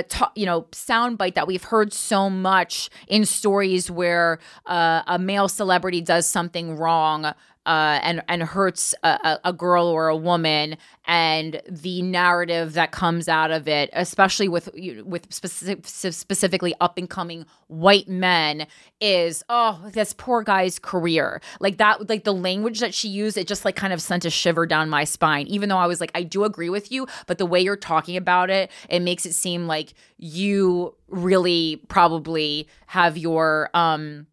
ta- 0.09 0.33
you 0.35 0.47
know, 0.47 0.63
soundbite 0.73 1.35
that 1.35 1.47
we've 1.47 1.65
heard 1.65 1.93
so 1.93 2.29
much 2.31 2.91
in 3.09 3.25
stories 3.25 3.91
where 3.91 4.39
uh, 4.67 5.03
a 5.07 5.19
male 5.19 5.49
celebrity 5.49 6.01
does 6.01 6.27
something 6.27 6.77
wrong 6.77 7.33
uh, 7.67 8.01
and 8.03 8.23
and 8.27 8.43
hurts 8.43 8.95
a, 9.03 9.09
a- 9.23 9.41
a 9.51 9.53
girl 9.53 9.87
or 9.87 10.09
a 10.09 10.17
woman, 10.17 10.77
and 11.07 11.61
the 11.69 12.01
narrative 12.03 12.73
that 12.73 12.91
comes 12.91 13.29
out 13.29 13.51
of 13.51 13.69
it, 13.69 13.91
especially 13.93 14.49
with 14.49 14.71
with 15.05 15.33
specific, 15.33 15.87
specifically 15.87 16.75
up 16.81 16.97
and 16.97 17.11
coming 17.11 17.45
white 17.69 18.09
men, 18.09 18.67
is 19.01 19.45
oh 19.51 19.79
this 19.93 20.15
poor 20.15 20.43
guy's 20.43 20.79
career. 20.79 21.43
Like 21.61 21.77
that, 21.77 22.09
like 22.09 22.25
the 22.25 22.33
language 22.33 22.81
that 22.81 22.95
she 22.95 23.09
used, 23.09 23.37
it 23.37 23.47
just 23.47 23.67
like 23.67 23.77
kind 23.77 23.93
of 23.93 24.01
sent 24.01 24.25
a 24.25 24.31
shiver 24.31 24.65
down 24.65 24.89
my 24.89 25.05
spine. 25.05 25.47
Even 25.47 25.69
though 25.69 25.77
I 25.77 25.87
was 25.87 26.01
like, 26.01 26.11
I 26.15 26.23
do 26.23 26.45
agree 26.45 26.71
with 26.71 26.91
you, 26.91 27.07
but 27.27 27.37
the 27.37 27.47
way 27.47 27.61
you're 27.61 27.77
talking 27.77 28.17
about 28.17 28.49
it, 28.49 28.71
it 28.89 29.01
makes 29.01 29.27
it 29.27 29.35
seem 29.35 29.67
like 29.71 29.95
you 30.19 30.95
really 31.09 31.81
probably 31.89 32.69
have 32.87 33.17
your 33.17 33.71
um 33.73 34.27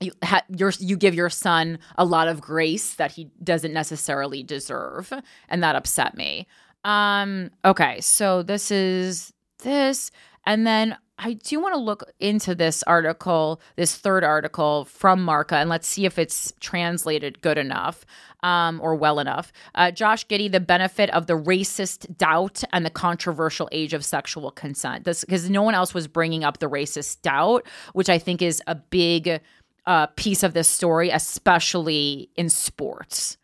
you 0.00 0.12
ha- 0.24 0.44
your 0.56 0.72
you 0.78 0.96
give 0.96 1.14
your 1.14 1.30
son 1.30 1.78
a 1.96 2.04
lot 2.04 2.28
of 2.28 2.40
grace 2.40 2.94
that 2.94 3.12
he 3.12 3.30
doesn't 3.42 3.72
necessarily 3.72 4.42
deserve 4.42 5.12
and 5.48 5.62
that 5.62 5.76
upset 5.76 6.16
me. 6.16 6.46
Um 6.84 7.50
okay 7.64 8.00
so 8.00 8.42
this 8.42 8.70
is 8.70 9.32
this 9.60 10.10
and 10.44 10.66
then 10.66 10.96
I 11.22 11.34
do 11.34 11.60
want 11.60 11.74
to 11.74 11.80
look 11.80 12.10
into 12.18 12.54
this 12.54 12.82
article, 12.84 13.60
this 13.76 13.94
third 13.94 14.24
article 14.24 14.86
from 14.86 15.22
Marca, 15.22 15.56
and 15.56 15.68
let's 15.68 15.86
see 15.86 16.06
if 16.06 16.18
it's 16.18 16.52
translated 16.60 17.42
good 17.42 17.58
enough 17.58 18.06
um, 18.42 18.80
or 18.82 18.94
well 18.94 19.20
enough. 19.20 19.52
Uh, 19.74 19.90
Josh 19.90 20.26
Giddey, 20.26 20.50
the 20.50 20.60
benefit 20.60 21.10
of 21.10 21.26
the 21.26 21.34
racist 21.34 22.16
doubt 22.16 22.64
and 22.72 22.86
the 22.86 22.90
controversial 22.90 23.68
age 23.70 23.92
of 23.92 24.02
sexual 24.02 24.50
consent. 24.50 25.04
This 25.04 25.22
because 25.22 25.50
no 25.50 25.62
one 25.62 25.74
else 25.74 25.92
was 25.92 26.08
bringing 26.08 26.42
up 26.42 26.58
the 26.58 26.70
racist 26.70 27.20
doubt, 27.20 27.66
which 27.92 28.08
I 28.08 28.18
think 28.18 28.40
is 28.40 28.62
a 28.66 28.74
big 28.74 29.42
uh, 29.86 30.06
piece 30.16 30.42
of 30.42 30.54
this 30.54 30.68
story, 30.68 31.10
especially 31.10 32.30
in 32.36 32.48
sports 32.48 33.36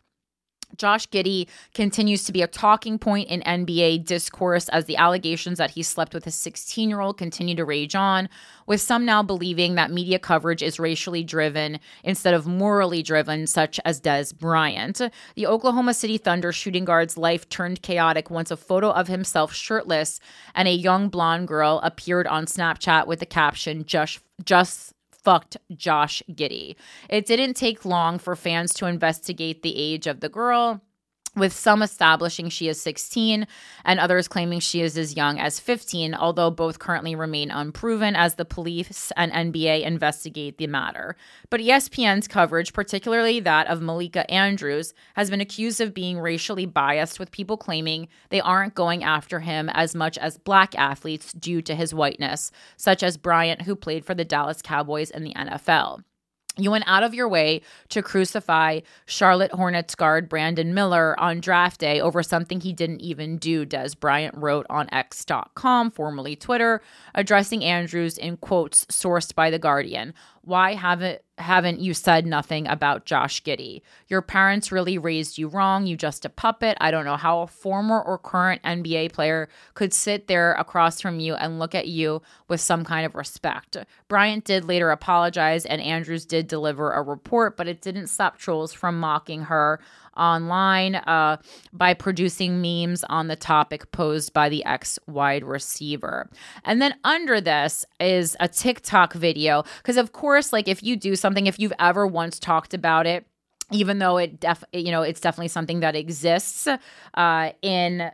Josh 0.77 1.07
Giddey 1.09 1.47
continues 1.73 2.23
to 2.25 2.31
be 2.31 2.41
a 2.41 2.47
talking 2.47 2.99
point 2.99 3.29
in 3.29 3.41
NBA 3.41 4.05
discourse 4.05 4.69
as 4.69 4.85
the 4.85 4.97
allegations 4.97 5.57
that 5.57 5.71
he 5.71 5.83
slept 5.83 6.13
with 6.13 6.27
a 6.27 6.31
16 6.31 6.89
year 6.89 6.99
old 6.99 7.17
continue 7.17 7.55
to 7.55 7.65
rage 7.65 7.95
on, 7.95 8.29
with 8.65 8.81
some 8.81 9.05
now 9.05 9.23
believing 9.23 9.75
that 9.75 9.91
media 9.91 10.19
coverage 10.19 10.61
is 10.61 10.79
racially 10.79 11.23
driven 11.23 11.79
instead 12.03 12.33
of 12.33 12.47
morally 12.47 13.01
driven, 13.01 13.47
such 13.47 13.79
as 13.85 14.01
Dez 14.01 14.37
Bryant. 14.37 15.01
The 15.35 15.47
Oklahoma 15.47 15.93
City 15.93 16.17
Thunder 16.17 16.51
shooting 16.51 16.85
guard's 16.85 17.17
life 17.17 17.47
turned 17.49 17.81
chaotic 17.81 18.29
once 18.29 18.51
a 18.51 18.57
photo 18.57 18.91
of 18.91 19.07
himself 19.07 19.53
shirtless 19.53 20.19
and 20.53 20.67
a 20.67 20.71
young 20.71 21.09
blonde 21.09 21.47
girl 21.47 21.79
appeared 21.83 22.27
on 22.27 22.45
Snapchat 22.45 23.07
with 23.07 23.19
the 23.19 23.25
caption, 23.25 23.85
just, 23.85 24.19
just 24.43 24.93
fucked 25.27 25.57
Josh 25.75 26.23
Giddey. 26.31 26.77
It 27.09 27.25
didn't 27.25 27.55
take 27.55 27.83
long 27.83 28.17
for 28.17 28.33
fans 28.33 28.73
to 28.75 28.85
investigate 28.85 29.61
the 29.61 29.75
age 29.75 30.07
of 30.07 30.21
the 30.21 30.29
girl 30.29 30.81
with 31.37 31.53
some 31.53 31.81
establishing 31.81 32.49
she 32.49 32.67
is 32.67 32.81
16 32.81 33.47
and 33.85 33.99
others 33.99 34.27
claiming 34.27 34.59
she 34.59 34.81
is 34.81 34.97
as 34.97 35.15
young 35.15 35.39
as 35.39 35.59
15, 35.59 36.13
although 36.13 36.51
both 36.51 36.79
currently 36.79 37.15
remain 37.15 37.51
unproven 37.51 38.15
as 38.15 38.35
the 38.35 38.45
police 38.45 39.11
and 39.15 39.31
NBA 39.31 39.83
investigate 39.83 40.57
the 40.57 40.67
matter. 40.67 41.15
But 41.49 41.61
ESPN's 41.61 42.27
coverage, 42.27 42.73
particularly 42.73 43.39
that 43.41 43.67
of 43.67 43.81
Malika 43.81 44.29
Andrews, 44.31 44.93
has 45.15 45.29
been 45.29 45.41
accused 45.41 45.79
of 45.79 45.93
being 45.93 46.19
racially 46.19 46.65
biased, 46.65 47.19
with 47.19 47.31
people 47.31 47.57
claiming 47.57 48.07
they 48.29 48.41
aren't 48.41 48.75
going 48.75 49.03
after 49.03 49.39
him 49.39 49.69
as 49.69 49.95
much 49.95 50.17
as 50.17 50.37
black 50.37 50.75
athletes 50.77 51.31
due 51.33 51.61
to 51.61 51.75
his 51.75 51.93
whiteness, 51.93 52.51
such 52.75 53.03
as 53.03 53.17
Bryant, 53.17 53.61
who 53.61 53.75
played 53.75 54.05
for 54.05 54.13
the 54.13 54.25
Dallas 54.25 54.61
Cowboys 54.61 55.11
in 55.11 55.23
the 55.23 55.33
NFL. 55.33 56.01
You 56.57 56.71
went 56.71 56.85
out 56.87 57.03
of 57.03 57.13
your 57.13 57.29
way 57.29 57.61
to 57.89 58.01
crucify 58.01 58.79
Charlotte 59.05 59.51
Hornets 59.51 59.93
guard 59.93 60.27
Brandon 60.27 60.73
Miller 60.73 61.19
on 61.19 61.39
draft 61.39 61.79
day 61.79 62.01
over 62.01 62.23
something 62.23 62.59
he 62.59 62.73
didn't 62.73 63.01
even 63.01 63.37
do, 63.37 63.65
Dez 63.65 63.97
Bryant 63.97 64.35
wrote 64.35 64.65
on 64.69 64.91
X.com, 64.91 65.91
formerly 65.91 66.35
Twitter, 66.35 66.81
addressing 67.13 67.63
Andrews 67.63 68.17
in 68.17 68.37
quotes 68.37 68.85
sourced 68.85 69.35
by 69.35 69.51
The 69.51 69.59
Guardian. 69.59 70.13
Why 70.47 70.75
haven't 70.75 71.21
haven't 71.37 71.81
you 71.81 71.93
said 71.93 72.25
nothing 72.25 72.67
about 72.67 73.05
Josh 73.05 73.43
Giddey? 73.43 73.81
Your 74.07 74.21
parents 74.21 74.71
really 74.71 74.97
raised 74.97 75.37
you 75.37 75.49
wrong. 75.49 75.85
You 75.85 75.97
just 75.97 76.23
a 76.23 76.29
puppet. 76.29 76.77
I 76.79 76.89
don't 76.89 77.03
know 77.03 77.17
how 77.17 77.41
a 77.41 77.47
former 77.47 78.01
or 78.01 78.17
current 78.17 78.63
NBA 78.63 79.11
player 79.11 79.49
could 79.73 79.93
sit 79.93 80.27
there 80.27 80.53
across 80.53 81.01
from 81.01 81.19
you 81.19 81.35
and 81.35 81.59
look 81.59 81.75
at 81.75 81.89
you 81.89 82.21
with 82.47 82.61
some 82.61 82.85
kind 82.85 83.05
of 83.05 83.13
respect. 83.13 83.75
Bryant 84.07 84.45
did 84.45 84.63
later 84.63 84.89
apologize 84.89 85.65
and 85.65 85.81
Andrews 85.81 86.25
did 86.25 86.47
deliver 86.47 86.93
a 86.93 87.03
report, 87.03 87.57
but 87.57 87.67
it 87.67 87.81
didn't 87.81 88.07
stop 88.07 88.37
trolls 88.37 88.71
from 88.71 88.97
mocking 88.97 89.41
her 89.43 89.81
online 90.17 90.95
uh, 90.95 91.37
by 91.71 91.93
producing 91.93 92.61
memes 92.61 93.03
on 93.05 93.27
the 93.27 93.35
topic 93.35 93.91
posed 93.91 94.33
by 94.33 94.49
the 94.49 94.63
ex 94.65 94.99
wide 95.07 95.43
receiver. 95.43 96.29
And 96.63 96.81
then 96.81 96.95
under 97.03 97.39
this 97.39 97.85
is 97.99 98.35
a 98.39 98.47
TikTok 98.47 99.13
video. 99.13 99.63
Because, 99.77 99.97
of 99.97 100.11
course, 100.11 100.51
like 100.51 100.67
if 100.67 100.83
you 100.83 100.95
do 100.95 101.15
something, 101.15 101.47
if 101.47 101.59
you've 101.59 101.73
ever 101.79 102.05
once 102.05 102.39
talked 102.39 102.73
about 102.73 103.05
it, 103.07 103.25
even 103.71 103.99
though 103.99 104.17
it 104.17 104.39
def 104.39 104.63
you 104.71 104.91
know 104.91 105.01
it's 105.01 105.19
definitely 105.19 105.49
something 105.49 105.81
that 105.81 105.95
exists 105.95 106.67
uh, 107.15 107.49
in 107.61 108.11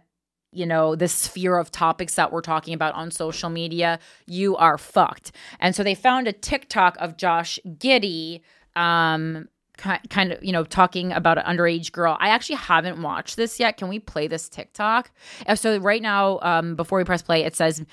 you 0.51 0.65
know 0.65 0.95
the 0.95 1.07
sphere 1.07 1.57
of 1.57 1.71
topics 1.71 2.15
that 2.15 2.31
we're 2.31 2.41
talking 2.41 2.73
about 2.73 2.93
on 2.95 3.11
social 3.11 3.49
media 3.49 3.99
you 4.25 4.55
are 4.57 4.77
fucked 4.77 5.31
and 5.59 5.75
so 5.75 5.84
they 5.84 5.95
found 5.95 6.27
a 6.27 6.34
tiktok 6.34 6.95
of 6.99 7.17
josh 7.17 7.59
giddey 7.65 8.41
um 8.75 9.47
kind 9.78 10.32
of 10.32 10.44
you 10.44 10.52
know 10.52 10.64
talking 10.64 11.12
about 11.12 11.38
an 11.38 11.45
underage 11.45 11.91
girl. 11.91 12.18
I 12.20 12.30
actually 12.30 12.58
haven't 12.58 13.02
watched 13.02 13.36
this 13.36 13.60
yet. 13.60 13.78
Can 13.78 13.88
we 13.90 14.00
play 14.00 14.28
this 14.28 14.48
tiktok? 14.50 15.12
Uh, 15.48 15.56
so 15.56 15.78
right 15.78 16.02
now 16.02 16.40
um 16.41 16.76
before 16.76 16.98
we 16.98 17.04
press 17.04 17.22
play 17.22 17.44
it 17.44 17.56
says 17.56 17.84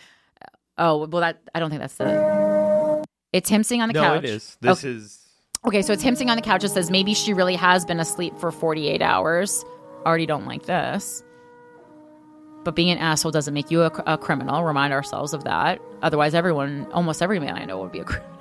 oh 0.78 1.06
well 1.06 1.20
that 1.20 1.40
i 1.54 1.60
don't 1.60 1.70
think 1.70 1.80
that's 1.80 1.96
the 1.96 3.04
it's 3.32 3.48
him 3.48 3.62
sitting 3.62 3.82
on 3.82 3.88
the 3.88 3.94
no, 3.94 4.02
couch. 4.02 4.24
it 4.24 4.30
is. 4.30 4.56
This 4.60 4.84
okay. 4.84 4.94
is 4.94 5.18
okay 5.66 5.82
so 5.82 5.92
it's 5.92 6.02
him 6.02 6.14
sitting 6.14 6.30
on 6.30 6.36
the 6.36 6.42
couch. 6.42 6.64
It 6.64 6.70
says 6.70 6.90
maybe 6.90 7.14
she 7.14 7.32
really 7.32 7.56
has 7.56 7.84
been 7.84 8.00
asleep 8.00 8.36
for 8.38 8.50
48 8.50 9.00
hours. 9.02 9.64
Already 10.04 10.26
don't 10.26 10.46
like 10.46 10.64
this. 10.64 11.22
But 12.62 12.76
being 12.76 12.90
an 12.90 12.98
asshole 12.98 13.32
doesn't 13.32 13.54
make 13.54 13.70
you 13.70 13.82
a, 13.82 14.02
a 14.06 14.18
criminal. 14.18 14.64
Remind 14.64 14.92
ourselves 14.92 15.32
of 15.32 15.44
that. 15.44 15.80
Otherwise 16.02 16.34
everyone 16.34 16.86
almost 16.92 17.22
every 17.22 17.40
man 17.40 17.56
i 17.56 17.64
know 17.64 17.78
would 17.78 17.92
be 17.92 18.00
a 18.00 18.04
criminal. 18.04 18.36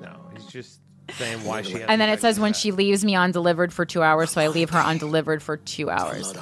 No. 0.00 0.14
He's 0.32 0.46
just 0.46 0.80
saying 1.12 1.44
why 1.44 1.62
she. 1.62 1.82
and 1.82 2.00
then 2.00 2.08
it 2.08 2.20
says 2.20 2.38
when 2.38 2.52
she 2.52 2.72
leaves 2.72 3.04
me 3.04 3.16
undelivered 3.16 3.72
for 3.72 3.84
two 3.84 4.02
hours, 4.02 4.30
so 4.30 4.40
I 4.40 4.48
leave 4.48 4.70
her 4.70 4.78
undelivered 4.78 5.42
for 5.42 5.56
two 5.56 5.90
hours. 5.90 6.34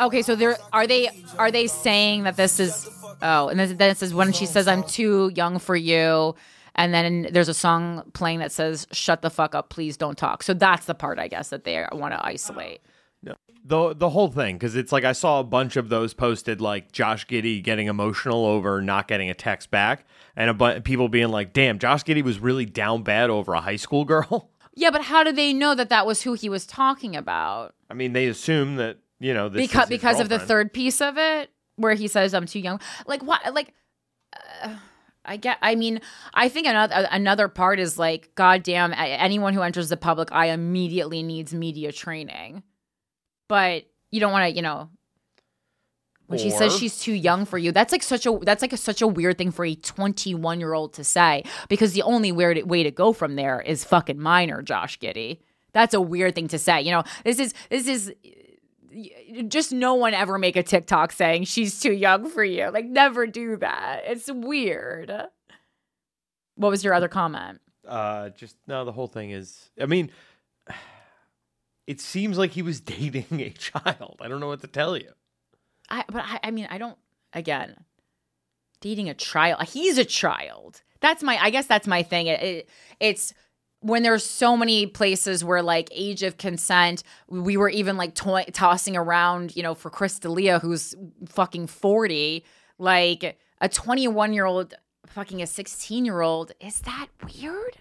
Okay, 0.00 0.22
so 0.22 0.34
there 0.34 0.56
are 0.72 0.86
they 0.86 1.08
are 1.38 1.50
they 1.50 1.66
saying 1.66 2.24
that 2.24 2.36
this 2.36 2.58
is 2.58 2.88
oh, 3.22 3.48
and 3.48 3.58
then 3.58 3.90
it 3.90 3.98
says 3.98 4.14
when 4.14 4.32
she 4.32 4.46
says 4.46 4.66
I'm 4.66 4.82
too 4.82 5.30
young 5.34 5.58
for 5.58 5.76
you, 5.76 6.34
and 6.74 6.92
then 6.92 7.28
there's 7.30 7.48
a 7.48 7.54
song 7.54 8.10
playing 8.12 8.40
that 8.40 8.52
says 8.52 8.86
shut 8.92 9.22
the 9.22 9.30
fuck 9.30 9.54
up, 9.54 9.68
please 9.68 9.96
don't 9.96 10.18
talk. 10.18 10.42
So 10.42 10.54
that's 10.54 10.86
the 10.86 10.94
part 10.94 11.18
I 11.18 11.28
guess 11.28 11.50
that 11.50 11.64
they 11.64 11.86
want 11.92 12.14
to 12.14 12.24
isolate. 12.24 12.80
The 13.64 13.94
the 13.94 14.10
whole 14.10 14.28
thing 14.28 14.56
because 14.56 14.74
it's 14.74 14.90
like 14.90 15.04
I 15.04 15.12
saw 15.12 15.38
a 15.38 15.44
bunch 15.44 15.76
of 15.76 15.88
those 15.88 16.14
posted 16.14 16.60
like 16.60 16.90
Josh 16.90 17.26
Giddey 17.26 17.62
getting 17.62 17.86
emotional 17.86 18.44
over 18.44 18.82
not 18.82 19.06
getting 19.06 19.30
a 19.30 19.34
text 19.34 19.70
back, 19.70 20.04
and 20.34 20.50
a 20.50 20.54
bunch 20.54 20.82
people 20.82 21.08
being 21.08 21.28
like, 21.28 21.52
"Damn, 21.52 21.78
Josh 21.78 22.02
Giddey 22.02 22.24
was 22.24 22.40
really 22.40 22.66
down 22.66 23.04
bad 23.04 23.30
over 23.30 23.54
a 23.54 23.60
high 23.60 23.76
school 23.76 24.04
girl." 24.04 24.50
Yeah, 24.74 24.90
but 24.90 25.02
how 25.02 25.22
do 25.22 25.32
they 25.32 25.52
know 25.52 25.74
that 25.74 25.90
that 25.90 26.06
was 26.06 26.22
who 26.22 26.32
he 26.32 26.48
was 26.48 26.66
talking 26.66 27.14
about? 27.14 27.74
I 27.90 27.94
mean, 27.94 28.14
they 28.14 28.26
assume 28.28 28.76
that 28.76 28.96
you 29.20 29.34
know 29.34 29.50
this 29.50 29.68
because 29.68 29.86
because 29.86 30.18
of 30.18 30.30
the 30.30 30.38
third 30.38 30.72
piece 30.72 31.02
of 31.02 31.18
it 31.18 31.50
where 31.76 31.92
he 31.92 32.08
says 32.08 32.32
I'm 32.32 32.46
too 32.46 32.60
young. 32.60 32.80
Like 33.06 33.22
what? 33.22 33.52
Like. 33.52 33.74
Uh, 34.62 34.76
I 35.24 35.36
get. 35.36 35.58
I 35.60 35.74
mean, 35.74 36.00
I 36.34 36.48
think 36.48 36.66
another 36.66 37.06
another 37.10 37.48
part 37.48 37.78
is 37.78 37.98
like, 37.98 38.34
goddamn, 38.34 38.92
anyone 38.96 39.54
who 39.54 39.62
enters 39.62 39.88
the 39.88 39.96
public 39.96 40.32
eye 40.32 40.46
immediately 40.46 41.22
needs 41.22 41.54
media 41.54 41.92
training 41.92 42.62
but 43.52 43.84
you 44.10 44.18
don't 44.18 44.32
want 44.32 44.48
to, 44.48 44.56
you 44.56 44.62
know, 44.62 44.88
when 46.26 46.38
she 46.38 46.48
says 46.48 46.74
she's 46.74 46.98
too 46.98 47.12
young 47.12 47.44
for 47.44 47.58
you, 47.58 47.70
that's 47.70 47.92
like 47.92 48.02
such 48.02 48.24
a 48.24 48.38
that's 48.40 48.62
like 48.62 48.72
a, 48.72 48.78
such 48.78 49.02
a 49.02 49.06
weird 49.06 49.36
thing 49.36 49.50
for 49.50 49.66
a 49.66 49.74
21 49.74 50.58
year 50.58 50.72
old 50.72 50.94
to 50.94 51.04
say 51.04 51.44
because 51.68 51.92
the 51.92 52.00
only 52.00 52.32
weird 52.32 52.62
way 52.62 52.82
to 52.82 52.90
go 52.90 53.12
from 53.12 53.36
there 53.36 53.60
is 53.60 53.84
fucking 53.84 54.18
minor, 54.18 54.62
Josh 54.62 54.98
Giddey. 54.98 55.40
That's 55.74 55.92
a 55.92 56.00
weird 56.00 56.34
thing 56.34 56.48
to 56.48 56.58
say. 56.58 56.80
You 56.80 56.92
know, 56.92 57.02
this 57.26 57.38
is 57.38 57.52
this 57.68 57.86
is 57.86 58.14
just 59.48 59.70
no 59.70 59.96
one 59.96 60.14
ever 60.14 60.38
make 60.38 60.56
a 60.56 60.62
TikTok 60.62 61.12
saying 61.12 61.44
she's 61.44 61.78
too 61.78 61.92
young 61.92 62.30
for 62.30 62.42
you. 62.42 62.70
Like 62.70 62.86
never 62.86 63.26
do 63.26 63.58
that. 63.58 64.04
It's 64.06 64.32
weird. 64.32 65.12
What 66.54 66.70
was 66.70 66.82
your 66.82 66.94
other 66.94 67.08
comment? 67.08 67.60
Uh, 67.86 68.30
just 68.30 68.56
no. 68.66 68.86
The 68.86 68.92
whole 68.92 69.08
thing 69.08 69.30
is, 69.30 69.68
I 69.78 69.84
mean, 69.84 70.10
it 71.92 72.00
seems 72.00 72.38
like 72.38 72.52
he 72.52 72.62
was 72.62 72.80
dating 72.94 73.40
a 73.40 73.50
child. 73.50 74.16
I 74.20 74.28
don't 74.28 74.40
know 74.40 74.48
what 74.48 74.62
to 74.62 74.66
tell 74.66 74.96
you. 74.96 75.10
I 75.90 76.04
but 76.08 76.24
I, 76.24 76.40
I 76.44 76.50
mean 76.50 76.66
I 76.70 76.78
don't 76.78 76.98
again 77.32 77.84
dating 78.80 79.08
a 79.10 79.14
child. 79.14 79.62
He's 79.68 79.98
a 79.98 80.04
child. 80.04 80.82
That's 81.00 81.22
my 81.22 81.36
I 81.36 81.50
guess 81.50 81.66
that's 81.66 81.86
my 81.86 82.02
thing. 82.02 82.28
It, 82.28 82.42
it, 82.42 82.68
it's 82.98 83.34
when 83.80 84.02
there's 84.04 84.24
so 84.24 84.56
many 84.56 84.86
places 84.86 85.44
where 85.44 85.62
like 85.62 85.90
age 85.92 86.22
of 86.22 86.38
consent, 86.38 87.02
we 87.28 87.56
were 87.56 87.68
even 87.68 87.96
like 87.96 88.14
to- 88.14 88.50
tossing 88.52 88.96
around, 88.96 89.54
you 89.56 89.62
know, 89.62 89.74
for 89.74 89.90
Chris 89.90 90.18
D'Elia 90.20 90.60
who's 90.60 90.94
fucking 91.26 91.66
40, 91.66 92.44
like 92.78 93.38
a 93.60 93.68
21 93.68 94.32
year 94.32 94.46
old 94.46 94.74
fucking 95.06 95.42
a 95.42 95.46
16 95.46 96.04
year 96.04 96.20
old. 96.22 96.52
Is 96.60 96.80
that 96.80 97.08
weird? 97.24 97.78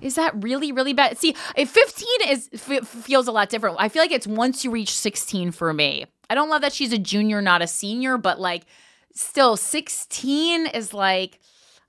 Is 0.00 0.16
that 0.16 0.42
really 0.42 0.72
really 0.72 0.92
bad? 0.92 1.18
See, 1.18 1.34
if 1.56 1.70
15 1.70 2.08
is 2.28 2.50
f- 2.52 2.86
feels 2.86 3.26
a 3.26 3.32
lot 3.32 3.48
different. 3.48 3.76
I 3.78 3.88
feel 3.88 4.02
like 4.02 4.12
it's 4.12 4.26
once 4.26 4.64
you 4.64 4.70
reach 4.70 4.96
16 4.96 5.52
for 5.52 5.72
me. 5.72 6.06
I 6.30 6.34
don't 6.34 6.48
love 6.48 6.62
that 6.62 6.72
she's 6.72 6.92
a 6.92 6.98
junior, 6.98 7.42
not 7.42 7.62
a 7.62 7.66
senior, 7.66 8.18
but 8.18 8.40
like 8.40 8.64
still 9.12 9.56
16 9.56 10.66
is 10.66 10.92
like 10.94 11.40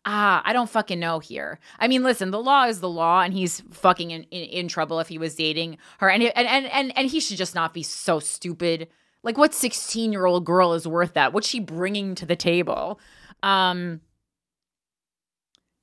ah, 0.05 0.41
I 0.45 0.53
don't 0.53 0.69
fucking 0.69 0.99
know 0.99 1.19
here. 1.19 1.59
I 1.79 1.87
mean, 1.87 2.03
listen, 2.03 2.31
the 2.31 2.41
law 2.41 2.65
is 2.65 2.79
the 2.79 2.89
law, 2.89 3.21
and 3.21 3.33
he's 3.33 3.61
fucking 3.71 4.11
in, 4.11 4.23
in, 4.23 4.43
in 4.43 4.67
trouble 4.67 4.99
if 4.99 5.07
he 5.07 5.17
was 5.17 5.35
dating 5.35 5.77
her, 5.99 6.09
and, 6.09 6.23
and 6.23 6.47
and 6.47 6.65
and 6.67 6.97
and 6.97 7.09
he 7.09 7.19
should 7.19 7.37
just 7.37 7.55
not 7.55 7.73
be 7.73 7.83
so 7.83 8.19
stupid. 8.19 8.87
Like, 9.23 9.37
what 9.37 9.53
sixteen 9.53 10.11
year 10.11 10.25
old 10.25 10.45
girl 10.45 10.73
is 10.73 10.87
worth 10.87 11.13
that? 11.13 11.33
What's 11.33 11.47
she 11.47 11.59
bringing 11.59 12.15
to 12.15 12.25
the 12.25 12.35
table? 12.35 12.99
Um, 13.43 14.01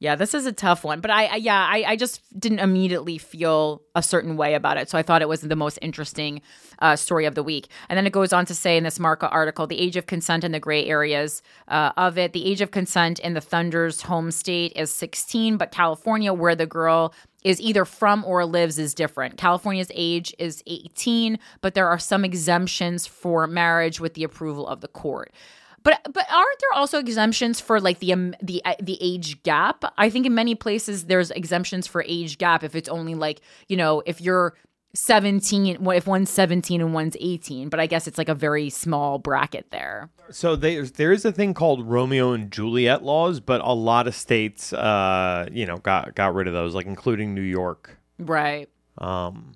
Yeah, 0.03 0.17
this 0.17 0.35
is 0.35 0.47
a 0.47 0.53
tough 0.53 0.83
one, 0.83 1.01
but 1.01 1.13
I, 1.13 1.27
I 1.27 1.37
yeah, 1.37 1.65
I, 1.65 1.85
I 1.87 1.97
just 1.97 2.23
didn't 2.37 2.59
immediately 2.59 3.19
feel 3.19 3.83
a 3.95 4.03
certain 4.03 4.37
way 4.37 4.55
about 4.55 4.77
it. 4.77 4.91
So 4.91 4.99
I 4.99 5.03
thought 5.03 5.23
it 5.23 5.29
was 5.29 5.43
the 5.43 5.55
most 5.55 5.79
interesting 5.81 6.43
uh, 6.81 6.97
story 6.97 7.25
of 7.25 7.37
the 7.37 7.43
week. 7.45 7.69
And 7.89 7.97
then 7.97 8.05
it 8.05 8.13
goes 8.13 8.33
on 8.33 8.45
to 8.47 8.55
say 8.55 8.77
in 8.77 8.83
this 8.83 8.99
Marca 8.99 9.29
article, 9.29 9.69
the 9.69 9.79
age 9.79 9.97
of 9.97 10.07
consent 10.07 10.43
in 10.43 10.51
the 10.51 10.59
gray 10.59 10.87
areas 10.87 11.41
uh, 11.69 11.93
of 11.97 12.19
it. 12.19 12.33
The 12.33 12.45
age 12.51 12.61
of 12.61 12.73
consent 12.73 13.21
in 13.21 13.35
the 13.35 13.41
Thunder's 13.41 14.03
home 14.03 14.33
state 14.33 14.73
is 14.75 14.91
16, 14.91 15.57
but 15.57 15.71
California, 15.71 16.33
where 16.33 16.57
the 16.57 16.67
girl 16.67 17.15
is 17.45 17.61
either 17.61 17.85
from 17.85 18.25
or 18.25 18.45
lives 18.45 18.81
is 18.81 18.95
different. 18.95 19.37
California's 19.37 19.93
age 19.95 20.35
is 20.37 20.65
18, 20.67 21.39
but 21.61 21.75
there 21.75 21.87
are 21.87 22.01
some 22.01 22.25
exemptions 22.25 23.07
for 23.07 23.47
marriage 23.47 24.01
with 24.01 24.15
the 24.15 24.25
approval 24.25 24.67
of 24.67 24.81
the 24.81 24.89
court. 24.89 25.33
But 25.83 26.01
but 26.05 26.27
aren't 26.31 26.61
there 26.61 26.79
also 26.79 26.99
exemptions 26.99 27.61
for 27.61 27.81
like 27.81 27.99
the 27.99 28.13
um, 28.13 28.35
the 28.43 28.63
uh, 28.65 28.75
the 28.81 28.99
age 29.01 29.43
gap? 29.43 29.85
I 29.99 30.11
think 30.11 30.27
in 30.27 30.35
many 30.35 30.55
places 30.55 31.05
there's 31.05 31.31
exemptions 31.31 31.87
for 31.87 32.05
age 32.07 32.39
gap 32.39 32.63
if 32.63 32.75
it's 32.75 32.89
only 32.89 33.15
like 33.15 33.41
you 33.69 33.77
know 33.77 34.03
if 34.07 34.21
you're 34.21 34.55
17 34.95 35.87
if 35.87 36.07
one's 36.07 36.29
17 36.29 36.83
and 36.83 36.93
one's 36.93 37.17
18 37.19 37.71
but 37.71 37.81
i 37.81 37.87
guess 37.87 38.07
it's 38.07 38.19
like 38.19 38.29
a 38.29 38.35
very 38.35 38.69
small 38.69 39.19
bracket 39.19 39.71
there 39.71 40.11
So 40.31 40.55
there's 40.57 40.93
there 40.93 41.13
is 41.13 41.25
a 41.25 41.33
thing 41.33 41.55
called 41.55 41.87
Romeo 41.87 42.33
and 42.33 42.51
Juliet 42.51 43.03
laws, 43.03 43.41
but 43.41 43.61
a 43.63 43.73
lot 43.73 44.07
of 44.07 44.15
states, 44.15 44.73
uh, 44.73 45.47
you 45.53 45.67
know, 45.67 45.79
got 45.79 46.15
got 46.15 46.35
rid 46.35 46.47
of 46.47 46.53
those, 46.53 46.75
like 46.75 46.87
including 46.87 47.35
New 47.35 47.43
York. 47.43 47.99
right 48.19 48.69
Um, 48.99 49.55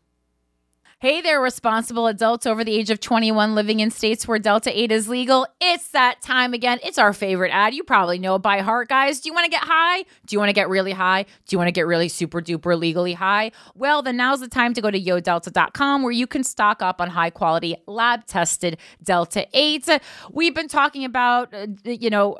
Hey 0.98 1.20
there, 1.20 1.42
responsible 1.42 2.06
adults 2.06 2.46
over 2.46 2.64
the 2.64 2.74
age 2.74 2.88
of 2.88 3.00
21 3.00 3.54
living 3.54 3.80
in 3.80 3.90
states 3.90 4.26
where 4.26 4.38
Delta 4.38 4.70
8 4.74 4.90
is 4.90 5.10
legal. 5.10 5.46
It's 5.60 5.88
that 5.88 6.22
time 6.22 6.54
again. 6.54 6.78
It's 6.82 6.96
our 6.96 7.12
favorite 7.12 7.50
ad. 7.50 7.74
You 7.74 7.84
probably 7.84 8.18
know 8.18 8.36
it 8.36 8.38
by 8.38 8.60
heart, 8.60 8.88
guys. 8.88 9.20
Do 9.20 9.28
you 9.28 9.34
want 9.34 9.44
to 9.44 9.50
get 9.50 9.62
high? 9.62 10.04
Do 10.24 10.34
you 10.34 10.38
want 10.38 10.48
to 10.48 10.54
get 10.54 10.70
really 10.70 10.92
high? 10.92 11.24
Do 11.24 11.54
you 11.54 11.58
want 11.58 11.68
to 11.68 11.72
get 11.72 11.86
really 11.86 12.08
super 12.08 12.40
duper 12.40 12.78
legally 12.78 13.12
high? 13.12 13.52
Well, 13.74 14.00
then 14.00 14.16
now's 14.16 14.40
the 14.40 14.48
time 14.48 14.72
to 14.72 14.80
go 14.80 14.90
to 14.90 14.98
yodelta.com 14.98 16.02
where 16.02 16.12
you 16.12 16.26
can 16.26 16.42
stock 16.42 16.80
up 16.80 16.98
on 16.98 17.10
high 17.10 17.28
quality 17.28 17.76
lab 17.86 18.24
tested 18.24 18.78
Delta 19.04 19.46
8. 19.52 20.00
We've 20.32 20.54
been 20.54 20.66
talking 20.66 21.04
about, 21.04 21.52
uh, 21.52 21.66
you 21.84 22.08
know, 22.08 22.38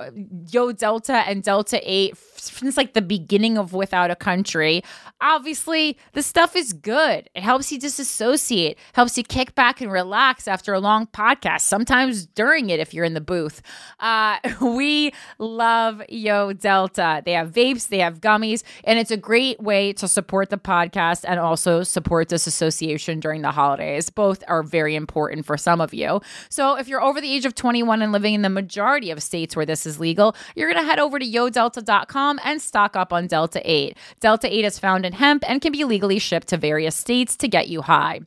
Yo 0.51 0.73
Delta 0.73 1.17
and 1.29 1.43
Delta 1.43 1.79
8 1.85 2.17
since 2.37 2.79
like 2.79 2.95
the 2.95 3.03
beginning 3.03 3.59
of 3.59 3.75
Without 3.75 4.11
a 4.11 4.17
Country. 4.17 4.83
Obviously, 5.21 5.99
the 6.13 6.23
stuff 6.23 6.57
is 6.57 6.73
good. 6.73 7.29
It 7.35 7.43
helps 7.43 7.71
you 7.71 7.79
disassociate, 7.79 8.46
helps 8.93 9.17
you 9.17 9.25
kick 9.25 9.55
back 9.55 9.81
and 9.81 9.91
relax 9.91 10.49
after 10.49 10.75
a 10.75 10.81
long 10.81 11.07
podcast, 11.07 11.63
sometimes 11.63 12.27
during 12.27 12.71
it 12.71 12.81
if 12.81 12.95
you're 12.95 13.05
in 13.05 13.15
the 13.15 13.21
booth. 13.21 13.63
Uh, 14.01 14.39
we 14.61 15.13
love 15.39 16.03
Yo 16.09 16.53
Delta. 16.53 17.23
They 17.25 17.33
have 17.33 17.53
vapes, 17.53 17.89
they 17.89 17.99
have 17.99 18.21
gummies, 18.21 18.63
and 18.85 18.99
it's 18.99 19.11
a 19.11 19.17
great 19.17 19.61
way 19.61 19.93
to 19.95 20.09
support 20.09 20.51
the 20.51 20.59
podcast 20.59 21.25
and 21.27 21.41
also 21.41 21.83
support 21.83 22.29
this 22.29 22.47
association 22.47 23.21
during 23.21 23.43
the 23.43 23.51
holidays. 23.51 24.11
Both 24.11 24.43
are 24.49 24.63
very 24.63 24.95
important 24.95 25.47
for 25.47 25.57
some 25.57 25.81
of 25.81 25.93
you. 25.93 26.21
So 26.49 26.77
if 26.77 26.89
you're 26.89 27.03
over 27.03 27.21
the 27.21 27.33
age 27.33 27.45
of 27.45 27.55
21 27.55 28.03
and 28.03 28.13
living 28.13 28.35
in 28.35 28.43
the 28.43 28.49
majority 28.49 29.11
of 29.11 29.23
states 29.23 29.57
where 29.57 29.67
this 29.67 29.87
is 29.87 29.99
legal, 29.99 30.37
you're 30.55 30.73
going 30.73 30.83
to 30.83 30.89
head 30.89 30.99
over 30.99 31.19
to 31.19 31.27
yodelta.com 31.27 32.41
and 32.45 32.61
stock 32.61 32.97
up 32.97 33.13
on 33.13 33.27
Delta 33.27 33.61
8. 33.65 33.97
Delta 34.21 34.55
8 34.55 34.65
is 34.65 34.79
found 34.79 35.05
in 35.07 35.13
hemp 35.13 35.45
and 35.49 35.61
can 35.61 35.73
be 35.73 35.85
legally 35.85 36.19
shipped 36.19 36.49
to 36.49 36.57
various 36.57 36.97
states 36.97 37.37
to 37.37 37.49
get 37.49 37.69
you 37.69 37.83
high. 37.83 38.21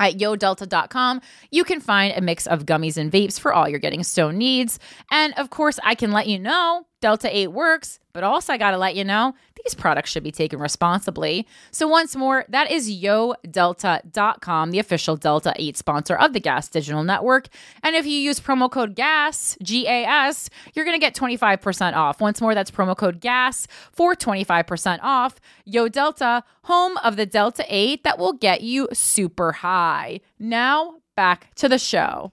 At 0.00 0.14
yodelta.com, 0.18 1.20
you 1.50 1.62
can 1.62 1.80
find 1.80 2.16
a 2.16 2.20
mix 2.22 2.46
of 2.46 2.64
gummies 2.64 2.96
and 2.96 3.12
vapes 3.12 3.38
for 3.38 3.52
all 3.52 3.68
your 3.68 3.78
getting 3.78 4.02
stone 4.02 4.38
needs. 4.38 4.80
And 5.10 5.34
of 5.34 5.50
course, 5.50 5.78
I 5.84 5.94
can 5.94 6.10
let 6.10 6.26
you 6.26 6.38
know 6.38 6.86
Delta 7.00 7.34
8 7.34 7.48
works, 7.48 7.98
but 8.12 8.24
also 8.24 8.52
I 8.52 8.58
got 8.58 8.72
to 8.72 8.78
let 8.78 8.94
you 8.94 9.04
know 9.04 9.34
these 9.64 9.74
products 9.74 10.10
should 10.10 10.22
be 10.22 10.30
taken 10.30 10.58
responsibly. 10.58 11.46
So 11.70 11.86
once 11.86 12.16
more, 12.16 12.44
that 12.48 12.70
is 12.70 12.90
yodelta.com, 12.90 14.70
the 14.70 14.78
official 14.78 15.16
Delta 15.16 15.52
8 15.56 15.76
sponsor 15.76 16.16
of 16.16 16.32
the 16.32 16.40
Gas 16.40 16.68
Digital 16.68 17.02
Network. 17.04 17.48
And 17.82 17.96
if 17.96 18.06
you 18.06 18.16
use 18.16 18.40
promo 18.40 18.70
code 18.70 18.94
GAS, 18.94 19.56
G 19.62 19.86
A 19.86 20.04
S, 20.04 20.50
you're 20.74 20.84
to 20.84 20.98
get 20.98 21.14
25% 21.14 21.94
off. 21.94 22.20
Once 22.20 22.40
more, 22.40 22.54
that's 22.54 22.70
promo 22.70 22.96
code 22.96 23.20
GAS 23.20 23.66
for 23.92 24.14
25% 24.14 24.98
off. 25.02 25.40
Yo 25.64 25.88
Delta, 25.88 26.44
home 26.64 26.96
of 26.98 27.16
the 27.16 27.26
Delta 27.26 27.64
8 27.68 28.04
that 28.04 28.18
will 28.18 28.32
get 28.32 28.62
you 28.62 28.88
super 28.92 29.52
high. 29.52 30.20
Now, 30.38 30.96
back 31.16 31.54
to 31.56 31.68
the 31.68 31.78
show. 31.78 32.32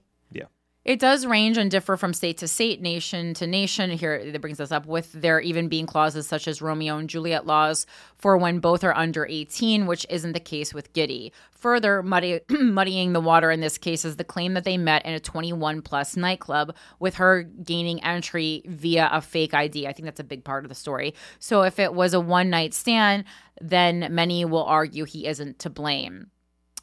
It 0.88 1.00
does 1.00 1.26
range 1.26 1.58
and 1.58 1.70
differ 1.70 1.98
from 1.98 2.14
state 2.14 2.38
to 2.38 2.48
state, 2.48 2.80
nation 2.80 3.34
to 3.34 3.46
nation. 3.46 3.90
Here, 3.90 4.14
it 4.14 4.40
brings 4.40 4.58
us 4.58 4.72
up 4.72 4.86
with 4.86 5.12
there 5.12 5.38
even 5.38 5.68
being 5.68 5.84
clauses 5.84 6.26
such 6.26 6.48
as 6.48 6.62
Romeo 6.62 6.96
and 6.96 7.10
Juliet 7.10 7.44
laws 7.44 7.84
for 8.16 8.38
when 8.38 8.58
both 8.58 8.82
are 8.82 8.96
under 8.96 9.26
18, 9.26 9.84
which 9.84 10.06
isn't 10.08 10.32
the 10.32 10.40
case 10.40 10.72
with 10.72 10.90
Giddey. 10.94 11.32
Further 11.50 12.02
muddy, 12.02 12.40
muddying 12.48 13.12
the 13.12 13.20
water 13.20 13.50
in 13.50 13.60
this 13.60 13.76
case 13.76 14.06
is 14.06 14.16
the 14.16 14.24
claim 14.24 14.54
that 14.54 14.64
they 14.64 14.78
met 14.78 15.04
in 15.04 15.12
a 15.12 15.20
21 15.20 15.82
plus 15.82 16.16
nightclub 16.16 16.74
with 17.00 17.16
her 17.16 17.42
gaining 17.42 18.02
entry 18.02 18.62
via 18.64 19.10
a 19.12 19.20
fake 19.20 19.52
ID. 19.52 19.86
I 19.86 19.92
think 19.92 20.06
that's 20.06 20.20
a 20.20 20.24
big 20.24 20.42
part 20.42 20.64
of 20.64 20.70
the 20.70 20.74
story. 20.74 21.12
So 21.38 21.64
if 21.64 21.78
it 21.78 21.92
was 21.92 22.14
a 22.14 22.20
one 22.20 22.48
night 22.48 22.72
stand, 22.72 23.24
then 23.60 24.08
many 24.10 24.46
will 24.46 24.64
argue 24.64 25.04
he 25.04 25.26
isn't 25.26 25.58
to 25.58 25.68
blame. 25.68 26.30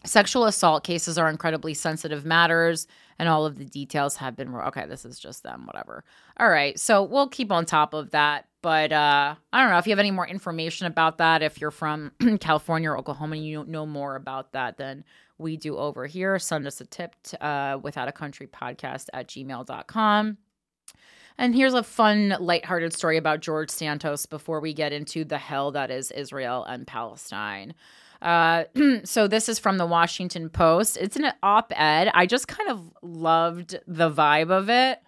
Sexual 0.05 0.45
assault 0.45 0.83
cases 0.83 1.17
are 1.17 1.27
incredibly 1.27 1.73
sensitive 1.73 2.23
matters, 2.23 2.85
and 3.17 3.29
all 3.29 3.45
of 3.45 3.57
the 3.57 3.65
details 3.65 4.17
have 4.17 4.35
been. 4.35 4.53
Okay, 4.53 4.85
this 4.87 5.05
is 5.05 5.19
just 5.19 5.43
them, 5.43 5.65
whatever. 5.65 6.03
All 6.37 6.49
right, 6.49 6.79
so 6.79 7.03
we'll 7.03 7.29
keep 7.29 7.51
on 7.51 7.65
top 7.65 7.93
of 7.93 8.11
that. 8.11 8.47
But 8.61 8.91
uh, 8.91 9.35
I 9.53 9.61
don't 9.61 9.71
know 9.71 9.77
if 9.77 9.85
you 9.85 9.91
have 9.91 9.99
any 9.99 10.11
more 10.11 10.27
information 10.27 10.87
about 10.87 11.19
that. 11.19 11.43
If 11.43 11.61
you're 11.61 11.71
from 11.71 12.11
California 12.39 12.89
or 12.89 12.97
Oklahoma 12.97 13.35
and 13.35 13.45
you 13.45 13.63
know 13.65 13.85
more 13.85 14.15
about 14.15 14.53
that 14.53 14.77
than 14.77 15.03
we 15.37 15.57
do 15.57 15.77
over 15.77 16.07
here, 16.07 16.39
send 16.39 16.65
us 16.65 16.81
a 16.81 16.85
tip 16.85 17.15
to, 17.23 17.45
uh, 17.45 17.77
without 17.81 18.07
a 18.07 18.11
country 18.11 18.47
podcast 18.47 19.07
at 19.13 19.27
gmail.com. 19.27 20.37
And 21.37 21.53
here's 21.53 21.73
a 21.73 21.83
fun, 21.83 22.35
lighthearted 22.39 22.93
story 22.93 23.17
about 23.17 23.41
George 23.41 23.69
Santos 23.69 24.25
before 24.25 24.61
we 24.61 24.73
get 24.73 24.93
into 24.93 25.25
the 25.25 25.37
hell 25.37 25.71
that 25.71 25.91
is 25.91 26.11
Israel 26.11 26.63
and 26.63 26.87
Palestine. 26.87 27.73
Uh, 28.25 28.63
so 29.03 29.27
this 29.27 29.47
is 29.47 29.59
from 29.59 29.77
the 29.77 29.85
Washington 29.85 30.49
Post. 30.49 30.97
It's 30.99 31.15
an 31.15 31.31
op-ed. 31.43 32.09
I 32.13 32.25
just 32.25 32.47
kind 32.47 32.69
of 32.69 32.91
loved 33.03 33.79
the 33.87 34.09
vibe 34.09 34.49
of 34.49 34.69
it, 34.69 34.99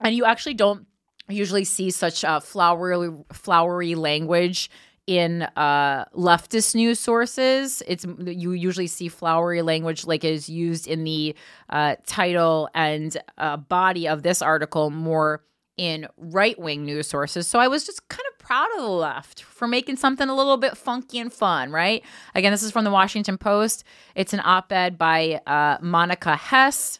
and 0.00 0.14
you 0.16 0.24
actually 0.24 0.54
don't 0.54 0.86
usually 1.28 1.64
see 1.64 1.90
such 1.90 2.24
uh, 2.24 2.40
flowery, 2.40 3.12
flowery 3.32 3.94
language 3.94 4.70
in 5.06 5.42
uh, 5.42 6.04
leftist 6.14 6.74
news 6.74 6.98
sources. 6.98 7.82
It's 7.86 8.06
you 8.24 8.52
usually 8.52 8.86
see 8.86 9.08
flowery 9.08 9.62
language 9.62 10.06
like 10.06 10.24
is 10.24 10.48
used 10.48 10.86
in 10.86 11.04
the 11.04 11.34
uh, 11.68 11.96
title 12.06 12.68
and 12.74 13.16
uh, 13.36 13.58
body 13.58 14.08
of 14.08 14.22
this 14.22 14.40
article 14.40 14.90
more 14.90 15.42
in 15.76 16.06
right 16.16 16.58
wing 16.58 16.84
news 16.84 17.06
sources. 17.06 17.46
So 17.46 17.58
I 17.58 17.68
was 17.68 17.86
just 17.86 18.06
kind 18.08 18.24
of 18.27 18.27
proud 18.48 18.68
of 18.78 18.82
the 18.82 18.88
left 18.88 19.42
for 19.42 19.68
making 19.68 19.94
something 19.96 20.26
a 20.26 20.34
little 20.34 20.56
bit 20.56 20.74
funky 20.74 21.18
and 21.18 21.30
fun, 21.30 21.70
right? 21.70 22.02
Again, 22.34 22.50
this 22.50 22.62
is 22.62 22.70
from 22.70 22.84
the 22.84 22.90
Washington 22.90 23.36
Post. 23.36 23.84
It's 24.14 24.32
an 24.32 24.40
op 24.42 24.72
ed 24.72 24.96
by 24.96 25.42
uh, 25.46 25.76
Monica 25.82 26.34
Hess 26.34 26.98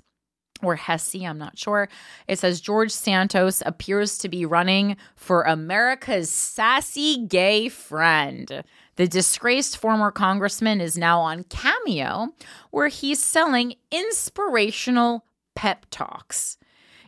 or 0.62 0.76
Hesse, 0.76 1.24
I'm 1.24 1.38
not 1.38 1.58
sure. 1.58 1.88
It 2.26 2.38
says 2.38 2.60
George 2.60 2.90
Santos 2.90 3.62
appears 3.64 4.18
to 4.18 4.28
be 4.28 4.44
running 4.44 4.98
for 5.16 5.40
America's 5.44 6.28
sassy 6.28 7.26
gay 7.26 7.70
friend. 7.70 8.62
The 8.96 9.08
disgraced 9.08 9.78
former 9.78 10.10
congressman 10.10 10.82
is 10.82 10.98
now 10.98 11.18
on 11.18 11.44
Cameo, 11.44 12.34
where 12.72 12.88
he's 12.88 13.22
selling 13.22 13.76
inspirational 13.90 15.24
pep 15.56 15.86
talks. 15.90 16.57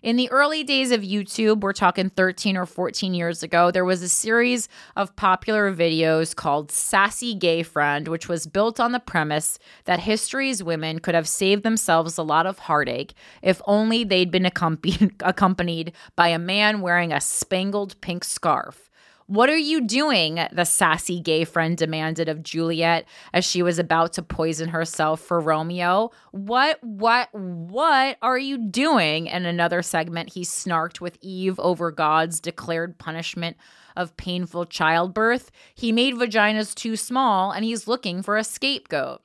In 0.03 0.17
the 0.17 0.31
early 0.31 0.65
days 0.65 0.93
of 0.93 1.03
YouTube, 1.03 1.61
we're 1.61 1.75
talking 1.75 2.09
13 2.09 2.57
or 2.57 2.65
14 2.65 3.13
years 3.13 3.43
ago, 3.43 3.71
there 3.71 3.85
was 3.85 4.01
a 4.01 4.09
series 4.09 4.67
of 4.97 5.15
popular 5.15 5.75
videos 5.75 6.35
called 6.35 6.73
Sassy 6.73 7.35
Gay 7.35 7.63
Friend, 7.63 8.09
which 8.09 8.27
was 8.27 8.47
built 8.47 8.81
on 8.81 8.93
the 8.93 8.99
premise 8.99 9.59
that 9.85 10.01
history's 10.01 10.63
women 10.63 11.01
could 11.01 11.15
have 11.15 11.29
saved 11.29 11.65
themselves 11.65 12.17
a 12.17 12.23
lot 12.23 12.47
of 12.47 12.61
heartache 12.61 13.13
if 13.43 13.61
only 13.67 14.03
they'd 14.03 14.31
been 14.31 14.47
accompanied, 14.47 15.93
by 16.17 16.29
a 16.29 16.39
man 16.39 16.81
wearing 16.81 17.13
a 17.13 17.21
spangled 17.21 18.01
pink 18.01 18.25
scarf. 18.25 18.90
What 19.31 19.49
are 19.49 19.57
you 19.57 19.83
doing? 19.83 20.41
The 20.51 20.65
sassy 20.65 21.21
gay 21.21 21.45
friend 21.45 21.77
demanded 21.77 22.29
of 22.29 22.43
Juliet 22.43 23.07
as 23.33 23.45
she 23.45 23.63
was 23.63 23.79
about 23.79 24.15
to 24.15 24.25
poison 24.25 24.71
herself 24.71 25.21
for 25.21 25.39
Romeo. 25.39 26.11
What, 26.33 26.83
what, 26.83 27.33
what 27.33 28.19
are 28.23 28.39
you 28.39 28.59
doing? 28.59 29.29
In 29.29 29.47
another 29.47 29.83
segment, 29.83 30.33
he 30.33 30.43
snarked 30.43 31.01
with 31.01 31.17
Eve 31.21 31.61
over 31.61 31.93
God's 31.93 32.41
declared 32.41 32.99
punishment 32.99 33.57
of 33.97 34.17
painful 34.17 34.65
childbirth. 34.65 35.53
He 35.77 35.93
made 35.93 36.15
vaginas 36.15 36.75
too 36.75 36.97
small 36.97 37.53
and 37.53 37.65
he's 37.65 37.87
looking 37.87 38.25
for 38.25 38.37
a 38.37 38.43
scapegoat. 38.43 39.23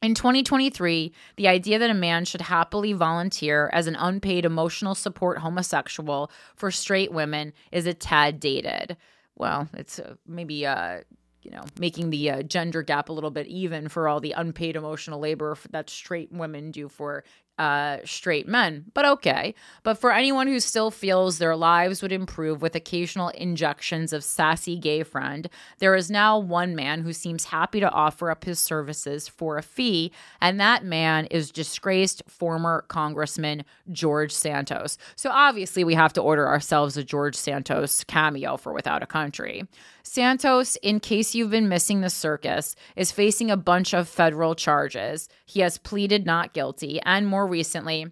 In 0.00 0.14
2023, 0.14 1.12
the 1.36 1.48
idea 1.48 1.78
that 1.80 1.90
a 1.90 1.94
man 1.94 2.24
should 2.24 2.40
happily 2.42 2.92
volunteer 2.92 3.68
as 3.72 3.88
an 3.88 3.96
unpaid 3.96 4.44
emotional 4.44 4.94
support 4.94 5.38
homosexual 5.38 6.30
for 6.54 6.70
straight 6.70 7.12
women 7.12 7.52
is 7.72 7.84
a 7.84 7.92
tad 7.92 8.38
dated. 8.38 8.96
Well, 9.40 9.68
it's 9.72 9.98
uh, 9.98 10.14
maybe 10.26 10.66
uh, 10.66 11.00
you 11.42 11.50
know 11.50 11.64
making 11.78 12.10
the 12.10 12.30
uh, 12.30 12.42
gender 12.42 12.82
gap 12.82 13.08
a 13.08 13.12
little 13.12 13.30
bit 13.30 13.46
even 13.46 13.88
for 13.88 14.06
all 14.06 14.20
the 14.20 14.32
unpaid 14.32 14.76
emotional 14.76 15.18
labor 15.18 15.56
that 15.70 15.88
straight 15.88 16.30
women 16.30 16.70
do 16.70 16.88
for 16.88 17.24
uh, 17.60 17.98
straight 18.06 18.48
men, 18.48 18.86
but 18.94 19.04
okay. 19.04 19.54
But 19.82 19.98
for 19.98 20.12
anyone 20.12 20.46
who 20.46 20.60
still 20.60 20.90
feels 20.90 21.36
their 21.36 21.54
lives 21.54 22.00
would 22.00 22.10
improve 22.10 22.62
with 22.62 22.74
occasional 22.74 23.28
injections 23.28 24.14
of 24.14 24.24
sassy 24.24 24.78
gay 24.78 25.02
friend, 25.02 25.46
there 25.78 25.94
is 25.94 26.10
now 26.10 26.38
one 26.38 26.74
man 26.74 27.02
who 27.02 27.12
seems 27.12 27.44
happy 27.44 27.78
to 27.78 27.90
offer 27.90 28.30
up 28.30 28.44
his 28.44 28.58
services 28.58 29.28
for 29.28 29.58
a 29.58 29.62
fee, 29.62 30.10
and 30.40 30.58
that 30.58 30.86
man 30.86 31.26
is 31.26 31.50
disgraced 31.50 32.22
former 32.26 32.86
Congressman 32.88 33.66
George 33.92 34.32
Santos. 34.32 34.96
So 35.14 35.28
obviously, 35.30 35.84
we 35.84 35.92
have 35.92 36.14
to 36.14 36.22
order 36.22 36.48
ourselves 36.48 36.96
a 36.96 37.04
George 37.04 37.36
Santos 37.36 38.04
cameo 38.04 38.56
for 38.56 38.72
Without 38.72 39.02
a 39.02 39.06
Country. 39.06 39.64
Santos, 40.02 40.76
in 40.76 41.00
case 41.00 41.34
you've 41.34 41.50
been 41.50 41.68
missing 41.68 42.00
the 42.00 42.10
circus, 42.10 42.74
is 42.96 43.12
facing 43.12 43.50
a 43.50 43.56
bunch 43.56 43.94
of 43.94 44.08
federal 44.08 44.54
charges. 44.54 45.28
He 45.46 45.60
has 45.60 45.78
pleaded 45.78 46.26
not 46.26 46.52
guilty 46.52 47.00
and 47.02 47.26
more 47.26 47.46
recently 47.46 48.06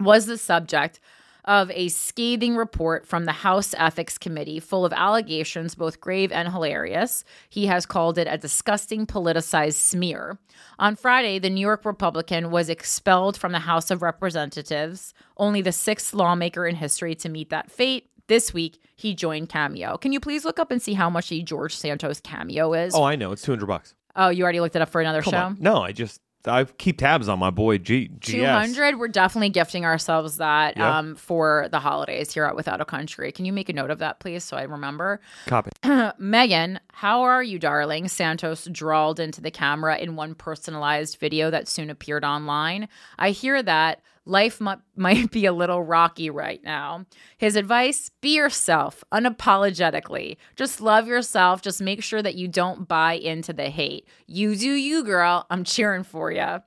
was 0.00 0.26
the 0.26 0.38
subject 0.38 1.00
of 1.44 1.70
a 1.72 1.88
scathing 1.88 2.54
report 2.54 3.06
from 3.06 3.24
the 3.24 3.32
House 3.32 3.74
Ethics 3.76 4.16
Committee 4.16 4.60
full 4.60 4.84
of 4.84 4.92
allegations, 4.92 5.74
both 5.74 6.00
grave 6.00 6.30
and 6.30 6.48
hilarious. 6.50 7.24
He 7.48 7.66
has 7.66 7.84
called 7.84 8.16
it 8.16 8.28
a 8.30 8.38
disgusting 8.38 9.06
politicized 9.06 9.74
smear. 9.74 10.38
On 10.78 10.94
Friday, 10.94 11.38
the 11.38 11.50
New 11.50 11.60
York 11.60 11.84
Republican 11.84 12.50
was 12.50 12.68
expelled 12.68 13.36
from 13.36 13.52
the 13.52 13.60
House 13.60 13.90
of 13.90 14.02
Representatives, 14.02 15.14
only 15.36 15.62
the 15.62 15.72
sixth 15.72 16.14
lawmaker 16.14 16.66
in 16.66 16.76
history 16.76 17.14
to 17.16 17.28
meet 17.28 17.50
that 17.50 17.70
fate. 17.70 18.08
This 18.28 18.54
week, 18.54 18.80
he 18.96 19.14
joined 19.14 19.48
Cameo. 19.48 19.96
Can 19.96 20.12
you 20.12 20.20
please 20.20 20.44
look 20.44 20.58
up 20.58 20.70
and 20.70 20.80
see 20.80 20.94
how 20.94 21.10
much 21.10 21.28
the 21.28 21.42
George 21.42 21.74
Santos 21.76 22.20
cameo 22.20 22.72
is? 22.72 22.94
Oh, 22.94 23.02
I 23.02 23.16
know. 23.16 23.32
It's 23.32 23.42
200 23.42 23.66
bucks. 23.66 23.94
Oh, 24.14 24.28
you 24.28 24.44
already 24.44 24.60
looked 24.60 24.76
it 24.76 24.82
up 24.82 24.90
for 24.90 25.00
another 25.00 25.22
Come 25.22 25.32
show? 25.32 25.38
on. 25.38 25.56
No, 25.60 25.82
I 25.82 25.92
just 25.92 26.20
I 26.44 26.64
keep 26.64 26.98
tabs 26.98 27.28
on 27.28 27.38
my 27.38 27.50
boy 27.50 27.78
G. 27.78 28.08
GS. 28.08 28.32
200 28.32 28.98
we're 28.98 29.06
definitely 29.08 29.48
gifting 29.50 29.84
ourselves 29.84 30.38
that 30.38 30.76
Yeah. 30.76 30.98
um, 30.98 31.14
for 31.14 31.68
the 31.70 31.78
holidays 31.78 32.32
here 32.34 32.44
at 32.44 32.56
without 32.56 32.80
a 32.80 32.84
country 32.84 33.30
can 33.30 33.44
you 33.44 33.52
make 33.52 33.68
a 33.68 33.72
note 33.72 33.90
of 33.92 34.00
that 34.00 34.18
please 34.18 34.42
so 34.42 34.56
i 34.56 34.62
remember 34.64 35.20
Copy. 35.46 35.70
megan 36.18 36.80
how 36.92 37.22
are 37.22 37.44
you 37.44 37.60
darling 37.60 38.08
santos 38.08 38.64
drawled 38.72 39.20
into 39.20 39.40
the 39.40 39.52
camera 39.52 39.96
in 39.98 40.16
one 40.16 40.34
personalized 40.34 41.16
video 41.20 41.48
that 41.48 41.68
soon 41.68 41.88
appeared 41.90 42.24
online 42.24 42.88
i 43.20 43.30
hear 43.30 43.62
that 43.62 44.00
life 44.24 44.60
mu- 44.60 44.76
might 44.96 45.30
be 45.30 45.46
a 45.46 45.52
little 45.52 45.82
rocky 45.82 46.30
right 46.30 46.62
now. 46.62 47.06
His 47.38 47.56
advice 47.56 48.10
be 48.20 48.36
yourself 48.36 49.04
unapologetically. 49.12 50.36
Just 50.56 50.80
love 50.80 51.06
yourself. 51.06 51.62
Just 51.62 51.80
make 51.80 52.02
sure 52.02 52.22
that 52.22 52.34
you 52.34 52.48
don't 52.48 52.88
buy 52.88 53.14
into 53.14 53.52
the 53.52 53.70
hate. 53.70 54.06
You 54.26 54.56
do 54.56 54.70
you 54.70 55.04
girl. 55.04 55.46
I'm 55.50 55.64
cheering 55.64 56.04
for 56.04 56.30
you 56.30 56.60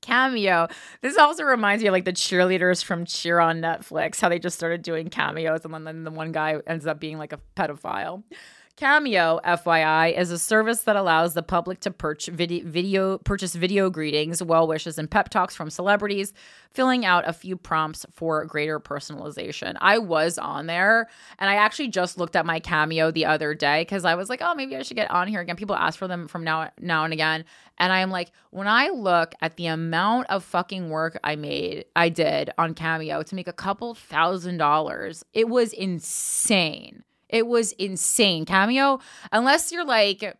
cameo. 0.00 0.66
This 1.02 1.18
also 1.18 1.44
reminds 1.44 1.82
me 1.82 1.88
of 1.88 1.92
like 1.92 2.04
the 2.04 2.12
cheerleaders 2.12 2.82
from 2.82 3.04
Cheer 3.04 3.38
on 3.38 3.60
Netflix, 3.60 4.20
how 4.20 4.28
they 4.28 4.38
just 4.38 4.56
started 4.56 4.82
doing 4.82 5.08
cameos 5.08 5.64
and 5.64 5.86
then 5.86 6.04
the 6.04 6.10
one 6.10 6.32
guy 6.32 6.60
ends 6.66 6.86
up 6.86 7.00
being 7.00 7.18
like 7.18 7.32
a 7.32 7.40
pedophile. 7.56 8.22
Cameo, 8.76 9.40
FYI, 9.44 10.16
is 10.18 10.30
a 10.30 10.38
service 10.38 10.84
that 10.84 10.96
allows 10.96 11.34
the 11.34 11.42
public 11.42 11.80
to 11.80 11.90
purchase 11.90 12.34
video, 12.34 12.66
video 12.66 13.18
purchase 13.18 13.54
video 13.54 13.90
greetings, 13.90 14.42
well 14.42 14.66
wishes, 14.66 14.96
and 14.96 15.10
pep 15.10 15.28
talks 15.28 15.54
from 15.54 15.68
celebrities, 15.68 16.32
filling 16.70 17.04
out 17.04 17.28
a 17.28 17.32
few 17.34 17.58
prompts 17.58 18.06
for 18.10 18.42
greater 18.46 18.80
personalization. 18.80 19.76
I 19.82 19.98
was 19.98 20.38
on 20.38 20.66
there, 20.66 21.08
and 21.38 21.50
I 21.50 21.56
actually 21.56 21.88
just 21.88 22.16
looked 22.16 22.36
at 22.36 22.46
my 22.46 22.58
Cameo 22.58 23.10
the 23.10 23.26
other 23.26 23.54
day 23.54 23.82
because 23.82 24.06
I 24.06 24.14
was 24.14 24.30
like, 24.30 24.40
oh, 24.42 24.54
maybe 24.54 24.74
I 24.76 24.82
should 24.82 24.96
get 24.96 25.10
on 25.10 25.28
here 25.28 25.40
again. 25.40 25.56
People 25.56 25.76
ask 25.76 25.98
for 25.98 26.08
them 26.08 26.26
from 26.26 26.42
now 26.42 26.70
now 26.80 27.04
and 27.04 27.12
again, 27.12 27.44
and 27.76 27.92
I 27.92 28.00
am 28.00 28.10
like, 28.10 28.32
when 28.48 28.66
I 28.66 28.88
look 28.88 29.34
at 29.42 29.56
the 29.56 29.66
amount 29.66 30.30
of 30.30 30.42
fucking 30.42 30.88
work 30.88 31.18
I 31.22 31.36
made, 31.36 31.84
I 31.94 32.08
did 32.08 32.50
on 32.56 32.72
Cameo 32.72 33.22
to 33.24 33.34
make 33.34 33.48
a 33.48 33.52
couple 33.52 33.94
thousand 33.94 34.56
dollars, 34.56 35.22
it 35.34 35.50
was 35.50 35.74
insane. 35.74 37.04
It 37.30 37.46
was 37.46 37.72
insane. 37.72 38.44
Cameo, 38.44 39.00
unless 39.32 39.72
you're 39.72 39.84
like, 39.84 40.36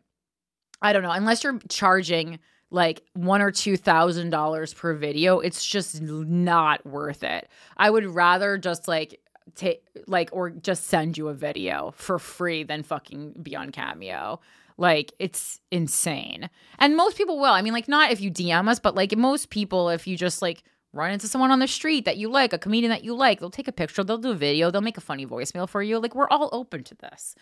I 0.83 0.93
don't 0.93 1.03
know, 1.03 1.11
unless 1.13 1.45
you're 1.45 1.59
charging 1.69 2.39
like 2.71 3.03
one 3.15 3.41
or 3.43 3.51
two 3.51 3.77
thousand 3.77 4.31
dollars 4.31 4.75
per 4.75 4.95
video, 4.95 5.41
it's 5.41 5.65
just 5.65 6.03
not 6.03 6.85
worth 6.85 7.23
it. 7.23 7.49
I 7.77 7.91
would 7.91 8.07
rather 8.07 8.59
just 8.59 8.89
like 8.89 9.21
take 9.55 9.83
like 10.07 10.31
or 10.33 10.51
just 10.51 10.85
send 10.85 11.17
you 11.17 11.29
a 11.29 11.35
video 11.35 11.93
for 11.97 12.19
free 12.19 12.63
than 12.63 12.83
fucking 12.83 13.35
be 13.43 13.57
on 13.57 13.71
Cameo. 13.71 14.41
Like 14.77 15.13
it's 15.19 15.61
insane. 15.71 16.49
And 16.79 16.97
most 16.97 17.17
people 17.17 17.39
will. 17.39 17.53
I 17.53 17.63
mean, 17.63 17.73
like 17.73 17.89
not 17.89 18.13
if 18.13 18.21
you 18.21 18.31
DM 18.31 18.69
us, 18.69 18.79
but 18.81 18.95
like 18.95 19.17
most 19.17 19.51
people, 19.51 19.91
if 19.91 20.07
you 20.07 20.17
just 20.17 20.41
like 20.43 20.63
run 20.93 21.13
into 21.13 21.29
someone 21.29 21.51
on 21.51 21.61
the 21.61 21.69
street 21.69 22.05
that 22.05 22.17
you 22.17 22.29
like, 22.29 22.53
a 22.53 22.59
comedian 22.59 22.91
that 22.91 23.05
you 23.05 23.15
like, 23.15 23.41
they'll 23.41 23.51
take 23.51 23.69
a 23.69 23.73
picture, 23.73 24.03
they'll 24.03 24.19
do 24.19 24.31
a 24.31 24.35
video, 24.35 24.71
they'll 24.71 24.81
make 24.81 24.99
a 24.99 25.01
funny 25.01 25.27
voicemail 25.27 25.69
for 25.69 25.83
you. 25.83 25.99
Like 25.99 26.15
we're 26.15 26.29
all 26.29 26.49
open 26.53 26.83
to 26.85 26.95
this. 26.97 27.35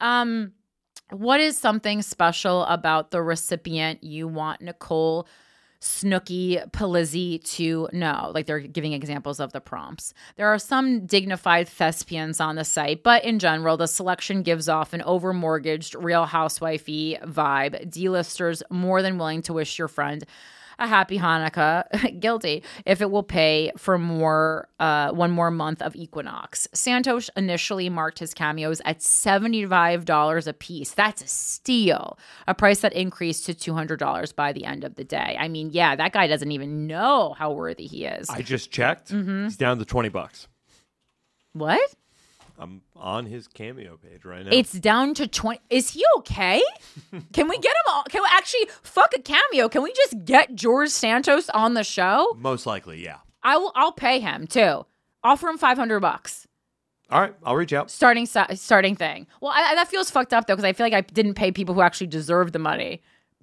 Um, 0.00 0.52
what 1.10 1.40
is 1.40 1.58
something 1.58 2.02
special 2.02 2.64
about 2.64 3.10
the 3.10 3.22
recipient 3.22 4.02
you 4.02 4.26
want 4.26 4.62
Nicole 4.62 5.28
Snooki 5.82 6.70
Polizzi 6.70 7.44
to 7.56 7.90
know? 7.92 8.30
Like 8.34 8.46
they're 8.46 8.60
giving 8.60 8.94
examples 8.94 9.38
of 9.38 9.52
the 9.52 9.60
prompts. 9.60 10.14
There 10.36 10.48
are 10.48 10.58
some 10.58 11.04
dignified 11.04 11.68
thespians 11.68 12.40
on 12.40 12.56
the 12.56 12.64
site, 12.64 13.02
but 13.02 13.22
in 13.22 13.38
general, 13.38 13.76
the 13.76 13.86
selection 13.86 14.42
gives 14.42 14.66
off 14.66 14.94
an 14.94 15.02
overmortgaged, 15.02 16.02
real 16.02 16.26
housewifey 16.26 17.22
vibe. 17.22 17.90
D-listers 17.90 18.62
more 18.70 19.02
than 19.02 19.18
willing 19.18 19.42
to 19.42 19.52
wish 19.52 19.78
your 19.78 19.88
friend 19.88 20.24
a 20.78 20.86
happy 20.86 21.18
Hanukkah, 21.18 22.20
guilty, 22.20 22.62
if 22.86 23.00
it 23.00 23.10
will 23.10 23.22
pay 23.22 23.70
for 23.76 23.98
more, 23.98 24.68
uh, 24.80 25.10
one 25.12 25.30
more 25.30 25.50
month 25.50 25.82
of 25.82 25.94
Equinox. 25.96 26.68
Santos 26.72 27.30
initially 27.36 27.88
marked 27.88 28.18
his 28.18 28.34
cameos 28.34 28.80
at 28.84 28.98
$75 28.98 30.46
a 30.46 30.52
piece. 30.52 30.92
That's 30.92 31.22
a 31.22 31.26
steal, 31.26 32.18
a 32.46 32.54
price 32.54 32.80
that 32.80 32.92
increased 32.92 33.46
to 33.46 33.54
$200 33.54 34.34
by 34.34 34.52
the 34.52 34.64
end 34.64 34.84
of 34.84 34.96
the 34.96 35.04
day. 35.04 35.36
I 35.38 35.48
mean, 35.48 35.70
yeah, 35.72 35.96
that 35.96 36.12
guy 36.12 36.26
doesn't 36.26 36.52
even 36.52 36.86
know 36.86 37.34
how 37.38 37.52
worthy 37.52 37.86
he 37.86 38.04
is. 38.04 38.28
I 38.30 38.42
just 38.42 38.70
checked. 38.70 39.12
Mm-hmm. 39.12 39.44
He's 39.44 39.56
down 39.56 39.78
to 39.78 39.84
20 39.84 40.08
bucks. 40.08 40.48
what? 41.52 41.80
I'm 42.58 42.82
on 42.94 43.26
his 43.26 43.48
cameo 43.48 43.96
page 43.96 44.24
right 44.24 44.44
now. 44.44 44.50
It's 44.52 44.72
down 44.72 45.14
to 45.14 45.26
20. 45.26 45.60
Is 45.70 45.90
he 45.90 46.04
okay? 46.18 46.62
Can 47.32 47.48
we 47.48 47.58
get 47.58 47.72
him 47.72 47.92
on? 47.94 48.04
Can 48.10 48.22
we 48.22 48.28
actually 48.32 48.66
fuck 48.82 49.12
a 49.16 49.20
cameo? 49.20 49.68
Can 49.68 49.82
we 49.82 49.92
just 49.92 50.24
get 50.24 50.54
George 50.54 50.90
Santos 50.90 51.48
on 51.50 51.74
the 51.74 51.84
show? 51.84 52.36
most 52.38 52.66
likely, 52.66 53.02
yeah. 53.04 53.18
I 53.42 53.56
will 53.56 53.72
I'll 53.74 53.92
pay 53.92 54.20
him 54.20 54.46
too. 54.46 54.86
Offer 55.22 55.48
him 55.48 55.58
500 55.58 56.00
bucks. 56.00 56.46
All 57.10 57.20
right, 57.20 57.34
I'll 57.44 57.56
reach 57.56 57.72
out. 57.72 57.90
Starting 57.90 58.26
starting 58.26 58.96
thing. 58.96 59.26
Well, 59.40 59.52
I, 59.54 59.72
I- 59.72 59.74
that 59.74 59.88
feels 59.88 60.10
fucked 60.10 60.32
up 60.32 60.46
though 60.46 60.54
cuz 60.56 60.64
I 60.64 60.72
feel 60.72 60.86
like 60.86 60.94
I 60.94 61.00
didn't 61.02 61.34
pay 61.34 61.50
people 61.52 61.74
who 61.74 61.80
actually 61.82 62.06
deserve 62.06 62.52
the 62.52 62.58
money. 62.58 63.02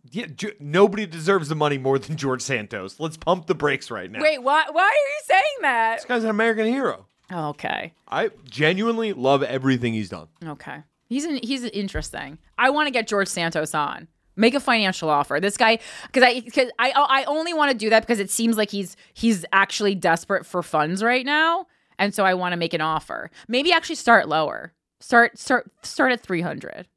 Yeah, 0.09 0.25
J- 0.35 0.53
nobody 0.59 1.05
deserves 1.05 1.47
the 1.49 1.55
money 1.55 1.77
more 1.77 1.99
than 1.99 2.15
George 2.17 2.41
Santos. 2.41 2.99
Let's 2.99 3.17
pump 3.17 3.45
the 3.45 3.53
brakes 3.53 3.91
right 3.91 4.09
now. 4.09 4.19
Wait, 4.21 4.41
why 4.41 4.65
why 4.71 4.83
are 4.83 4.87
you 4.87 5.21
saying 5.25 5.57
that? 5.61 5.97
This 5.97 6.05
guy's 6.05 6.23
an 6.23 6.29
American 6.31 6.65
hero. 6.65 7.05
Okay. 7.31 7.93
I 8.07 8.31
genuinely 8.49 9.13
love 9.13 9.43
everything 9.43 9.93
he's 9.93 10.09
done. 10.09 10.27
Okay. 10.45 10.83
He's 11.07 11.25
an, 11.25 11.39
he's 11.43 11.63
interesting. 11.63 12.37
I 12.57 12.69
want 12.69 12.87
to 12.87 12.91
get 12.91 13.07
George 13.07 13.27
Santos 13.27 13.73
on. 13.73 14.07
Make 14.37 14.53
a 14.53 14.59
financial 14.59 15.09
offer. 15.09 15.39
This 15.39 15.57
guy, 15.57 15.79
because 16.07 16.23
I 16.23 16.39
because 16.39 16.71
I 16.79 16.91
I 16.91 17.23
only 17.25 17.53
want 17.53 17.71
to 17.71 17.77
do 17.77 17.89
that 17.89 18.01
because 18.01 18.19
it 18.19 18.31
seems 18.31 18.55
like 18.55 18.71
he's 18.71 18.95
he's 19.13 19.45
actually 19.51 19.93
desperate 19.93 20.45
for 20.45 20.63
funds 20.63 21.03
right 21.03 21.25
now, 21.25 21.67
and 21.99 22.15
so 22.15 22.23
I 22.23 22.33
want 22.33 22.53
to 22.53 22.57
make 22.57 22.73
an 22.73 22.79
offer. 22.79 23.29
Maybe 23.49 23.73
actually 23.73 23.95
start 23.95 24.29
lower. 24.29 24.73
Start 25.01 25.37
start 25.37 25.69
start 25.83 26.13
at 26.13 26.21
three 26.21 26.41
hundred. 26.41 26.87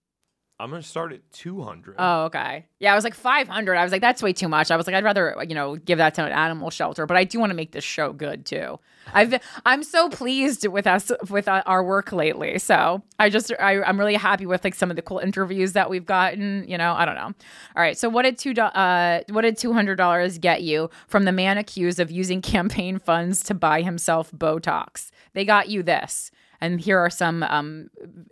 I'm 0.60 0.70
gonna 0.70 0.82
start 0.82 1.12
at 1.12 1.28
200. 1.32 1.96
Oh, 1.98 2.24
okay. 2.26 2.66
Yeah, 2.78 2.92
I 2.92 2.94
was 2.94 3.02
like 3.02 3.14
500. 3.14 3.74
I 3.76 3.82
was 3.82 3.90
like, 3.90 4.00
that's 4.00 4.22
way 4.22 4.32
too 4.32 4.48
much. 4.48 4.70
I 4.70 4.76
was 4.76 4.86
like, 4.86 4.94
I'd 4.94 5.02
rather, 5.02 5.36
you 5.48 5.54
know, 5.54 5.74
give 5.74 5.98
that 5.98 6.14
to 6.14 6.24
an 6.24 6.30
animal 6.30 6.70
shelter, 6.70 7.06
but 7.06 7.16
I 7.16 7.24
do 7.24 7.40
want 7.40 7.50
to 7.50 7.56
make 7.56 7.72
this 7.72 7.82
show 7.82 8.12
good 8.12 8.46
too. 8.46 8.78
I've, 9.12 9.40
I'm 9.66 9.82
so 9.82 10.08
pleased 10.08 10.66
with 10.68 10.86
us, 10.86 11.10
with 11.28 11.48
our 11.48 11.82
work 11.82 12.12
lately. 12.12 12.60
So 12.60 13.02
I 13.18 13.30
just, 13.30 13.52
I, 13.58 13.82
I'm 13.82 13.98
really 13.98 14.14
happy 14.14 14.46
with 14.46 14.62
like 14.62 14.76
some 14.76 14.90
of 14.90 14.96
the 14.96 15.02
cool 15.02 15.18
interviews 15.18 15.72
that 15.72 15.90
we've 15.90 16.06
gotten, 16.06 16.64
you 16.68 16.78
know, 16.78 16.94
I 16.94 17.04
don't 17.04 17.16
know. 17.16 17.32
All 17.76 17.82
right. 17.82 17.98
So 17.98 18.08
what 18.08 18.22
did 18.22 18.38
two, 18.38 18.52
uh, 18.52 19.22
what 19.30 19.42
did 19.42 19.56
$200 19.56 20.40
get 20.40 20.62
you 20.62 20.88
from 21.08 21.24
the 21.24 21.32
man 21.32 21.58
accused 21.58 21.98
of 21.98 22.12
using 22.12 22.40
campaign 22.54 23.00
funds 23.00 23.42
to 23.44 23.54
buy 23.54 23.82
himself 23.82 24.30
Botox? 24.30 25.10
They 25.32 25.44
got 25.44 25.68
you 25.68 25.82
this. 25.82 26.30
And 26.64 26.80
here 26.80 26.98
are 26.98 27.10
some 27.10 27.42
um, 27.42 27.90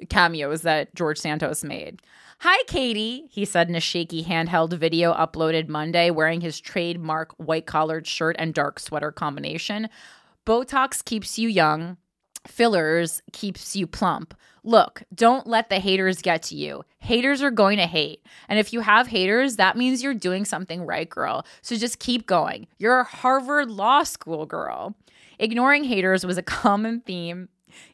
cameos 0.08 0.62
that 0.62 0.94
George 0.94 1.18
Santos 1.18 1.62
made. 1.62 2.00
Hi, 2.38 2.62
Katie, 2.66 3.26
he 3.28 3.44
said 3.44 3.68
in 3.68 3.74
a 3.74 3.80
shaky 3.80 4.24
handheld 4.24 4.72
video 4.78 5.12
uploaded 5.12 5.68
Monday 5.68 6.10
wearing 6.10 6.40
his 6.40 6.58
trademark 6.58 7.34
white 7.36 7.66
collared 7.66 8.06
shirt 8.06 8.34
and 8.38 8.54
dark 8.54 8.80
sweater 8.80 9.12
combination. 9.12 9.90
Botox 10.46 11.04
keeps 11.04 11.38
you 11.38 11.46
young. 11.50 11.98
fillers 12.46 13.22
keeps 13.32 13.76
you 13.76 13.86
plump. 13.86 14.34
Look, 14.64 15.02
don't 15.14 15.46
let 15.46 15.68
the 15.68 15.78
haters 15.78 16.22
get 16.22 16.42
to 16.44 16.56
you. 16.56 16.84
Haters 16.98 17.42
are 17.42 17.50
going 17.50 17.78
to 17.78 17.86
hate. 17.86 18.24
And 18.48 18.58
if 18.58 18.72
you 18.72 18.80
have 18.80 19.08
haters, 19.08 19.56
that 19.56 19.76
means 19.76 20.02
you're 20.02 20.14
doing 20.14 20.44
something 20.44 20.82
right, 20.82 21.08
girl. 21.08 21.44
So 21.62 21.76
just 21.76 21.98
keep 21.98 22.26
going. 22.26 22.66
You're 22.78 23.00
a 23.00 23.04
Harvard 23.04 23.70
Law 23.70 24.04
School 24.04 24.46
girl. 24.46 24.94
Ignoring 25.38 25.84
haters 25.84 26.24
was 26.24 26.38
a 26.38 26.42
common 26.42 27.00
theme 27.00 27.48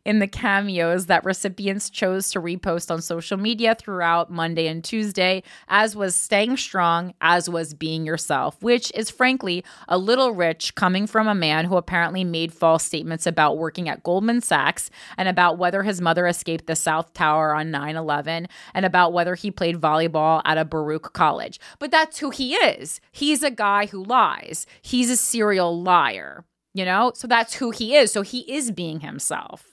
in 0.04 0.18
the 0.18 0.26
cameos 0.26 1.06
that 1.06 1.24
recipients 1.24 1.90
chose 1.90 2.30
to 2.30 2.40
repost 2.40 2.90
on 2.90 3.02
social 3.02 3.36
media 3.36 3.74
throughout 3.74 4.30
Monday 4.30 4.66
and 4.66 4.82
Tuesday, 4.82 5.42
as 5.68 5.94
was 5.94 6.14
staying 6.14 6.56
strong, 6.56 7.14
as 7.20 7.48
was 7.48 7.74
being 7.74 8.06
yourself, 8.06 8.62
which 8.62 8.92
is 8.94 9.10
frankly 9.10 9.64
a 9.88 9.98
little 9.98 10.32
rich 10.32 10.74
coming 10.74 11.06
from 11.06 11.28
a 11.28 11.34
man 11.34 11.64
who 11.64 11.76
apparently 11.76 12.24
made 12.24 12.52
false 12.52 12.84
statements 12.84 13.26
about 13.26 13.58
working 13.58 13.88
at 13.88 14.02
Goldman 14.02 14.40
Sachs 14.40 14.90
and 15.16 15.28
about 15.28 15.58
whether 15.58 15.82
his 15.82 16.00
mother 16.00 16.26
escaped 16.26 16.66
the 16.66 16.76
South 16.76 17.12
Tower 17.12 17.54
on 17.54 17.70
9 17.70 17.96
11 17.96 18.48
and 18.74 18.86
about 18.86 19.12
whether 19.12 19.34
he 19.34 19.50
played 19.50 19.80
volleyball 19.80 20.42
at 20.44 20.58
a 20.58 20.64
Baruch 20.64 21.12
college. 21.12 21.60
But 21.78 21.90
that's 21.90 22.18
who 22.18 22.30
he 22.30 22.54
is. 22.54 23.00
He's 23.12 23.42
a 23.42 23.50
guy 23.50 23.86
who 23.86 24.04
lies, 24.04 24.66
he's 24.82 25.10
a 25.10 25.16
serial 25.16 25.82
liar 25.82 26.44
you 26.74 26.84
know? 26.84 27.12
So 27.14 27.26
that's 27.26 27.54
who 27.54 27.70
he 27.70 27.96
is. 27.96 28.12
So 28.12 28.22
he 28.22 28.40
is 28.52 28.70
being 28.70 29.00
himself. 29.00 29.64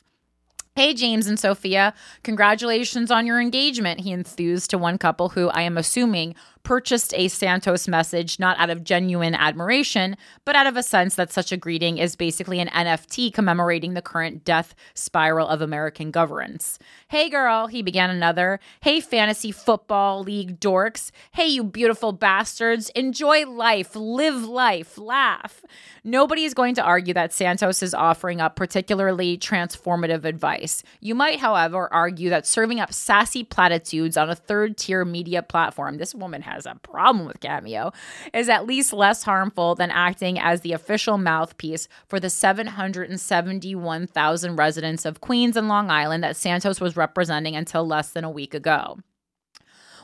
Hey, 0.75 0.93
James 0.93 1.27
and 1.27 1.39
Sophia, 1.39 1.93
congratulations 2.21 3.09
on 3.09 3.25
your 3.25 3.39
engagement, 3.39 4.01
he 4.01 4.11
enthused 4.11 4.71
to 4.71 4.77
one 4.77 4.97
couple 4.97 5.29
who 5.29 5.47
I 5.47 5.61
am 5.61 5.77
assuming 5.77 6.35
purchased 6.65 7.13
a 7.13 7.29
Santos 7.29 7.87
message 7.87 8.39
not 8.39 8.59
out 8.59 8.71
of 8.71 8.83
genuine 8.83 9.35
admiration, 9.35 10.17
but 10.43 10.55
out 10.55 10.67
of 10.67 10.75
a 10.75 10.83
sense 10.83 11.15
that 11.15 11.31
such 11.31 11.51
a 11.51 11.57
greeting 11.57 11.99
is 11.99 12.15
basically 12.17 12.59
an 12.59 12.67
NFT 12.69 13.31
commemorating 13.31 13.93
the 13.93 14.01
current 14.01 14.43
death 14.43 14.75
spiral 14.95 15.47
of 15.47 15.61
American 15.61 16.11
governance. 16.11 16.77
Hey, 17.07 17.29
girl, 17.29 17.67
he 17.67 17.81
began 17.81 18.09
another. 18.09 18.59
Hey, 18.81 18.99
fantasy 18.99 19.51
football 19.51 20.23
league 20.23 20.59
dorks. 20.59 21.11
Hey, 21.31 21.47
you 21.47 21.63
beautiful 21.63 22.11
bastards. 22.11 22.89
Enjoy 22.89 23.45
life, 23.45 23.95
live 23.95 24.43
life, 24.43 24.97
laugh. 24.97 25.63
Nobody 26.03 26.45
is 26.45 26.53
going 26.53 26.75
to 26.75 26.83
argue 26.83 27.13
that 27.13 27.33
Santos 27.33 27.83
is 27.83 27.93
offering 27.93 28.41
up 28.41 28.55
particularly 28.55 29.37
transformative 29.37 30.23
advice. 30.23 30.83
You 30.99 31.15
might, 31.15 31.39
however, 31.39 31.91
argue 31.93 32.29
that 32.31 32.47
serving 32.47 32.79
up 32.79 32.91
sassy 32.91 33.43
platitudes 33.43 34.17
on 34.17 34.29
a 34.29 34.35
third 34.35 34.77
tier 34.77 35.05
media 35.05 35.43
platform, 35.43 35.97
this 35.97 36.15
woman 36.15 36.41
has 36.41 36.54
has 36.55 36.65
a 36.65 36.79
problem 36.81 37.25
with 37.25 37.41
Cameo, 37.41 37.91
is 38.33 38.49
at 38.49 38.65
least 38.65 38.93
less 38.93 39.23
harmful 39.23 39.75
than 39.75 39.91
acting 39.91 40.39
as 40.39 40.61
the 40.61 40.71
official 40.71 41.17
mouthpiece 41.17 41.89
for 42.07 42.17
the 42.19 42.29
771,000 42.29 44.55
residents 44.55 45.05
of 45.05 45.21
Queens 45.21 45.57
and 45.57 45.67
Long 45.67 45.91
Island 45.91 46.23
that 46.23 46.37
Santos 46.37 46.81
was 46.81 46.97
representing 46.97 47.55
until 47.55 47.85
less 47.85 48.09
than 48.11 48.23
a 48.23 48.31
week 48.31 48.53
ago. 48.53 48.99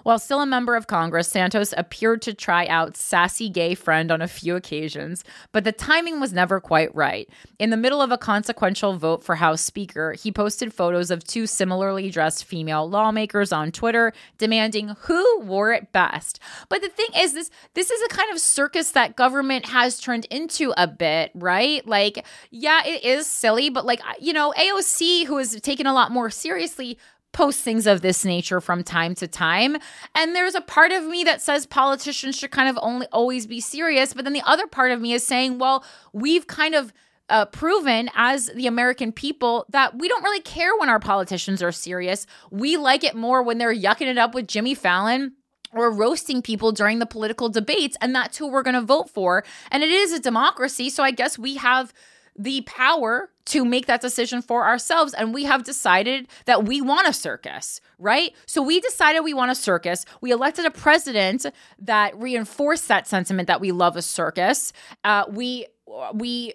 While 0.04 0.20
still 0.20 0.42
a 0.42 0.46
member 0.46 0.76
of 0.76 0.88
Congress, 0.88 1.28
Santos 1.28 1.74
appeared 1.78 2.22
to 2.24 2.34
try 2.34 2.66
out 2.68 2.98
sassy 2.98 3.50
gay 3.50 3.76
friend 3.76 4.12
on 4.12 4.22
a 4.22 4.28
few 4.28 4.56
occasions, 4.56 5.24
but 5.52 5.64
the 5.64 5.72
timing 5.72 6.20
was 6.20 6.34
never 6.34 6.60
quite 6.60 6.94
right. 6.96 7.30
In 7.60 7.70
the 7.70 7.78
middle 7.78 8.02
of 8.02 8.12
a 8.12 8.18
consequential 8.18 8.98
vote 8.98 9.24
for 9.24 9.36
House 9.36 9.62
Speaker, 9.62 10.14
he 10.14 10.32
posted 10.32 10.74
photos 10.74 11.12
of 11.12 11.24
two 11.24 11.46
similarly 11.46 12.10
dressed 12.10 12.46
female 12.46 12.90
lawmakers 12.90 13.52
on 13.52 13.72
Twitter 13.72 14.14
demanding 14.38 14.96
who 15.02 15.42
wore 15.42 15.72
it 15.72 15.92
best. 15.92 16.40
But 16.70 16.82
the 16.82 16.90
thing 16.90 17.08
is 17.16 17.34
this 17.34 17.52
this 17.74 17.92
is 17.92 18.02
a 18.04 18.16
kind 18.16 18.32
of 18.32 18.40
circus 18.40 18.92
that 18.92 19.16
government 19.16 19.68
has 19.68 20.00
turned 20.00 20.26
into 20.26 20.74
a 20.78 20.88
bit, 20.88 21.32
right? 21.36 21.86
Like 21.86 22.26
yeah, 22.50 22.86
it 22.86 23.04
is 23.04 23.28
silly, 23.28 23.70
but 23.70 23.86
like 23.86 24.02
you 24.20 24.34
know, 24.34 24.54
AOC 24.58 25.26
who 25.26 25.38
is 25.38 25.60
taken 25.62 25.86
a 25.86 25.94
lot 25.94 26.12
more 26.12 26.30
seriously 26.30 26.98
post 27.32 27.62
things 27.62 27.88
of 27.88 28.02
this 28.02 28.26
nature 28.26 28.60
from 28.60 28.84
time 28.84 29.16
to 29.16 29.28
time. 29.28 29.78
And 30.16 30.36
there's 30.36 30.56
a 30.56 30.62
part 30.62 30.92
of 30.92 31.06
me 31.06 31.24
that 31.24 31.42
says 31.42 31.66
politicians 31.66 32.36
should 32.36 32.52
kind 32.52 32.70
of 32.70 32.78
only 32.82 33.08
always 33.12 33.46
be 33.46 33.60
serious. 33.60 34.14
But 34.14 34.26
then 34.26 34.34
the 34.34 34.44
other 34.46 34.68
part 34.68 34.92
of 34.92 35.02
me 35.02 35.14
is 35.14 35.26
saying, 35.26 35.58
well, 35.58 35.84
we've 36.14 36.48
kind 36.48 36.76
of 36.76 36.94
uh, 37.30 37.46
proven 37.46 38.10
as 38.16 38.48
the 38.56 38.68
American 38.68 39.12
people 39.12 39.66
that 39.70 39.98
we 39.98 40.10
don't 40.10 40.24
really 40.24 40.42
care 40.42 40.78
when 40.78 40.90
our 40.90 41.00
politicians 41.00 41.64
are 41.64 41.72
serious. 41.72 42.28
We 42.52 42.76
like 42.76 43.04
it 43.04 43.16
more 43.16 43.42
when 43.42 43.58
they're 43.58 43.74
yucking 43.74 44.08
it 44.08 44.18
up 44.18 44.36
with 44.36 44.48
Jimmy 44.48 44.76
Fallon 44.76 45.34
or 45.74 45.90
roasting 45.90 46.42
people 46.42 46.74
during 46.74 47.00
the 47.00 47.06
political 47.06 47.48
debates. 47.48 47.96
And 48.02 48.14
that's 48.14 48.38
who 48.38 48.50
we're 48.50 48.64
going 48.64 48.76
to 48.76 48.82
vote 48.82 49.10
for. 49.10 49.46
And 49.72 49.82
it 49.82 49.90
is 49.90 50.12
a 50.12 50.20
democracy. 50.20 50.90
So 50.90 51.04
I 51.04 51.12
guess 51.12 51.40
we 51.40 51.56
have 51.56 51.94
the 52.38 52.62
power 52.62 53.31
to 53.46 53.66
make 53.66 53.86
that 53.88 54.02
decision 54.02 54.42
for 54.42 54.66
ourselves. 54.66 55.14
And 55.14 55.34
we 55.34 55.44
have 55.46 55.64
decided 55.64 56.28
that 56.46 56.66
we 56.66 56.82
want 56.82 57.08
a 57.08 57.14
circus, 57.14 57.82
right? 57.98 58.34
So 58.46 58.62
we 58.62 58.80
decided 58.80 59.22
we 59.22 59.34
want 59.34 59.52
a 59.52 59.56
circus. 59.56 60.06
We 60.22 60.32
elected 60.32 60.66
a 60.66 60.72
president 60.72 61.46
that 61.80 62.18
reinforced 62.18 62.88
that 62.88 63.08
sentiment 63.08 63.48
that 63.48 63.62
we 63.62 63.72
love 63.72 63.96
a 63.96 64.02
circus. 64.02 64.74
Uh, 65.04 65.26
we 65.30 65.66
we 66.14 66.54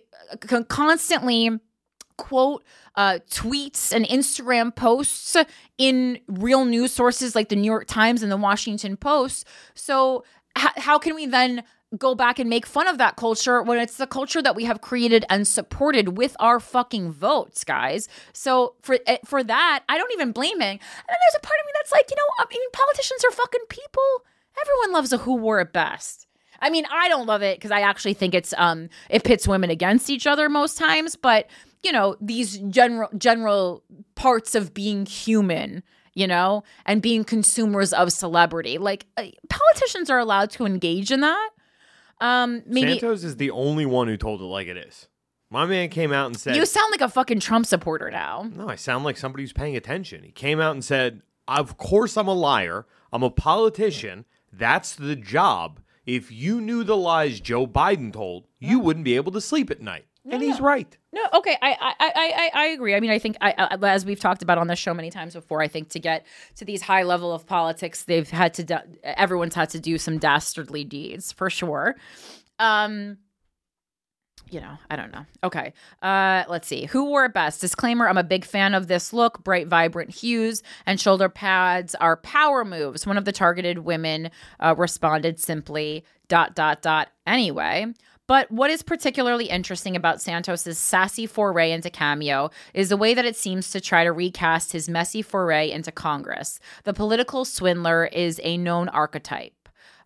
constantly 0.69 1.61
quote 2.17 2.65
uh, 2.95 3.19
tweets 3.31 3.93
and 3.93 4.07
Instagram 4.07 4.75
posts 4.75 5.37
in 5.77 6.19
real 6.29 6.65
news 6.65 6.93
sources 6.93 7.35
like 7.35 7.51
the 7.51 7.57
New 7.57 7.71
York 7.71 7.87
Times 7.87 8.23
and 8.23 8.33
the 8.33 8.37
Washington 8.37 8.97
Post. 8.97 9.47
So 9.75 10.25
how 10.57 10.99
can 10.99 11.15
we 11.15 11.27
then 11.27 11.63
go 11.97 12.15
back 12.15 12.39
and 12.39 12.51
make 12.51 12.67
fun 12.67 12.89
of 12.89 12.99
that 12.99 13.17
culture 13.17 13.63
when 13.63 13.79
it's 13.79 13.97
the 13.97 14.07
culture 14.07 14.43
that 14.43 14.57
we 14.57 14.65
have 14.65 14.81
created 14.81 15.25
and 15.31 15.47
supported 15.47 16.17
with 16.17 16.37
our 16.41 16.59
fucking 16.59 17.13
votes, 17.13 17.65
guys. 17.65 18.09
So 18.33 18.75
for 18.83 18.99
eh, 19.07 19.19
for 19.25 19.45
that, 19.45 19.85
I 19.89 19.99
don't 19.99 20.13
even 20.13 20.33
blame 20.33 20.61
it. 20.61 20.71
And 20.71 20.81
then 20.81 21.17
there's 21.25 21.37
a 21.37 21.41
part 21.41 21.61
of 21.61 21.67
me 21.67 21.73
that's 21.75 21.93
like, 21.93 22.11
you 22.11 22.17
know, 22.17 22.29
I 22.39 22.45
mean, 22.51 22.71
politicians 22.73 23.25
are 23.25 23.33
fucking 23.33 23.67
people. 23.69 24.25
Everyone 24.61 24.93
loves 24.93 25.13
a 25.13 25.19
who 25.19 25.37
wore 25.37 25.61
it 25.61 25.73
best. 25.73 26.27
I 26.61 26.71
mean, 26.71 26.87
I 26.91 27.09
don't 27.09 27.27
love 27.27 27.43
it 27.43 27.59
because 27.59 27.71
I 27.71 27.81
actually 27.81 28.15
think 28.15 28.35
it's 28.35 28.55
um 28.57 28.89
it 29.09 29.25
pits 29.25 29.47
women 29.47 29.71
against 29.71 30.11
each 30.11 30.27
other 30.27 30.49
most 30.49 30.79
times, 30.79 31.15
but 31.17 31.49
you 31.83 31.93
know, 31.93 32.17
these 32.21 32.59
general 32.59 33.11
general 33.17 33.85
parts 34.15 34.55
of 34.55 34.75
being 34.75 35.07
human 35.07 35.83
you 36.17 36.27
know, 36.27 36.65
and 36.87 37.03
being 37.03 37.25
consumers 37.25 37.93
of 37.93 38.11
celebrity. 38.11 38.79
Like 38.79 39.05
uh, 39.19 39.25
politicians 39.51 40.09
are 40.09 40.19
allowed 40.19 40.49
to 40.53 40.65
engage 40.65 41.13
in 41.13 41.21
that. 41.21 41.51
Um, 42.21 42.63
maybe 42.67 42.99
Santos 42.99 43.25
is 43.25 43.37
the 43.37 43.51
only 43.51 43.87
one 43.87 44.09
who 44.09 44.17
told 44.17 44.41
it 44.41 44.45
like 44.45 44.69
it 44.69 44.77
is. 44.77 45.09
My 45.51 45.65
man 45.65 45.91
came 45.91 46.13
out 46.13 46.27
and 46.27 46.39
said, 46.39 46.57
you 46.57 46.67
sound 46.67 46.91
like 46.91 47.01
a 47.01 47.09
fucking 47.09 47.41
Trump 47.41 47.67
supporter 47.67 48.11
now. 48.11 48.51
No, 48.53 48.69
I 48.69 48.75
sound 48.75 49.05
like 49.05 49.17
somebody 49.17 49.45
who's 49.45 49.53
paying 49.53 49.77
attention. 49.77 50.25
He 50.25 50.33
came 50.33 50.61
out 50.61 50.73
and 50.73 50.85
said, 50.85 51.23
Of 51.47 51.77
course, 51.77 52.17
I'm 52.17 52.27
a 52.29 52.35
liar. 52.35 52.87
I'm 53.13 53.23
a 53.23 53.31
politician. 53.31 54.25
That's 54.53 54.95
the 54.95 55.15
job. 55.15 55.81
If 56.05 56.33
you 56.33 56.61
knew 56.61 56.85
the 56.85 56.97
lies 56.97 57.41
Joe 57.41 57.67
Biden 57.67 58.13
told, 58.13 58.47
you 58.59 58.79
wouldn't 58.81 59.05
be 59.05 59.17
able 59.17 59.33
to 59.33 59.41
sleep 59.41 59.71
at 59.71 59.81
night. 59.81 60.07
And 60.31 60.43
he's 60.43 60.61
right. 60.61 60.97
No, 61.13 61.23
okay, 61.35 61.57
I 61.63 61.71
I 61.71 61.95
I 62.01 62.11
I, 62.15 62.51
I 62.55 62.67
agree. 62.67 62.95
I 62.95 63.01
mean, 63.01 63.11
I 63.11 63.19
think 63.19 63.37
I, 63.41 63.77
as 63.83 64.05
we've 64.05 64.21
talked 64.21 64.43
about 64.43 64.59
on 64.59 64.67
this 64.67 64.79
show 64.79 64.95
many 64.95 65.11
times 65.11 65.35
before, 65.35 65.63
I 65.63 65.69
think 65.69 65.89
to 65.91 65.99
get 65.99 66.27
to 66.57 66.65
these 66.65 66.83
high 66.83 67.03
level 67.03 67.33
of 67.33 67.47
politics, 67.47 68.05
they've 68.05 68.29
had 68.29 68.55
to 68.55 68.65
da- 68.65 68.83
everyone's 69.03 69.55
had 69.55 69.71
to 69.71 69.81
do 69.81 69.99
some 69.99 70.19
dastardly 70.19 70.85
deeds 70.85 71.33
for 71.33 71.51
sure. 71.51 71.97
Um, 72.59 73.19
you 74.51 74.61
know, 74.61 74.79
I 74.89 74.97
don't 74.97 75.13
know. 75.13 75.27
Okay. 75.43 75.73
Uh, 76.03 76.45
let's 76.49 76.69
see. 76.69 76.85
Who 76.87 77.07
wore 77.07 77.25
it 77.25 77.35
best? 77.35 77.61
Disclaimer 77.61 78.09
I'm 78.09 78.19
a 78.19 78.25
big 78.25 78.45
fan 78.45 78.75
of 78.75 78.87
this 78.87 79.13
look. 79.13 79.43
Bright, 79.43 79.67
vibrant 79.67 80.11
hues 80.11 80.63
and 80.85 81.01
shoulder 81.01 81.29
pads 81.29 81.95
are 81.97 82.17
power 82.17 82.65
moves. 82.65 83.07
One 83.07 83.19
of 83.19 83.25
the 83.25 83.33
targeted 83.33 83.81
women 83.81 84.31
uh, 84.61 84.75
responded 84.79 85.41
simply, 85.41 86.05
dot, 86.29 86.55
dot, 86.55 86.81
dot. 86.81 87.09
Anyway, 87.27 87.87
but 88.27 88.51
what 88.51 88.71
is 88.71 88.83
particularly 88.83 89.47
interesting 89.47 89.97
about 89.97 90.21
Santos's 90.21 90.79
sassy 90.79 91.27
foray 91.27 91.73
into 91.73 91.91
Cameo 91.91 92.51
is 92.75 92.89
the 92.89 92.97
way 92.97 93.15
that 93.15 93.25
it 93.25 93.37
seems 93.37 93.71
to 93.71 93.81
try 93.81 94.05
to 94.05 94.13
recast 94.13 94.73
his 94.73 94.89
messy 94.89 95.23
foray 95.23 95.71
into 95.71 95.93
Congress. 95.93 96.59
The 96.85 96.95
political 96.95 97.45
swindler 97.45 98.07
is 98.07 98.41
a 98.43 98.57
known 98.57 98.89
archetype. 98.89 99.53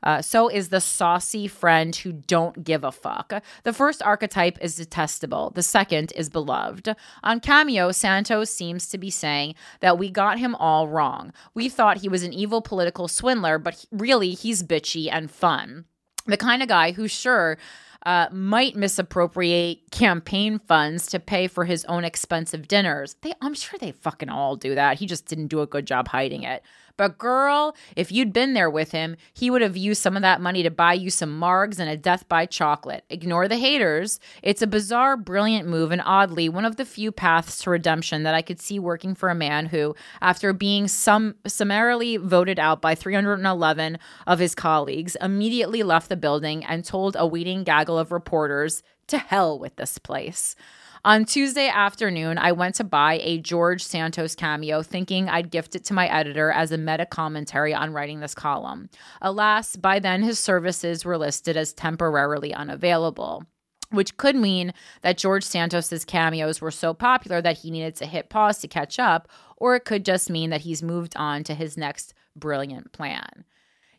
Uh, 0.03 0.23
so 0.23 0.49
is 0.49 0.69
the 0.69 0.81
saucy 0.81 1.47
friend 1.47 1.95
who 1.97 2.13
don't 2.13 2.65
give 2.65 2.85
a 2.85 2.93
fuck. 2.93 3.33
The 3.65 3.73
first 3.73 4.03
archetype 4.03 4.59
is 4.61 4.77
detestable. 4.77 5.51
The 5.51 5.63
second 5.63 6.13
is 6.17 6.31
beloved. 6.31 6.95
On 7.23 7.41
Cameo, 7.41 7.93
Santos 7.93 8.51
seems 8.51 8.89
to 8.89 8.99
be 8.99 9.11
saying 9.11 9.55
that 9.81 9.99
we 9.99 10.11
got 10.11 10.39
him 10.39 10.55
all 10.55 10.89
wrong. 10.89 11.33
We 11.55 11.69
thought 11.69 11.99
he 11.99 12.09
was 12.09 12.23
an 12.23 12.33
evil 12.33 12.63
political 12.63 13.09
swindler, 13.09 13.59
but 13.59 13.85
really 13.93 14.31
he's 14.31 14.63
bitchy 14.63 15.09
and 15.11 15.31
fun. 15.31 15.85
The 16.27 16.37
kind 16.37 16.63
of 16.63 16.69
guy 16.69 16.93
who's 16.93 17.11
sure 17.11 17.59
uh, 18.07 18.29
might 18.33 18.77
misappropriate 18.77 19.91
campaign 19.91 20.59
funds 20.59 21.07
to 21.09 21.21
pay 21.21 21.47
for 21.47 21.65
his 21.65 21.85
own 21.85 22.05
expensive 22.05 22.67
dinners. 22.67 23.17
They, 23.21 23.33
I'm 23.41 23.55
sure 23.55 23.79
they 23.79 23.93
fucking 23.93 24.29
all 24.29 24.57
do 24.57 24.75
that. 24.75 24.99
He 24.99 25.07
just 25.07 25.27
didn't 25.27 25.49
do 25.49 25.61
a 25.61 25.67
good 25.67 25.87
job 25.87 26.09
hiding 26.09 26.43
it. 26.43 26.63
But 27.01 27.17
girl, 27.17 27.75
if 27.97 28.13
you'd 28.13 28.35
been 28.35 28.53
there 28.53 28.69
with 28.69 28.93
him, 28.93 29.17
he 29.33 29.49
would 29.49 29.63
have 29.63 29.75
used 29.75 30.03
some 30.03 30.17
of 30.17 30.23
that 30.23 30.43
money 30.43 30.63
to 30.63 30.71
buy 30.71 30.93
you 30.93 31.09
some 31.09 31.41
margs 31.41 31.79
and 31.79 31.89
a 31.89 31.97
death 31.97 32.29
by 32.29 32.45
chocolate. 32.45 33.05
Ignore 33.09 33.49
the 33.49 33.57
haters. 33.57 34.21
It's 34.43 34.61
a 34.61 34.67
bizarre, 34.67 35.17
brilliant 35.17 35.67
move, 35.67 35.93
and 35.93 36.03
oddly, 36.05 36.51
one 36.51 36.67
of 36.67 36.77
the 36.77 36.85
few 36.85 37.11
paths 37.11 37.57
to 37.63 37.71
redemption 37.71 38.23
that 38.25 38.35
I 38.35 38.43
could 38.43 38.61
see 38.61 38.79
working 38.79 39.15
for 39.15 39.31
a 39.31 39.35
man 39.35 39.65
who, 39.65 39.95
after 40.21 40.53
being 40.53 40.89
some 40.89 41.37
summarily 41.47 42.19
voted 42.19 42.59
out 42.59 42.83
by 42.83 42.95
311 42.95 43.99
of 44.27 44.39
his 44.39 44.55
colleagues, 44.55 45.17
immediately 45.23 45.83
left 45.83 46.11
the 46.11 46.17
building 46.17 46.67
and 46.67 46.85
told 46.85 47.17
a 47.19 47.27
waiting 47.27 47.65
gaggle 47.65 47.99
of 47.99 48.13
reporters, 48.13 48.83
to 49.07 49.19
hell 49.19 49.59
with 49.59 49.77
this 49.77 49.99
place. 49.99 50.55
On 51.03 51.25
Tuesday 51.25 51.69
afternoon, 51.69 52.37
I 52.37 52.53
went 52.53 52.75
to 52.75 52.85
buy 52.85 53.21
a 53.23 53.39
George 53.39 53.83
Santos 53.83 54.35
cameo, 54.35 54.83
thinking 54.83 55.31
I'd 55.31 55.51
gift 55.51 55.75
it 55.75 55.83
to 55.85 55.95
my 55.95 56.07
editor 56.09 56.51
as 56.51 56.73
a 56.73 56.79
meta 56.79 57.07
commentary 57.07 57.73
on 57.73 57.95
writing 57.95 58.21
this 58.21 58.35
column. 58.35 58.91
Alas, 59.23 59.77
by 59.77 59.99
then 59.99 60.23
his 60.23 60.39
services 60.39 61.03
were 61.03 61.17
listed 61.17 61.57
as 61.57 61.73
temporarily 61.73 62.53
unavailable. 62.53 63.45
Which 63.89 64.19
could 64.19 64.37
mean 64.37 64.75
that 65.01 65.17
George 65.17 65.43
Santos's 65.43 66.05
cameos 66.05 66.61
were 66.61 66.71
so 66.71 66.93
popular 66.93 67.41
that 67.41 67.59
he 67.59 67.71
needed 67.71 67.97
to 67.97 68.07
hit 68.07 68.29
pause 68.29 68.59
to 68.59 68.69
catch 68.69 68.99
up, 68.99 69.27
or 69.57 69.77
it 69.77 69.87
could 69.87 70.05
just 70.05 70.29
mean 70.29 70.51
that 70.51 70.61
he's 70.61 70.83
moved 70.83 71.17
on 71.17 71.45
to 71.45 71.55
his 71.55 71.79
next 71.79 72.13
brilliant 72.37 72.93
plan. 72.93 73.47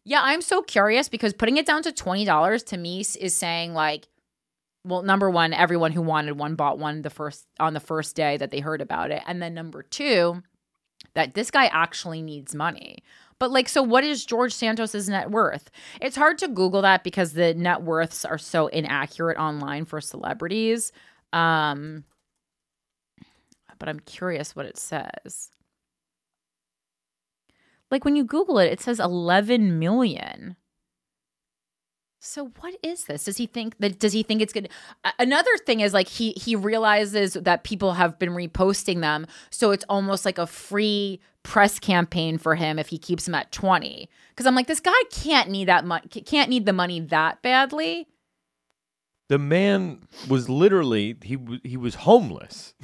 Yeah, 0.04 0.22
I'm 0.24 0.42
so 0.42 0.62
curious 0.62 1.10
because 1.10 1.34
putting 1.34 1.58
it 1.58 1.66
down 1.66 1.82
to 1.82 1.92
$20 1.92 2.66
to 2.68 2.78
me 2.78 3.00
is 3.00 3.36
saying 3.36 3.74
like 3.74 4.08
well 4.84 5.04
number 5.04 5.30
one 5.30 5.54
everyone 5.54 5.92
who 5.92 6.02
wanted 6.02 6.38
one 6.38 6.56
bought 6.56 6.80
one 6.80 7.02
the 7.02 7.10
first 7.10 7.46
on 7.60 7.74
the 7.74 7.80
first 7.80 8.16
day 8.16 8.38
that 8.38 8.52
they 8.52 8.60
heard 8.60 8.82
about 8.82 9.12
it. 9.12 9.22
And 9.28 9.42
then 9.42 9.54
number 9.54 9.84
two 9.84 10.44
that 11.14 11.34
this 11.34 11.52
guy 11.52 11.66
actually 11.68 12.22
needs 12.22 12.56
money. 12.56 13.04
But 13.40 13.52
like 13.52 13.70
so 13.70 13.82
what 13.82 14.04
is 14.04 14.26
george 14.26 14.54
santos's 14.54 15.10
net 15.10 15.32
worth? 15.32 15.70
It's 16.00 16.16
hard 16.16 16.38
to 16.40 16.48
google 16.48 16.82
that 16.84 17.04
because 17.04 17.34
the 17.34 17.54
net 17.54 17.84
worths 17.84 18.26
are 18.26 18.38
so 18.38 18.68
inaccurate 18.68 19.38
online 19.38 19.86
for 19.86 20.02
celebrities. 20.02 20.92
Um 21.34 22.04
but 23.80 23.90
i'm 23.90 24.00
curious 24.02 24.56
what 24.56 24.66
it 24.66 24.78
says. 24.78 25.50
Like 27.90 28.06
when 28.06 28.16
you 28.16 28.24
google 28.24 28.58
it 28.60 28.72
it 28.72 28.82
says 28.82 29.00
11 29.00 29.80
million 29.80 30.56
so 32.24 32.52
what 32.60 32.76
is 32.84 33.06
this? 33.06 33.24
Does 33.24 33.38
he 33.38 33.48
think 33.48 33.80
that 33.80 33.98
does 33.98 34.14
he 34.14 34.22
think 34.22 34.44
it's 34.44 34.54
good? 34.54 34.70
Another 35.18 35.58
thing 35.66 35.80
is 35.80 35.92
like 35.92 36.08
he 36.08 36.34
he 36.34 36.56
realizes 36.56 37.34
that 37.34 37.64
people 37.64 37.94
have 37.94 38.20
been 38.20 38.30
reposting 38.30 39.02
them, 39.02 39.26
so 39.50 39.72
it's 39.72 39.84
almost 39.90 40.24
like 40.24 40.38
a 40.38 40.46
free 40.46 41.20
press 41.42 41.80
campaign 41.80 42.38
for 42.38 42.54
him 42.54 42.78
if 42.78 42.90
he 42.90 43.00
keeps 43.00 43.28
him 43.28 43.34
at 43.34 43.52
20. 43.52 44.08
Cuz 44.36 44.46
I'm 44.46 44.54
like 44.54 44.68
this 44.68 44.80
guy 44.80 44.92
can't 45.10 45.50
need 45.50 45.68
that 45.68 45.84
much 45.84 46.16
can't 46.28 46.50
need 46.50 46.68
the 46.68 46.74
money 46.74 47.00
that 47.00 47.42
badly. 47.42 48.08
The 49.28 49.40
man 49.40 50.08
was 50.30 50.48
literally 50.48 51.18
he 51.24 51.40
he 51.64 51.76
was 51.76 51.96
homeless, 51.96 52.76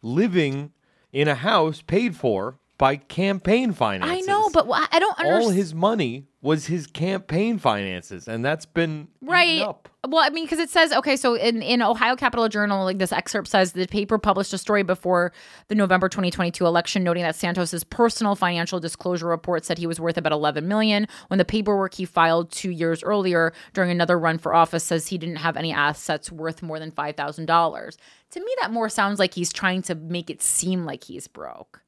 living 0.00 0.72
in 1.12 1.26
a 1.26 1.34
house 1.34 1.82
paid 1.82 2.14
for 2.14 2.60
by 2.78 2.96
campaign 2.96 3.72
finances. 3.72 4.16
I 4.16 4.20
know, 4.20 4.35
but 4.52 4.66
I 4.70 4.98
don't 4.98 5.18
understand. 5.18 5.44
All 5.44 5.50
his 5.50 5.74
money 5.74 6.26
was 6.40 6.66
his 6.66 6.86
campaign 6.86 7.58
finances, 7.58 8.28
and 8.28 8.44
that's 8.44 8.66
been 8.66 9.08
right. 9.20 9.62
Up. 9.62 9.88
Well, 10.06 10.22
I 10.24 10.30
mean, 10.30 10.44
because 10.44 10.60
it 10.60 10.70
says 10.70 10.92
okay, 10.92 11.16
so 11.16 11.34
in 11.34 11.62
in 11.62 11.82
Ohio 11.82 12.14
Capital 12.14 12.48
Journal, 12.48 12.84
like 12.84 12.98
this 12.98 13.12
excerpt 13.12 13.48
says, 13.48 13.72
the 13.72 13.86
paper 13.86 14.18
published 14.18 14.52
a 14.52 14.58
story 14.58 14.82
before 14.82 15.32
the 15.68 15.74
November 15.74 16.08
2022 16.08 16.64
election, 16.64 17.02
noting 17.02 17.22
that 17.24 17.34
Santos's 17.34 17.84
personal 17.84 18.36
financial 18.36 18.78
disclosure 18.78 19.26
report 19.26 19.64
said 19.64 19.78
he 19.78 19.86
was 19.86 19.98
worth 19.98 20.16
about 20.16 20.32
11 20.32 20.68
million, 20.68 21.08
when 21.28 21.38
the 21.38 21.44
paperwork 21.44 21.94
he 21.94 22.04
filed 22.04 22.50
two 22.52 22.70
years 22.70 23.02
earlier 23.02 23.52
during 23.72 23.90
another 23.90 24.18
run 24.18 24.38
for 24.38 24.54
office 24.54 24.84
says 24.84 25.08
he 25.08 25.18
didn't 25.18 25.36
have 25.36 25.56
any 25.56 25.72
assets 25.72 26.30
worth 26.30 26.62
more 26.62 26.78
than 26.78 26.90
five 26.90 27.16
thousand 27.16 27.46
dollars. 27.46 27.98
To 28.30 28.40
me, 28.40 28.54
that 28.60 28.70
more 28.70 28.88
sounds 28.88 29.18
like 29.18 29.34
he's 29.34 29.52
trying 29.52 29.82
to 29.82 29.94
make 29.94 30.30
it 30.30 30.42
seem 30.42 30.84
like 30.84 31.04
he's 31.04 31.26
broke. 31.28 31.82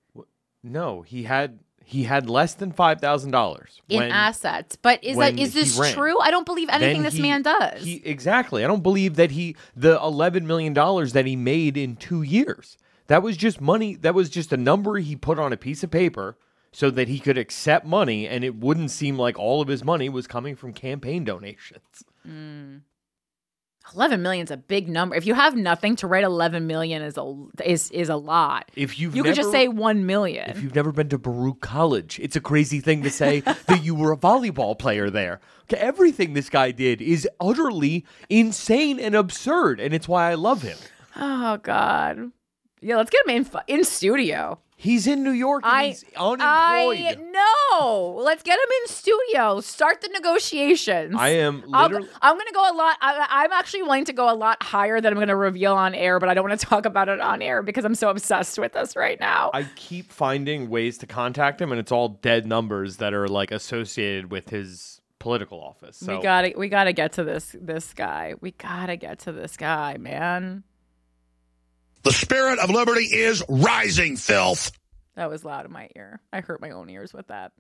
No, 0.65 1.03
he 1.03 1.23
had 1.23 1.61
he 1.89 2.03
had 2.05 2.29
less 2.29 2.53
than 2.53 2.71
five 2.71 3.01
thousand 3.01 3.31
dollars 3.31 3.81
in 3.89 4.03
assets. 4.03 4.77
But 4.77 5.03
is 5.03 5.17
that 5.17 5.39
is 5.39 5.55
this 5.55 5.75
true? 5.95 6.21
I 6.21 6.31
don't 6.31 6.45
believe 6.45 6.69
anything 6.69 6.97
then 6.97 7.03
this 7.03 7.15
he, 7.15 7.23
man 7.23 7.41
does. 7.41 7.83
He, 7.83 8.03
exactly. 8.05 8.63
I 8.63 8.67
don't 8.67 8.83
believe 8.83 9.17
that 9.17 9.31
he 9.31 9.57
the 9.75 9.99
eleven 10.03 10.47
million 10.47 10.75
dollars 10.75 11.15
that 11.15 11.25
he 11.25 11.35
made 11.35 11.79
in 11.79 11.97
two 11.97 12.21
years. 12.21 12.77
That 13.07 13.23
was 13.23 13.39
just 13.39 13.63
money. 13.63 13.95
That 13.95 14.15
was 14.15 14.29
just 14.29 14.53
a 14.53 14.59
number 14.59 14.99
he 14.99 15.17
put 15.17 15.39
on 15.39 15.51
a 15.51 15.57
piece 15.57 15.83
of 15.83 15.91
paper 15.91 16.37
so 16.73 16.91
that 16.91 17.09
he 17.09 17.19
could 17.19 17.39
accept 17.39 17.87
money, 17.87 18.29
and 18.29 18.45
it 18.45 18.57
wouldn't 18.57 18.91
seem 18.91 19.19
like 19.19 19.39
all 19.39 19.63
of 19.63 19.69
his 19.69 19.83
money 19.83 20.11
was 20.11 20.27
coming 20.27 20.57
from 20.57 20.75
campaign 20.75 21.25
donations. 21.25 22.05
Mm. 22.29 22.83
11 23.95 24.23
million 24.23 24.45
is 24.45 24.51
a 24.51 24.57
big 24.57 24.89
number. 24.89 25.15
If 25.17 25.27
you 25.27 25.35
have 25.35 25.57
nothing 25.57 25.97
to 25.97 26.07
write 26.07 26.25
11 26.25 26.67
million 26.67 27.03
is 27.03 27.17
a 27.17 27.35
is 27.65 27.91
is 27.91 28.09
a 28.09 28.17
lot. 28.17 28.71
If 28.77 28.99
you've 28.99 29.17
You 29.17 29.23
never, 29.23 29.35
could 29.35 29.43
just 29.43 29.53
say 29.53 29.69
1 29.69 30.07
million. 30.07 30.51
If 30.51 30.63
you've 30.63 30.75
never 30.75 30.93
been 30.93 31.09
to 31.11 31.19
Baruch 31.19 31.61
College, 31.61 32.19
it's 32.21 32.37
a 32.37 32.41
crazy 32.41 32.81
thing 32.81 33.03
to 33.03 33.11
say 33.11 33.41
that 33.67 33.83
you 33.83 33.95
were 33.95 34.13
a 34.13 34.17
volleyball 34.17 34.79
player 34.79 35.11
there. 35.11 35.41
Okay, 35.65 35.79
everything 35.79 36.35
this 36.35 36.49
guy 36.51 36.71
did 36.71 37.01
is 37.03 37.29
utterly 37.41 38.05
insane 38.29 38.99
and 38.99 39.15
absurd, 39.15 39.81
and 39.81 39.93
it's 39.95 40.09
why 40.09 40.31
I 40.31 40.35
love 40.35 40.63
him. 40.63 40.79
Oh 41.17 41.57
god. 41.59 42.33
Yeah, 42.81 42.97
let's 42.97 43.11
get 43.11 43.27
him 43.27 43.37
in 43.37 43.47
in 43.67 43.85
studio. 43.85 44.59
He's 44.81 45.09
in 45.09 45.25
New 45.25 45.33
York. 45.33 45.65
I, 45.67 45.89
he's 45.89 46.05
unemployed. 46.17 46.39
I 46.49 47.17
know. 47.19 48.15
Let's 48.23 48.45
get 48.45 48.57
him 48.57 48.69
in 48.83 48.89
studio. 48.89 49.61
Start 49.61 50.03
the 50.03 50.09
negotiations. 50.09 51.17
I 51.19 51.31
am. 51.31 51.65
Literally- 51.67 52.09
I'm 52.23 52.37
going 52.37 52.47
to 52.47 52.53
go 52.53 52.61
a 52.61 52.75
lot. 52.77 52.97
I, 53.01 53.45
am 53.45 53.51
actually 53.51 53.83
willing 53.83 54.05
to 54.05 54.13
go 54.13 54.33
a 54.33 54.37
lot 54.37 54.63
higher 54.63 55.01
than 55.01 55.13
I'm 55.13 55.17
going 55.19 55.29
to 55.29 55.37
reveal 55.37 55.75
on 55.75 55.97
air, 55.97 56.21
but 56.21 56.29
I 56.29 56.35
don't 56.35 56.49
want 56.49 56.61
to 56.61 56.65
talk 56.69 56.87
about 56.87 57.09
it 57.09 57.21
on 57.21 57.43
air 57.43 57.61
because 57.61 57.85
I'm 57.85 57.97
so 57.97 58.09
obsessed 58.09 58.57
with 58.57 58.73
this 58.73 58.95
right 58.95 59.19
now. 59.19 59.51
I 59.53 59.65
keep 59.75 60.13
finding 60.13 60.71
ways 60.71 60.97
to 60.99 61.09
contact 61.09 61.61
him, 61.61 61.73
and 61.73 61.81
it's 61.81 61.91
all 61.91 62.11
dead 62.11 62.47
numbers 62.47 62.99
that 62.99 63.13
are 63.13 63.27
like 63.27 63.51
associated 63.51 64.31
with 64.31 64.51
his 64.51 65.01
political 65.19 65.61
office. 65.61 65.97
So. 65.97 66.19
We 66.19 66.23
gotta 66.23 66.53
we 66.57 66.69
gotta 66.69 66.93
get 66.93 67.15
to 67.15 67.25
this 67.25 67.57
this 67.61 67.93
guy. 67.93 68.35
We 68.41 68.53
gotta 68.53 68.95
get 68.95 69.19
to 69.21 69.33
this 69.33 69.57
guy, 69.57 69.97
man. 69.97 70.63
The 72.09 72.15
spirit 72.15 72.59
of 72.59 72.71
liberty 72.71 73.03
is 73.03 73.45
rising, 73.51 74.17
filth. 74.17 74.73
That 75.15 75.29
was 75.29 75.45
loud 75.45 75.67
in 75.67 75.73
my 75.73 75.91
ear. 75.95 76.23
I 76.33 76.41
hurt 76.41 76.59
my 76.59 76.71
own 76.71 76.89
ears 76.89 77.13
with 77.13 77.27
that. 77.27 77.53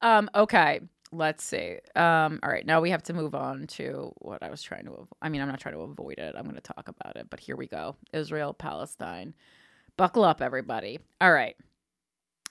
Um, 0.00 0.28
okay, 0.34 0.80
let's 1.12 1.44
see. 1.44 1.76
Um, 1.94 2.40
all 2.42 2.50
right, 2.50 2.66
now 2.66 2.80
we 2.80 2.90
have 2.90 3.04
to 3.04 3.12
move 3.12 3.36
on 3.36 3.68
to 3.68 4.12
what 4.18 4.42
I 4.42 4.50
was 4.50 4.60
trying 4.60 4.86
to. 4.86 5.06
I 5.22 5.28
mean, 5.28 5.40
I'm 5.40 5.46
not 5.46 5.60
trying 5.60 5.76
to 5.76 5.82
avoid 5.82 6.18
it. 6.18 6.34
I'm 6.36 6.42
going 6.42 6.56
to 6.56 6.60
talk 6.60 6.88
about 6.88 7.14
it, 7.14 7.28
but 7.30 7.38
here 7.38 7.54
we 7.54 7.68
go. 7.68 7.94
Israel, 8.12 8.52
Palestine. 8.52 9.34
Buckle 9.96 10.24
up, 10.24 10.42
everybody. 10.42 10.98
All 11.20 11.32
right. 11.32 11.54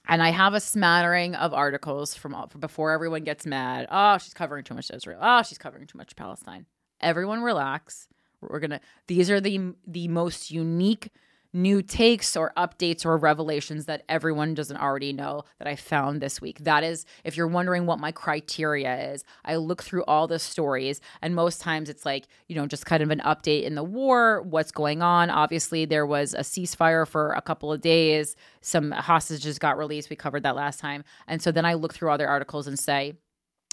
And 0.08 0.24
I 0.24 0.30
have 0.30 0.54
a 0.54 0.62
smattering 0.62 1.36
of 1.36 1.54
articles 1.54 2.16
from 2.16 2.34
before 2.62 2.92
everyone 2.92 3.26
gets 3.26 3.46
mad. 3.46 3.88
Oh, 3.92 4.18
she's 4.20 4.34
covering 4.34 4.64
too 4.64 4.76
much 4.76 4.90
Israel. 4.90 5.20
Oh, 5.22 5.44
she's 5.44 5.58
covering 5.58 5.86
too 5.86 5.98
much 5.98 6.16
Palestine. 6.16 6.66
Everyone 7.02 7.42
relax. 7.42 8.08
We're 8.40 8.62
gonna. 8.62 8.80
These 9.08 9.30
are 9.30 9.42
the 9.42 9.74
the 9.86 10.08
most 10.08 10.50
unique 10.50 11.12
new 11.54 11.82
takes 11.82 12.36
or 12.38 12.54
updates 12.56 13.06
or 13.06 13.18
revelations 13.18 13.86
that 13.86 14.04
everyone 14.08 14.54
doesn't 14.54 14.78
already 14.78 15.14
know 15.14 15.44
that 15.60 15.68
I 15.68 15.76
found 15.76 16.22
this 16.22 16.40
week. 16.40 16.60
That 16.60 16.84
is, 16.84 17.06
if 17.24 17.36
you're 17.36 17.48
wondering 17.48 17.86
what 17.86 18.00
my 18.00 18.12
criteria 18.12 19.14
is, 19.14 19.24
I 19.44 19.58
look 19.58 19.84
through 19.84 20.04
all 20.06 20.28
the 20.28 20.40
stories, 20.40 21.02
and 21.22 21.36
most 21.36 21.62
times 21.62 21.90
it's 21.90 22.06
like, 22.06 22.28
you 22.48 22.56
know, 22.56 22.68
just 22.68 22.86
kind 22.86 23.04
of 23.04 23.12
an 23.12 23.20
update 23.20 23.64
in 23.64 23.76
the 23.76 23.84
war, 23.84 24.42
what's 24.44 24.72
going 24.72 25.02
on. 25.02 25.30
Obviously, 25.30 25.86
there 25.86 26.06
was 26.06 26.34
a 26.34 26.40
ceasefire 26.40 27.08
for 27.08 27.34
a 27.34 27.42
couple 27.42 27.72
of 27.72 27.82
days, 27.82 28.36
some 28.62 28.92
hostages 28.92 29.60
got 29.60 29.78
released. 29.78 30.10
We 30.10 30.16
covered 30.16 30.44
that 30.44 30.56
last 30.56 30.80
time. 30.80 31.04
And 31.28 31.42
so 31.42 31.52
then 31.52 31.66
I 31.66 31.74
look 31.74 31.94
through 31.94 32.12
other 32.12 32.28
articles 32.28 32.68
and 32.68 32.78
say, 32.78 33.16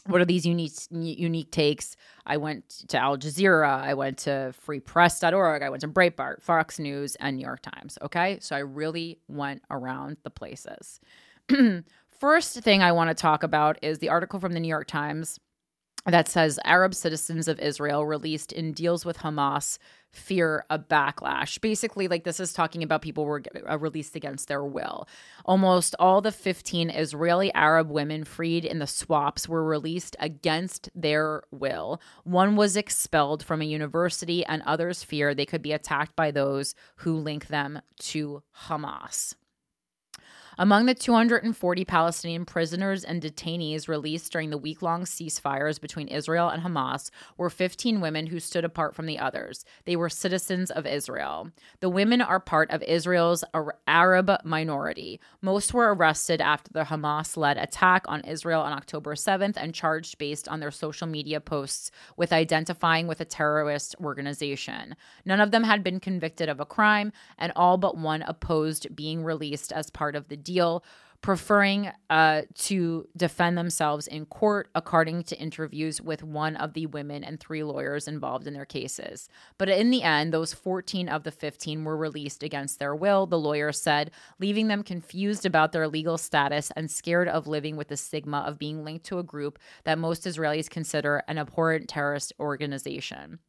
what 0.06 0.20
are 0.20 0.24
these 0.24 0.46
unique 0.46 0.72
unique 0.90 1.50
takes? 1.50 1.96
I 2.26 2.36
went 2.36 2.68
to 2.88 2.98
Al 2.98 3.16
Jazeera, 3.16 3.82
I 3.82 3.94
went 3.94 4.18
to 4.18 4.54
freepress.org, 4.66 5.62
I 5.62 5.70
went 5.70 5.80
to 5.82 5.88
Breitbart, 5.88 6.42
Fox 6.42 6.78
News, 6.78 7.16
and 7.16 7.36
New 7.36 7.44
York 7.44 7.62
Times. 7.62 7.98
Okay. 8.02 8.38
So 8.40 8.56
I 8.56 8.60
really 8.60 9.18
went 9.28 9.62
around 9.70 10.18
the 10.22 10.30
places. 10.30 11.00
First 12.18 12.54
thing 12.60 12.82
I 12.82 12.92
want 12.92 13.10
to 13.10 13.14
talk 13.14 13.42
about 13.42 13.78
is 13.82 13.98
the 13.98 14.08
article 14.08 14.40
from 14.40 14.52
the 14.52 14.60
New 14.60 14.68
York 14.68 14.88
Times 14.88 15.38
that 16.06 16.28
says 16.28 16.58
Arab 16.64 16.94
citizens 16.94 17.48
of 17.48 17.58
Israel 17.60 18.06
released 18.06 18.52
in 18.52 18.72
deals 18.72 19.04
with 19.04 19.18
Hamas 19.18 19.78
fear 20.10 20.64
a 20.70 20.78
backlash. 20.78 21.60
Basically, 21.60 22.08
like 22.08 22.24
this 22.24 22.40
is 22.40 22.52
talking 22.52 22.82
about 22.82 23.02
people 23.02 23.24
were 23.24 23.42
uh, 23.68 23.78
released 23.78 24.16
against 24.16 24.48
their 24.48 24.64
will. 24.64 25.06
Almost 25.44 25.94
all 25.98 26.20
the 26.20 26.32
15 26.32 26.90
Israeli 26.90 27.52
Arab 27.52 27.90
women 27.90 28.24
freed 28.24 28.64
in 28.64 28.78
the 28.78 28.86
swaps 28.86 29.48
were 29.48 29.64
released 29.64 30.16
against 30.18 30.88
their 30.94 31.42
will. 31.50 32.00
One 32.24 32.56
was 32.56 32.76
expelled 32.76 33.44
from 33.44 33.60
a 33.60 33.66
university, 33.66 34.44
and 34.44 34.62
others 34.62 35.04
fear 35.04 35.34
they 35.34 35.46
could 35.46 35.62
be 35.62 35.72
attacked 35.72 36.16
by 36.16 36.30
those 36.30 36.74
who 36.96 37.16
link 37.16 37.48
them 37.48 37.80
to 37.98 38.42
Hamas. 38.66 39.34
Among 40.60 40.86
the 40.86 40.94
240 40.94 41.84
Palestinian 41.84 42.44
prisoners 42.44 43.04
and 43.04 43.22
detainees 43.22 43.86
released 43.86 44.32
during 44.32 44.50
the 44.50 44.58
week 44.58 44.82
long 44.82 45.04
ceasefires 45.04 45.80
between 45.80 46.08
Israel 46.08 46.48
and 46.48 46.64
Hamas 46.64 47.12
were 47.36 47.48
15 47.48 48.00
women 48.00 48.26
who 48.26 48.40
stood 48.40 48.64
apart 48.64 48.96
from 48.96 49.06
the 49.06 49.20
others. 49.20 49.64
They 49.84 49.94
were 49.94 50.08
citizens 50.08 50.72
of 50.72 50.84
Israel. 50.84 51.52
The 51.78 51.88
women 51.88 52.20
are 52.20 52.40
part 52.40 52.72
of 52.72 52.82
Israel's 52.82 53.44
Arab 53.86 54.32
minority. 54.42 55.20
Most 55.40 55.72
were 55.72 55.94
arrested 55.94 56.40
after 56.40 56.72
the 56.72 56.86
Hamas 56.86 57.36
led 57.36 57.56
attack 57.56 58.04
on 58.08 58.22
Israel 58.22 58.62
on 58.62 58.72
October 58.72 59.14
7th 59.14 59.56
and 59.56 59.72
charged 59.72 60.18
based 60.18 60.48
on 60.48 60.58
their 60.58 60.72
social 60.72 61.06
media 61.06 61.40
posts 61.40 61.92
with 62.16 62.32
identifying 62.32 63.06
with 63.06 63.20
a 63.20 63.24
terrorist 63.24 63.94
organization. 64.00 64.96
None 65.24 65.40
of 65.40 65.52
them 65.52 65.62
had 65.62 65.84
been 65.84 66.00
convicted 66.00 66.48
of 66.48 66.58
a 66.58 66.66
crime, 66.66 67.12
and 67.38 67.52
all 67.54 67.76
but 67.76 67.96
one 67.96 68.22
opposed 68.22 68.96
being 68.96 69.22
released 69.22 69.70
as 69.70 69.88
part 69.88 70.16
of 70.16 70.26
the 70.26 70.47
deal, 70.48 70.82
preferring 71.20 71.90
uh, 72.10 72.42
to 72.54 73.06
defend 73.16 73.58
themselves 73.58 74.06
in 74.06 74.24
court, 74.24 74.68
according 74.74 75.24
to 75.24 75.38
interviews 75.38 76.00
with 76.00 76.22
one 76.22 76.54
of 76.56 76.74
the 76.74 76.86
women 76.86 77.24
and 77.24 77.40
three 77.40 77.64
lawyers 77.64 78.06
involved 78.06 78.46
in 78.46 78.54
their 78.54 78.64
cases. 78.64 79.28
But 79.58 79.68
in 79.68 79.90
the 79.90 80.02
end, 80.02 80.32
those 80.32 80.54
14 80.54 81.08
of 81.08 81.24
the 81.24 81.32
15 81.32 81.82
were 81.84 81.96
released 81.96 82.42
against 82.44 82.78
their 82.78 82.94
will, 82.94 83.26
the 83.26 83.38
lawyer 83.38 83.72
said, 83.72 84.12
leaving 84.38 84.68
them 84.68 84.84
confused 84.84 85.44
about 85.44 85.72
their 85.72 85.88
legal 85.88 86.18
status 86.18 86.70
and 86.76 86.90
scared 86.90 87.28
of 87.28 87.48
living 87.48 87.76
with 87.76 87.88
the 87.88 87.96
stigma 87.96 88.44
of 88.46 88.58
being 88.58 88.84
linked 88.84 89.06
to 89.06 89.18
a 89.18 89.24
group 89.24 89.58
that 89.84 89.98
most 89.98 90.24
Israelis 90.24 90.70
consider 90.70 91.24
an 91.26 91.38
abhorrent 91.38 91.88
terrorist 91.88 92.32
organization. 92.38 93.40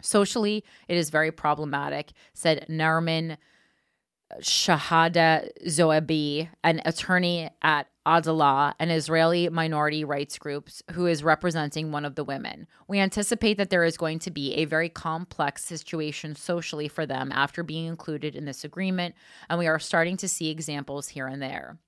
Socially, 0.00 0.62
it 0.88 0.96
is 0.96 1.10
very 1.10 1.32
problematic, 1.32 2.12
said 2.34 2.66
Narman 2.68 3.36
Shahada 4.40 5.48
Zoabi, 5.66 6.48
an 6.64 6.82
attorney 6.84 7.50
at 7.62 7.86
Adalah, 8.04 8.74
an 8.78 8.90
Israeli 8.90 9.48
minority 9.48 10.04
rights 10.04 10.38
group 10.38 10.68
who 10.92 11.06
is 11.06 11.24
representing 11.24 11.90
one 11.90 12.04
of 12.04 12.14
the 12.14 12.24
women. 12.24 12.66
We 12.88 12.98
anticipate 12.98 13.56
that 13.58 13.70
there 13.70 13.84
is 13.84 13.96
going 13.96 14.18
to 14.20 14.30
be 14.30 14.54
a 14.54 14.64
very 14.64 14.88
complex 14.88 15.64
situation 15.64 16.34
socially 16.34 16.88
for 16.88 17.06
them 17.06 17.32
after 17.32 17.62
being 17.62 17.86
included 17.86 18.34
in 18.34 18.44
this 18.44 18.64
agreement, 18.64 19.14
and 19.48 19.58
we 19.58 19.66
are 19.66 19.78
starting 19.78 20.16
to 20.18 20.28
see 20.28 20.50
examples 20.50 21.08
here 21.08 21.26
and 21.26 21.40
there. 21.42 21.78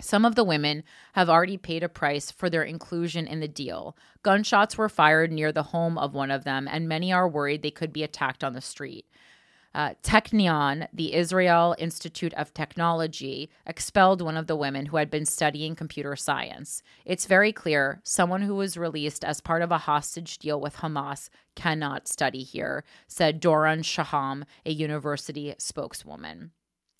Some 0.00 0.24
of 0.24 0.34
the 0.34 0.44
women 0.44 0.84
have 1.12 1.28
already 1.28 1.58
paid 1.58 1.82
a 1.82 1.88
price 1.88 2.30
for 2.30 2.48
their 2.48 2.62
inclusion 2.62 3.26
in 3.26 3.40
the 3.40 3.48
deal. 3.48 3.96
Gunshots 4.22 4.76
were 4.76 4.88
fired 4.88 5.30
near 5.30 5.52
the 5.52 5.62
home 5.62 5.98
of 5.98 6.14
one 6.14 6.30
of 6.30 6.44
them, 6.44 6.66
and 6.66 6.88
many 6.88 7.12
are 7.12 7.28
worried 7.28 7.62
they 7.62 7.70
could 7.70 7.92
be 7.92 8.02
attacked 8.02 8.42
on 8.42 8.54
the 8.54 8.60
street. 8.60 9.06
Uh, 9.74 9.94
Technion, 10.02 10.86
the 10.92 11.14
Israel 11.14 11.74
Institute 11.78 12.34
of 12.34 12.52
Technology, 12.52 13.48
expelled 13.66 14.20
one 14.20 14.36
of 14.36 14.46
the 14.46 14.56
women 14.56 14.86
who 14.86 14.98
had 14.98 15.10
been 15.10 15.24
studying 15.24 15.74
computer 15.74 16.14
science. 16.14 16.82
It's 17.06 17.26
very 17.26 17.52
clear 17.52 18.00
someone 18.04 18.42
who 18.42 18.54
was 18.54 18.76
released 18.76 19.24
as 19.24 19.40
part 19.40 19.62
of 19.62 19.72
a 19.72 19.78
hostage 19.78 20.38
deal 20.38 20.60
with 20.60 20.76
Hamas 20.76 21.30
cannot 21.54 22.06
study 22.06 22.42
here, 22.42 22.84
said 23.08 23.40
Doron 23.40 23.82
Shaham, 23.82 24.44
a 24.66 24.72
university 24.72 25.54
spokeswoman. 25.58 26.50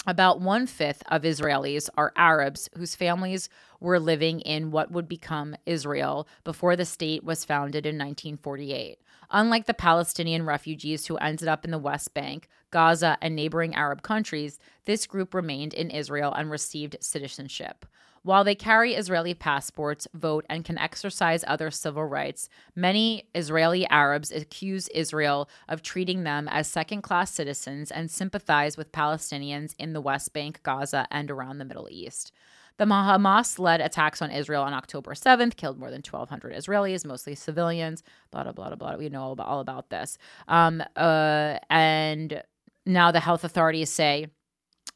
About 0.04 0.40
one 0.40 0.66
fifth 0.66 1.04
of 1.08 1.22
Israelis 1.22 1.88
are 1.96 2.12
Arabs 2.16 2.68
whose 2.76 2.96
families 2.96 3.48
were 3.78 4.00
living 4.00 4.40
in 4.40 4.72
what 4.72 4.90
would 4.90 5.08
become 5.08 5.54
Israel 5.64 6.26
before 6.42 6.74
the 6.74 6.84
state 6.84 7.22
was 7.22 7.44
founded 7.44 7.86
in 7.86 7.96
1948. 7.96 8.98
Unlike 9.34 9.64
the 9.64 9.74
Palestinian 9.74 10.44
refugees 10.44 11.06
who 11.06 11.16
ended 11.16 11.48
up 11.48 11.64
in 11.64 11.70
the 11.70 11.78
West 11.78 12.12
Bank, 12.12 12.48
Gaza, 12.70 13.16
and 13.22 13.34
neighboring 13.34 13.74
Arab 13.74 14.02
countries, 14.02 14.58
this 14.84 15.06
group 15.06 15.32
remained 15.32 15.72
in 15.72 15.90
Israel 15.90 16.34
and 16.34 16.50
received 16.50 16.98
citizenship. 17.00 17.86
While 18.24 18.44
they 18.44 18.54
carry 18.54 18.94
Israeli 18.94 19.32
passports, 19.32 20.06
vote, 20.12 20.44
and 20.50 20.66
can 20.66 20.76
exercise 20.76 21.44
other 21.46 21.70
civil 21.70 22.04
rights, 22.04 22.50
many 22.76 23.24
Israeli 23.34 23.86
Arabs 23.88 24.30
accuse 24.30 24.86
Israel 24.88 25.48
of 25.66 25.82
treating 25.82 26.24
them 26.24 26.46
as 26.46 26.68
second 26.68 27.00
class 27.00 27.32
citizens 27.32 27.90
and 27.90 28.10
sympathize 28.10 28.76
with 28.76 28.92
Palestinians 28.92 29.74
in 29.78 29.94
the 29.94 30.00
West 30.00 30.34
Bank, 30.34 30.60
Gaza, 30.62 31.08
and 31.10 31.30
around 31.30 31.56
the 31.56 31.64
Middle 31.64 31.88
East. 31.90 32.32
The 32.78 32.84
Hamas 32.84 33.58
led 33.58 33.80
attacks 33.80 34.22
on 34.22 34.30
Israel 34.30 34.62
on 34.62 34.72
October 34.72 35.12
7th 35.12 35.56
killed 35.56 35.78
more 35.78 35.90
than 35.90 36.02
1,200 36.08 36.54
Israelis, 36.54 37.04
mostly 37.04 37.34
civilians. 37.34 38.02
Blah, 38.30 38.44
blah, 38.44 38.52
blah, 38.52 38.74
blah. 38.74 38.96
We 38.96 39.08
know 39.08 39.22
all 39.22 39.32
about, 39.32 39.46
all 39.46 39.60
about 39.60 39.90
this. 39.90 40.18
Um, 40.48 40.82
uh, 40.96 41.58
and 41.70 42.42
now 42.86 43.12
the 43.12 43.20
health 43.20 43.44
authorities 43.44 43.90
say 43.90 44.26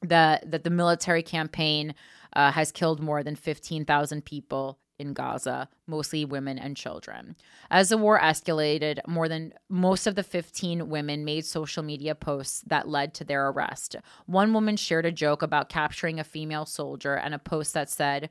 that, 0.03 0.51
that 0.51 0.65
the 0.65 0.70
military 0.70 1.23
campaign 1.23 1.94
uh, 2.35 2.51
has 2.53 2.73
killed 2.73 3.01
more 3.01 3.23
than 3.23 3.36
15,000 3.36 4.24
people 4.24 4.78
in 4.98 5.12
Gaza, 5.12 5.68
mostly 5.86 6.24
women 6.24 6.59
and 6.59 6.77
children. 6.77 7.36
As 7.70 7.89
the 7.89 7.98
war 7.98 8.18
escalated, 8.18 9.01
more 9.06 9.28
than 9.28 9.52
most 9.68 10.06
of 10.06 10.14
the 10.14 10.23
15 10.23 10.89
women 10.89 11.24
made 11.24 11.44
social 11.44 11.82
media 11.82 12.14
posts 12.14 12.62
that 12.66 12.89
led 12.89 13.14
to 13.14 13.24
their 13.24 13.48
arrest. 13.48 13.97
One 14.27 14.52
woman 14.52 14.77
shared 14.77 15.06
a 15.06 15.12
joke 15.12 15.43
about 15.43 15.68
capturing 15.68 16.18
a 16.18 16.24
female 16.24 16.66
soldier 16.66 17.14
and 17.14 17.35
a 17.35 17.39
post 17.39 17.74
that 17.74 17.90
said, 17.90 18.31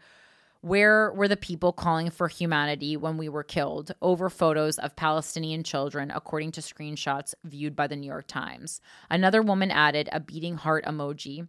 where 0.66 1.14
were 1.14 1.28
the 1.28 1.38
people 1.38 1.72
calling 1.72 2.10
for 2.10 2.28
humanity 2.28 2.98
when 2.98 3.18
we 3.18 3.30
were 3.30 3.44
killed? 3.44 3.94
Over 4.02 4.32
photos 4.32 4.80
of 4.80 4.96
Palestinian 4.96 5.62
children, 5.62 6.10
according 6.10 6.54
to 6.54 6.62
screenshots 6.62 7.36
viewed 7.44 7.76
by 7.76 7.86
the 7.86 7.96
New 7.96 8.08
York 8.08 8.26
Times. 8.26 8.82
Another 9.08 9.44
woman 9.44 9.70
added 9.70 10.10
a 10.12 10.20
beating 10.20 10.56
heart 10.58 10.84
emoji 10.86 11.48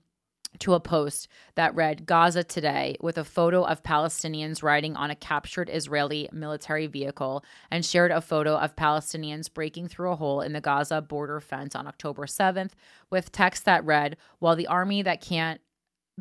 to 0.61 0.75
a 0.75 0.81
post 0.81 1.29
that 1.55 1.75
read 1.75 2.07
Gaza 2.07 2.45
Today 2.45 2.97
with 3.01 3.19
a 3.19 3.25
photo 3.25 3.65
of 3.65 3.83
Palestinians 3.83 4.63
riding 4.63 4.97
on 4.97 5.11
a 5.11 5.15
captured 5.15 5.71
Israeli 5.73 6.29
military 6.33 6.87
vehicle 6.87 7.45
and 7.71 7.85
shared 7.85 8.11
a 8.11 8.21
photo 8.21 8.57
of 8.57 8.77
Palestinians 8.77 9.53
breaking 9.53 9.89
through 9.89 10.13
a 10.13 10.17
hole 10.17 10.41
in 10.41 10.53
the 10.53 10.61
Gaza 10.61 11.01
border 11.03 11.41
fence 11.41 11.75
on 11.75 11.87
October 11.87 12.27
7th 12.27 12.73
with 13.11 13.33
text 13.33 13.65
that 13.65 13.85
read, 13.85 14.17
While 14.39 14.57
the 14.57 14.67
army 14.67 15.03
that 15.03 15.21
can't 15.21 15.61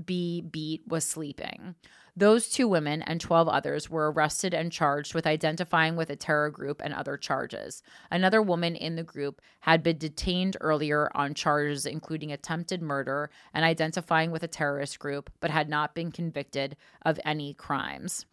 be 0.03 0.41
beat 0.41 0.81
was 0.87 1.05
sleeping. 1.05 1.75
Those 2.17 2.47
two 2.47 2.69
women 2.69 3.01
and 3.01 3.19
12 3.19 3.49
others 3.49 3.89
were 3.89 4.09
arrested 4.09 4.53
and 4.53 4.71
charged 4.71 5.13
with 5.13 5.27
identifying 5.27 5.97
with 5.97 6.09
a 6.09 6.15
terror 6.15 6.49
group 6.49 6.81
and 6.81 6.93
other 6.93 7.17
charges. 7.17 7.83
Another 8.09 8.41
woman 8.41 8.77
in 8.77 8.95
the 8.95 9.03
group 9.03 9.41
had 9.59 9.83
been 9.83 9.97
detained 9.97 10.55
earlier 10.61 11.11
on 11.13 11.33
charges 11.33 11.85
including 11.85 12.31
attempted 12.31 12.81
murder 12.81 13.29
and 13.53 13.65
identifying 13.65 14.31
with 14.31 14.43
a 14.43 14.47
terrorist 14.47 14.97
group, 14.97 15.29
but 15.41 15.51
had 15.51 15.67
not 15.67 15.93
been 15.93 16.11
convicted 16.11 16.77
of 17.01 17.19
any 17.25 17.53
crimes. 17.53 18.25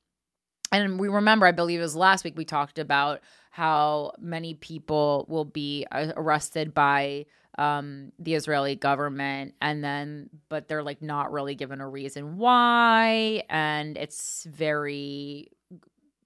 And 0.70 0.98
we 0.98 1.08
remember, 1.08 1.46
I 1.46 1.52
believe 1.52 1.80
it 1.80 1.82
was 1.82 1.96
last 1.96 2.24
week, 2.24 2.36
we 2.36 2.44
talked 2.44 2.78
about 2.78 3.20
how 3.50 4.12
many 4.18 4.54
people 4.54 5.26
will 5.28 5.44
be 5.44 5.86
uh, 5.92 6.12
arrested 6.16 6.72
by 6.72 7.26
um, 7.58 8.12
the 8.18 8.34
Israeli 8.34 8.76
government, 8.76 9.54
and 9.60 9.82
then 9.82 10.30
but 10.48 10.68
they're 10.68 10.82
like 10.82 11.02
not 11.02 11.32
really 11.32 11.54
given 11.54 11.80
a 11.80 11.88
reason 11.88 12.36
why, 12.38 13.42
and 13.48 13.96
it's 13.96 14.44
very 14.44 15.50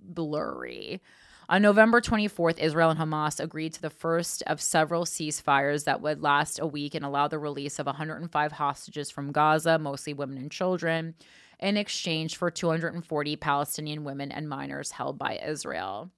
blurry. 0.00 1.00
On 1.48 1.62
November 1.62 2.00
24th, 2.00 2.58
Israel 2.58 2.90
and 2.90 2.98
Hamas 2.98 3.38
agreed 3.38 3.72
to 3.74 3.82
the 3.82 3.90
first 3.90 4.42
of 4.48 4.60
several 4.60 5.04
ceasefires 5.04 5.84
that 5.84 6.00
would 6.00 6.20
last 6.20 6.58
a 6.58 6.66
week 6.66 6.96
and 6.96 7.04
allow 7.04 7.28
the 7.28 7.38
release 7.38 7.78
of 7.78 7.86
105 7.86 8.52
hostages 8.52 9.10
from 9.12 9.30
Gaza, 9.30 9.78
mostly 9.78 10.12
women 10.12 10.38
and 10.38 10.50
children, 10.50 11.14
in 11.60 11.76
exchange 11.76 12.36
for 12.36 12.50
240 12.50 13.36
Palestinian 13.36 14.02
women 14.02 14.32
and 14.32 14.48
minors 14.48 14.90
held 14.90 15.18
by 15.18 15.38
Israel. 15.38 16.10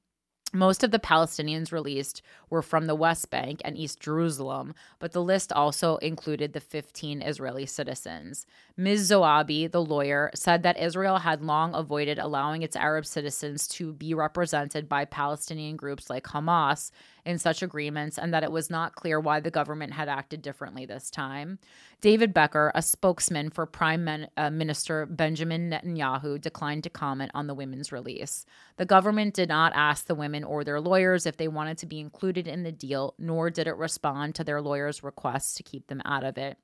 Most 0.55 0.83
of 0.83 0.93
the 0.93 0.99
Palestinians 0.99 1.73
released 1.73 2.23
were 2.49 2.63
from 2.63 2.87
the 2.87 2.95
West 2.95 3.29
Bank 3.29 3.61
and 3.67 3.77
East 3.77 4.01
Jerusalem, 4.01 4.75
but 4.99 5.13
the 5.13 5.23
list 5.23 5.53
also 5.53 5.97
included 5.97 6.55
the 6.55 6.61
15 6.61 7.21
Israeli 7.21 7.67
citizens. 7.67 8.47
Ms. 8.75 9.11
Zoabi, 9.11 9.71
the 9.71 9.85
lawyer, 9.85 10.31
said 10.35 10.63
that 10.63 10.79
Israel 10.79 11.19
had 11.19 11.43
long 11.43 11.75
avoided 11.75 12.19
allowing 12.19 12.63
its 12.63 12.77
Arab 12.77 13.05
citizens 13.05 13.69
to 13.69 13.93
be 13.93 14.15
represented 14.15 14.89
by 14.89 15.05
Palestinian 15.05 15.77
groups 15.77 16.09
like 16.09 16.25
Hamas 16.25 16.93
in 17.29 17.39
such 17.39 17.63
agreements 17.63 18.19
and 18.19 18.33
that 18.33 18.43
it 18.43 18.51
was 18.51 18.71
not 18.71 18.95
clear 18.95 19.21
why 19.21 19.39
the 19.39 19.51
government 19.51 19.93
had 19.93 20.09
acted 20.09 20.41
differently 20.41 20.87
this 20.87 21.11
time. 21.11 21.59
David 22.01 22.33
Becker, 22.33 22.73
a 22.75 22.81
spokesman 22.81 23.51
for 23.51 23.67
Prime 23.67 24.27
uh, 24.39 24.49
Minister 24.49 25.05
Benjamin 25.05 25.69
Netanyahu, 25.69 26.41
declined 26.41 26.85
to 26.85 26.91
comment 26.91 27.31
on 27.35 27.47
the 27.47 27.55
women's 27.55 27.93
release. 27.93 28.47
The 28.79 28.87
government 28.87 29.35
did 29.35 29.51
not 29.51 29.73
ask 29.75 30.07
the 30.07 30.15
women 30.15 30.43
or 30.43 30.65
their 30.65 30.81
lawyers 30.81 31.27
if 31.27 31.37
they 31.37 31.49
wanted 31.49 31.77
to 31.79 31.87
be 31.87 32.01
included 32.01 32.49
in 32.49 32.63
the 32.63 32.73
deal, 32.73 33.15
nor 33.19 33.51
did 33.51 33.67
it 33.67 33.77
respond 33.77 34.35
to 34.37 34.45
their 34.45 34.63
lawyers' 34.63 35.05
requests 35.05 35.55
to 35.57 35.63
keep 35.63 35.89
them 35.89 36.01
out 36.07 36.25
of 36.25 36.39
it. 36.39 36.57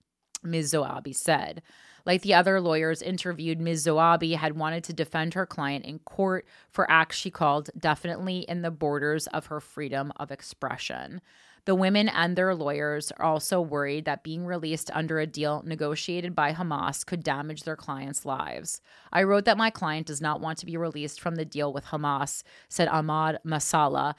Ms. 0.43 0.73
Zoabi 0.73 1.15
said. 1.15 1.61
Like 2.07 2.23
the 2.23 2.35
other 2.35 2.61
lawyers 2.61 3.01
interviewed, 3.01 3.61
Ms. 3.61 3.87
Zoabi 3.87 4.37
had 4.37 4.57
wanted 4.57 4.85
to 4.85 4.93
defend 4.93 5.35
her 5.35 5.47
client 5.47 5.87
in 5.87 6.01
court 6.01 6.47
for 6.71 6.91
acts 6.91 7.17
she 7.17 7.31
called 7.31 7.71
definitely 7.79 8.41
in 8.41 8.63
the 8.63 8.71
borders 8.71 9.27
of 9.29 9.47
her 9.47 9.61
freedom 9.61 10.13
of 10.17 10.31
expression. 10.31 11.23
The 11.65 11.75
women 11.75 12.11
and 12.11 12.37
their 12.37 12.55
lawyers 12.55 13.11
are 13.13 13.25
also 13.25 13.59
worried 13.59 14.05
that 14.05 14.23
being 14.23 14.45
released 14.45 14.91
under 14.93 15.19
a 15.19 15.27
deal 15.27 15.63
negotiated 15.65 16.35
by 16.35 16.53
Hamas 16.53 17.07
could 17.07 17.23
damage 17.23 17.63
their 17.63 17.77
clients' 17.77 18.27
lives. 18.27 18.83
I 19.11 19.23
wrote 19.23 19.47
that 19.47 19.57
my 19.57 19.71
client 19.71 20.07
does 20.07 20.21
not 20.21 20.43
want 20.43 20.59
to 20.59 20.67
be 20.67 20.77
released 20.77 21.23
from 21.23 21.37
the 21.37 21.47
deal 21.47 21.73
with 21.73 21.87
Hamas, 21.87 22.43
said 22.69 22.89
Ahmad 22.89 23.39
Masala, 23.47 24.15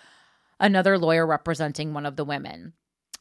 another 0.59 0.97
lawyer 0.97 1.27
representing 1.27 1.93
one 1.93 2.07
of 2.07 2.15
the 2.15 2.25
women 2.25 2.73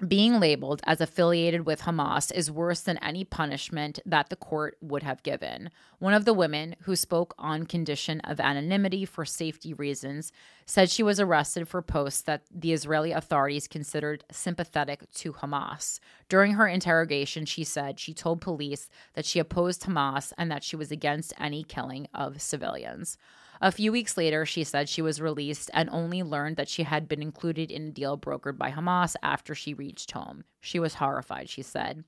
being 0.08 0.40
labeled 0.40 0.80
as 0.84 1.00
affiliated 1.00 1.66
with 1.66 1.82
Hamas 1.82 2.32
is 2.32 2.50
worse 2.50 2.80
than 2.80 2.98
any 2.98 3.24
punishment 3.24 4.00
that 4.04 4.28
the 4.28 4.36
court 4.36 4.76
would 4.80 5.04
have 5.04 5.22
given. 5.22 5.70
One 5.98 6.14
of 6.14 6.24
the 6.24 6.34
women, 6.34 6.74
who 6.80 6.96
spoke 6.96 7.34
on 7.38 7.66
condition 7.66 8.20
of 8.20 8.40
anonymity 8.40 9.04
for 9.04 9.24
safety 9.24 9.72
reasons, 9.72 10.32
said 10.66 10.90
she 10.90 11.04
was 11.04 11.20
arrested 11.20 11.68
for 11.68 11.80
posts 11.80 12.22
that 12.22 12.42
the 12.52 12.72
Israeli 12.72 13.12
authorities 13.12 13.68
considered 13.68 14.24
sympathetic 14.30 15.10
to 15.14 15.34
Hamas. 15.34 16.00
During 16.28 16.54
her 16.54 16.66
interrogation, 16.66 17.46
she 17.46 17.62
said 17.62 18.00
she 18.00 18.12
told 18.12 18.40
police 18.40 18.90
that 19.14 19.24
she 19.24 19.38
opposed 19.38 19.82
Hamas 19.82 20.32
and 20.36 20.50
that 20.50 20.64
she 20.64 20.74
was 20.76 20.90
against 20.90 21.32
any 21.38 21.62
killing 21.62 22.08
of 22.12 22.42
civilians. 22.42 23.16
A 23.64 23.72
few 23.72 23.92
weeks 23.92 24.18
later, 24.18 24.44
she 24.44 24.62
said 24.62 24.90
she 24.90 25.00
was 25.00 25.22
released 25.22 25.70
and 25.72 25.88
only 25.88 26.22
learned 26.22 26.58
that 26.58 26.68
she 26.68 26.82
had 26.82 27.08
been 27.08 27.22
included 27.22 27.70
in 27.70 27.86
a 27.86 27.90
deal 27.92 28.18
brokered 28.18 28.58
by 28.58 28.70
Hamas 28.70 29.16
after 29.22 29.54
she 29.54 29.72
reached 29.72 30.10
home. 30.10 30.44
She 30.60 30.78
was 30.78 30.92
horrified, 30.92 31.48
she 31.48 31.62
said. 31.62 32.04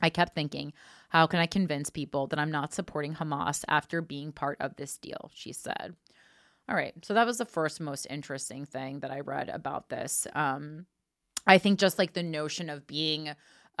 I 0.00 0.08
kept 0.08 0.36
thinking, 0.36 0.72
how 1.08 1.26
can 1.26 1.40
I 1.40 1.46
convince 1.46 1.90
people 1.90 2.28
that 2.28 2.38
I'm 2.38 2.52
not 2.52 2.72
supporting 2.72 3.16
Hamas 3.16 3.64
after 3.66 4.00
being 4.00 4.30
part 4.30 4.58
of 4.60 4.76
this 4.76 4.98
deal? 4.98 5.32
She 5.34 5.52
said. 5.52 5.96
All 6.68 6.76
right. 6.76 6.94
So 7.02 7.12
that 7.14 7.26
was 7.26 7.38
the 7.38 7.44
first 7.44 7.80
most 7.80 8.06
interesting 8.08 8.64
thing 8.64 9.00
that 9.00 9.10
I 9.10 9.18
read 9.18 9.48
about 9.48 9.88
this. 9.88 10.28
Um, 10.32 10.86
I 11.44 11.58
think 11.58 11.80
just 11.80 11.98
like 11.98 12.12
the 12.12 12.22
notion 12.22 12.70
of 12.70 12.86
being, 12.86 13.30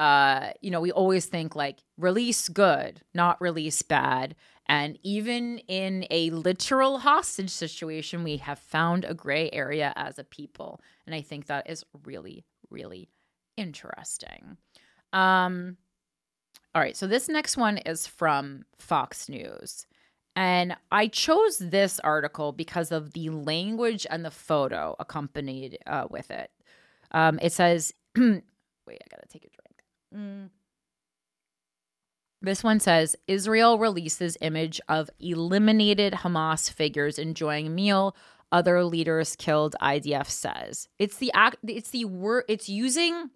uh, 0.00 0.52
you 0.62 0.70
know, 0.70 0.80
we 0.80 0.90
always 0.90 1.26
think 1.26 1.54
like 1.54 1.80
release 1.98 2.48
good, 2.48 3.02
not 3.12 3.38
release 3.38 3.82
bad. 3.82 4.34
And 4.66 4.98
even 5.02 5.58
in 5.68 6.06
a 6.10 6.30
literal 6.30 7.00
hostage 7.00 7.50
situation, 7.50 8.24
we 8.24 8.38
have 8.38 8.58
found 8.58 9.04
a 9.04 9.12
gray 9.12 9.50
area 9.52 9.92
as 9.96 10.18
a 10.18 10.24
people. 10.24 10.80
And 11.04 11.14
I 11.14 11.20
think 11.20 11.46
that 11.46 11.68
is 11.68 11.84
really, 12.04 12.46
really 12.70 13.10
interesting. 13.58 14.56
Um, 15.12 15.76
all 16.74 16.80
right, 16.80 16.96
so 16.96 17.06
this 17.06 17.28
next 17.28 17.58
one 17.58 17.76
is 17.76 18.06
from 18.06 18.64
Fox 18.78 19.28
News. 19.28 19.86
And 20.34 20.76
I 20.90 21.08
chose 21.08 21.58
this 21.58 22.00
article 22.00 22.52
because 22.52 22.90
of 22.90 23.12
the 23.12 23.28
language 23.28 24.06
and 24.08 24.24
the 24.24 24.30
photo 24.30 24.96
accompanied 24.98 25.76
uh, 25.86 26.06
with 26.08 26.30
it. 26.30 26.50
Um, 27.10 27.38
it 27.42 27.52
says, 27.52 27.92
wait, 28.16 29.02
I 29.04 29.08
gotta 29.10 29.28
take 29.28 29.44
a 29.44 29.50
drink. 29.50 29.69
Mm. 30.14 30.50
This 32.42 32.64
one 32.64 32.80
says 32.80 33.16
Israel 33.26 33.78
releases 33.78 34.38
image 34.40 34.80
of 34.88 35.10
eliminated 35.20 36.14
Hamas 36.14 36.72
figures 36.72 37.18
enjoying 37.18 37.74
meal. 37.74 38.16
Other 38.52 38.82
leaders 38.84 39.36
killed. 39.36 39.76
IDF 39.80 40.26
says 40.26 40.88
it's 40.98 41.18
the 41.18 41.30
act. 41.34 41.58
It's 41.66 41.90
the 41.90 42.06
word. 42.06 42.44
It's 42.48 42.68
using 42.68 43.30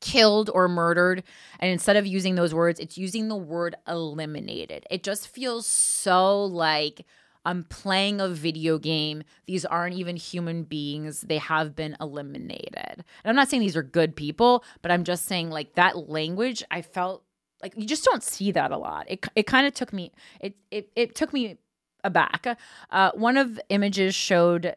killed 0.00 0.50
or 0.52 0.68
murdered, 0.68 1.22
and 1.60 1.70
instead 1.70 1.96
of 1.96 2.06
using 2.06 2.34
those 2.34 2.52
words, 2.52 2.80
it's 2.80 2.98
using 2.98 3.28
the 3.28 3.36
word 3.36 3.76
eliminated. 3.86 4.84
It 4.90 5.04
just 5.04 5.28
feels 5.28 5.66
so 5.66 6.44
like 6.44 7.06
I'm 7.44 7.64
playing 7.64 8.20
a 8.20 8.28
video 8.28 8.78
game. 8.78 9.24
These 9.46 9.64
aren't 9.64 9.96
even 9.96 10.16
human 10.16 10.62
beings. 10.62 11.22
They 11.22 11.38
have 11.38 11.74
been 11.74 11.96
eliminated. 12.00 12.74
And 12.94 13.04
I'm 13.24 13.36
not 13.36 13.48
saying 13.48 13.62
these 13.62 13.76
are 13.76 13.82
good 13.82 14.14
people, 14.14 14.64
but 14.80 14.90
I'm 14.90 15.04
just 15.04 15.24
saying 15.24 15.50
like 15.50 15.74
that 15.74 16.08
language. 16.08 16.62
I 16.70 16.82
felt 16.82 17.24
like 17.62 17.74
you 17.76 17.86
just 17.86 18.04
don't 18.04 18.22
see 18.22 18.52
that 18.52 18.70
a 18.70 18.76
lot. 18.76 19.06
It 19.08 19.26
it 19.34 19.46
kind 19.46 19.66
of 19.66 19.74
took 19.74 19.92
me 19.92 20.12
it 20.40 20.54
it 20.70 20.90
it 20.96 21.14
took 21.14 21.32
me 21.32 21.58
aback. 22.04 22.58
Uh, 22.90 23.12
one 23.14 23.36
of 23.36 23.60
images 23.68 24.14
showed 24.14 24.74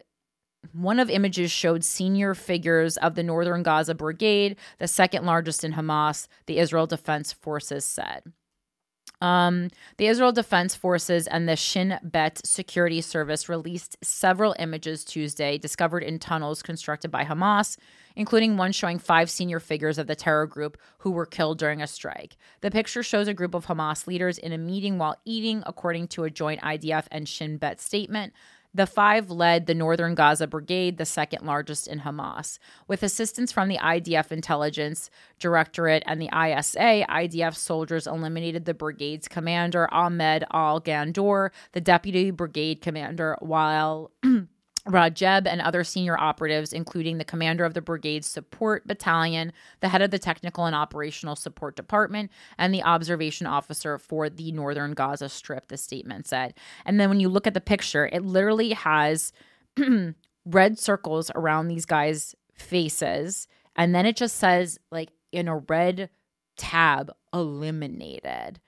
one 0.73 0.99
of 0.99 1.09
images 1.09 1.51
showed 1.51 1.83
senior 1.83 2.33
figures 2.33 2.97
of 2.97 3.15
the 3.15 3.23
Northern 3.23 3.63
Gaza 3.63 3.93
Brigade, 3.93 4.55
the 4.79 4.87
second 4.87 5.25
largest 5.25 5.63
in 5.63 5.73
Hamas, 5.73 6.27
the 6.47 6.57
Israel 6.57 6.87
Defense 6.87 7.31
Forces 7.31 7.85
said. 7.85 8.23
Um, 9.21 9.69
the 9.97 10.07
Israel 10.07 10.31
Defense 10.31 10.75
Forces 10.75 11.25
and 11.27 11.47
the 11.47 11.55
Shin 11.55 11.99
Bet 12.03 12.45
Security 12.45 13.01
Service 13.01 13.47
released 13.47 13.97
several 14.03 14.55
images 14.59 15.03
Tuesday 15.03 15.57
discovered 15.57 16.03
in 16.03 16.19
tunnels 16.19 16.61
constructed 16.61 17.11
by 17.11 17.23
Hamas, 17.23 17.77
including 18.15 18.57
one 18.57 18.71
showing 18.71 18.99
five 18.99 19.29
senior 19.29 19.59
figures 19.59 19.97
of 19.97 20.07
the 20.07 20.15
terror 20.15 20.45
group 20.45 20.77
who 20.99 21.11
were 21.11 21.25
killed 21.25 21.57
during 21.57 21.81
a 21.81 21.87
strike. 21.87 22.35
The 22.61 22.71
picture 22.71 23.03
shows 23.03 23.27
a 23.27 23.33
group 23.33 23.53
of 23.53 23.65
Hamas 23.65 24.05
leaders 24.05 24.37
in 24.37 24.51
a 24.51 24.57
meeting 24.57 24.97
while 24.97 25.17
eating, 25.25 25.63
according 25.65 26.09
to 26.09 26.25
a 26.25 26.29
joint 26.29 26.61
IDF 26.61 27.05
and 27.11 27.27
Shin 27.27 27.57
Bet 27.57 27.79
statement. 27.79 28.33
The 28.75 28.85
five 28.85 29.31
led 29.31 29.67
the 29.67 29.73
Northern 29.73 30.15
Gaza 30.15 30.47
Brigade, 30.47 30.97
the 30.97 31.05
second 31.05 31.45
largest 31.45 31.87
in 31.87 32.01
Hamas. 32.01 32.59
With 32.89 33.03
assistance 33.03 33.53
from 33.53 33.69
the 33.69 33.77
IDF 33.77 34.33
Intelligence 34.33 35.09
Directorate 35.39 36.03
and 36.05 36.21
the 36.21 36.25
ISA, 36.25 37.05
IDF 37.09 37.55
soldiers 37.55 38.05
eliminated 38.05 38.65
the 38.65 38.73
brigade's 38.73 39.29
commander, 39.29 39.87
Ahmed 39.93 40.43
Al 40.51 40.81
Ghandour, 40.81 41.53
the 41.71 41.79
deputy 41.79 42.31
brigade 42.31 42.81
commander, 42.81 43.37
while 43.39 44.11
Rajab 44.87 45.47
and 45.47 45.61
other 45.61 45.83
senior 45.83 46.17
operatives, 46.17 46.71
including 46.71 47.17
the 47.17 47.25
commander 47.25 47.65
of 47.65 47.73
the 47.73 47.81
brigade's 47.81 48.27
support 48.27 48.85
battalion, 48.85 49.51
the 49.79 49.89
head 49.89 50.01
of 50.01 50.11
the 50.11 50.19
technical 50.19 50.65
and 50.65 50.75
operational 50.75 51.35
support 51.35 51.75
department, 51.75 52.31
and 52.57 52.73
the 52.73 52.83
observation 52.83 53.47
officer 53.47 53.97
for 53.97 54.29
the 54.29 54.51
northern 54.51 54.93
Gaza 54.93 55.27
Strip, 55.29 55.69
the 55.69 55.77
statement 55.77 56.27
said. 56.27 56.53
And 56.85 56.99
then 56.99 57.09
when 57.09 57.19
you 57.19 57.29
look 57.29 57.47
at 57.47 57.55
the 57.55 57.61
picture, 57.61 58.07
it 58.11 58.23
literally 58.23 58.73
has 58.73 59.33
red 60.45 60.77
circles 60.77 61.31
around 61.33 61.67
these 61.67 61.85
guys' 61.85 62.35
faces. 62.53 63.47
And 63.75 63.95
then 63.95 64.05
it 64.05 64.15
just 64.15 64.37
says, 64.37 64.79
like, 64.91 65.09
in 65.31 65.47
a 65.47 65.57
red 65.57 66.09
tab, 66.57 67.11
eliminated. 67.33 68.59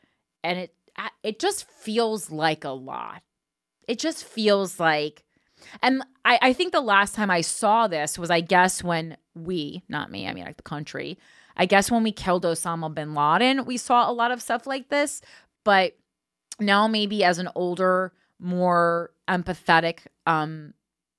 And 0.43 0.57
it 0.59 0.73
it 1.21 1.39
just 1.39 1.69
feels 1.69 2.31
like 2.31 2.63
a 2.63 2.69
lot. 2.69 3.21
It 3.87 3.99
just 3.99 4.23
feels 4.23 4.79
like 4.79 5.23
and 5.81 6.03
I, 6.25 6.39
I 6.41 6.53
think 6.53 6.71
the 6.71 6.81
last 6.81 7.15
time 7.15 7.29
I 7.31 7.41
saw 7.41 7.87
this 7.87 8.17
was, 8.17 8.29
I 8.29 8.41
guess, 8.41 8.83
when 8.83 9.17
we, 9.35 9.83
not 9.89 10.11
me, 10.11 10.27
I 10.27 10.33
mean, 10.33 10.45
like 10.45 10.57
the 10.57 10.63
country, 10.63 11.17
I 11.55 11.65
guess 11.65 11.89
when 11.89 12.03
we 12.03 12.11
killed 12.11 12.43
Osama 12.43 12.93
bin 12.93 13.13
Laden, 13.13 13.65
we 13.65 13.77
saw 13.77 14.09
a 14.09 14.13
lot 14.13 14.31
of 14.31 14.41
stuff 14.41 14.67
like 14.67 14.89
this. 14.89 15.21
But 15.63 15.97
now, 16.59 16.87
maybe 16.87 17.23
as 17.23 17.39
an 17.39 17.49
older, 17.55 18.13
more 18.39 19.11
empathetic 19.27 19.99
um, 20.25 20.73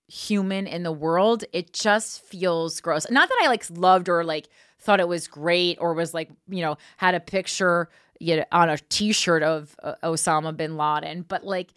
human 0.07 0.67
in 0.67 0.85
the 0.85 0.93
world, 0.93 1.45
it 1.53 1.73
just 1.73 2.23
feels 2.23 2.81
gross. 2.81 3.11
Not 3.11 3.29
that 3.29 3.39
I 3.43 3.49
like 3.49 3.65
loved 3.71 4.09
or 4.09 4.25
like 4.25 4.49
thought 4.81 5.01
it 5.01 5.09
was 5.09 5.27
great 5.27 5.79
or 5.81 5.95
was 5.95 6.15
like, 6.15 6.31
you 6.49 6.63
know, 6.63 6.79
had 6.97 7.15
a 7.15 7.21
picture 7.21 7.89
you 8.21 8.37
know, 8.37 8.45
on 8.53 8.69
a 8.69 8.79
t 8.79 9.13
shirt 9.13 9.43
of 9.43 9.77
uh, 9.83 9.95
Osama 10.03 10.57
bin 10.57 10.77
Laden, 10.77 11.23
but 11.23 11.45
like, 11.45 11.73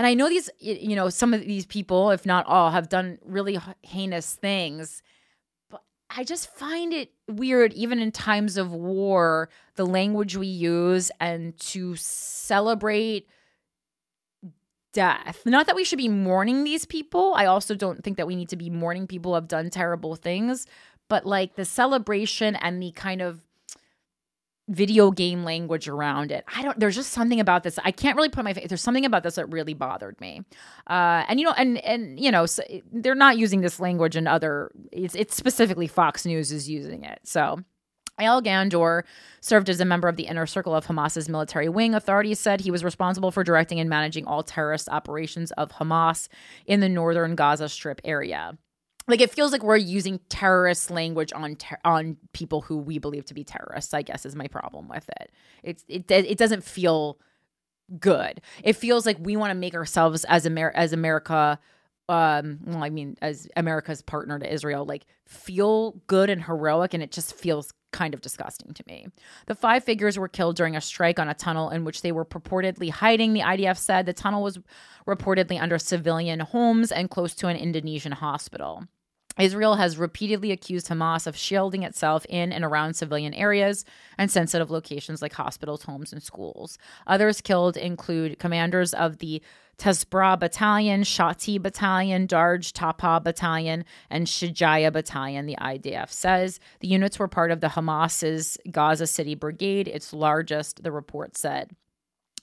and 0.00 0.06
I 0.06 0.14
know 0.14 0.30
these, 0.30 0.48
you 0.58 0.96
know, 0.96 1.10
some 1.10 1.34
of 1.34 1.42
these 1.42 1.66
people, 1.66 2.10
if 2.10 2.24
not 2.24 2.46
all, 2.46 2.70
have 2.70 2.88
done 2.88 3.18
really 3.22 3.58
heinous 3.82 4.32
things. 4.32 5.02
But 5.68 5.82
I 6.08 6.24
just 6.24 6.50
find 6.54 6.94
it 6.94 7.12
weird, 7.28 7.74
even 7.74 7.98
in 7.98 8.10
times 8.10 8.56
of 8.56 8.72
war, 8.72 9.50
the 9.74 9.84
language 9.84 10.38
we 10.38 10.46
use 10.46 11.10
and 11.20 11.54
to 11.58 11.96
celebrate 11.96 13.28
death. 14.94 15.42
Not 15.44 15.66
that 15.66 15.76
we 15.76 15.84
should 15.84 15.98
be 15.98 16.08
mourning 16.08 16.64
these 16.64 16.86
people. 16.86 17.34
I 17.34 17.44
also 17.44 17.74
don't 17.74 18.02
think 18.02 18.16
that 18.16 18.26
we 18.26 18.36
need 18.36 18.48
to 18.48 18.56
be 18.56 18.70
mourning 18.70 19.06
people 19.06 19.32
who 19.32 19.34
have 19.34 19.48
done 19.48 19.68
terrible 19.68 20.16
things. 20.16 20.66
But 21.10 21.26
like 21.26 21.56
the 21.56 21.66
celebration 21.66 22.56
and 22.56 22.82
the 22.82 22.92
kind 22.92 23.20
of 23.20 23.42
video 24.70 25.10
game 25.10 25.44
language 25.44 25.88
around 25.88 26.30
it. 26.30 26.44
I 26.54 26.62
don't. 26.62 26.78
There's 26.78 26.94
just 26.94 27.12
something 27.12 27.40
about 27.40 27.64
this. 27.64 27.78
I 27.84 27.90
can't 27.90 28.16
really 28.16 28.28
put 28.28 28.44
my. 28.44 28.52
There's 28.52 28.80
something 28.80 29.04
about 29.04 29.24
this 29.24 29.34
that 29.34 29.46
really 29.46 29.74
bothered 29.74 30.18
me. 30.20 30.42
Uh, 30.88 31.24
and 31.28 31.40
you 31.40 31.46
know, 31.46 31.54
and 31.56 31.78
and 31.78 32.18
you 32.18 32.30
know, 32.30 32.46
so 32.46 32.62
they're 32.92 33.14
not 33.14 33.36
using 33.36 33.60
this 33.60 33.80
language 33.80 34.16
in 34.16 34.26
other. 34.26 34.70
It's 34.92 35.14
it's 35.14 35.34
specifically 35.34 35.86
Fox 35.86 36.24
News 36.24 36.52
is 36.52 36.70
using 36.70 37.04
it. 37.04 37.20
So. 37.24 37.60
Al 38.18 38.42
Ghandour 38.42 39.04
served 39.40 39.70
as 39.70 39.80
a 39.80 39.84
member 39.86 40.06
of 40.06 40.16
the 40.16 40.24
inner 40.24 40.44
circle 40.44 40.74
of 40.74 40.84
Hamas's 40.84 41.26
military 41.26 41.70
wing. 41.70 41.94
Authorities 41.94 42.38
said 42.38 42.60
he 42.60 42.70
was 42.70 42.84
responsible 42.84 43.30
for 43.30 43.42
directing 43.42 43.80
and 43.80 43.88
managing 43.88 44.26
all 44.26 44.42
terrorist 44.42 44.90
operations 44.90 45.52
of 45.52 45.70
Hamas 45.70 46.28
in 46.66 46.80
the 46.80 46.88
northern 46.90 47.34
Gaza 47.34 47.66
Strip 47.70 47.98
area 48.04 48.58
like 49.08 49.20
it 49.20 49.30
feels 49.30 49.52
like 49.52 49.62
we're 49.62 49.76
using 49.76 50.20
terrorist 50.28 50.90
language 50.90 51.32
on 51.32 51.56
ter- 51.56 51.78
on 51.84 52.16
people 52.32 52.60
who 52.60 52.76
we 52.76 52.98
believe 52.98 53.24
to 53.26 53.34
be 53.34 53.44
terrorists. 53.44 53.94
I 53.94 54.02
guess 54.02 54.24
is 54.26 54.36
my 54.36 54.46
problem 54.46 54.88
with 54.88 55.08
it. 55.20 55.30
It's 55.62 55.84
it 55.88 56.10
it 56.10 56.38
doesn't 56.38 56.64
feel 56.64 57.18
good. 57.98 58.40
It 58.62 58.74
feels 58.74 59.06
like 59.06 59.16
we 59.20 59.36
want 59.36 59.50
to 59.50 59.58
make 59.58 59.74
ourselves 59.74 60.24
as 60.24 60.46
Amer- 60.46 60.72
as 60.74 60.92
America 60.92 61.58
um 62.10 62.58
well 62.66 62.82
i 62.82 62.90
mean 62.90 63.16
as 63.22 63.46
america's 63.54 64.02
partner 64.02 64.36
to 64.36 64.52
israel 64.52 64.84
like 64.84 65.06
feel 65.26 65.92
good 66.08 66.28
and 66.28 66.42
heroic 66.42 66.92
and 66.92 67.04
it 67.04 67.12
just 67.12 67.32
feels 67.32 67.72
kind 67.92 68.14
of 68.14 68.20
disgusting 68.20 68.72
to 68.74 68.84
me. 68.86 69.08
The 69.46 69.54
five 69.54 69.84
figures 69.84 70.18
were 70.18 70.28
killed 70.28 70.56
during 70.56 70.76
a 70.76 70.80
strike 70.80 71.18
on 71.18 71.28
a 71.28 71.34
tunnel 71.34 71.70
in 71.70 71.84
which 71.84 72.02
they 72.02 72.12
were 72.12 72.24
purportedly 72.24 72.90
hiding 72.90 73.32
the 73.32 73.40
idf 73.40 73.78
said. 73.78 74.06
The 74.06 74.12
tunnel 74.12 74.42
was 74.42 74.58
reportedly 75.06 75.60
under 75.60 75.78
civilian 75.78 76.40
homes 76.40 76.92
and 76.92 77.10
close 77.10 77.34
to 77.36 77.48
an 77.48 77.56
indonesian 77.56 78.12
hospital. 78.12 78.84
Israel 79.38 79.76
has 79.76 79.96
repeatedly 79.96 80.50
accused 80.50 80.88
Hamas 80.88 81.26
of 81.26 81.36
shielding 81.36 81.82
itself 81.82 82.26
in 82.28 82.52
and 82.52 82.64
around 82.64 82.94
civilian 82.94 83.32
areas 83.32 83.84
and 84.18 84.30
sensitive 84.30 84.70
locations 84.70 85.22
like 85.22 85.32
hospitals, 85.32 85.84
homes, 85.84 86.12
and 86.12 86.22
schools. 86.22 86.78
Others 87.06 87.40
killed 87.40 87.76
include 87.76 88.38
commanders 88.38 88.92
of 88.92 89.18
the 89.18 89.40
Tesbra 89.80 90.38
Battalion, 90.38 91.02
Shati 91.02 91.60
Battalion, 91.60 92.26
Daraj 92.26 92.70
Tuffah 92.72 93.24
Battalion, 93.24 93.86
and 94.10 94.26
Shijaya 94.26 94.92
Battalion, 94.92 95.46
the 95.46 95.56
IDF 95.56 96.10
says. 96.10 96.60
The 96.80 96.88
units 96.88 97.18
were 97.18 97.28
part 97.28 97.50
of 97.50 97.62
the 97.62 97.68
Hamas's 97.68 98.58
Gaza 98.70 99.06
City 99.06 99.34
Brigade, 99.34 99.88
its 99.88 100.12
largest, 100.12 100.82
the 100.82 100.92
report 100.92 101.38
said. 101.38 101.70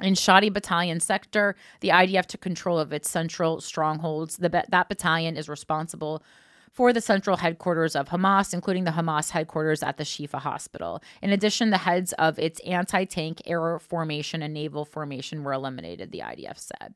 In 0.02 0.16
Shati 0.16 0.52
Battalion 0.52 1.00
sector, 1.00 1.56
the 1.82 1.90
IDF 1.90 2.26
took 2.26 2.42
control 2.42 2.80
of 2.80 2.92
its 2.92 3.08
central 3.08 3.62
strongholds. 3.62 4.38
The, 4.38 4.50
that 4.50 4.90
battalion 4.90 5.38
is 5.38 5.48
responsible 5.48 6.24
for 6.72 6.92
the 6.92 7.02
central 7.02 7.38
headquarters 7.38 7.96
of 7.96 8.10
Hamas, 8.10 8.54
including 8.54 8.84
the 8.84 8.92
Hamas 8.92 9.32
headquarters 9.32 9.82
at 9.82 9.98
the 9.98 10.04
Shifa 10.04 10.40
hospital. 10.40 11.02
In 11.22 11.32
addition, 11.32 11.70
the 11.70 11.80
heads 11.80 12.14
of 12.14 12.38
its 12.40 12.60
anti 12.62 13.06
tank, 13.06 13.42
air 13.46 13.80
formation, 13.80 14.42
and 14.42 14.54
naval 14.54 14.86
formation 14.86 15.44
were 15.44 15.54
eliminated, 15.54 16.12
the 16.12 16.20
IDF 16.20 16.58
said. 16.58 16.94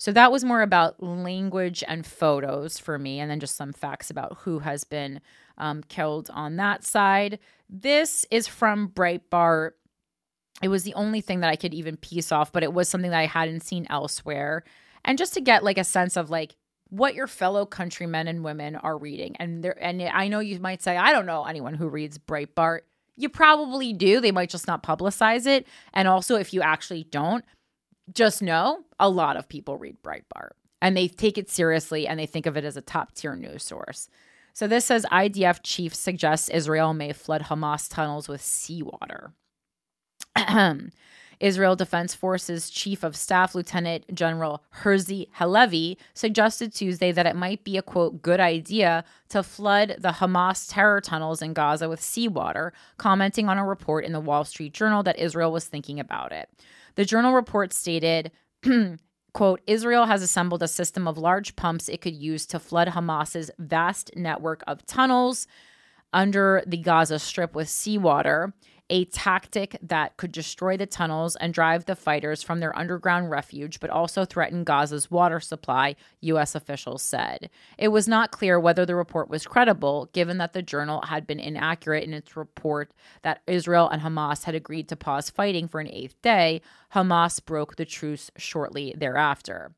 So 0.00 0.12
that 0.12 0.32
was 0.32 0.44
more 0.44 0.62
about 0.62 1.02
language 1.02 1.84
and 1.86 2.06
photos 2.06 2.78
for 2.78 2.98
me, 2.98 3.20
and 3.20 3.30
then 3.30 3.38
just 3.38 3.54
some 3.54 3.74
facts 3.74 4.08
about 4.08 4.38
who 4.38 4.60
has 4.60 4.82
been 4.82 5.20
um, 5.58 5.82
killed 5.82 6.30
on 6.32 6.56
that 6.56 6.84
side. 6.84 7.38
This 7.68 8.24
is 8.30 8.46
from 8.46 8.88
Breitbart. 8.88 9.72
It 10.62 10.68
was 10.68 10.84
the 10.84 10.94
only 10.94 11.20
thing 11.20 11.40
that 11.40 11.50
I 11.50 11.56
could 11.56 11.74
even 11.74 11.98
piece 11.98 12.32
off, 12.32 12.50
but 12.50 12.62
it 12.62 12.72
was 12.72 12.88
something 12.88 13.10
that 13.10 13.20
I 13.20 13.26
hadn't 13.26 13.62
seen 13.62 13.86
elsewhere. 13.90 14.64
And 15.04 15.18
just 15.18 15.34
to 15.34 15.42
get 15.42 15.64
like 15.64 15.76
a 15.76 15.84
sense 15.84 16.16
of 16.16 16.30
like 16.30 16.56
what 16.88 17.14
your 17.14 17.26
fellow 17.26 17.66
countrymen 17.66 18.26
and 18.26 18.42
women 18.42 18.76
are 18.76 18.96
reading. 18.96 19.36
And 19.38 19.62
there 19.62 19.76
and 19.84 20.00
I 20.00 20.28
know 20.28 20.40
you 20.40 20.58
might 20.60 20.80
say, 20.82 20.96
I 20.96 21.12
don't 21.12 21.26
know 21.26 21.44
anyone 21.44 21.74
who 21.74 21.88
reads 21.88 22.16
Breitbart. 22.16 22.80
You 23.16 23.28
probably 23.28 23.92
do. 23.92 24.22
They 24.22 24.32
might 24.32 24.48
just 24.48 24.66
not 24.66 24.82
publicize 24.82 25.46
it. 25.46 25.66
And 25.92 26.08
also 26.08 26.36
if 26.36 26.54
you 26.54 26.62
actually 26.62 27.04
don't, 27.04 27.44
just 28.14 28.42
know 28.42 28.84
a 28.98 29.08
lot 29.08 29.36
of 29.36 29.48
people 29.48 29.76
read 29.76 30.02
Breitbart 30.02 30.50
and 30.82 30.96
they 30.96 31.08
take 31.08 31.38
it 31.38 31.50
seriously 31.50 32.06
and 32.06 32.18
they 32.18 32.26
think 32.26 32.46
of 32.46 32.56
it 32.56 32.64
as 32.64 32.76
a 32.76 32.82
top 32.82 33.14
tier 33.14 33.36
news 33.36 33.62
source. 33.62 34.08
So 34.52 34.66
this 34.66 34.86
says 34.86 35.06
IDF 35.10 35.60
chief 35.62 35.94
suggests 35.94 36.48
Israel 36.48 36.92
may 36.92 37.12
flood 37.12 37.42
Hamas 37.42 37.88
tunnels 37.88 38.28
with 38.28 38.42
seawater. 38.42 39.32
Israel 41.40 41.74
Defense 41.74 42.14
Forces 42.14 42.68
Chief 42.68 43.02
of 43.02 43.16
Staff 43.16 43.54
Lieutenant 43.54 44.14
General 44.14 44.62
Herzi 44.82 45.28
Halevi 45.32 45.96
suggested 46.12 46.74
Tuesday 46.74 47.12
that 47.12 47.26
it 47.26 47.34
might 47.34 47.64
be 47.64 47.78
a 47.78 47.82
quote 47.82 48.20
good 48.20 48.40
idea 48.40 49.04
to 49.30 49.42
flood 49.42 49.96
the 49.98 50.10
Hamas 50.12 50.70
terror 50.70 51.00
tunnels 51.00 51.40
in 51.40 51.54
Gaza 51.54 51.88
with 51.88 52.02
seawater, 52.02 52.74
commenting 52.98 53.48
on 53.48 53.56
a 53.56 53.66
report 53.66 54.04
in 54.04 54.12
the 54.12 54.20
Wall 54.20 54.44
Street 54.44 54.74
Journal 54.74 55.02
that 55.04 55.18
Israel 55.18 55.50
was 55.50 55.66
thinking 55.66 55.98
about 55.98 56.32
it. 56.32 56.50
The 56.94 57.04
journal 57.04 57.32
report 57.32 57.72
stated 57.72 58.32
quote 59.32 59.60
israel 59.66 60.06
has 60.06 60.22
assembled 60.22 60.62
a 60.62 60.68
system 60.68 61.06
of 61.06 61.16
large 61.16 61.54
pumps 61.56 61.88
it 61.88 62.00
could 62.00 62.14
use 62.14 62.46
to 62.46 62.58
flood 62.58 62.88
hamas's 62.88 63.50
vast 63.58 64.10
network 64.16 64.62
of 64.66 64.84
tunnels 64.86 65.46
under 66.12 66.62
the 66.66 66.76
gaza 66.76 67.18
strip 67.18 67.54
with 67.54 67.68
seawater 67.68 68.52
a 68.90 69.04
tactic 69.06 69.78
that 69.80 70.16
could 70.16 70.32
destroy 70.32 70.76
the 70.76 70.84
tunnels 70.84 71.36
and 71.36 71.54
drive 71.54 71.86
the 71.86 71.96
fighters 71.96 72.42
from 72.42 72.60
their 72.60 72.76
underground 72.76 73.30
refuge, 73.30 73.80
but 73.80 73.88
also 73.88 74.24
threaten 74.24 74.64
Gaza's 74.64 75.10
water 75.10 75.40
supply, 75.40 75.94
U.S. 76.20 76.54
officials 76.54 77.00
said. 77.00 77.48
It 77.78 77.88
was 77.88 78.08
not 78.08 78.32
clear 78.32 78.58
whether 78.60 78.84
the 78.84 78.96
report 78.96 79.30
was 79.30 79.46
credible, 79.46 80.10
given 80.12 80.38
that 80.38 80.52
the 80.52 80.62
journal 80.62 81.02
had 81.02 81.26
been 81.26 81.40
inaccurate 81.40 82.04
in 82.04 82.12
its 82.12 82.36
report 82.36 82.90
that 83.22 83.42
Israel 83.46 83.88
and 83.88 84.02
Hamas 84.02 84.44
had 84.44 84.54
agreed 84.54 84.88
to 84.88 84.96
pause 84.96 85.30
fighting 85.30 85.68
for 85.68 85.80
an 85.80 85.88
eighth 85.88 86.20
day. 86.20 86.60
Hamas 86.94 87.42
broke 87.44 87.76
the 87.76 87.84
truce 87.84 88.30
shortly 88.36 88.94
thereafter. 88.98 89.72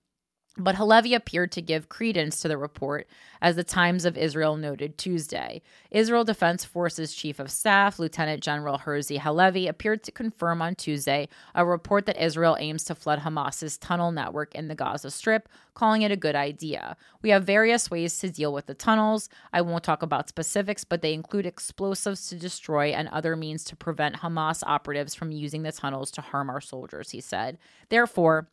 But 0.59 0.75
Halevi 0.75 1.15
appeared 1.15 1.51
to 1.53 1.63
give 1.63 1.89
credence 1.89 2.41
to 2.41 2.49
the 2.49 2.59
report, 2.59 3.09
as 3.41 3.57
the 3.57 3.65
Times 3.65 4.05
of 4.05 4.19
Israel 4.19 4.57
noted 4.57 4.99
Tuesday. 4.99 5.63
Israel 5.91 6.25
Defense 6.25 6.63
Forces 6.63 7.15
Chief 7.15 7.39
of 7.39 7.51
Staff, 7.51 7.99
Lieutenant 7.99 8.43
General 8.43 8.79
Herzi 8.79 9.19
Halevi, 9.19 9.67
appeared 9.67 10.03
to 10.05 10.13
confirm 10.13 10.61
on 10.61 10.75
Tuesday 10.75 11.31
a 11.55 11.65
report 11.65 12.05
that 12.05 12.23
Israel 12.23 12.59
aims 12.61 12.85
to 12.85 12.95
flood 12.95 13.21
Hamas's 13.21 13.79
tunnel 13.79 14.13
network 14.13 14.55
in 14.55 14.69
the 14.69 14.75
Gaza 14.75 15.11
Strip, 15.11 15.49
calling 15.73 16.03
it 16.03 16.13
a 16.13 16.17
good 16.17 16.37
idea. 16.37 16.99
We 17.23 17.31
have 17.31 17.45
various 17.45 17.91
ways 17.91 18.19
to 18.19 18.31
deal 18.31 18.53
with 18.53 18.67
the 18.67 18.75
tunnels. 18.75 19.31
I 19.55 19.63
won't 19.63 19.85
talk 19.85 20.03
about 20.03 20.29
specifics, 20.29 20.85
but 20.85 21.01
they 21.01 21.15
include 21.15 21.47
explosives 21.47 22.29
to 22.29 22.37
destroy 22.37 22.89
and 22.89 23.09
other 23.09 23.37
means 23.37 23.65
to 23.65 23.77
prevent 23.77 24.17
Hamas 24.17 24.63
operatives 24.67 25.15
from 25.15 25.33
using 25.33 25.63
the 25.63 25.73
tunnels 25.73 26.11
to 26.11 26.21
harm 26.21 26.51
our 26.51 26.61
soldiers, 26.61 27.11
he 27.11 27.23
said. 27.23 27.57
Therefore, 27.89 28.51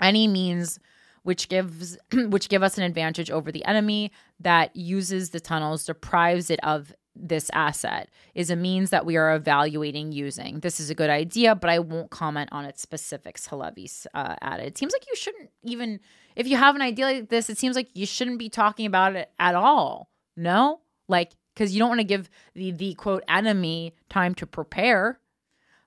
any 0.00 0.26
means 0.26 0.80
which 1.26 1.48
gives 1.48 1.98
which 2.12 2.48
give 2.48 2.62
us 2.62 2.78
an 2.78 2.84
advantage 2.84 3.30
over 3.30 3.50
the 3.50 3.64
enemy 3.64 4.12
that 4.40 4.74
uses 4.76 5.30
the 5.30 5.40
tunnels 5.40 5.84
deprives 5.84 6.50
it 6.50 6.60
of 6.62 6.94
this 7.18 7.50
asset 7.52 8.10
is 8.34 8.50
a 8.50 8.56
means 8.56 8.90
that 8.90 9.06
we 9.06 9.16
are 9.16 9.34
evaluating 9.34 10.12
using. 10.12 10.60
This 10.60 10.78
is 10.78 10.90
a 10.90 10.94
good 10.94 11.08
idea, 11.10 11.54
but 11.54 11.70
I 11.70 11.78
won't 11.78 12.10
comment 12.10 12.50
on 12.52 12.66
its 12.66 12.82
specifics. 12.82 13.48
Halevi's 13.48 14.06
uh, 14.12 14.36
added. 14.42 14.66
It 14.66 14.78
seems 14.78 14.92
like 14.92 15.06
you 15.08 15.16
shouldn't 15.16 15.50
even, 15.62 16.00
if 16.36 16.46
you 16.46 16.58
have 16.58 16.76
an 16.76 16.82
idea 16.82 17.06
like 17.06 17.28
this, 17.30 17.48
it 17.48 17.56
seems 17.56 17.74
like 17.74 17.88
you 17.94 18.04
shouldn't 18.04 18.38
be 18.38 18.50
talking 18.50 18.84
about 18.84 19.16
it 19.16 19.30
at 19.38 19.54
all. 19.54 20.10
No, 20.36 20.80
like 21.08 21.32
because 21.54 21.74
you 21.74 21.78
don't 21.78 21.88
want 21.88 22.00
to 22.00 22.04
give 22.04 22.28
the 22.54 22.70
the 22.70 22.94
quote 22.94 23.24
enemy 23.28 23.94
time 24.10 24.34
to 24.36 24.46
prepare. 24.46 25.18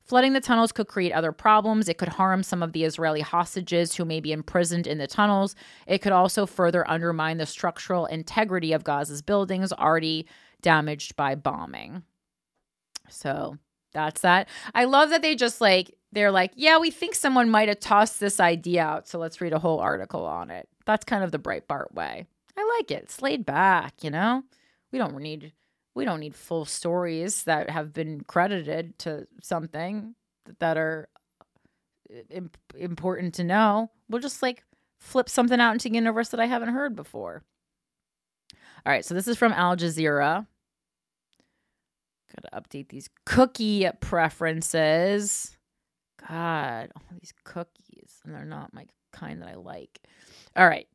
Flooding 0.09 0.33
the 0.33 0.41
tunnels 0.41 0.71
could 0.71 0.87
create 0.87 1.11
other 1.11 1.31
problems. 1.31 1.87
It 1.87 1.99
could 1.99 2.09
harm 2.09 2.41
some 2.41 2.63
of 2.63 2.73
the 2.73 2.83
Israeli 2.83 3.21
hostages 3.21 3.95
who 3.95 4.05
may 4.05 4.19
be 4.19 4.31
imprisoned 4.31 4.87
in 4.87 4.97
the 4.97 5.05
tunnels. 5.05 5.53
It 5.85 5.99
could 5.99 6.13
also 6.13 6.47
further 6.47 6.89
undermine 6.89 7.37
the 7.37 7.45
structural 7.45 8.07
integrity 8.07 8.73
of 8.73 8.83
Gaza's 8.83 9.21
buildings 9.21 9.71
already 9.71 10.25
damaged 10.63 11.15
by 11.15 11.35
bombing. 11.35 12.01
So 13.07 13.57
that's 13.93 14.21
that. 14.21 14.49
I 14.73 14.85
love 14.85 15.11
that 15.11 15.21
they 15.21 15.35
just 15.35 15.61
like, 15.61 15.93
they're 16.11 16.31
like, 16.31 16.53
yeah, 16.55 16.79
we 16.79 16.89
think 16.89 17.13
someone 17.13 17.51
might 17.51 17.67
have 17.67 17.79
tossed 17.79 18.19
this 18.19 18.39
idea 18.39 18.81
out. 18.81 19.07
So 19.07 19.19
let's 19.19 19.41
read 19.41 19.53
a 19.53 19.59
whole 19.59 19.79
article 19.79 20.25
on 20.25 20.49
it. 20.49 20.67
That's 20.87 21.05
kind 21.05 21.23
of 21.23 21.31
the 21.31 21.37
Breitbart 21.37 21.93
way. 21.93 22.25
I 22.57 22.75
like 22.79 22.89
it. 22.89 23.03
It's 23.03 23.21
laid 23.21 23.45
back, 23.45 24.03
you 24.03 24.09
know? 24.09 24.41
We 24.91 24.97
don't 24.97 25.15
need 25.19 25.53
we 25.95 26.05
don't 26.05 26.19
need 26.19 26.35
full 26.35 26.65
stories 26.65 27.43
that 27.43 27.69
have 27.69 27.93
been 27.93 28.21
credited 28.21 28.97
to 28.99 29.27
something 29.41 30.15
that 30.59 30.77
are 30.77 31.09
imp- 32.29 32.57
important 32.77 33.33
to 33.35 33.43
know. 33.43 33.91
We'll 34.09 34.21
just 34.21 34.41
like 34.41 34.63
flip 34.99 35.29
something 35.29 35.59
out 35.59 35.73
into 35.73 35.89
the 35.89 35.95
universe 35.95 36.29
that 36.29 36.39
I 36.39 36.45
haven't 36.45 36.69
heard 36.69 36.95
before. 36.95 37.43
All 38.85 38.93
right, 38.93 39.03
so 39.03 39.13
this 39.13 39.27
is 39.27 39.37
from 39.37 39.51
Al 39.51 39.75
Jazeera. 39.75 40.47
Got 42.35 42.51
to 42.51 42.61
update 42.61 42.89
these 42.89 43.09
cookie 43.25 43.89
preferences. 43.99 45.57
God, 46.27 46.91
all 46.95 47.01
these 47.19 47.33
cookies, 47.43 48.21
and 48.23 48.33
they're 48.33 48.45
not 48.45 48.73
my 48.73 48.85
kind 49.11 49.41
that 49.41 49.49
I 49.49 49.55
like. 49.55 49.99
All 50.55 50.67
right. 50.67 50.87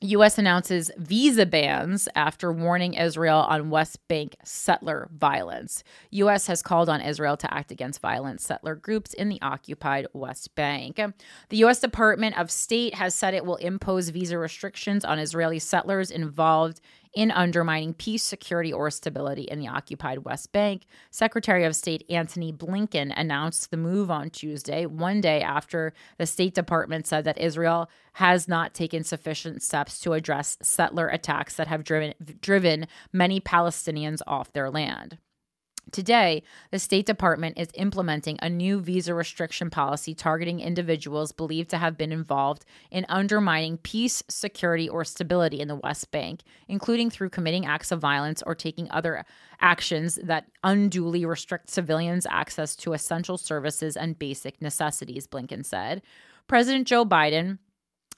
U.S. 0.00 0.38
announces 0.38 0.92
visa 0.96 1.44
bans 1.44 2.08
after 2.14 2.52
warning 2.52 2.94
Israel 2.94 3.38
on 3.38 3.68
West 3.68 3.98
Bank 4.06 4.36
settler 4.44 5.08
violence. 5.12 5.82
U.S. 6.10 6.46
has 6.46 6.62
called 6.62 6.88
on 6.88 7.00
Israel 7.00 7.36
to 7.36 7.52
act 7.52 7.72
against 7.72 8.00
violent 8.00 8.40
settler 8.40 8.76
groups 8.76 9.12
in 9.12 9.28
the 9.28 9.42
occupied 9.42 10.06
West 10.12 10.54
Bank. 10.54 11.00
The 11.48 11.56
U.S. 11.56 11.80
Department 11.80 12.38
of 12.38 12.48
State 12.48 12.94
has 12.94 13.12
said 13.12 13.34
it 13.34 13.44
will 13.44 13.56
impose 13.56 14.10
visa 14.10 14.38
restrictions 14.38 15.04
on 15.04 15.18
Israeli 15.18 15.58
settlers 15.58 16.12
involved 16.12 16.80
in 17.14 17.30
undermining 17.30 17.94
peace, 17.94 18.22
security, 18.22 18.72
or 18.72 18.90
stability 18.90 19.42
in 19.42 19.58
the 19.58 19.68
occupied 19.68 20.24
West 20.24 20.52
Bank. 20.52 20.84
Secretary 21.10 21.64
of 21.64 21.76
State 21.76 22.04
Antony 22.08 22.52
Blinken 22.52 23.12
announced 23.16 23.70
the 23.70 23.76
move 23.76 24.10
on 24.10 24.30
Tuesday, 24.30 24.86
one 24.86 25.20
day 25.20 25.40
after 25.40 25.92
the 26.18 26.26
State 26.26 26.54
Department 26.54 27.06
said 27.06 27.24
that 27.24 27.38
Israel 27.38 27.90
has 28.14 28.48
not 28.48 28.74
taken 28.74 29.04
sufficient 29.04 29.62
steps 29.62 30.00
to 30.00 30.12
address 30.12 30.58
settler 30.62 31.08
attacks 31.08 31.54
that 31.56 31.68
have 31.68 31.84
driven, 31.84 32.14
driven 32.40 32.86
many 33.12 33.40
Palestinians 33.40 34.20
off 34.26 34.52
their 34.52 34.70
land. 34.70 35.18
Today, 35.90 36.42
the 36.70 36.78
State 36.78 37.06
Department 37.06 37.58
is 37.58 37.68
implementing 37.74 38.38
a 38.42 38.50
new 38.50 38.80
visa 38.80 39.14
restriction 39.14 39.70
policy 39.70 40.14
targeting 40.14 40.60
individuals 40.60 41.32
believed 41.32 41.70
to 41.70 41.78
have 41.78 41.96
been 41.96 42.12
involved 42.12 42.64
in 42.90 43.06
undermining 43.08 43.78
peace, 43.78 44.22
security, 44.28 44.88
or 44.88 45.04
stability 45.04 45.60
in 45.60 45.68
the 45.68 45.76
West 45.76 46.10
Bank, 46.10 46.42
including 46.68 47.10
through 47.10 47.30
committing 47.30 47.64
acts 47.64 47.90
of 47.90 48.00
violence 48.00 48.42
or 48.42 48.54
taking 48.54 48.90
other 48.90 49.24
actions 49.60 50.18
that 50.22 50.46
unduly 50.62 51.24
restrict 51.24 51.70
civilians' 51.70 52.26
access 52.30 52.76
to 52.76 52.92
essential 52.92 53.38
services 53.38 53.96
and 53.96 54.18
basic 54.18 54.60
necessities, 54.60 55.26
Blinken 55.26 55.64
said. 55.64 56.02
President 56.48 56.86
Joe 56.86 57.04
Biden 57.04 57.58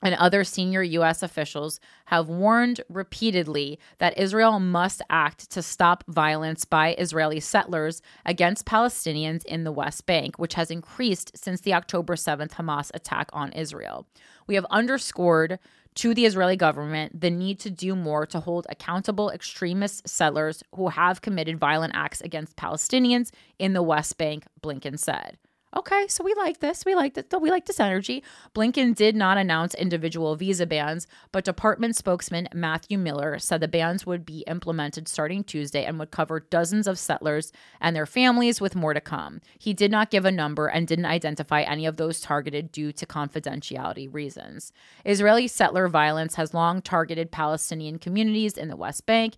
and 0.02 0.14
other 0.14 0.44
senior 0.44 0.82
U.S. 0.82 1.22
officials 1.22 1.80
have 2.06 2.28
warned 2.28 2.80
repeatedly 2.88 3.78
that 3.98 4.18
Israel 4.18 4.60
must 4.60 5.02
act 5.10 5.50
to 5.50 5.62
stop 5.62 6.04
violence 6.08 6.64
by 6.64 6.94
Israeli 6.94 7.40
settlers 7.40 8.00
against 8.24 8.66
Palestinians 8.66 9.44
in 9.44 9.64
the 9.64 9.72
West 9.72 10.06
Bank, 10.06 10.38
which 10.38 10.54
has 10.54 10.70
increased 10.70 11.36
since 11.36 11.60
the 11.60 11.74
October 11.74 12.16
7th 12.16 12.52
Hamas 12.52 12.90
attack 12.94 13.28
on 13.32 13.52
Israel. 13.52 14.06
We 14.46 14.54
have 14.54 14.66
underscored 14.70 15.58
to 15.96 16.14
the 16.14 16.24
Israeli 16.24 16.56
government 16.56 17.20
the 17.20 17.30
need 17.30 17.58
to 17.60 17.70
do 17.70 17.94
more 17.96 18.24
to 18.26 18.40
hold 18.40 18.66
accountable 18.70 19.30
extremist 19.30 20.08
settlers 20.08 20.62
who 20.74 20.88
have 20.88 21.20
committed 21.20 21.58
violent 21.58 21.92
acts 21.94 22.20
against 22.20 22.56
Palestinians 22.56 23.30
in 23.58 23.72
the 23.72 23.82
West 23.82 24.16
Bank, 24.16 24.44
Blinken 24.62 24.98
said. 24.98 25.36
Okay, 25.76 26.06
so 26.08 26.24
we 26.24 26.34
like 26.34 26.58
this. 26.58 26.84
We 26.84 26.96
like 26.96 27.14
this. 27.14 27.26
We 27.40 27.48
like 27.48 27.66
this 27.66 27.78
energy. 27.78 28.24
Blinken 28.56 28.92
did 28.92 29.14
not 29.14 29.38
announce 29.38 29.72
individual 29.76 30.34
visa 30.34 30.66
bans, 30.66 31.06
but 31.30 31.44
department 31.44 31.94
spokesman 31.94 32.48
Matthew 32.52 32.98
Miller 32.98 33.38
said 33.38 33.60
the 33.60 33.68
bans 33.68 34.04
would 34.04 34.26
be 34.26 34.40
implemented 34.48 35.06
starting 35.06 35.44
Tuesday 35.44 35.84
and 35.84 35.96
would 36.00 36.10
cover 36.10 36.40
dozens 36.40 36.88
of 36.88 36.98
settlers 36.98 37.52
and 37.80 37.94
their 37.94 38.06
families, 38.06 38.60
with 38.60 38.74
more 38.74 38.94
to 38.94 39.00
come. 39.00 39.40
He 39.60 39.72
did 39.72 39.92
not 39.92 40.10
give 40.10 40.24
a 40.24 40.32
number 40.32 40.66
and 40.66 40.88
didn't 40.88 41.06
identify 41.06 41.62
any 41.62 41.86
of 41.86 41.98
those 41.98 42.20
targeted 42.20 42.72
due 42.72 42.90
to 42.90 43.06
confidentiality 43.06 44.12
reasons. 44.12 44.72
Israeli 45.04 45.46
settler 45.46 45.86
violence 45.86 46.34
has 46.34 46.52
long 46.52 46.82
targeted 46.82 47.30
Palestinian 47.30 48.00
communities 48.00 48.58
in 48.58 48.66
the 48.66 48.76
West 48.76 49.06
Bank 49.06 49.36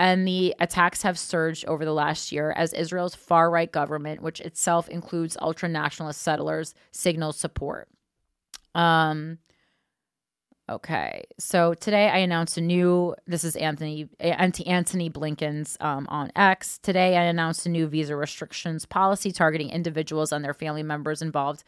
and 0.00 0.26
the 0.26 0.54
attacks 0.58 1.02
have 1.02 1.18
surged 1.18 1.66
over 1.66 1.84
the 1.84 1.92
last 1.92 2.32
year 2.32 2.52
as 2.56 2.72
Israel's 2.72 3.14
far 3.14 3.50
right 3.50 3.70
government, 3.70 4.22
which 4.22 4.40
itself 4.40 4.88
includes 4.88 5.36
ultra 5.42 5.68
nationalist 5.68 6.22
settlers, 6.22 6.74
signals 6.90 7.36
support. 7.36 7.86
Um, 8.74 9.36
okay, 10.70 11.24
so 11.38 11.74
today 11.74 12.08
I 12.08 12.16
announced 12.16 12.56
a 12.56 12.62
new. 12.62 13.14
This 13.26 13.44
is 13.44 13.56
Antony 13.56 14.08
Antony 14.20 15.10
Blinken's 15.10 15.76
um, 15.80 16.06
on 16.08 16.32
X. 16.34 16.78
Today 16.78 17.18
I 17.18 17.24
announced 17.24 17.66
a 17.66 17.68
new 17.68 17.86
visa 17.86 18.16
restrictions 18.16 18.86
policy 18.86 19.32
targeting 19.32 19.68
individuals 19.68 20.32
and 20.32 20.42
their 20.42 20.54
family 20.54 20.82
members 20.82 21.20
involved 21.20 21.62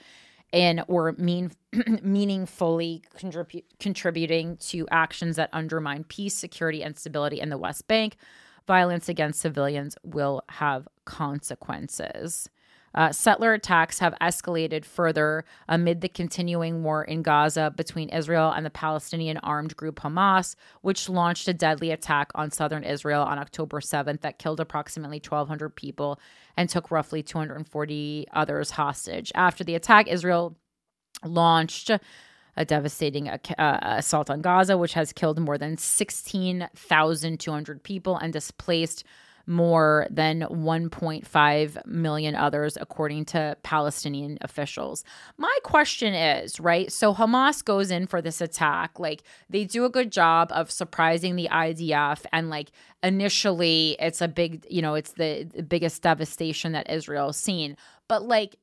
in 0.52 0.82
or 0.86 1.12
mean 1.18 1.50
meaningfully 2.02 3.02
contribute, 3.16 3.64
contributing 3.80 4.56
to 4.58 4.86
actions 4.90 5.36
that 5.36 5.50
undermine 5.52 6.04
peace, 6.04 6.34
security, 6.34 6.82
and 6.82 6.96
stability 6.98 7.40
in 7.40 7.48
the 7.48 7.58
West 7.58 7.88
Bank. 7.88 8.16
Violence 8.66 9.08
against 9.08 9.40
civilians 9.40 9.96
will 10.04 10.42
have 10.50 10.86
consequences. 11.04 12.48
Uh, 12.94 13.10
settler 13.10 13.54
attacks 13.54 13.98
have 13.98 14.14
escalated 14.20 14.84
further 14.84 15.44
amid 15.68 16.00
the 16.00 16.08
continuing 16.08 16.82
war 16.82 17.04
in 17.04 17.22
Gaza 17.22 17.72
between 17.76 18.08
Israel 18.10 18.50
and 18.50 18.66
the 18.66 18.70
Palestinian 18.70 19.38
armed 19.38 19.76
group 19.76 20.00
Hamas, 20.00 20.56
which 20.82 21.08
launched 21.08 21.48
a 21.48 21.54
deadly 21.54 21.90
attack 21.90 22.30
on 22.34 22.50
southern 22.50 22.84
Israel 22.84 23.22
on 23.22 23.38
October 23.38 23.80
7th 23.80 24.20
that 24.20 24.38
killed 24.38 24.60
approximately 24.60 25.18
1,200 25.18 25.70
people 25.70 26.20
and 26.56 26.68
took 26.68 26.90
roughly 26.90 27.22
240 27.22 28.26
others 28.32 28.72
hostage. 28.72 29.32
After 29.34 29.64
the 29.64 29.74
attack, 29.74 30.08
Israel 30.08 30.56
launched 31.24 31.90
a 32.56 32.64
devastating 32.64 33.28
uh, 33.28 33.38
assault 33.82 34.30
on 34.30 34.40
Gaza, 34.42 34.76
which 34.76 34.94
has 34.94 35.12
killed 35.12 35.38
more 35.40 35.56
than 35.56 35.78
16,200 35.78 37.82
people 37.82 38.16
and 38.16 38.32
displaced 38.32 39.04
more 39.46 40.06
than 40.10 40.40
1.5 40.42 41.86
million 41.86 42.34
others, 42.34 42.78
according 42.80 43.24
to 43.26 43.56
Palestinian 43.62 44.38
officials. 44.40 45.04
My 45.36 45.56
question 45.64 46.14
is 46.14 46.60
right, 46.60 46.92
so 46.92 47.14
Hamas 47.14 47.64
goes 47.64 47.90
in 47.90 48.06
for 48.06 48.22
this 48.22 48.40
attack. 48.40 48.98
Like, 48.98 49.22
they 49.48 49.64
do 49.64 49.84
a 49.84 49.90
good 49.90 50.12
job 50.12 50.50
of 50.52 50.70
surprising 50.70 51.36
the 51.36 51.48
IDF, 51.50 52.24
and 52.32 52.50
like, 52.50 52.70
initially, 53.02 53.96
it's 53.98 54.20
a 54.20 54.28
big, 54.28 54.66
you 54.70 54.82
know, 54.82 54.94
it's 54.94 55.12
the, 55.12 55.48
the 55.54 55.62
biggest 55.62 56.02
devastation 56.02 56.72
that 56.72 56.90
Israel's 56.90 57.36
seen. 57.36 57.76
But 58.08 58.22
like, 58.22 58.56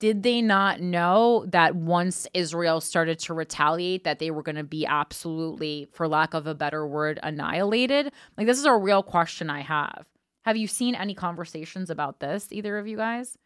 did 0.00 0.22
they 0.22 0.40
not 0.40 0.80
know 0.80 1.44
that 1.48 1.74
once 1.74 2.26
Israel 2.32 2.80
started 2.80 3.18
to 3.20 3.34
retaliate 3.34 4.04
that 4.04 4.20
they 4.20 4.30
were 4.30 4.42
going 4.42 4.56
to 4.56 4.64
be 4.64 4.86
absolutely 4.86 5.88
for 5.92 6.06
lack 6.06 6.34
of 6.34 6.46
a 6.46 6.54
better 6.54 6.86
word 6.86 7.18
annihilated? 7.22 8.12
Like 8.36 8.46
this 8.46 8.58
is 8.58 8.64
a 8.64 8.76
real 8.76 9.02
question 9.02 9.50
I 9.50 9.60
have. 9.60 10.06
Have 10.44 10.56
you 10.56 10.66
seen 10.66 10.94
any 10.94 11.14
conversations 11.14 11.90
about 11.90 12.20
this 12.20 12.48
either 12.50 12.78
of 12.78 12.86
you 12.86 12.96
guys? 12.96 13.36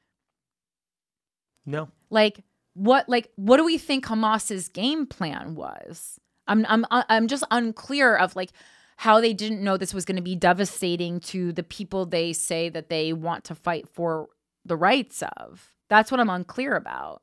No. 1.66 1.88
Like 2.10 2.42
what 2.74 3.08
like 3.08 3.30
what 3.36 3.56
do 3.58 3.64
we 3.64 3.78
think 3.78 4.06
Hamas's 4.06 4.68
game 4.68 5.06
plan 5.06 5.54
was? 5.54 6.18
I'm 6.46 6.66
I'm 6.68 6.84
uh, 6.90 7.04
I'm 7.08 7.28
just 7.28 7.44
unclear 7.50 8.16
of 8.16 8.36
like 8.36 8.50
how 8.96 9.20
they 9.20 9.32
didn't 9.32 9.62
know 9.62 9.76
this 9.76 9.94
was 9.94 10.04
going 10.04 10.16
to 10.16 10.22
be 10.22 10.36
devastating 10.36 11.18
to 11.18 11.52
the 11.52 11.62
people 11.62 12.06
they 12.06 12.32
say 12.32 12.68
that 12.68 12.88
they 12.88 13.12
want 13.12 13.44
to 13.44 13.54
fight 13.54 13.88
for 13.88 14.28
the 14.64 14.76
rights 14.76 15.22
of. 15.38 15.72
That's 15.88 16.10
what 16.10 16.20
I'm 16.20 16.30
unclear 16.30 16.76
about. 16.76 17.22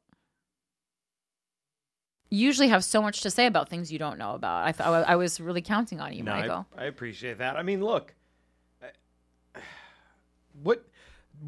You 2.30 2.46
usually 2.46 2.68
have 2.68 2.84
so 2.84 3.02
much 3.02 3.22
to 3.22 3.32
say 3.32 3.48
about 3.48 3.70
things 3.70 3.92
you 3.92 3.98
don't 3.98 4.20
know 4.20 4.36
about. 4.36 4.68
I 4.68 4.72
thought 4.72 5.08
I 5.08 5.16
was 5.16 5.40
really 5.40 5.62
counting 5.62 6.00
on 6.00 6.14
you, 6.14 6.22
no, 6.22 6.32
Michael. 6.32 6.68
I, 6.78 6.84
I 6.84 6.86
appreciate 6.86 7.40
that. 7.40 7.56
I 7.56 7.64
mean, 7.64 7.84
look, 7.84 8.14
what 10.62 10.86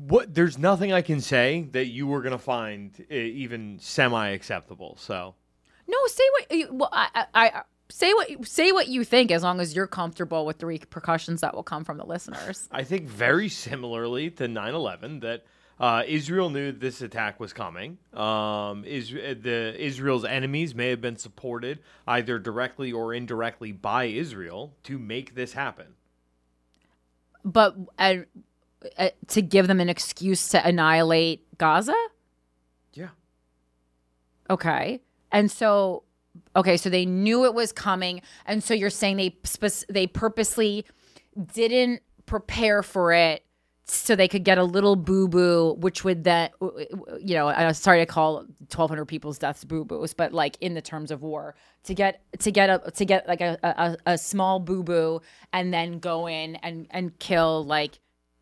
what 0.07 0.33
there's 0.33 0.57
nothing 0.57 0.93
I 0.93 1.01
can 1.01 1.21
say 1.21 1.67
that 1.71 1.87
you 1.87 2.07
were 2.07 2.21
gonna 2.21 2.37
find 2.37 2.93
uh, 3.11 3.13
even 3.13 3.79
semi 3.79 4.29
acceptable. 4.29 4.97
So 4.99 5.35
no, 5.87 5.97
say 6.07 6.23
what 6.31 6.57
you, 6.57 6.67
well, 6.71 6.89
I, 6.91 7.25
I, 7.33 7.47
I 7.47 7.61
say 7.89 8.13
what 8.13 8.47
say 8.47 8.71
what 8.71 8.87
you 8.87 9.03
think 9.03 9.31
as 9.31 9.43
long 9.43 9.59
as 9.59 9.75
you're 9.75 9.87
comfortable 9.87 10.45
with 10.45 10.59
the 10.59 10.65
repercussions 10.65 11.41
that 11.41 11.53
will 11.53 11.63
come 11.63 11.83
from 11.83 11.97
the 11.97 12.05
listeners. 12.05 12.67
I 12.71 12.83
think 12.83 13.07
very 13.07 13.49
similarly 13.49 14.29
to 14.31 14.47
9/11 14.47 15.21
that 15.21 15.43
uh, 15.79 16.03
Israel 16.07 16.49
knew 16.49 16.71
this 16.71 17.01
attack 17.01 17.39
was 17.39 17.53
coming. 17.53 17.97
Um, 18.13 18.85
is 18.85 19.09
the 19.09 19.75
Israel's 19.77 20.25
enemies 20.25 20.73
may 20.75 20.89
have 20.89 21.01
been 21.01 21.17
supported 21.17 21.79
either 22.07 22.39
directly 22.39 22.91
or 22.91 23.13
indirectly 23.13 23.71
by 23.71 24.05
Israel 24.05 24.75
to 24.83 24.97
make 24.97 25.35
this 25.35 25.53
happen. 25.53 25.95
But 27.43 27.75
uh, 27.97 28.17
uh, 28.97 29.09
to 29.27 29.41
give 29.41 29.67
them 29.67 29.79
an 29.79 29.89
excuse 29.89 30.49
to 30.49 30.65
annihilate 30.65 31.57
Gaza. 31.57 31.95
Yeah. 32.93 33.09
Okay, 34.49 35.01
and 35.31 35.49
so 35.51 36.03
okay, 36.55 36.77
so 36.77 36.89
they 36.89 37.05
knew 37.05 37.45
it 37.45 37.53
was 37.53 37.71
coming, 37.71 38.21
and 38.45 38.63
so 38.63 38.73
you're 38.73 38.89
saying 38.89 39.17
they 39.17 39.35
they 39.89 40.07
purposely 40.07 40.85
didn't 41.53 42.01
prepare 42.25 42.83
for 42.83 43.13
it 43.13 43.43
so 43.85 44.15
they 44.15 44.27
could 44.27 44.45
get 44.45 44.57
a 44.57 44.63
little 44.63 44.95
boo 44.95 45.27
boo, 45.27 45.75
which 45.79 46.03
would 46.03 46.23
then, 46.23 46.49
you 47.19 47.35
know, 47.35 47.47
I'm 47.47 47.73
sorry 47.73 47.99
to 47.99 48.05
call 48.05 48.35
1,200 48.35 49.05
people's 49.05 49.37
deaths 49.37 49.65
boo 49.65 49.83
boos, 49.83 50.13
but 50.13 50.33
like 50.33 50.57
in 50.61 50.75
the 50.75 50.81
terms 50.81 51.11
of 51.11 51.23
war, 51.23 51.55
to 51.83 51.93
get 51.93 52.21
to 52.39 52.51
get 52.51 52.69
a 52.69 52.91
to 52.91 53.05
get 53.05 53.27
like 53.27 53.41
a 53.41 53.57
a, 53.63 54.13
a 54.13 54.17
small 54.17 54.59
boo 54.59 54.83
boo 54.83 55.21
and 55.51 55.73
then 55.73 55.99
go 55.99 56.27
in 56.27 56.55
and 56.57 56.87
and 56.91 57.17
kill 57.19 57.65
like 57.65 57.99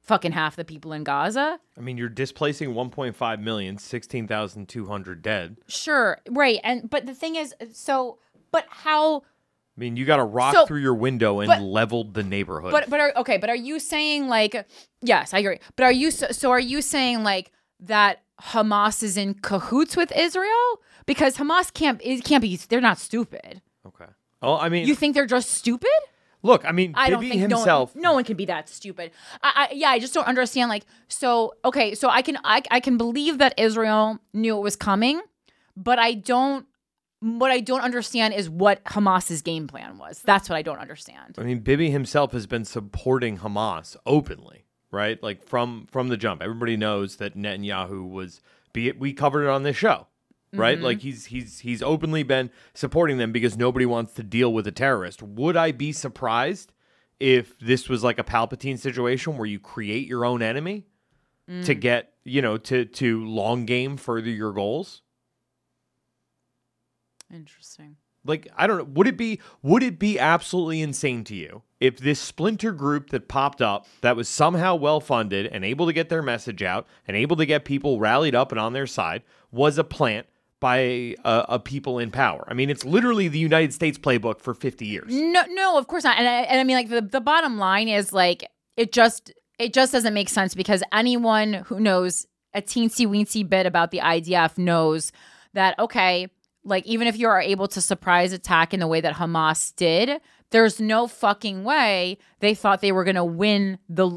fucking 0.09 0.33
half 0.33 0.55
the 0.57 0.65
people 0.65 0.91
in 0.91 1.03
Gaza. 1.05 1.59
I 1.77 1.81
mean, 1.81 1.97
you're 1.97 2.09
displacing 2.09 2.73
1.5 2.73 3.39
million, 3.41 3.77
16,200 3.77 5.21
dead. 5.21 5.57
Sure, 5.67 6.17
right, 6.29 6.59
and 6.63 6.89
but 6.89 7.05
the 7.05 7.13
thing 7.13 7.35
is, 7.35 7.53
so 7.71 8.17
but 8.51 8.65
how? 8.69 9.17
I 9.19 9.79
mean, 9.79 9.95
you 9.95 10.05
got 10.05 10.19
a 10.19 10.23
rock 10.25 10.53
So- 10.53 10.65
through 10.65 10.81
your 10.81 10.95
window 10.95 11.39
and 11.39 11.47
but- 11.47 11.61
leveled 11.61 12.13
the 12.13 12.23
neighborhood. 12.23 12.71
But 12.71 12.89
but 12.89 12.99
are, 12.99 13.13
okay, 13.17 13.37
but 13.37 13.49
are 13.49 13.55
you 13.55 13.79
saying 13.79 14.27
like 14.27 14.65
yes, 15.01 15.33
I 15.33 15.39
agree. 15.39 15.59
But 15.75 15.83
are 15.83 15.91
you 15.91 16.11
so, 16.11 16.27
so 16.31 16.51
are 16.51 16.59
you 16.59 16.81
saying 16.81 17.23
like 17.23 17.51
that 17.79 18.21
Hamas 18.41 19.03
is 19.03 19.15
in 19.15 19.35
cahoots 19.35 19.95
with 19.95 20.11
Israel 20.17 20.81
because 21.05 21.37
Hamas 21.37 21.71
can't 21.73 22.01
it 22.03 22.23
can't 22.25 22.41
be 22.41 22.57
they're 22.57 22.81
not 22.81 22.97
stupid. 22.97 23.61
okay. 23.85 24.05
Oh, 24.41 24.57
I 24.57 24.69
mean, 24.69 24.87
You 24.87 24.95
think 24.95 25.15
they're 25.15 25.25
just 25.25 25.49
stupid? 25.51 25.89
Look, 26.43 26.65
I 26.65 26.71
mean, 26.71 26.93
I 26.95 27.09
don't 27.09 27.19
Bibi 27.19 27.31
think 27.31 27.41
himself. 27.51 27.95
no 27.95 27.99
one, 27.99 28.03
no 28.03 28.13
one 28.13 28.23
can 28.23 28.37
be 28.37 28.45
that 28.45 28.69
stupid. 28.69 29.11
I, 29.43 29.67
I 29.69 29.73
yeah, 29.73 29.89
I 29.89 29.99
just 29.99 30.13
don't 30.13 30.27
understand. 30.27 30.69
Like, 30.69 30.85
so 31.07 31.53
okay, 31.65 31.95
so 31.95 32.09
I 32.09 32.21
can 32.21 32.37
I, 32.43 32.61
I 32.71 32.79
can 32.79 32.97
believe 32.97 33.37
that 33.39 33.53
Israel 33.57 34.19
knew 34.33 34.57
it 34.57 34.61
was 34.61 34.75
coming, 34.75 35.21
but 35.75 35.99
I 35.99 36.13
don't. 36.13 36.65
What 37.21 37.51
I 37.51 37.59
don't 37.59 37.81
understand 37.81 38.33
is 38.33 38.49
what 38.49 38.81
Hamas's 38.85 39.41
game 39.41 39.67
plan 39.67 39.97
was. 39.97 40.21
That's 40.23 40.47
what 40.49 40.55
I 40.55 40.61
don't 40.61 40.79
understand. 40.79 41.35
I 41.37 41.43
mean, 41.43 41.59
Bibi 41.59 41.89
himself 41.91 42.31
has 42.31 42.47
been 42.47 42.63
supporting 42.63 43.39
Hamas 43.39 43.97
openly. 44.05 44.63
right? 44.91 45.21
Like 45.21 45.43
from 45.43 45.87
from 45.91 46.07
the 46.07 46.17
jump, 46.17 46.41
everybody 46.41 46.77
knows 46.77 47.17
that 47.17 47.35
Netanyahu 47.35 48.09
was. 48.09 48.41
Be 48.71 48.87
it, 48.87 48.99
we 48.99 49.13
covered 49.13 49.43
it 49.45 49.49
on 49.49 49.63
this 49.63 49.75
show, 49.75 50.07
right? 50.53 50.77
Mhm. 50.79 50.83
Like 50.83 51.01
he's 51.01 51.25
he's 51.25 51.59
he's 51.59 51.81
openly 51.83 52.23
been 52.23 52.49
supporting 52.73 53.17
them 53.17 53.31
because 53.31 53.57
nobody 53.57 53.85
wants 53.85 54.13
to 54.13 54.23
deal 54.23 54.53
with 54.53 54.65
a 54.67 54.71
terrorist. 54.71 55.21
Would 55.21 55.55
I 55.57 55.71
be 55.71 55.91
surprised 55.91 56.71
if 57.19 57.57
this 57.59 57.89
was 57.89 58.03
like 58.03 58.17
a 58.19 58.23
Palpatine 58.23 58.79
situation 58.79 59.37
where 59.37 59.45
you 59.47 59.59
create 59.59 60.07
your 60.07 60.25
own 60.25 60.41
enemy 60.41 60.85
to 61.47 61.75
Mm. 61.75 61.79
get 61.81 62.13
you 62.23 62.41
know 62.41 62.57
to 62.57 62.85
to 62.85 63.25
long 63.25 63.65
game 63.65 63.97
further 63.97 64.29
your 64.29 64.53
goals? 64.53 65.01
Interesting. 67.33 67.97
Like 68.25 68.47
I 68.57 68.67
don't 68.67 68.77
know, 68.77 68.83
would 68.83 69.07
it 69.07 69.17
be 69.17 69.39
would 69.63 69.81
it 69.81 69.97
be 69.97 70.19
absolutely 70.19 70.81
insane 70.81 71.23
to 71.25 71.35
you 71.35 71.63
if 71.79 71.97
this 71.97 72.19
splinter 72.19 72.71
group 72.73 73.09
that 73.11 73.27
popped 73.29 73.61
up 73.61 73.87
that 74.01 74.15
was 74.17 74.27
somehow 74.27 74.75
well 74.75 74.99
funded 74.99 75.45
and 75.47 75.63
able 75.63 75.85
to 75.87 75.93
get 75.93 76.09
their 76.09 76.21
message 76.21 76.61
out 76.61 76.85
and 77.07 77.15
able 77.15 77.37
to 77.37 77.45
get 77.45 77.63
people 77.63 77.97
rallied 77.99 78.35
up 78.35 78.51
and 78.51 78.59
on 78.59 78.73
their 78.73 78.87
side 78.87 79.23
was 79.51 79.77
a 79.77 79.83
plant 79.85 80.27
by 80.59 80.77
a, 80.77 81.45
a 81.49 81.59
people 81.59 81.99
in 81.99 82.11
power? 82.11 82.45
I 82.47 82.53
mean, 82.53 82.69
it's 82.69 82.85
literally 82.85 83.27
the 83.27 83.39
United 83.39 83.73
States 83.73 83.97
playbook 83.97 84.41
for 84.41 84.53
50 84.53 84.85
years. 84.85 85.13
No, 85.13 85.43
no, 85.49 85.77
of 85.77 85.87
course 85.87 86.03
not. 86.03 86.17
And 86.17 86.27
I, 86.27 86.41
and 86.41 86.59
I 86.59 86.63
mean, 86.63 86.75
like 86.75 86.89
the, 86.89 87.01
the 87.01 87.21
bottom 87.21 87.57
line 87.57 87.87
is 87.87 88.13
like 88.13 88.49
it 88.77 88.91
just 88.91 89.33
it 89.57 89.73
just 89.73 89.91
doesn't 89.91 90.13
make 90.13 90.29
sense 90.29 90.55
because 90.55 90.83
anyone 90.91 91.53
who 91.53 91.79
knows 91.79 92.25
a 92.53 92.61
teensy 92.61 93.05
weensy 93.05 93.47
bit 93.47 93.65
about 93.65 93.91
the 93.91 93.99
IDF 93.99 94.57
knows 94.57 95.11
that 95.53 95.77
okay, 95.79 96.27
like 96.63 96.85
even 96.85 97.07
if 97.07 97.17
you 97.17 97.27
are 97.27 97.41
able 97.41 97.67
to 97.67 97.81
surprise 97.81 98.33
attack 98.33 98.73
in 98.73 98.79
the 98.79 98.87
way 98.87 99.01
that 99.01 99.15
Hamas 99.15 99.75
did, 99.75 100.21
there's 100.51 100.79
no 100.79 101.07
fucking 101.07 101.63
way 101.63 102.17
they 102.39 102.55
thought 102.55 102.81
they 102.81 102.91
were 102.91 103.03
going 103.03 103.15
to 103.15 103.25
win 103.25 103.77
the 103.87 104.07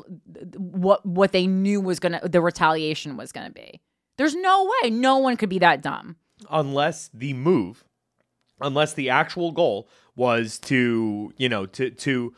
what 0.57 1.05
what 1.05 1.33
they 1.33 1.47
knew 1.47 1.81
was 1.81 1.99
going 1.99 2.19
to 2.19 2.29
the 2.29 2.41
retaliation 2.41 3.17
was 3.17 3.33
going 3.33 3.47
to 3.47 3.53
be. 3.53 3.81
There's 4.19 4.35
no 4.35 4.71
way. 4.83 4.91
No 4.91 5.19
one 5.19 5.37
could 5.37 5.49
be 5.49 5.59
that 5.61 5.83
dumb. 5.83 6.17
Unless 6.51 7.09
the 7.13 7.33
move 7.33 7.85
unless 8.61 8.93
the 8.95 9.11
actual 9.11 9.51
goal 9.53 9.89
was 10.15 10.59
to 10.59 11.33
you 11.37 11.49
know 11.49 11.67
to 11.67 11.91
to 11.91 12.35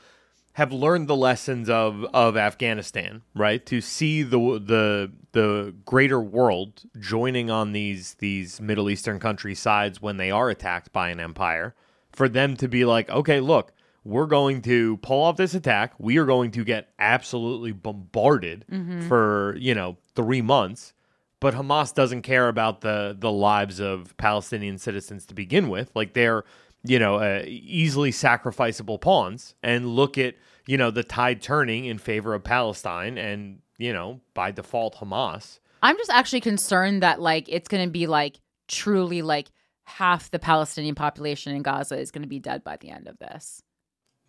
have 0.55 0.73
learned 0.73 1.09
the 1.09 1.17
lessons 1.17 1.69
of 1.69 2.05
of 2.15 2.37
Afghanistan 2.37 3.23
right 3.35 3.65
to 3.67 3.81
see 3.81 4.23
the 4.23 4.39
the 4.39 5.13
the 5.33 5.75
greater 5.85 6.21
world 6.21 6.83
joining 7.01 7.51
on 7.51 7.73
these 7.73 8.15
these 8.15 8.61
Middle 8.61 8.89
Eastern 8.89 9.19
country 9.19 9.55
sides 9.55 10.01
when 10.01 10.17
they 10.17 10.31
are 10.31 10.49
attacked 10.49 10.93
by 10.93 11.09
an 11.11 11.21
empire 11.21 11.75
for 12.13 12.29
them 12.29 12.57
to 12.57 12.69
be 12.69 12.85
like 12.85 13.11
okay 13.11 13.41
look 13.41 13.73
we're 14.05 14.27
going 14.27 14.61
to 14.63 14.99
pull 14.99 15.23
off 15.23 15.37
this 15.37 15.55
attack 15.55 15.93
we 15.99 16.17
are 16.19 16.27
going 16.27 16.51
to 16.53 16.63
get 16.65 16.89
absolutely 16.99 17.73
bombarded 17.73 18.65
Mhm. 18.71 19.09
for 19.09 19.57
you 19.59 19.75
know 19.75 19.97
3 20.15 20.41
months 20.43 20.93
but 21.41 21.55
Hamas 21.55 21.95
doesn't 21.95 22.23
care 22.23 22.49
about 22.49 22.81
the 22.81 23.17
the 23.19 23.33
lives 23.33 23.81
of 23.81 24.17
Palestinian 24.17 24.79
citizens 24.79 25.27
to 25.27 25.35
begin 25.35 25.69
with. 25.69 25.91
Like 25.95 26.15
they're 26.15 26.45
you 26.83 26.99
know 26.99 27.17
uh, 27.17 27.43
easily 27.47 28.11
sacrificable 28.11 29.01
pawns, 29.01 29.55
and 29.63 29.87
look 29.89 30.17
at 30.19 30.35
you 30.67 30.77
know 30.79 30.91
the 30.91 31.05
tide 31.05 31.43
turning 31.43 31.85
in 31.85 31.99
favor 31.99 32.35
of 32.35 32.45
Palestine, 32.45 33.19
and 33.19 33.61
you 33.79 33.93
know 33.93 34.21
by 34.35 34.51
default 34.51 34.97
Hamas. 34.97 35.59
I'm 35.83 35.97
just 35.99 36.11
actually 36.11 36.41
concerned 36.41 37.03
that 37.03 37.21
like 37.21 37.47
it's 37.49 37.69
going 37.69 37.85
to 37.85 37.91
be 37.91 38.07
like 38.07 38.41
truly 38.69 39.21
like 39.21 39.49
half 39.85 40.31
the 40.31 40.39
Palestinian 40.39 40.95
population 40.95 41.55
in 41.55 41.63
Gaza 41.63 41.99
is 41.99 42.11
going 42.11 42.23
to 42.23 42.29
be 42.29 42.39
dead 42.39 42.65
by 42.65 42.79
the 42.79 42.89
end 42.89 43.07
of 43.07 43.19
this. 43.19 43.63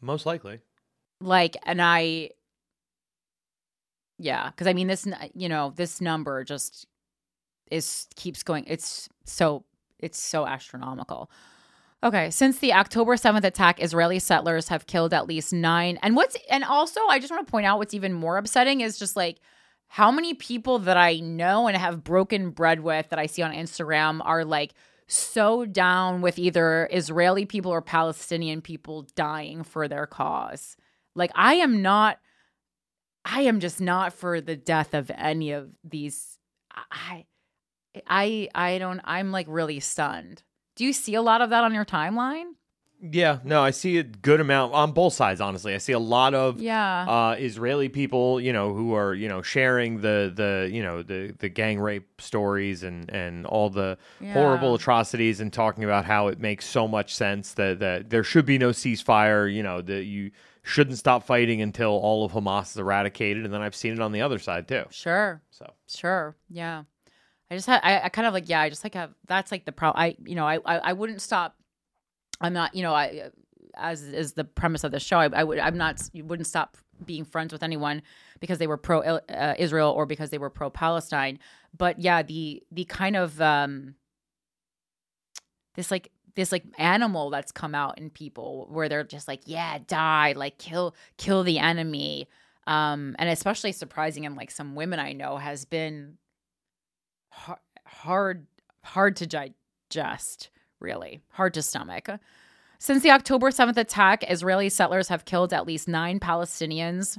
Most 0.02 0.26
likely, 0.26 0.60
Like 1.22 1.56
and 1.64 1.82
I 1.82 2.32
yeah, 4.18 4.52
cuz 4.52 4.68
I 4.68 4.74
mean 4.74 4.88
this 4.88 5.08
you 5.34 5.48
know, 5.50 5.72
this 5.76 6.02
number 6.02 6.44
just 6.44 6.88
is 7.72 8.08
keeps 8.16 8.44
going 8.44 8.64
it's 8.68 9.10
so 9.26 9.64
it's 10.00 10.20
so 10.20 10.46
astronomical. 10.46 11.30
Okay, 12.04 12.30
since 12.30 12.60
the 12.60 12.74
October 12.74 13.16
7th 13.16 13.44
attack, 13.44 13.82
Israeli 13.82 14.20
settlers 14.20 14.68
have 14.68 14.86
killed 14.86 15.14
at 15.14 15.28
least 15.28 15.52
9. 15.52 15.98
And 16.04 16.16
what's 16.16 16.38
and 16.50 16.64
also 16.64 17.00
I 17.10 17.20
just 17.20 17.32
want 17.32 17.48
to 17.48 17.52
point 17.52 17.66
out 17.66 17.80
what's 17.80 17.94
even 17.94 18.14
more 18.14 18.38
upsetting 18.38 18.82
is 18.82 19.00
just 19.00 19.16
like 19.16 19.40
how 19.88 20.12
many 20.12 20.34
people 20.34 20.80
that 20.80 20.98
I 20.98 21.20
know 21.20 21.68
and 21.68 21.78
have 21.78 22.04
broken 22.04 22.52
bread 22.52 22.82
with 22.82 23.10
that 23.10 23.20
I 23.20 23.26
see 23.26 23.42
on 23.42 23.54
Instagram 23.54 24.22
are 24.24 24.46
like 24.46 24.74
so 25.08 25.66
down 25.66 26.22
with 26.22 26.40
either 26.40 26.90
Israeli 26.92 27.46
people 27.46 27.72
or 27.72 27.82
Palestinian 27.82 28.62
people 28.62 29.08
dying 29.16 29.64
for 29.64 29.88
their 29.88 30.06
cause. 30.06 30.78
Like 31.16 31.32
I 31.34 31.56
am 31.56 31.82
not 31.82 32.20
I 33.24 33.42
am 33.42 33.60
just 33.60 33.82
not 33.82 34.14
for 34.14 34.42
the 34.42 34.56
death 34.56 34.94
of 34.94 35.10
any 35.16 35.52
of 35.52 35.70
these 35.84 36.38
I 36.92 37.26
I 38.08 38.50
I 38.56 38.78
don't 38.78 39.02
I'm 39.04 39.32
like 39.32 39.48
really 39.50 39.80
stunned. 39.80 40.44
Do 40.76 40.84
you 40.86 40.94
see 40.94 41.16
a 41.16 41.22
lot 41.22 41.42
of 41.42 41.50
that 41.52 41.64
on 41.64 41.74
your 41.74 41.86
timeline? 41.86 42.52
yeah. 43.02 43.40
No, 43.44 43.62
I 43.62 43.72
see 43.72 43.98
a 43.98 44.04
good 44.04 44.40
amount 44.40 44.74
on 44.74 44.92
both 44.94 45.14
sides. 45.14 45.40
Honestly, 45.40 45.76
I 45.76 45.78
see 45.78 45.92
a 45.92 46.00
lot 46.00 46.34
of 46.34 46.60
Yeah. 46.62 47.06
uh, 47.08 47.36
Israeli 47.38 47.88
people, 47.90 48.40
you 48.42 48.52
know, 48.54 48.74
who 48.74 48.94
are 48.96 49.14
you 49.14 49.28
know 49.28 49.42
sharing 49.42 50.02
the 50.02 50.32
the 50.36 50.70
you 50.72 50.82
know 50.82 51.04
the 51.04 51.36
the 51.38 51.50
gang 51.50 51.80
rape 51.80 52.20
stories 52.22 52.84
and 52.84 53.10
and 53.12 53.46
all 53.46 53.70
the 53.70 53.98
horrible 54.34 54.76
atrocities 54.76 55.40
and 55.40 55.52
talking 55.54 55.84
about 55.84 56.06
how 56.06 56.28
it 56.28 56.40
makes 56.40 56.66
so 56.66 56.88
much 56.88 57.14
sense 57.14 57.54
that 57.54 57.80
that 57.80 58.10
there 58.10 58.24
should 58.24 58.46
be 58.46 58.58
no 58.58 58.70
ceasefire. 58.70 59.54
You 59.54 59.62
know 59.62 59.82
that 59.82 60.06
you 60.06 60.32
shouldn't 60.64 60.98
stop 60.98 61.24
fighting 61.24 61.62
until 61.62 61.92
all 61.92 62.26
of 62.26 62.32
Hamas 62.32 62.72
is 62.72 62.78
eradicated. 62.78 63.44
And 63.46 63.54
then 63.54 63.62
I've 63.62 63.76
seen 63.76 63.94
it 63.94 64.00
on 64.00 64.14
the 64.14 64.22
other 64.22 64.40
side 64.40 64.68
too. 64.68 64.86
Sure. 64.90 65.42
So 65.52 65.72
Sure. 65.88 66.36
Yeah. 66.50 66.84
I 67.50 67.56
just 67.56 67.68
had 67.68 67.82
I, 67.84 68.02
I 68.02 68.10
kind 68.10 68.28
of 68.28 68.34
like 68.34 68.50
yeah, 68.50 68.62
I 68.62 68.70
just 68.70 68.84
like 68.84 68.96
have 68.96 69.14
that's 69.28 69.52
like 69.52 69.66
the 69.66 69.72
problem. 69.72 70.02
I 70.02 70.16
you 70.26 70.36
know, 70.36 70.48
I, 70.48 70.60
I 70.66 70.78
I 70.78 70.94
wouldn't 70.94 71.22
stop 71.22 71.56
I'm 72.42 72.54
not, 72.54 72.76
you 72.76 72.84
know, 72.84 72.94
I 72.94 73.30
as 73.76 74.04
is 74.04 74.34
the 74.34 74.44
premise 74.44 74.84
of 74.84 74.92
the 74.92 75.00
show, 75.00 75.18
I, 75.20 75.30
I 75.34 75.44
would 75.44 75.60
I'm 75.60 75.78
not 75.78 76.02
you 76.14 76.24
wouldn't 76.26 76.48
stop 76.48 76.78
being 77.06 77.26
friends 77.26 77.52
with 77.52 77.64
anyone 77.64 78.02
because 78.40 78.58
they 78.58 78.68
were 78.68 78.78
pro 78.78 79.02
uh, 79.02 79.56
Israel 79.58 79.92
or 79.92 80.06
because 80.06 80.30
they 80.30 80.38
were 80.38 80.50
pro 80.50 80.70
Palestine. 80.70 81.40
But 81.78 82.00
yeah, 82.00 82.24
the 82.24 82.64
the 82.72 82.86
kind 82.86 83.16
of 83.16 83.40
um 83.42 83.96
this 85.76 85.92
like 85.92 86.12
this 86.36 86.52
like 86.52 86.64
animal 86.78 87.30
that's 87.30 87.52
come 87.52 87.76
out 87.76 87.98
in 87.98 88.10
people 88.10 88.68
where 88.70 88.90
they're 88.90 89.04
just 89.04 89.28
like 89.28 89.42
yeah 89.46 89.78
die 89.88 90.34
like 90.36 90.58
kill 90.58 90.96
kill 91.18 91.44
the 91.44 91.60
enemy 91.60 92.28
um 92.68 93.16
and 93.20 93.30
especially 93.30 93.72
surprising 93.72 94.26
in 94.26 94.36
like 94.36 94.52
some 94.52 94.76
women 94.76 95.00
i 95.00 95.14
know 95.14 95.38
has 95.38 95.64
been 95.64 96.18
hard 97.86 98.48
hard, 98.84 99.16
to 99.18 99.28
digest 99.28 100.50
really 100.80 101.22
hard 101.32 101.54
to 101.54 101.62
stomach 101.62 102.10
since 102.80 103.04
the 103.04 103.12
october 103.12 103.50
7th 103.50 103.78
attack 103.78 104.24
israeli 104.30 104.70
settlers 104.70 105.08
have 105.08 105.26
killed 105.26 105.54
at 105.54 105.66
least 105.66 105.88
nine 105.88 106.20
palestinians 106.20 107.18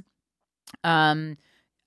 um 0.83 1.37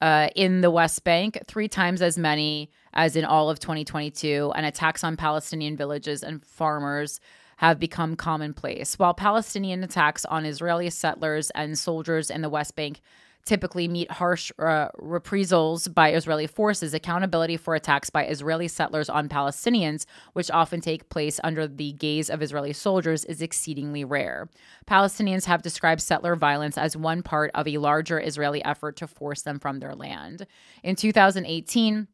uh, 0.01 0.29
in 0.35 0.63
the 0.63 0.71
West 0.71 1.05
Bank, 1.05 1.39
three 1.47 1.69
times 1.69 2.01
as 2.01 2.17
many 2.17 2.71
as 2.95 3.17
in 3.17 3.25
all 3.25 3.51
of 3.51 3.61
2022, 3.61 4.53
and 4.57 4.65
attacks 4.65 5.05
on 5.05 5.17
Palestinian 5.17 5.77
villages 5.77 6.23
and 6.23 6.45
farmers 6.45 7.21
have 7.59 7.79
become 7.79 8.17
commonplace. 8.17 8.99
While 8.99 9.13
Palestinian 9.13 9.85
attacks 9.85 10.25
on 10.25 10.47
Israeli 10.47 10.89
settlers 10.89 11.51
and 11.51 11.79
soldiers 11.79 12.31
in 12.31 12.41
the 12.41 12.49
West 12.49 12.75
Bank 12.75 13.03
typically 13.51 13.89
meet 13.89 14.09
harsh 14.13 14.53
uh, 14.61 14.87
reprisals 14.97 15.89
by 15.89 16.13
Israeli 16.13 16.47
forces, 16.47 16.95
accountability 16.95 17.57
for 17.57 17.75
attacks 17.75 18.09
by 18.09 18.25
Israeli 18.25 18.69
settlers 18.69 19.11
on 19.11 19.29
Palestinians, 19.29 20.07
which 20.35 20.53
often 20.53 20.81
take 20.81 21.09
place 21.09 21.41
under 21.43 21.67
the 21.67 21.91
gaze 21.95 22.31
of 22.31 22.43
Israeli 22.43 22.73
soldiers, 22.73 23.25
is 23.25 23.43
exceedingly 23.43 24.05
rare. 24.05 24.49
Palestinians 24.89 25.47
have 25.47 25.63
described 25.63 26.01
settler 26.01 26.37
violence 26.37 26.79
as 26.79 26.97
one 26.97 27.25
part 27.25 27.51
of 27.57 27.67
a 27.67 27.79
larger 27.79 28.21
Israeli 28.21 28.65
effort 28.65 28.95
to 28.99 29.09
force 29.09 29.43
them 29.43 29.59
from 29.59 29.81
their 29.81 29.97
land. 29.97 30.47
In 30.85 30.95
2018, 30.95 32.07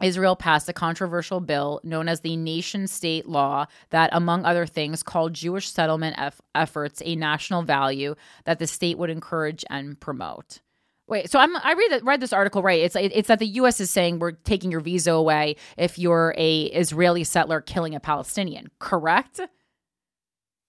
Israel 0.00 0.36
passed 0.36 0.68
a 0.68 0.72
controversial 0.72 1.40
bill 1.40 1.80
known 1.82 2.08
as 2.08 2.20
the 2.20 2.36
Nation 2.36 2.86
State 2.86 3.26
Law 3.26 3.66
that, 3.90 4.10
among 4.12 4.44
other 4.44 4.64
things, 4.64 5.02
called 5.02 5.34
Jewish 5.34 5.68
settlement 5.68 6.14
eff- 6.18 6.40
efforts 6.54 7.02
a 7.04 7.16
national 7.16 7.62
value 7.62 8.14
that 8.44 8.60
the 8.60 8.68
state 8.68 8.96
would 8.96 9.10
encourage 9.10 9.64
and 9.68 9.98
promote. 9.98 10.60
Wait, 11.06 11.30
so 11.30 11.38
I'm 11.38 11.54
I 11.56 11.74
read 11.74 12.00
read 12.02 12.20
this 12.20 12.32
article 12.32 12.62
right. 12.62 12.80
It's 12.80 12.96
it's 12.96 13.28
that 13.28 13.38
the 13.38 13.46
U.S. 13.46 13.78
is 13.78 13.90
saying 13.90 14.20
we're 14.20 14.32
taking 14.32 14.70
your 14.70 14.80
visa 14.80 15.12
away 15.12 15.56
if 15.76 15.98
you're 15.98 16.34
a 16.38 16.62
Israeli 16.64 17.24
settler 17.24 17.60
killing 17.60 17.94
a 17.94 18.00
Palestinian. 18.00 18.68
Correct? 18.78 19.40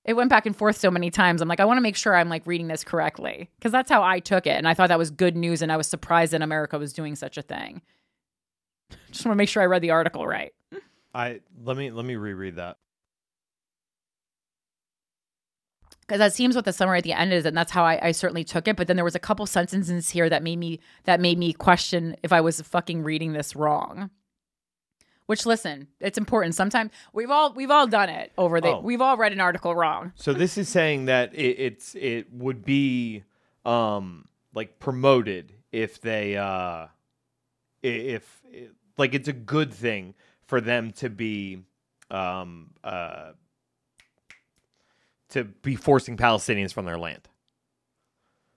It 0.03 0.14
went 0.14 0.30
back 0.30 0.45
and 0.45 0.56
forth 0.56 0.78
so 0.78 0.91
many 0.91 1.10
times. 1.10 1.41
I'm 1.41 1.48
like, 1.48 1.60
I 1.60 1.66
want 1.66 1.78
to 1.78 1.82
make 1.82 1.95
sure 1.95 2.16
I'm 2.16 2.30
like 2.30 2.45
reading 2.45 2.68
this 2.68 2.84
correctly 2.84 3.49
because 3.57 3.72
that's 3.72 3.90
how 3.90 4.03
I 4.03 4.20
took 4.20 4.45
it, 4.45 4.57
and 4.57 4.68
I 4.68 4.74
thought 4.74 4.90
that 4.90 4.99
was 4.99 5.10
good 5.10 5.38
news, 5.38 5.62
and 5.62 5.72
I 5.72 5.78
was 5.78 5.88
surprised 5.88 6.34
that 6.34 6.41
America 6.41 6.78
was 6.78 6.91
doing 6.91 7.16
such 7.16 7.38
a 7.38 7.41
thing. 7.41 7.82
Just 9.12 9.26
want 9.26 9.36
to 9.36 9.38
make 9.38 9.49
sure 9.49 9.64
I 9.64 9.68
read 9.68 9.82
the 9.82 9.91
article 9.91 10.28
right. 10.28 10.53
I 11.14 11.40
let 11.64 11.78
me 11.78 11.91
let 11.91 12.06
me 12.06 12.18
reread 12.18 12.57
that. 12.57 12.78
Because 16.07 16.19
that 16.19 16.34
seems 16.34 16.56
what 16.56 16.65
the 16.65 16.73
summary 16.73 16.99
at 16.99 17.03
the 17.03 17.14
end 17.14 17.34
is, 17.34 17.45
and 17.45 17.57
that's 17.57 17.72
how 17.72 17.84
I, 17.84 17.99
I 18.07 18.11
certainly 18.11 18.44
took 18.44 18.68
it. 18.68 18.76
But 18.76 18.88
then 18.88 18.95
there 18.95 19.06
was 19.06 19.15
a 19.15 19.19
couple 19.19 19.45
sentences 19.45 20.10
here 20.10 20.30
that 20.30 20.44
made 20.44 20.57
me 20.57 20.80
that 21.06 21.19
made 21.19 21.38
me 21.38 21.53
question 21.53 22.15
if 22.23 22.32
I 22.32 22.41
was 22.41 22.61
fucking 22.61 23.03
reading 23.03 23.34
this 23.34 23.56
wrong. 23.56 24.10
Which 25.26 25.48
listen, 25.48 25.88
it's 25.99 26.19
important. 26.19 26.53
Sometimes 26.53 26.91
we've 27.11 27.32
all 27.32 27.52
we've 27.53 27.72
all 27.72 27.88
done 27.88 28.10
it 28.10 28.32
over 28.38 28.61
the 28.61 28.76
Oh. 28.76 28.80
we've 28.82 29.02
all 29.02 29.18
read 29.18 29.32
an 29.32 29.41
article 29.41 29.73
wrong. 29.73 30.11
So 30.15 30.34
this 30.34 30.57
is 30.57 30.69
saying 30.69 31.06
that 31.06 31.34
it, 31.34 31.60
it's 31.60 31.95
it 31.95 32.32
would 32.32 32.64
be 32.64 33.23
um 33.65 34.27
like 34.53 34.77
promoted 34.77 35.53
if 35.72 35.99
they 35.99 36.38
uh 36.38 36.88
if 37.82 38.41
like 38.98 39.15
it's 39.15 39.27
a 39.27 39.34
good 39.34 39.73
thing 39.73 40.14
for 40.45 40.61
them 40.61 40.91
to 40.91 41.10
be 41.10 41.64
um 42.11 42.69
uh 42.84 43.32
to 45.30 45.43
be 45.43 45.76
forcing 45.76 46.18
Palestinians 46.18 46.73
from 46.73 46.85
their 46.85 46.97
land. 46.97 47.27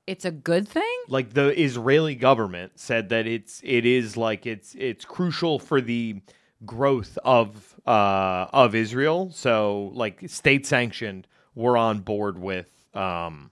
It's 0.07 0.25
a 0.25 0.31
good 0.31 0.67
thing. 0.67 0.97
Like 1.09 1.35
the 1.35 1.59
Israeli 1.61 2.15
government 2.15 2.73
said 2.77 3.11
that 3.11 3.27
it's 3.27 3.61
it 3.63 3.85
is 3.85 4.17
like 4.17 4.47
it's 4.47 4.75
it's 4.79 5.05
crucial 5.05 5.59
for 5.59 5.81
the 5.81 6.23
growth 6.65 7.19
of 7.25 7.75
uh 7.87 8.47
of 8.53 8.75
Israel. 8.75 9.31
So 9.33 9.91
like 9.95 10.29
state 10.29 10.67
sanctioned, 10.67 11.27
we're 11.55 11.77
on 11.77 12.01
board 12.01 12.39
with 12.39 12.71
um 12.95 13.51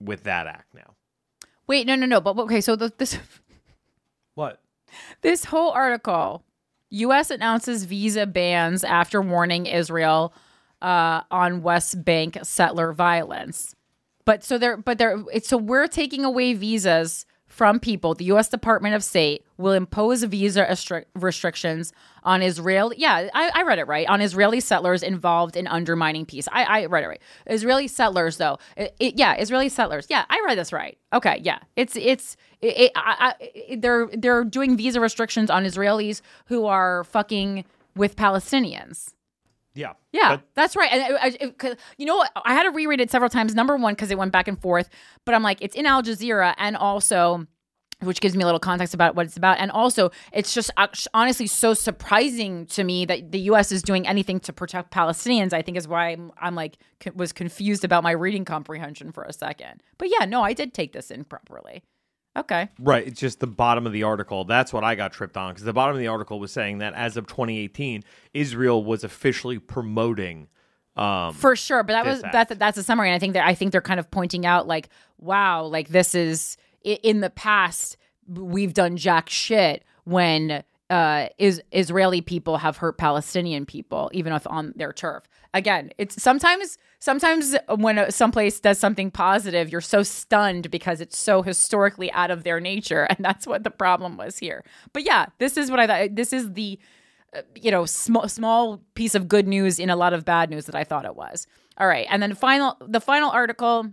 with 0.00 0.24
that 0.24 0.46
act 0.46 0.74
now. 0.74 0.94
Wait, 1.66 1.86
no, 1.86 1.96
no, 1.96 2.06
no. 2.06 2.20
But 2.20 2.38
okay, 2.38 2.60
so 2.60 2.76
the, 2.76 2.92
this 2.96 3.18
What? 4.34 4.60
this 5.22 5.44
whole 5.46 5.70
article, 5.70 6.44
U.S. 6.90 7.30
announces 7.30 7.84
visa 7.84 8.26
bans 8.26 8.84
after 8.84 9.20
warning 9.20 9.66
Israel 9.66 10.32
uh, 10.84 11.22
on 11.30 11.62
West 11.62 12.04
Bank 12.04 12.38
settler 12.42 12.92
violence. 12.92 13.74
But 14.24 14.44
so 14.44 14.58
they're 14.58 14.76
but 14.76 14.98
they're 14.98 15.22
it's 15.32 15.48
so 15.48 15.56
we're 15.56 15.86
taking 15.86 16.24
away 16.24 16.54
visas 16.54 17.26
from 17.46 17.78
people. 17.78 18.14
The 18.14 18.24
U.S. 18.34 18.48
Department 18.48 18.94
of 18.96 19.04
State 19.04 19.44
will 19.58 19.72
impose 19.72 20.22
visa 20.24 20.64
restri- 20.68 21.04
restrictions 21.14 21.92
on 22.24 22.42
Israel. 22.42 22.92
Yeah, 22.96 23.28
I, 23.32 23.50
I 23.54 23.62
read 23.62 23.78
it 23.78 23.86
right 23.86 24.08
on 24.08 24.20
Israeli 24.20 24.60
settlers 24.60 25.02
involved 25.02 25.56
in 25.56 25.66
undermining 25.68 26.26
peace. 26.26 26.48
I, 26.50 26.64
I 26.64 26.86
read 26.86 27.04
it 27.04 27.08
right. 27.08 27.22
Israeli 27.46 27.86
settlers, 27.86 28.38
though. 28.38 28.58
It, 28.76 28.96
it- 28.98 29.18
yeah, 29.18 29.36
Israeli 29.36 29.68
settlers. 29.68 30.06
Yeah, 30.10 30.24
I 30.28 30.42
read 30.46 30.58
this 30.58 30.72
right. 30.72 30.98
Okay, 31.12 31.38
yeah, 31.42 31.58
it's 31.76 31.94
it's 31.96 32.36
it, 32.60 32.90
I, 32.96 33.34
they're 33.78 34.08
they're 34.12 34.44
doing 34.44 34.76
visa 34.76 35.00
restrictions 35.00 35.48
on 35.50 35.64
Israelis 35.64 36.22
who 36.46 36.64
are 36.66 37.04
fucking 37.04 37.64
with 37.94 38.16
Palestinians. 38.16 39.12
Yeah. 39.74 39.94
Yeah, 40.12 40.36
But- 40.36 40.42
that's 40.54 40.76
right. 40.76 40.90
And 40.92 41.16
I, 41.16 41.26
I, 41.46 41.50
'cause- 41.50 41.76
you 41.98 42.06
know? 42.06 42.24
I 42.44 42.54
had 42.54 42.62
to 42.64 42.70
reread 42.70 43.00
it 43.00 43.10
several 43.10 43.28
times. 43.28 43.54
Number 43.54 43.76
one, 43.76 43.94
because 43.94 44.10
it 44.10 44.18
went 44.18 44.30
back 44.32 44.46
and 44.48 44.60
forth. 44.60 44.88
But 45.24 45.34
I'm 45.34 45.42
like, 45.42 45.58
it's 45.60 45.74
in 45.74 45.84
Al 45.86 46.02
Jazeera, 46.02 46.54
and 46.58 46.76
also, 46.76 47.46
which 48.00 48.20
gives 48.20 48.36
me 48.36 48.42
a 48.42 48.46
little 48.46 48.60
context 48.60 48.94
about 48.94 49.14
what 49.16 49.26
it's 49.26 49.36
about. 49.36 49.58
And 49.58 49.70
also, 49.72 50.10
it's 50.32 50.52
just 50.54 50.70
uh, 50.76 50.82
act- 50.82 51.08
honestly 51.14 51.46
so 51.48 51.74
surprising 51.74 52.66
to 52.66 52.84
me 52.84 53.04
that 53.06 53.32
the 53.32 53.40
U.S. 53.40 53.72
is 53.72 53.82
doing 53.82 54.06
anything 54.06 54.38
to 54.40 54.52
protect 54.52 54.92
Palestinians. 54.92 55.52
I 55.52 55.62
think 55.62 55.76
is 55.76 55.88
why 55.88 56.10
I'm, 56.10 56.30
I'm 56.38 56.54
like 56.54 56.76
co- 57.00 57.10
was 57.16 57.32
confused 57.32 57.84
about 57.84 58.02
my 58.02 58.12
reading 58.12 58.44
comprehension 58.44 59.10
for 59.10 59.24
a 59.24 59.32
second. 59.32 59.82
But 59.98 60.08
yeah, 60.16 60.26
no, 60.26 60.42
I 60.42 60.52
did 60.52 60.72
take 60.74 60.92
this 60.92 61.10
in 61.10 61.24
properly. 61.24 61.82
Okay. 62.36 62.68
Right. 62.78 63.06
It's 63.06 63.20
just 63.20 63.40
the 63.40 63.46
bottom 63.46 63.86
of 63.86 63.92
the 63.92 64.02
article. 64.02 64.44
That's 64.44 64.72
what 64.72 64.82
I 64.82 64.94
got 64.94 65.12
tripped 65.12 65.36
on 65.36 65.52
because 65.52 65.64
the 65.64 65.72
bottom 65.72 65.94
of 65.94 66.00
the 66.00 66.08
article 66.08 66.40
was 66.40 66.52
saying 66.52 66.78
that 66.78 66.94
as 66.94 67.16
of 67.16 67.26
2018, 67.26 68.02
Israel 68.32 68.84
was 68.84 69.04
officially 69.04 69.58
promoting. 69.58 70.48
Um, 70.96 71.34
for 71.34 71.56
sure 71.56 71.82
but 71.82 71.92
that 71.94 72.06
was 72.06 72.22
act. 72.22 72.32
that's 72.32 72.56
that's 72.56 72.78
a 72.78 72.82
summary 72.84 73.08
and 73.08 73.16
i 73.16 73.18
think 73.18 73.32
that 73.32 73.44
i 73.44 73.52
think 73.52 73.72
they're 73.72 73.80
kind 73.80 73.98
of 73.98 74.12
pointing 74.12 74.46
out 74.46 74.68
like 74.68 74.90
wow 75.18 75.64
like 75.64 75.88
this 75.88 76.14
is 76.14 76.56
in 76.84 77.18
the 77.18 77.30
past 77.30 77.96
we've 78.28 78.72
done 78.72 78.96
jack 78.96 79.28
shit 79.28 79.82
when 80.04 80.62
uh 80.90 81.28
is 81.38 81.62
israeli 81.72 82.20
people 82.20 82.58
have 82.58 82.76
hurt 82.76 82.98
palestinian 82.98 83.64
people 83.64 84.10
even 84.12 84.32
if 84.32 84.46
on 84.48 84.72
their 84.76 84.92
turf 84.92 85.24
again 85.54 85.90
it's 85.96 86.22
sometimes 86.22 86.76
sometimes 86.98 87.56
when 87.76 87.98
uh, 87.98 88.10
someplace 88.10 88.60
does 88.60 88.78
something 88.78 89.10
positive 89.10 89.70
you're 89.70 89.80
so 89.80 90.02
stunned 90.02 90.70
because 90.70 91.00
it's 91.00 91.18
so 91.18 91.40
historically 91.42 92.12
out 92.12 92.30
of 92.30 92.44
their 92.44 92.60
nature 92.60 93.04
and 93.04 93.18
that's 93.24 93.46
what 93.46 93.64
the 93.64 93.70
problem 93.70 94.16
was 94.16 94.38
here 94.38 94.62
but 94.92 95.04
yeah 95.04 95.26
this 95.38 95.56
is 95.56 95.70
what 95.70 95.80
i 95.80 95.86
thought 95.86 96.14
this 96.14 96.32
is 96.32 96.52
the 96.52 96.78
you 97.54 97.70
know 97.70 97.86
small 97.86 98.28
small 98.28 98.80
piece 98.94 99.14
of 99.14 99.28
good 99.28 99.46
news 99.46 99.78
in 99.78 99.90
a 99.90 99.96
lot 99.96 100.12
of 100.12 100.24
bad 100.24 100.50
news 100.50 100.66
that 100.66 100.74
I 100.74 100.84
thought 100.84 101.04
it 101.04 101.16
was. 101.16 101.46
All 101.78 101.86
right, 101.86 102.06
and 102.10 102.22
then 102.22 102.34
final 102.34 102.76
the 102.86 103.00
final 103.00 103.30
article 103.30 103.90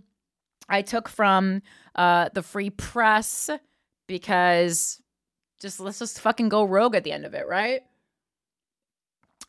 I 0.68 0.82
took 0.82 1.08
from 1.08 1.62
uh, 1.94 2.28
the 2.32 2.42
Free 2.42 2.70
Press 2.70 3.50
because 4.06 5.01
just 5.62 5.80
let's 5.80 5.98
just 5.98 6.20
fucking 6.20 6.48
go 6.48 6.64
rogue 6.64 6.94
at 6.94 7.04
the 7.04 7.12
end 7.12 7.24
of 7.24 7.34
it, 7.34 7.46
right? 7.48 7.82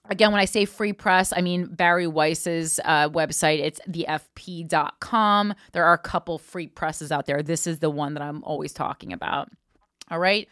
Again, 0.09 0.31
when 0.31 0.41
I 0.41 0.45
say 0.45 0.65
free 0.65 0.93
press, 0.93 1.33
I 1.35 1.41
mean 1.41 1.65
Bari 1.65 2.07
Weiss's 2.07 2.79
uh, 2.83 3.09
website. 3.09 3.59
It's 3.59 3.79
thefp.com. 3.89 5.53
There 5.71 5.85
are 5.85 5.93
a 5.93 5.97
couple 5.97 6.37
free 6.37 6.67
presses 6.67 7.11
out 7.11 7.25
there. 7.25 7.41
This 7.41 7.67
is 7.67 7.79
the 7.79 7.89
one 7.89 8.13
that 8.13 8.23
I'm 8.23 8.43
always 8.43 8.73
talking 8.73 9.13
about. 9.13 9.49
All 10.11 10.19
right. 10.19 10.47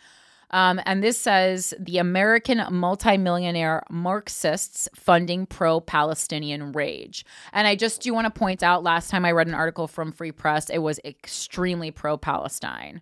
Um, 0.51 0.81
and 0.85 1.01
this 1.01 1.17
says 1.17 1.73
the 1.79 1.97
American 1.97 2.61
multimillionaire 2.71 3.83
Marxists 3.89 4.89
funding 4.93 5.45
pro 5.45 5.79
Palestinian 5.79 6.73
rage. 6.73 7.25
And 7.53 7.67
I 7.67 7.75
just 7.75 8.01
do 8.01 8.13
want 8.13 8.33
to 8.33 8.37
point 8.37 8.61
out 8.61 8.83
last 8.83 9.09
time 9.09 9.25
I 9.25 9.31
read 9.31 9.47
an 9.47 9.53
article 9.53 9.87
from 9.87 10.11
Free 10.11 10.33
Press, 10.33 10.69
it 10.69 10.79
was 10.79 10.99
extremely 11.05 11.89
pro 11.91 12.17
Palestine. 12.17 13.01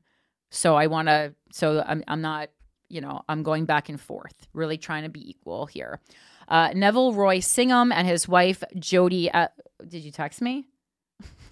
So 0.49 0.75
I 0.75 0.87
want 0.87 1.07
to, 1.07 1.33
so 1.51 1.83
I'm, 1.85 2.03
I'm 2.07 2.21
not, 2.21 2.49
you 2.89 3.01
know, 3.01 3.21
I'm 3.29 3.43
going 3.43 3.65
back 3.65 3.89
and 3.89 3.99
forth, 3.99 4.33
really 4.53 4.77
trying 4.77 5.03
to 5.03 5.09
be 5.09 5.29
equal 5.29 5.65
here. 5.67 5.99
Uh, 6.47 6.71
Neville 6.73 7.13
Roy 7.13 7.39
Singham 7.39 7.91
and 7.93 8.07
his 8.07 8.27
wife 8.27 8.63
Jodie. 8.75 9.29
Uh, 9.33 9.49
did 9.87 10.03
you 10.03 10.11
text 10.11 10.41
me? 10.41 10.67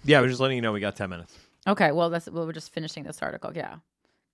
yeah, 0.04 0.18
I 0.18 0.22
was 0.22 0.32
just 0.32 0.40
letting 0.40 0.56
you 0.56 0.62
know 0.62 0.72
we 0.72 0.80
got 0.80 0.96
10 0.96 1.08
minutes. 1.08 1.36
Okay, 1.66 1.92
well, 1.92 2.10
that's 2.10 2.28
well, 2.30 2.46
we're 2.46 2.52
just 2.52 2.72
finishing 2.72 3.04
this 3.04 3.22
article. 3.22 3.52
Yeah, 3.54 3.76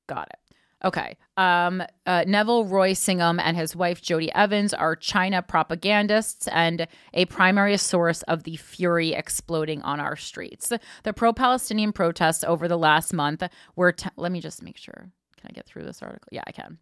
got 0.06 0.28
it. 0.28 0.53
Okay. 0.84 1.16
Um, 1.36 1.82
uh, 2.06 2.24
Neville 2.26 2.64
Roy 2.64 2.92
Singham 2.92 3.40
and 3.42 3.56
his 3.56 3.74
wife 3.74 4.02
Jodie 4.02 4.30
Evans 4.34 4.74
are 4.74 4.96
China 4.96 5.42
propagandists 5.42 6.48
and 6.48 6.86
a 7.12 7.24
primary 7.26 7.76
source 7.76 8.22
of 8.22 8.44
the 8.44 8.56
fury 8.56 9.12
exploding 9.12 9.82
on 9.82 10.00
our 10.00 10.16
streets. 10.16 10.72
The 11.02 11.12
pro-Palestinian 11.12 11.92
protests 11.92 12.44
over 12.44 12.68
the 12.68 12.78
last 12.78 13.12
month 13.12 13.42
were. 13.76 13.92
T- 13.92 14.10
let 14.16 14.32
me 14.32 14.40
just 14.40 14.62
make 14.62 14.76
sure. 14.76 15.10
Can 15.36 15.50
I 15.50 15.52
get 15.52 15.66
through 15.66 15.84
this 15.84 16.02
article? 16.02 16.28
Yeah, 16.32 16.42
I 16.46 16.52
can. 16.52 16.78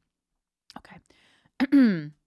Okay. 0.78 2.10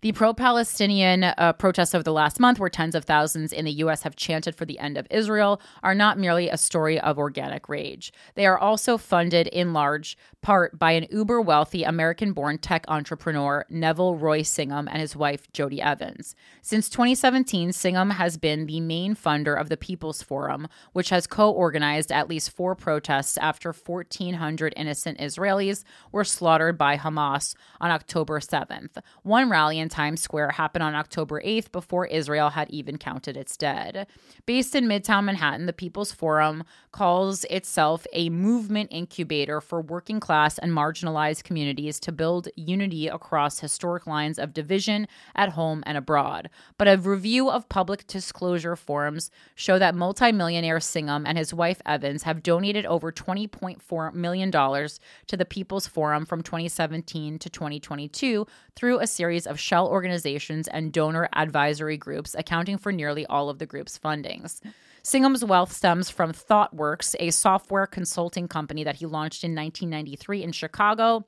The 0.00 0.12
pro 0.12 0.32
Palestinian 0.32 1.24
uh, 1.24 1.52
protests 1.54 1.94
of 1.94 2.04
the 2.04 2.12
last 2.12 2.38
month, 2.38 2.60
where 2.60 2.68
tens 2.68 2.94
of 2.94 3.04
thousands 3.04 3.52
in 3.52 3.64
the 3.64 3.72
U.S. 3.72 4.02
have 4.02 4.14
chanted 4.14 4.54
for 4.54 4.64
the 4.64 4.78
end 4.78 4.96
of 4.96 5.08
Israel, 5.10 5.60
are 5.82 5.94
not 5.94 6.18
merely 6.18 6.48
a 6.48 6.56
story 6.56 7.00
of 7.00 7.18
organic 7.18 7.68
rage. 7.68 8.12
They 8.34 8.46
are 8.46 8.58
also 8.58 8.96
funded 8.96 9.48
in 9.48 9.72
large 9.72 10.16
part 10.40 10.78
by 10.78 10.92
an 10.92 11.06
uber 11.10 11.40
wealthy 11.40 11.82
American 11.82 12.32
born 12.32 12.58
tech 12.58 12.84
entrepreneur, 12.88 13.64
Neville 13.68 14.16
Roy 14.16 14.40
Singham, 14.40 14.88
and 14.90 15.00
his 15.00 15.16
wife, 15.16 15.50
Jodie 15.52 15.80
Evans. 15.80 16.34
Since 16.62 16.88
2017, 16.88 17.72
Singham 17.72 18.12
has 18.12 18.36
been 18.36 18.66
the 18.66 18.80
main 18.80 19.14
funder 19.14 19.58
of 19.58 19.68
the 19.68 19.76
People's 19.76 20.22
Forum, 20.22 20.68
which 20.92 21.10
has 21.10 21.26
co 21.26 21.50
organized 21.50 22.12
at 22.12 22.28
least 22.28 22.50
four 22.50 22.74
protests 22.74 23.36
after 23.38 23.72
1,400 23.72 24.74
innocent 24.76 25.18
Israelis 25.18 25.84
were 26.12 26.24
slaughtered 26.24 26.78
by 26.78 26.96
Hamas 26.96 27.54
on 27.80 27.90
October 27.90 28.40
7th. 28.40 28.98
One 29.22 29.50
rally 29.50 29.78
in 29.78 29.88
Times 29.88 30.20
Square 30.20 30.50
happened 30.50 30.82
on 30.82 30.94
October 30.94 31.40
8th 31.40 31.72
before 31.72 32.06
Israel 32.06 32.50
had 32.50 32.70
even 32.70 32.98
counted 32.98 33.36
its 33.36 33.56
dead. 33.56 34.06
Based 34.46 34.74
in 34.74 34.86
Midtown 34.86 35.24
Manhattan, 35.24 35.66
the 35.66 35.72
People's 35.72 36.12
Forum 36.12 36.64
calls 36.92 37.44
itself 37.44 38.06
a 38.12 38.28
movement 38.30 38.90
incubator 38.92 39.60
for 39.60 39.80
working 39.80 40.20
class 40.28 40.58
and 40.58 40.70
marginalized 40.72 41.42
communities 41.42 41.98
to 41.98 42.12
build 42.12 42.48
unity 42.54 43.08
across 43.08 43.60
historic 43.60 44.06
lines 44.06 44.38
of 44.38 44.52
division 44.52 45.08
at 45.34 45.48
home 45.48 45.82
and 45.86 45.96
abroad. 45.96 46.50
But 46.76 46.86
a 46.86 46.98
review 46.98 47.48
of 47.48 47.70
public 47.70 48.06
disclosure 48.06 48.76
forums 48.76 49.30
show 49.54 49.78
that 49.78 49.94
multimillionaire 49.94 50.80
Singham 50.80 51.24
and 51.26 51.38
his 51.38 51.54
wife 51.54 51.80
Evans 51.86 52.24
have 52.24 52.42
donated 52.42 52.84
over 52.84 53.10
$20.4 53.10 54.12
million 54.12 54.50
to 54.50 55.36
the 55.38 55.46
People's 55.46 55.86
Forum 55.86 56.26
from 56.26 56.42
2017 56.42 57.38
to 57.38 57.48
2022 57.48 58.46
through 58.76 58.98
a 58.98 59.06
series 59.06 59.46
of 59.46 59.58
shell 59.58 59.88
organizations 59.88 60.68
and 60.68 60.92
donor 60.92 61.30
advisory 61.32 61.96
groups, 61.96 62.36
accounting 62.38 62.76
for 62.76 62.92
nearly 62.92 63.24
all 63.24 63.48
of 63.48 63.58
the 63.58 63.64
group's 63.64 63.98
fundings. 63.98 64.60
Singham's 65.08 65.42
wealth 65.42 65.72
stems 65.72 66.10
from 66.10 66.32
ThoughtWorks, 66.32 67.16
a 67.18 67.30
software 67.30 67.86
consulting 67.86 68.46
company 68.46 68.84
that 68.84 68.96
he 68.96 69.06
launched 69.06 69.42
in 69.42 69.54
1993 69.54 70.42
in 70.42 70.52
Chicago 70.52 71.24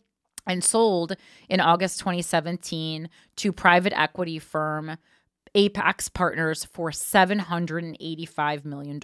and 0.47 0.62
sold 0.62 1.16
in 1.48 1.61
August 1.61 1.98
2017 2.01 3.09
to 3.36 3.52
private 3.52 3.98
equity 3.98 4.39
firm 4.39 4.98
Apax 5.56 6.12
Partners 6.12 6.64
for 6.64 6.90
$785 6.90 8.64
million. 8.64 9.01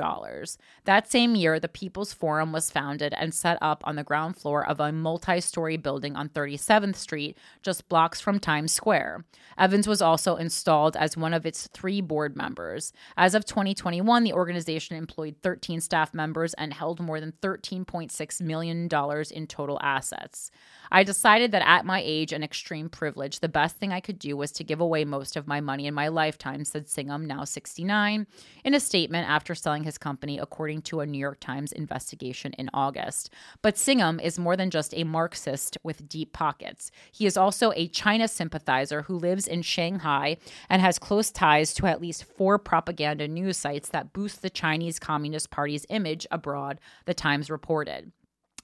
That 0.85 1.11
same 1.11 1.35
year, 1.35 1.59
the 1.59 1.67
People's 1.67 2.13
Forum 2.13 2.53
was 2.53 2.71
founded 2.71 3.13
and 3.19 3.35
set 3.35 3.59
up 3.61 3.83
on 3.85 3.97
the 3.97 4.05
ground 4.05 4.37
floor 4.37 4.65
of 4.65 4.79
a 4.79 4.93
multi 4.93 5.41
story 5.41 5.77
building 5.77 6.15
on 6.15 6.29
37th 6.29 6.95
Street, 6.95 7.37
just 7.63 7.89
blocks 7.89 8.21
from 8.21 8.39
Times 8.39 8.73
Square. 8.73 9.25
Evans 9.59 9.89
was 9.89 10.01
also 10.01 10.37
installed 10.37 10.97
as 10.97 11.17
one 11.17 11.35
of 11.35 11.45
its 11.45 11.67
three 11.73 12.01
board 12.01 12.37
members. 12.37 12.93
As 13.17 13.35
of 13.35 13.45
2021, 13.45 14.23
the 14.23 14.33
organization 14.33 14.97
employed 14.97 15.35
13 15.43 15.81
staff 15.81 16.15
members 16.15 16.55
and 16.55 16.73
held 16.73 17.01
more 17.01 17.19
than 17.19 17.33
$13.6 17.43 18.41
million 18.41 18.89
in 19.33 19.47
total 19.49 19.81
assets. 19.83 20.53
I 20.93 21.03
decided 21.03 21.51
that 21.51 21.67
at 21.67 21.85
my 21.85 22.01
age 22.05 22.33
and 22.33 22.45
extreme 22.45 22.89
privilege, 22.89 23.41
the 23.41 23.49
best 23.49 23.79
thing 23.79 23.93
I 23.93 24.01
could 24.01 24.21
do 24.21 24.37
was 24.37 24.53
to 24.53 24.65
give 24.65 24.81
away 24.81 25.05
most 25.05 25.37
of 25.37 25.49
my 25.49 25.61
money 25.61 25.89
in 25.89 25.95
my 25.95 26.07
lifetime, 26.37 26.65
said 26.65 26.87
Singham, 26.87 27.25
now 27.27 27.45
69, 27.45 28.27
in 28.65 28.75
a 28.75 28.81
statement 28.81 29.29
after 29.29 29.55
selling 29.55 29.85
his 29.85 29.97
company, 29.97 30.39
according 30.39 30.83
to 30.83 31.01
a 31.01 31.07
New 31.07 31.19
York 31.19 31.41
Times 31.41 31.73
investigation 31.73 32.53
in 32.59 32.69
August. 32.75 33.31
But 33.63 33.77
Singham 33.77 34.21
is 34.21 34.39
more 34.39 34.57
than 34.57 34.71
just 34.71 34.93
a 34.95 35.05
Marxist 35.05 35.79
with 35.83 36.09
deep 36.09 36.35
pockets. 36.35 36.91
He 37.11 37.25
is 37.25 37.39
also 37.39 37.73
a 37.75 37.89
China 37.89 38.29
sympathizer 38.29 39.03
who 39.03 39.17
lives 39.17 39.47
in 39.49 39.63
Shanghai 39.63 40.37
and 40.69 40.83
has 40.83 40.99
close 40.99 41.31
ties 41.31 41.73
to 41.75 41.87
at 41.87 42.03
least 42.03 42.25
four 42.25 42.59
propaganda 42.59 43.27
news 43.27 43.57
sites 43.57 43.89
that 43.89 44.13
boost 44.13 44.43
the 44.43 44.51
Chinese 44.51 44.99
Communist 44.99 45.51
Party's 45.51 45.87
image 45.89 46.27
abroad, 46.31 46.81
the 47.07 47.15
Times 47.15 47.51
reported. 47.51 48.13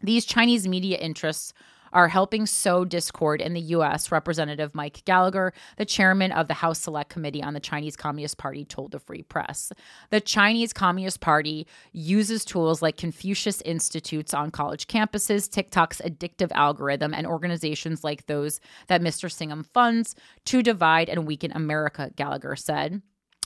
These 0.03 0.27
Chinese 0.27 0.69
media 0.69 0.99
interests 0.99 1.55
are 1.93 2.09
helping 2.09 2.47
sow 2.47 2.85
discord 2.85 3.41
in 3.41 3.55
the 3.55 3.61
U.S., 3.61 4.11
Representative 4.11 4.75
Mike 4.75 5.05
Gallagher, 5.05 5.53
the 5.77 5.85
chairman 5.85 6.33
of 6.33 6.49
the 6.49 6.55
House 6.55 6.81
Select 6.81 7.11
Committee 7.11 7.43
on 7.43 7.55
the 7.55 7.61
Chinese 7.61 7.97
Communist 7.97 8.39
Party, 8.39 8.65
told 8.65 8.93
the 8.93 8.99
Free 8.99 9.23
Press. 9.23 9.73
The 10.11 10.21
Chinese 10.21 10.73
Communist 10.73 11.21
Party 11.21 11.67
uses 11.93 12.45
tools 12.45 12.83
like 12.83 12.97
Confucius 12.97 13.61
Institutes 13.63 14.35
on 14.35 14.51
college 14.51 14.87
campuses, 14.87 15.51
TikTok's 15.51 16.01
addictive 16.01 16.51
algorithm, 16.53 17.15
and 17.15 17.27
organizations 17.27 18.05
like 18.05 18.27
those 18.27 18.61
that 18.89 19.03
Mr. 19.03 19.31
Singham 19.31 19.65
funds 19.65 20.15
to 20.47 20.63
divide 20.63 21.09
and 21.09 21.27
weaken 21.27 21.53
America, 21.53 22.11
Gallagher 22.17 22.57
said. 22.57 23.03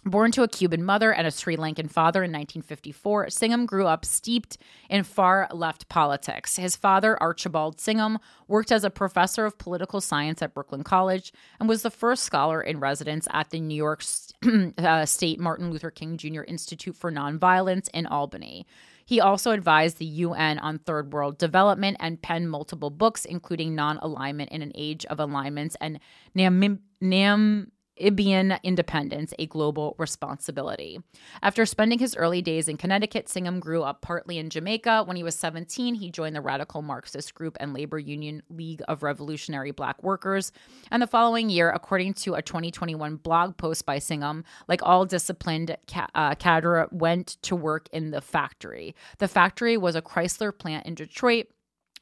Born 0.06 0.30
to 0.32 0.44
a 0.44 0.48
Cuban 0.48 0.84
mother 0.84 1.12
and 1.12 1.26
a 1.26 1.32
Sri 1.32 1.56
Lankan 1.56 1.90
father 1.90 2.22
in 2.22 2.30
1954, 2.30 3.28
Singham 3.28 3.66
grew 3.66 3.88
up 3.88 4.04
steeped 4.04 4.56
in 4.88 5.02
far 5.02 5.48
left 5.52 5.88
politics. 5.88 6.54
His 6.54 6.76
father, 6.76 7.20
Archibald 7.20 7.78
Singham, 7.78 8.18
worked 8.46 8.70
as 8.70 8.84
a 8.84 8.90
professor 8.90 9.44
of 9.44 9.58
political 9.58 10.00
science 10.00 10.42
at 10.42 10.54
Brooklyn 10.54 10.84
College 10.84 11.32
and 11.58 11.68
was 11.68 11.82
the 11.82 11.90
first 11.90 12.22
scholar 12.22 12.62
in 12.62 12.78
residence 12.78 13.26
at 13.32 13.50
the 13.50 13.58
New 13.58 13.74
York 13.74 14.04
uh, 14.78 15.04
State 15.06 15.40
Martin 15.40 15.72
Luther 15.72 15.90
King 15.90 16.16
Jr. 16.16 16.42
Institute 16.42 16.94
for 16.94 17.10
Nonviolence 17.10 17.88
in 17.92 18.06
Albany. 18.06 18.64
He 19.04 19.20
also 19.20 19.50
advised 19.50 19.98
the 19.98 20.04
UN 20.06 20.60
on 20.60 20.78
third 20.78 21.12
world 21.12 21.36
development 21.36 21.96
and 21.98 22.22
penned 22.22 22.48
multiple 22.48 22.90
books, 22.90 23.24
including 23.24 23.74
Non 23.74 23.98
Alignment 23.98 24.50
in 24.50 24.62
an 24.62 24.70
Age 24.76 25.04
of 25.06 25.18
Alignments 25.18 25.76
and 25.80 25.98
Nam. 26.32 26.80
Nam 27.00 27.72
Ibian 28.02 28.58
independence, 28.62 29.32
a 29.38 29.46
global 29.46 29.94
responsibility. 29.98 31.00
After 31.42 31.64
spending 31.66 31.98
his 31.98 32.16
early 32.16 32.42
days 32.42 32.68
in 32.68 32.76
Connecticut, 32.76 33.28
Singham 33.28 33.60
grew 33.60 33.82
up 33.82 34.02
partly 34.02 34.38
in 34.38 34.50
Jamaica. 34.50 35.04
When 35.04 35.16
he 35.16 35.22
was 35.22 35.34
17, 35.34 35.94
he 35.94 36.10
joined 36.10 36.36
the 36.36 36.40
radical 36.40 36.82
Marxist 36.82 37.34
group 37.34 37.56
and 37.60 37.72
labor 37.72 37.98
union 37.98 38.42
League 38.50 38.82
of 38.88 39.02
Revolutionary 39.02 39.70
Black 39.70 40.02
Workers. 40.02 40.52
And 40.90 41.02
the 41.02 41.06
following 41.06 41.50
year, 41.50 41.70
according 41.70 42.14
to 42.14 42.34
a 42.34 42.42
2021 42.42 43.16
blog 43.16 43.56
post 43.56 43.86
by 43.86 43.98
Singham, 43.98 44.44
like 44.68 44.82
all 44.82 45.04
disciplined 45.06 45.76
ca- 45.86 46.08
uh, 46.14 46.34
cadre, 46.34 46.86
went 46.90 47.38
to 47.42 47.56
work 47.56 47.88
in 47.92 48.10
the 48.10 48.20
factory. 48.20 48.94
The 49.18 49.28
factory 49.28 49.76
was 49.76 49.96
a 49.96 50.02
Chrysler 50.02 50.56
plant 50.56 50.86
in 50.86 50.94
Detroit 50.94 51.46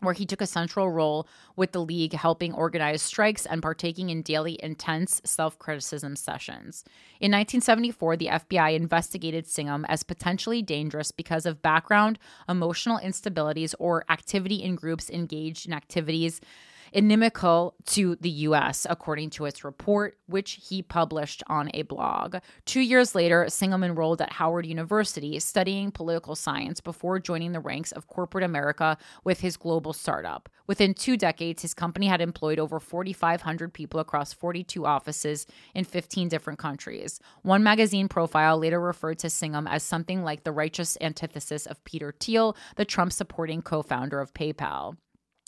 where 0.05 0.15
he 0.15 0.27
took 0.27 0.41
a 0.41 0.47
central 0.47 0.91
role 0.91 1.27
with 1.57 1.73
the 1.73 1.81
league, 1.81 2.13
helping 2.13 2.53
organize 2.53 3.03
strikes 3.03 3.47
and 3.47 3.63
partaking 3.63 4.11
in 4.11 4.23
daily 4.23 4.59
intense 4.63 5.21
self 5.25 5.59
criticism 5.59 6.17
sessions. 6.17 6.85
In 7.21 7.33
1974, 7.33 8.17
the 8.17 8.27
FBI 8.27 8.75
investigated 8.75 9.47
Singham 9.47 9.85
as 9.89 10.03
potentially 10.03 10.63
dangerous 10.63 11.11
because 11.11 11.47
of 11.47 11.63
background, 11.63 12.19
emotional 12.49 12.99
instabilities, 12.99 13.75
or 13.79 14.05
activity 14.09 14.63
in 14.63 14.75
groups 14.75 15.11
engaged 15.11 15.67
in 15.67 15.73
activities 15.73 16.41
inimical 16.95 17.75
to 17.87 18.15
the 18.21 18.31
US, 18.31 18.87
according 18.89 19.31
to 19.31 19.47
its 19.47 19.65
report, 19.65 20.17
which 20.27 20.61
he 20.69 20.81
published 20.81 21.43
on 21.49 21.69
a 21.75 21.83
blog. 21.83 22.37
Two 22.65 22.81
years 22.81 23.17
later, 23.17 23.47
Singham 23.49 23.85
enrolled 23.85 24.23
at 24.23 24.35
Howard 24.35 24.65
University 24.65 25.39
studying 25.41 25.91
political 25.91 26.37
science 26.37 26.81
before 26.81 27.19
joining 27.19 27.51
the 27.51 27.59
ranks 27.59 27.91
of 27.91 28.07
corporate 28.07 28.45
America 28.45 28.97
with 29.25 29.41
his 29.41 29.57
global 29.57 29.93
startup. 29.93 30.49
Within 30.69 30.95
two 30.95 31.17
decades, 31.17 31.63
his 31.63 31.75
company 31.75 32.07
had 32.07 32.21
employed 32.21 32.61
over 32.61 32.79
4,500 32.79 33.75
people 33.75 33.99
across 33.99 34.33
42 34.33 34.87
offices 34.87 35.47
in 35.75 35.85
15 35.85 36.29
different 36.29 36.61
countries. 36.61 37.19
One 37.43 37.65
magazine 37.65 38.09
profile 38.09 38.57
later 38.57 38.81
referred 38.81 39.19
to 39.19 39.27
Singham 39.27 39.67
as 39.69 39.83
something 39.83 40.23
like 40.23 40.45
the 40.45 40.53
righteous 40.53 40.97
antithesis 41.01 41.67
of 41.67 41.83
Peter 41.83 42.15
Thiel, 42.19 42.57
the 42.77 42.85
Trump 42.85 43.13
supporting 43.13 43.63
co 43.63 43.83
founder 43.83 44.21
of 44.21 44.33
PayPal. 44.33 44.97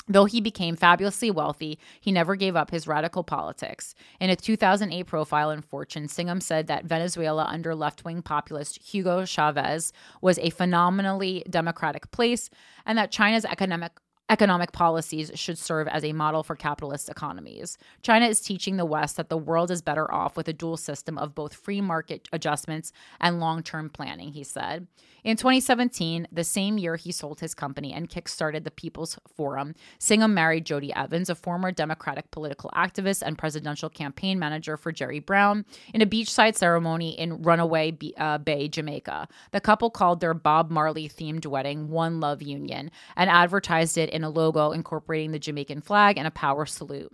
Though 0.08 0.26
he 0.26 0.40
became 0.40 0.76
fabulously 0.76 1.30
wealthy, 1.32 1.78
he 2.00 2.12
never 2.12 2.36
gave 2.36 2.54
up 2.54 2.70
his 2.70 2.86
radical 2.86 3.24
politics. 3.24 3.94
In 4.20 4.30
a 4.30 4.36
2008 4.36 5.02
profile 5.04 5.50
in 5.50 5.62
Fortune, 5.62 6.06
Singham 6.06 6.40
said 6.40 6.68
that 6.68 6.84
Venezuela 6.84 7.44
under 7.50 7.74
left 7.74 8.04
wing 8.04 8.22
populist 8.22 8.80
Hugo 8.82 9.24
Chavez 9.24 9.92
was 10.20 10.38
a 10.38 10.50
phenomenally 10.50 11.42
democratic 11.50 12.10
place 12.12 12.50
and 12.84 12.96
that 12.96 13.10
China's 13.10 13.44
economic 13.44 13.92
economic 14.28 14.72
policies 14.72 15.30
should 15.34 15.58
serve 15.58 15.86
as 15.88 16.04
a 16.04 16.12
model 16.12 16.42
for 16.42 16.56
capitalist 16.56 17.08
economies. 17.08 17.78
China 18.02 18.26
is 18.26 18.40
teaching 18.40 18.76
the 18.76 18.84
West 18.84 19.16
that 19.16 19.28
the 19.28 19.36
world 19.36 19.70
is 19.70 19.82
better 19.82 20.12
off 20.12 20.36
with 20.36 20.48
a 20.48 20.52
dual 20.52 20.76
system 20.76 21.16
of 21.16 21.34
both 21.34 21.54
free 21.54 21.80
market 21.80 22.28
adjustments 22.32 22.92
and 23.20 23.40
long 23.40 23.62
term 23.62 23.88
planning, 23.88 24.32
he 24.32 24.42
said. 24.42 24.86
In 25.26 25.36
2017, 25.36 26.28
the 26.30 26.44
same 26.44 26.78
year 26.78 26.94
he 26.94 27.10
sold 27.10 27.40
his 27.40 27.52
company 27.52 27.92
and 27.92 28.08
kickstarted 28.08 28.62
the 28.62 28.70
People's 28.70 29.18
Forum, 29.34 29.74
Singham 29.98 30.34
married 30.34 30.64
Jodie 30.64 30.92
Evans, 30.94 31.28
a 31.28 31.34
former 31.34 31.72
Democratic 31.72 32.30
political 32.30 32.70
activist 32.76 33.22
and 33.22 33.36
presidential 33.36 33.90
campaign 33.90 34.38
manager 34.38 34.76
for 34.76 34.92
Jerry 34.92 35.18
Brown, 35.18 35.64
in 35.92 36.00
a 36.00 36.06
beachside 36.06 36.54
ceremony 36.54 37.18
in 37.18 37.42
Runaway 37.42 37.98
uh, 38.16 38.38
Bay, 38.38 38.68
Jamaica. 38.68 39.26
The 39.50 39.60
couple 39.60 39.90
called 39.90 40.20
their 40.20 40.32
Bob 40.32 40.70
Marley 40.70 41.08
themed 41.08 41.44
wedding 41.44 41.88
One 41.88 42.20
Love 42.20 42.40
Union 42.40 42.92
and 43.16 43.28
advertised 43.28 43.98
it 43.98 44.10
in 44.16 44.24
a 44.24 44.30
logo 44.30 44.72
incorporating 44.72 45.30
the 45.30 45.38
Jamaican 45.38 45.82
flag 45.82 46.18
and 46.18 46.26
a 46.26 46.32
power 46.32 46.66
salute. 46.66 47.12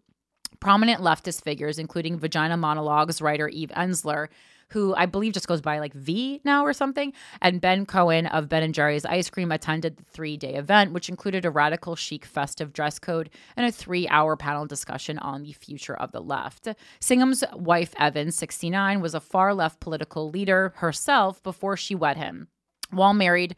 Prominent 0.60 1.02
leftist 1.02 1.42
figures, 1.42 1.78
including 1.78 2.18
Vagina 2.18 2.56
Monologues 2.56 3.20
writer 3.20 3.48
Eve 3.48 3.72
Ensler, 3.76 4.28
who 4.72 4.94
I 4.94 5.06
believe 5.06 5.34
just 5.34 5.48
goes 5.48 5.60
by 5.60 5.78
like 5.78 5.92
V 5.92 6.40
now 6.44 6.64
or 6.64 6.72
something, 6.72 7.12
and 7.40 7.60
Ben 7.60 7.84
Cohen 7.86 8.26
of 8.26 8.48
Ben 8.48 8.62
and 8.62 8.74
Jerry's 8.74 9.04
Ice 9.04 9.28
Cream 9.30 9.52
attended 9.52 9.96
the 9.96 10.04
three 10.04 10.36
day 10.36 10.54
event, 10.54 10.92
which 10.92 11.08
included 11.08 11.44
a 11.44 11.50
radical 11.50 11.94
chic 11.94 12.24
festive 12.24 12.72
dress 12.72 12.98
code 12.98 13.30
and 13.56 13.66
a 13.66 13.72
three 13.72 14.08
hour 14.08 14.36
panel 14.36 14.66
discussion 14.66 15.18
on 15.18 15.42
the 15.42 15.52
future 15.52 15.96
of 15.96 16.12
the 16.12 16.20
left. 16.20 16.68
Singham's 17.00 17.44
wife, 17.54 17.94
Evans, 17.98 18.36
69, 18.36 19.00
was 19.00 19.14
a 19.14 19.20
far 19.20 19.54
left 19.54 19.80
political 19.80 20.30
leader 20.30 20.72
herself 20.76 21.42
before 21.42 21.76
she 21.76 21.94
wed 21.94 22.16
him. 22.16 22.48
While 22.90 23.14
married, 23.14 23.56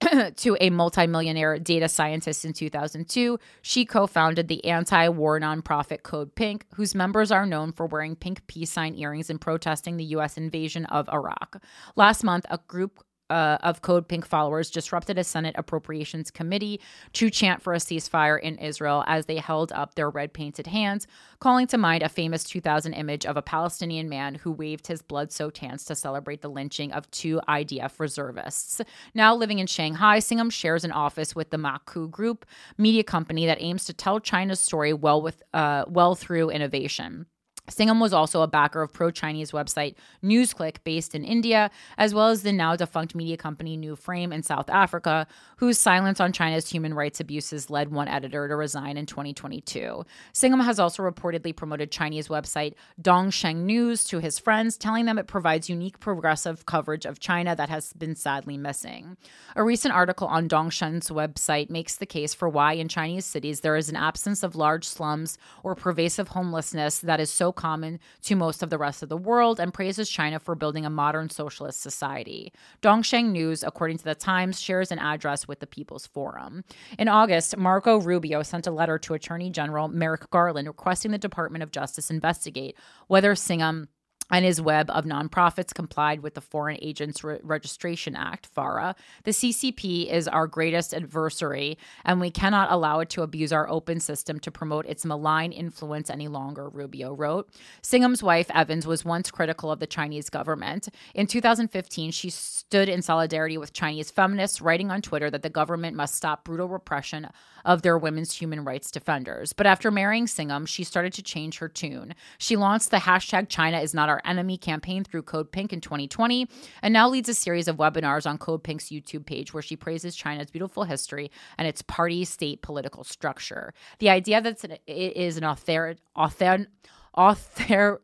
to 0.36 0.56
a 0.60 0.70
multimillionaire 0.70 1.58
data 1.58 1.88
scientist 1.88 2.44
in 2.44 2.52
2002, 2.52 3.38
she 3.62 3.84
co 3.84 4.06
founded 4.06 4.48
the 4.48 4.64
anti 4.64 5.08
war 5.08 5.40
nonprofit 5.40 6.02
Code 6.02 6.34
Pink, 6.34 6.66
whose 6.74 6.94
members 6.94 7.30
are 7.30 7.46
known 7.46 7.72
for 7.72 7.86
wearing 7.86 8.16
pink 8.16 8.46
peace 8.46 8.70
sign 8.70 8.94
earrings 8.94 9.30
and 9.30 9.40
protesting 9.40 9.96
the 9.96 10.04
U.S. 10.04 10.36
invasion 10.36 10.86
of 10.86 11.08
Iraq. 11.08 11.62
Last 11.96 12.22
month, 12.22 12.46
a 12.50 12.58
group 12.66 13.04
uh, 13.30 13.58
of 13.62 13.82
Code 13.82 14.08
Pink 14.08 14.26
followers 14.26 14.70
disrupted 14.70 15.18
a 15.18 15.24
Senate 15.24 15.54
Appropriations 15.58 16.30
Committee 16.30 16.80
to 17.14 17.30
chant 17.30 17.62
for 17.62 17.74
a 17.74 17.78
ceasefire 17.78 18.40
in 18.40 18.56
Israel 18.56 19.04
as 19.06 19.26
they 19.26 19.36
held 19.36 19.72
up 19.72 19.94
their 19.94 20.10
red 20.10 20.32
painted 20.32 20.66
hands, 20.66 21.06
calling 21.38 21.66
to 21.68 21.78
mind 21.78 22.02
a 22.02 22.08
famous 22.08 22.44
2000 22.44 22.92
image 22.94 23.26
of 23.26 23.36
a 23.36 23.42
Palestinian 23.42 24.08
man 24.08 24.34
who 24.34 24.52
waved 24.52 24.86
his 24.86 25.02
blood 25.02 25.32
soaked 25.32 25.58
hands 25.58 25.84
to 25.84 25.94
celebrate 25.94 26.42
the 26.42 26.50
lynching 26.50 26.92
of 26.92 27.10
two 27.10 27.40
IDF 27.48 27.98
reservists. 27.98 28.80
Now 29.14 29.34
living 29.34 29.58
in 29.58 29.66
Shanghai, 29.66 30.18
Singham 30.18 30.50
shares 30.50 30.84
an 30.84 30.92
office 30.92 31.34
with 31.34 31.50
the 31.50 31.56
Maku 31.56 32.10
Group, 32.10 32.46
media 32.76 33.04
company 33.04 33.46
that 33.46 33.60
aims 33.60 33.84
to 33.86 33.92
tell 33.92 34.20
China's 34.20 34.60
story 34.60 34.92
well 34.92 35.22
with 35.22 35.42
uh, 35.52 35.84
well 35.88 36.14
through 36.14 36.50
innovation. 36.50 37.26
Singham 37.68 38.00
was 38.00 38.12
also 38.12 38.42
a 38.42 38.46
backer 38.46 38.82
of 38.82 38.92
pro 38.92 39.10
Chinese 39.10 39.52
website 39.52 39.94
NewsClick 40.22 40.78
based 40.84 41.14
in 41.14 41.24
India, 41.24 41.70
as 41.96 42.14
well 42.14 42.28
as 42.28 42.42
the 42.42 42.52
now 42.52 42.76
defunct 42.76 43.14
media 43.14 43.36
company 43.36 43.76
New 43.76 43.96
Frame 43.96 44.32
in 44.32 44.42
South 44.42 44.70
Africa, 44.70 45.26
whose 45.56 45.78
silence 45.78 46.20
on 46.20 46.32
China's 46.32 46.68
human 46.68 46.94
rights 46.94 47.20
abuses 47.20 47.70
led 47.70 47.90
one 47.90 48.08
editor 48.08 48.48
to 48.48 48.56
resign 48.56 48.96
in 48.96 49.06
2022. 49.06 50.04
Singham 50.32 50.64
has 50.64 50.78
also 50.78 51.02
reportedly 51.02 51.54
promoted 51.54 51.90
Chinese 51.90 52.28
website 52.28 52.74
Dongsheng 53.00 53.64
News 53.64 54.04
to 54.04 54.18
his 54.18 54.38
friends, 54.38 54.76
telling 54.76 55.04
them 55.04 55.18
it 55.18 55.26
provides 55.26 55.68
unique 55.68 56.00
progressive 56.00 56.66
coverage 56.66 57.04
of 57.04 57.20
China 57.20 57.54
that 57.56 57.68
has 57.68 57.92
been 57.92 58.14
sadly 58.14 58.56
missing. 58.56 59.16
A 59.56 59.62
recent 59.62 59.94
article 59.94 60.26
on 60.28 60.48
Dongsheng's 60.48 61.10
website 61.10 61.70
makes 61.70 61.96
the 61.96 62.06
case 62.06 62.34
for 62.34 62.48
why 62.48 62.72
in 62.72 62.88
Chinese 62.88 63.26
cities 63.26 63.60
there 63.60 63.76
is 63.76 63.88
an 63.88 63.96
absence 63.96 64.42
of 64.42 64.56
large 64.56 64.84
slums 64.84 65.38
or 65.62 65.74
pervasive 65.74 66.28
homelessness 66.28 66.98
that 67.00 67.20
is 67.20 67.30
so 67.30 67.52
common 67.58 68.00
to 68.22 68.36
most 68.36 68.62
of 68.62 68.70
the 68.70 68.78
rest 68.78 69.02
of 69.02 69.10
the 69.10 69.16
world 69.18 69.60
and 69.60 69.74
praises 69.74 70.08
China 70.08 70.38
for 70.38 70.54
building 70.54 70.86
a 70.86 70.90
modern 70.90 71.28
socialist 71.28 71.82
society. 71.82 72.52
Dongsheng 72.80 73.32
News, 73.32 73.62
according 73.62 73.98
to 73.98 74.04
the 74.04 74.14
Times, 74.14 74.58
shares 74.58 74.90
an 74.90 74.98
address 74.98 75.46
with 75.46 75.60
the 75.60 75.66
People's 75.66 76.06
Forum. 76.06 76.64
In 76.98 77.08
August, 77.08 77.56
Marco 77.56 78.00
Rubio 78.00 78.42
sent 78.42 78.66
a 78.66 78.70
letter 78.70 78.98
to 79.00 79.14
Attorney 79.14 79.50
General 79.50 79.88
Merrick 79.88 80.30
Garland 80.30 80.68
requesting 80.68 81.10
the 81.10 81.18
Department 81.18 81.62
of 81.62 81.72
Justice 81.72 82.10
investigate 82.10 82.76
whether 83.08 83.34
Singham 83.34 83.88
and 84.30 84.44
his 84.44 84.60
web 84.60 84.90
of 84.90 85.04
nonprofits 85.04 85.74
complied 85.74 86.20
with 86.20 86.34
the 86.34 86.40
Foreign 86.40 86.78
Agents 86.82 87.24
Re- 87.24 87.38
Registration 87.42 88.14
Act, 88.14 88.46
FARA. 88.46 88.94
The 89.24 89.30
CCP 89.30 90.10
is 90.10 90.28
our 90.28 90.46
greatest 90.46 90.92
adversary, 90.92 91.78
and 92.04 92.20
we 92.20 92.30
cannot 92.30 92.70
allow 92.70 93.00
it 93.00 93.10
to 93.10 93.22
abuse 93.22 93.52
our 93.52 93.68
open 93.68 94.00
system 94.00 94.38
to 94.40 94.50
promote 94.50 94.86
its 94.86 95.04
malign 95.04 95.52
influence 95.52 96.10
any 96.10 96.28
longer, 96.28 96.68
Rubio 96.68 97.14
wrote. 97.14 97.48
Singham's 97.82 98.22
wife, 98.22 98.50
Evans, 98.54 98.86
was 98.86 99.04
once 99.04 99.30
critical 99.30 99.70
of 99.70 99.80
the 99.80 99.86
Chinese 99.86 100.30
government. 100.30 100.88
In 101.14 101.26
2015, 101.26 102.10
she 102.10 102.30
stood 102.30 102.88
in 102.88 103.02
solidarity 103.02 103.56
with 103.56 103.72
Chinese 103.72 104.10
feminists, 104.10 104.60
writing 104.60 104.90
on 104.90 105.02
Twitter 105.02 105.30
that 105.30 105.42
the 105.42 105.50
government 105.50 105.96
must 105.96 106.14
stop 106.14 106.44
brutal 106.44 106.68
repression 106.68 107.28
of 107.64 107.82
their 107.82 107.98
women's 107.98 108.34
human 108.34 108.64
rights 108.64 108.90
defenders. 108.90 109.52
But 109.52 109.66
after 109.66 109.90
marrying 109.90 110.26
Singham, 110.26 110.66
she 110.66 110.84
started 110.84 111.12
to 111.14 111.22
change 111.22 111.58
her 111.58 111.68
tune. 111.68 112.14
She 112.38 112.56
launched 112.56 112.90
the 112.90 112.98
hashtag 112.98 113.48
China 113.48 113.80
is 113.80 113.94
not 113.94 114.08
our 114.08 114.17
enemy 114.24 114.56
campaign 114.58 115.04
through 115.04 115.22
Code 115.22 115.52
Pink 115.52 115.72
in 115.72 115.80
2020, 115.80 116.48
and 116.82 116.92
now 116.92 117.08
leads 117.08 117.28
a 117.28 117.34
series 117.34 117.68
of 117.68 117.76
webinars 117.76 118.26
on 118.28 118.38
Code 118.38 118.62
Pink's 118.62 118.86
YouTube 118.86 119.26
page 119.26 119.52
where 119.52 119.62
she 119.62 119.76
praises 119.76 120.16
China's 120.16 120.50
beautiful 120.50 120.84
history 120.84 121.30
and 121.56 121.66
its 121.66 121.82
party 121.82 122.24
state 122.24 122.62
political 122.62 123.04
structure. 123.04 123.74
The 123.98 124.10
idea 124.10 124.40
that 124.40 124.64
it 124.86 125.16
is 125.16 125.36
an 125.36 125.44
author, 125.44 125.96
author, 126.14 126.66
author, 127.14 128.00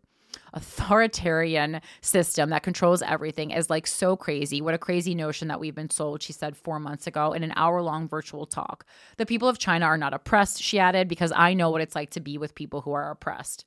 authoritarian 0.53 1.81
system 2.01 2.51
that 2.51 2.62
controls 2.62 3.03
everything 3.03 3.51
is 3.51 3.70
like 3.70 3.86
so 3.86 4.16
crazy. 4.16 4.61
What 4.61 4.74
a 4.74 4.78
crazy 4.78 5.15
notion 5.15 5.49
that 5.49 5.61
we've 5.61 5.74
been 5.74 5.91
sold, 5.91 6.23
she 6.23 6.32
said 6.32 6.57
four 6.57 6.78
months 6.78 7.07
ago 7.07 7.32
in 7.32 7.43
an 7.43 7.53
hour 7.57 7.82
long 7.82 8.09
virtual 8.09 8.47
talk. 8.47 8.85
The 9.16 9.27
people 9.27 9.49
of 9.49 9.59
China 9.59 9.86
are 9.86 9.99
not 9.99 10.15
oppressed, 10.15 10.62
she 10.62 10.78
added, 10.78 11.09
because 11.09 11.32
I 11.35 11.55
know 11.55 11.70
what 11.70 11.81
it's 11.81 11.95
like 11.95 12.11
to 12.11 12.20
be 12.20 12.39
with 12.39 12.55
people 12.55 12.81
who 12.82 12.93
are 12.93 13.11
oppressed. 13.11 13.65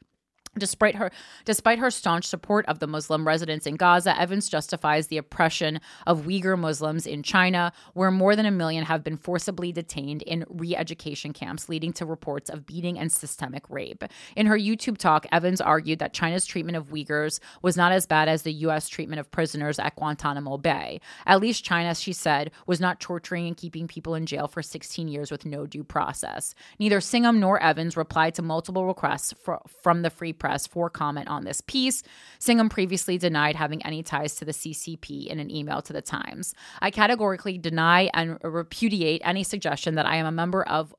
Despite 0.57 0.95
her, 0.95 1.11
despite 1.45 1.79
her 1.79 1.91
staunch 1.91 2.25
support 2.25 2.65
of 2.67 2.79
the 2.79 2.87
Muslim 2.87 3.27
residents 3.27 3.65
in 3.65 3.75
Gaza, 3.75 4.19
Evans 4.19 4.49
justifies 4.49 5.07
the 5.07 5.17
oppression 5.17 5.79
of 6.05 6.23
Uyghur 6.23 6.57
Muslims 6.57 7.05
in 7.05 7.23
China, 7.23 7.71
where 7.93 8.11
more 8.11 8.35
than 8.35 8.45
a 8.45 8.51
million 8.51 8.85
have 8.85 9.03
been 9.03 9.17
forcibly 9.17 9.71
detained 9.71 10.21
in 10.23 10.45
re-education 10.49 11.33
camps, 11.33 11.69
leading 11.69 11.93
to 11.93 12.05
reports 12.05 12.49
of 12.49 12.65
beating 12.65 12.97
and 12.97 13.11
systemic 13.11 13.69
rape. 13.69 14.03
In 14.35 14.47
her 14.47 14.57
YouTube 14.57 14.97
talk, 14.97 15.25
Evans 15.31 15.61
argued 15.61 15.99
that 15.99 16.13
China's 16.13 16.45
treatment 16.45 16.77
of 16.77 16.87
Uyghurs 16.87 17.39
was 17.61 17.77
not 17.77 17.91
as 17.91 18.05
bad 18.05 18.27
as 18.27 18.41
the 18.41 18.53
U.S. 18.53 18.89
treatment 18.89 19.19
of 19.19 19.31
prisoners 19.31 19.79
at 19.79 19.95
Guantanamo 19.95 20.57
Bay. 20.57 20.99
At 21.25 21.41
least 21.41 21.63
China, 21.63 21.93
she 21.93 22.13
said, 22.13 22.51
was 22.65 22.79
not 22.79 22.99
torturing 22.99 23.47
and 23.47 23.57
keeping 23.57 23.87
people 23.87 24.15
in 24.15 24.25
jail 24.25 24.47
for 24.47 24.61
16 24.61 25.07
years 25.07 25.31
with 25.31 25.45
no 25.45 25.65
due 25.65 25.83
process. 25.83 26.55
Neither 26.79 26.99
Singham 26.99 27.39
nor 27.39 27.61
Evans 27.61 27.97
replied 27.97 28.35
to 28.35 28.41
multiple 28.41 28.85
requests 28.85 29.33
for, 29.33 29.61
from 29.81 30.01
the 30.01 30.09
Free 30.09 30.33
Press 30.33 30.46
press 30.47 30.65
for 30.65 30.89
comment 30.89 31.27
on 31.27 31.43
this 31.43 31.59
piece. 31.59 32.03
Singham 32.39 32.69
previously 32.69 33.17
denied 33.17 33.57
having 33.57 33.85
any 33.85 34.01
ties 34.01 34.35
to 34.35 34.45
the 34.45 34.53
CCP 34.53 35.27
in 35.27 35.39
an 35.39 35.51
email 35.51 35.81
to 35.81 35.91
the 35.91 36.01
Times. 36.01 36.53
I 36.81 36.89
categorically 36.89 37.57
deny 37.57 38.09
and 38.13 38.37
repudiate 38.41 39.21
any 39.25 39.43
suggestion 39.43 39.95
that 39.95 40.05
I 40.05 40.15
am 40.15 40.25
a 40.25 40.31
member 40.31 40.63
of 40.63 40.95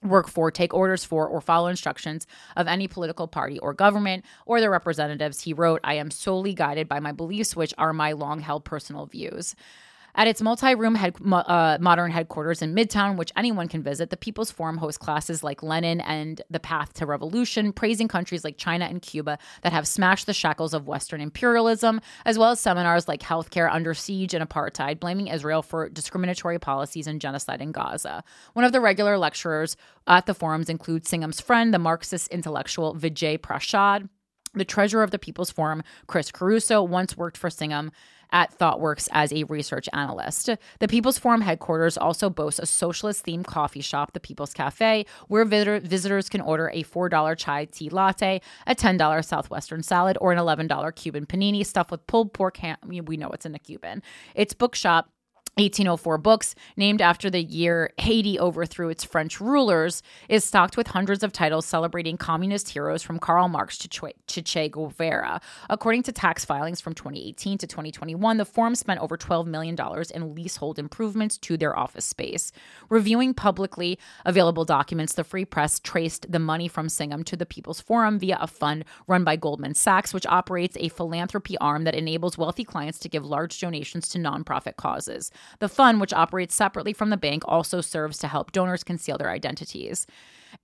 work 0.00 0.28
for, 0.28 0.50
take 0.50 0.72
orders 0.72 1.04
for, 1.04 1.26
or 1.26 1.40
follow 1.40 1.66
instructions 1.66 2.26
of 2.56 2.68
any 2.68 2.86
political 2.86 3.26
party 3.26 3.58
or 3.58 3.74
government 3.74 4.24
or 4.46 4.60
their 4.60 4.70
representatives. 4.70 5.40
He 5.40 5.52
wrote, 5.52 5.80
I 5.82 5.94
am 5.94 6.10
solely 6.12 6.54
guided 6.54 6.88
by 6.88 7.00
my 7.00 7.10
beliefs, 7.10 7.56
which 7.56 7.74
are 7.78 7.92
my 7.92 8.12
long 8.12 8.40
held 8.40 8.64
personal 8.64 9.06
views. 9.06 9.56
At 10.16 10.28
its 10.28 10.40
multi 10.40 10.76
room 10.76 10.94
head, 10.94 11.16
uh, 11.32 11.78
modern 11.80 12.12
headquarters 12.12 12.62
in 12.62 12.72
Midtown, 12.72 13.16
which 13.16 13.32
anyone 13.36 13.66
can 13.66 13.82
visit, 13.82 14.10
the 14.10 14.16
People's 14.16 14.52
Forum 14.52 14.76
hosts 14.76 14.96
classes 14.96 15.42
like 15.42 15.60
Lenin 15.60 16.00
and 16.00 16.40
The 16.48 16.60
Path 16.60 16.92
to 16.94 17.06
Revolution, 17.06 17.72
praising 17.72 18.06
countries 18.06 18.44
like 18.44 18.56
China 18.56 18.84
and 18.84 19.02
Cuba 19.02 19.38
that 19.62 19.72
have 19.72 19.88
smashed 19.88 20.26
the 20.26 20.32
shackles 20.32 20.72
of 20.72 20.86
Western 20.86 21.20
imperialism, 21.20 22.00
as 22.24 22.38
well 22.38 22.52
as 22.52 22.60
seminars 22.60 23.08
like 23.08 23.22
Healthcare 23.22 23.68
Under 23.72 23.92
Siege 23.92 24.34
and 24.34 24.48
Apartheid, 24.48 25.00
blaming 25.00 25.26
Israel 25.26 25.62
for 25.62 25.88
discriminatory 25.88 26.60
policies 26.60 27.08
and 27.08 27.20
genocide 27.20 27.60
in 27.60 27.72
Gaza. 27.72 28.22
One 28.52 28.64
of 28.64 28.70
the 28.70 28.80
regular 28.80 29.18
lecturers 29.18 29.76
at 30.06 30.26
the 30.26 30.34
forums 30.34 30.68
includes 30.68 31.08
Singham's 31.08 31.40
friend, 31.40 31.74
the 31.74 31.80
Marxist 31.80 32.28
intellectual 32.28 32.94
Vijay 32.94 33.38
Prashad. 33.38 34.08
The 34.56 34.64
treasurer 34.64 35.02
of 35.02 35.10
the 35.10 35.18
People's 35.18 35.50
Forum, 35.50 35.82
Chris 36.06 36.30
Caruso, 36.30 36.80
once 36.80 37.16
worked 37.16 37.36
for 37.36 37.50
Singham 37.50 37.90
at 38.34 38.58
ThoughtWorks 38.58 39.08
as 39.12 39.32
a 39.32 39.44
research 39.44 39.88
analyst. 39.94 40.50
The 40.80 40.88
People's 40.88 41.18
Forum 41.18 41.40
headquarters 41.40 41.96
also 41.96 42.28
boasts 42.28 42.60
a 42.60 42.66
socialist 42.66 43.24
themed 43.24 43.46
coffee 43.46 43.80
shop, 43.80 44.12
the 44.12 44.20
People's 44.20 44.52
Cafe, 44.52 45.06
where 45.28 45.44
visitor- 45.46 45.80
visitors 45.80 46.28
can 46.28 46.42
order 46.42 46.70
a 46.74 46.82
$4 46.82 47.38
chai 47.38 47.64
tea 47.66 47.88
latte, 47.88 48.42
a 48.66 48.74
$10 48.74 49.24
Southwestern 49.24 49.82
salad, 49.82 50.18
or 50.20 50.32
an 50.32 50.38
$11 50.38 50.94
Cuban 50.96 51.24
panini 51.24 51.64
stuffed 51.64 51.92
with 51.92 52.06
pulled 52.06 52.34
pork 52.34 52.58
ham. 52.58 52.76
We 52.84 53.16
know 53.16 53.28
it's 53.28 53.46
in 53.46 53.54
a 53.54 53.58
Cuban. 53.58 54.02
Its 54.34 54.52
bookshop 54.52 55.08
1804 55.56 56.18
Books, 56.18 56.54
named 56.76 57.00
after 57.00 57.30
the 57.30 57.42
year 57.42 57.92
Haiti 57.98 58.38
overthrew 58.38 58.88
its 58.88 59.04
French 59.04 59.40
rulers, 59.40 60.02
is 60.28 60.44
stocked 60.44 60.76
with 60.76 60.88
hundreds 60.88 61.22
of 61.22 61.32
titles 61.32 61.64
celebrating 61.64 62.16
communist 62.16 62.70
heroes 62.70 63.04
from 63.04 63.20
Karl 63.20 63.48
Marx 63.48 63.78
to, 63.78 63.88
che-, 63.88 64.68
Guevara. 64.68 65.40
According 65.70 66.02
to 66.04 66.12
tax 66.12 66.44
filings 66.44 66.80
from 66.80 66.94
2018 66.94 67.58
to 67.58 67.66
2021, 67.68 68.36
the 68.36 68.44
forum 68.44 68.74
spent 68.74 69.00
over 69.00 69.16
$12 69.16 69.46
million 69.46 69.76
in 70.12 70.34
leasehold 70.34 70.78
improvements 70.78 71.38
to 71.38 71.56
their 71.56 71.78
office 71.78 72.04
space. 72.04 72.50
Reviewing 72.88 73.32
publicly 73.32 73.96
available 74.24 74.64
documents, 74.64 75.12
the 75.12 75.22
Free 75.22 75.44
Press 75.44 75.78
traced 75.78 76.32
the 76.32 76.40
money 76.40 76.66
from 76.66 76.88
Singham 76.88 77.22
to 77.24 77.36
the 77.36 77.46
People's 77.46 77.80
Forum 77.80 78.18
via 78.18 78.38
a 78.40 78.48
fund 78.48 78.84
run 79.06 79.22
by 79.22 79.36
Goldman 79.36 79.74
Sachs, 79.74 80.12
which 80.12 80.26
operates 80.26 80.76
a 80.80 80.88
philanthropy 80.88 81.56
arm 81.58 81.84
that 81.84 81.94
enables 81.94 82.36
wealthy 82.36 82.64
clients 82.64 82.98
to 82.98 83.08
give 83.08 83.24
large 83.24 83.60
donations 83.60 84.08
to 84.08 84.18
nonprofit 84.18 84.76
causes. 84.76 85.30
The 85.60 85.68
fund, 85.68 86.00
which 86.00 86.12
operates 86.12 86.54
separately 86.54 86.92
from 86.92 87.10
the 87.10 87.16
bank, 87.16 87.42
also 87.46 87.80
serves 87.80 88.18
to 88.18 88.28
help 88.28 88.52
donors 88.52 88.84
conceal 88.84 89.18
their 89.18 89.30
identities. 89.30 90.06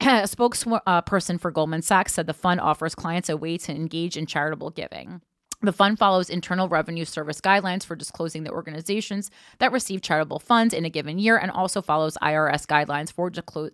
A 0.00 0.04
spokesperson 0.24 1.40
for 1.40 1.50
Goldman 1.50 1.82
Sachs 1.82 2.14
said 2.14 2.26
the 2.26 2.34
fund 2.34 2.60
offers 2.60 2.94
clients 2.94 3.28
a 3.28 3.36
way 3.36 3.58
to 3.58 3.72
engage 3.72 4.16
in 4.16 4.26
charitable 4.26 4.70
giving. 4.70 5.20
The 5.62 5.72
fund 5.72 5.98
follows 5.98 6.30
Internal 6.30 6.70
Revenue 6.70 7.04
Service 7.04 7.38
guidelines 7.38 7.84
for 7.84 7.94
disclosing 7.94 8.44
the 8.44 8.50
organizations 8.50 9.30
that 9.58 9.72
receive 9.72 10.00
charitable 10.00 10.38
funds 10.38 10.72
in 10.72 10.86
a 10.86 10.90
given 10.90 11.18
year 11.18 11.36
and 11.36 11.50
also 11.50 11.82
follows 11.82 12.16
IRS 12.22 12.64
guidelines 12.64 13.12
for 13.12 13.28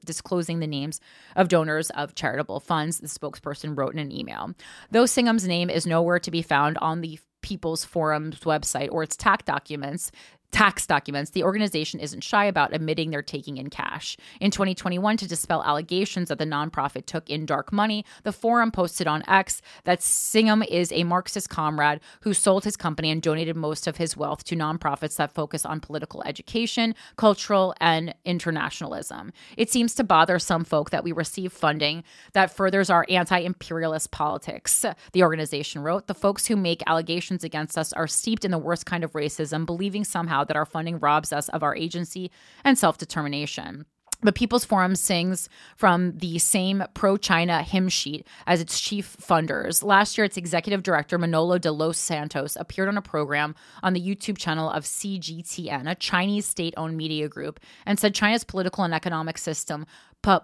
disclosing 0.05 0.59
the 0.59 0.67
names 0.67 1.01
of 1.37 1.47
donors 1.47 1.91
of 1.91 2.17
charitable 2.17 2.59
funds, 2.59 2.99
the 2.99 3.07
spokesperson 3.07 3.79
wrote 3.79 3.93
in 3.93 4.01
an 4.01 4.11
email. 4.11 4.53
Though 4.91 5.07
Singham's 5.07 5.47
name 5.47 5.71
is 5.71 5.87
nowhere 5.87 6.19
to 6.19 6.31
be 6.33 6.43
found 6.43 6.77
on 6.79 7.03
the 7.03 7.21
People's 7.41 7.85
Forum's 7.85 8.41
website 8.41 8.89
or 8.91 9.05
its 9.05 9.17
tax 9.17 9.45
documents, 9.45 10.11
tax 10.51 10.87
documents, 10.87 11.31
the 11.33 11.45
organization 11.45 12.01
isn't 12.01 12.23
shy 12.23 12.45
about 12.45 12.75
admitting 12.75 13.11
they're 13.11 13.23
taking 13.23 13.57
in 13.57 13.71
cash. 13.71 14.17
In 14.41 14.51
2021, 14.51 15.17
to 15.19 15.29
dispel 15.29 15.63
allegations 15.65 16.29
that 16.29 16.39
the 16.39 16.45
nonprofit 16.45 17.07
took 17.07 17.29
in 17.29 17.47
dark 17.47 17.73
money, 17.73 18.05
the 18.23 18.33
forum 18.33 18.71
posted 18.71 19.07
on 19.07 19.23
X 19.29 19.61
that 19.85 20.01
Singham 20.01 20.63
is 20.63 20.93
a 20.93 21.05
Marxist 21.05 21.49
comrade 21.49 22.01
who 22.21 22.33
sold 22.33 22.65
his 22.65 22.77
company 22.77 23.11
and 23.11 23.21
donated 23.21 23.57
most 23.57 23.87
of 23.87 23.97
his 23.97 24.17
wealth 24.17 24.45
to 24.45 24.57
nonprofits 24.57 25.17
that 25.17 25.35
focus 25.35 25.65
on 25.67 25.81
political 25.81 26.23
education, 26.25 26.95
cultural, 27.17 27.75
and 27.81 28.15
internationalism. 28.25 29.33
It 29.57 29.71
seems 29.71 29.95
to 29.97 30.05
bother 30.05 30.39
some 30.39 30.65
folk 30.65 30.91
that 30.91 31.05
we 31.05 31.13
receive 31.13 31.53
funding 31.53 32.05
that 32.33 32.51
furthers 32.51 32.91
our 32.91 33.07
anti 33.09 33.39
imperialist 33.39 34.11
politics, 34.11 34.85
the 35.13 35.23
organization 35.23 35.83
wrote. 35.83 36.07
The 36.07 36.15
folks 36.15 36.47
who 36.47 36.57
make 36.57 36.83
allegations 36.87 37.45
against 37.45 37.77
us 37.77 37.93
are 37.93 38.07
steeped 38.07 38.45
in 38.45 38.51
the 38.51 38.59
worst 38.59 38.87
kind 38.87 39.05
of 39.05 39.13
racism, 39.13 39.67
believing 39.67 40.05
somehow 40.05 40.36
that 40.45 40.57
our 40.57 40.67
funding 40.67 40.99
robs 40.99 41.33
us 41.33 41.49
of 41.51 41.63
our 41.63 41.75
agency 41.77 42.31
and 42.65 42.79
self 42.79 42.99
determination. 42.99 43.87
The 44.23 44.33
People's 44.33 44.65
Forum 44.65 44.97
sings 44.97 45.51
from 45.77 46.17
the 46.17 46.39
same 46.39 46.83
pro 46.95 47.19
China 47.19 47.63
hymn 47.63 47.91
sheet 47.91 48.27
as 48.47 48.63
its 48.63 48.81
chief 48.81 49.15
funders. 49.21 49.85
Last 49.85 50.17
year, 50.17 50.25
its 50.25 50.39
executive 50.39 50.83
director, 50.83 51.19
Manolo 51.19 51.59
de 51.59 51.71
los 51.71 51.99
Santos, 51.99 52.57
appeared 52.57 52.89
on 52.89 52.97
a 52.97 53.03
program 53.03 53.55
on 53.83 53.93
the 53.93 54.01
YouTube 54.01 54.39
channel 54.39 54.71
of 54.71 54.85
CGTN, 54.85 55.89
a 55.91 55.95
Chinese 55.95 56.47
state 56.47 56.73
owned 56.79 56.97
media 56.97 57.29
group, 57.29 57.61
and 57.85 57.99
said 57.99 58.15
China's 58.15 58.43
political 58.43 58.85
and 58.85 58.95
economic 58.95 59.37
system 59.37 59.85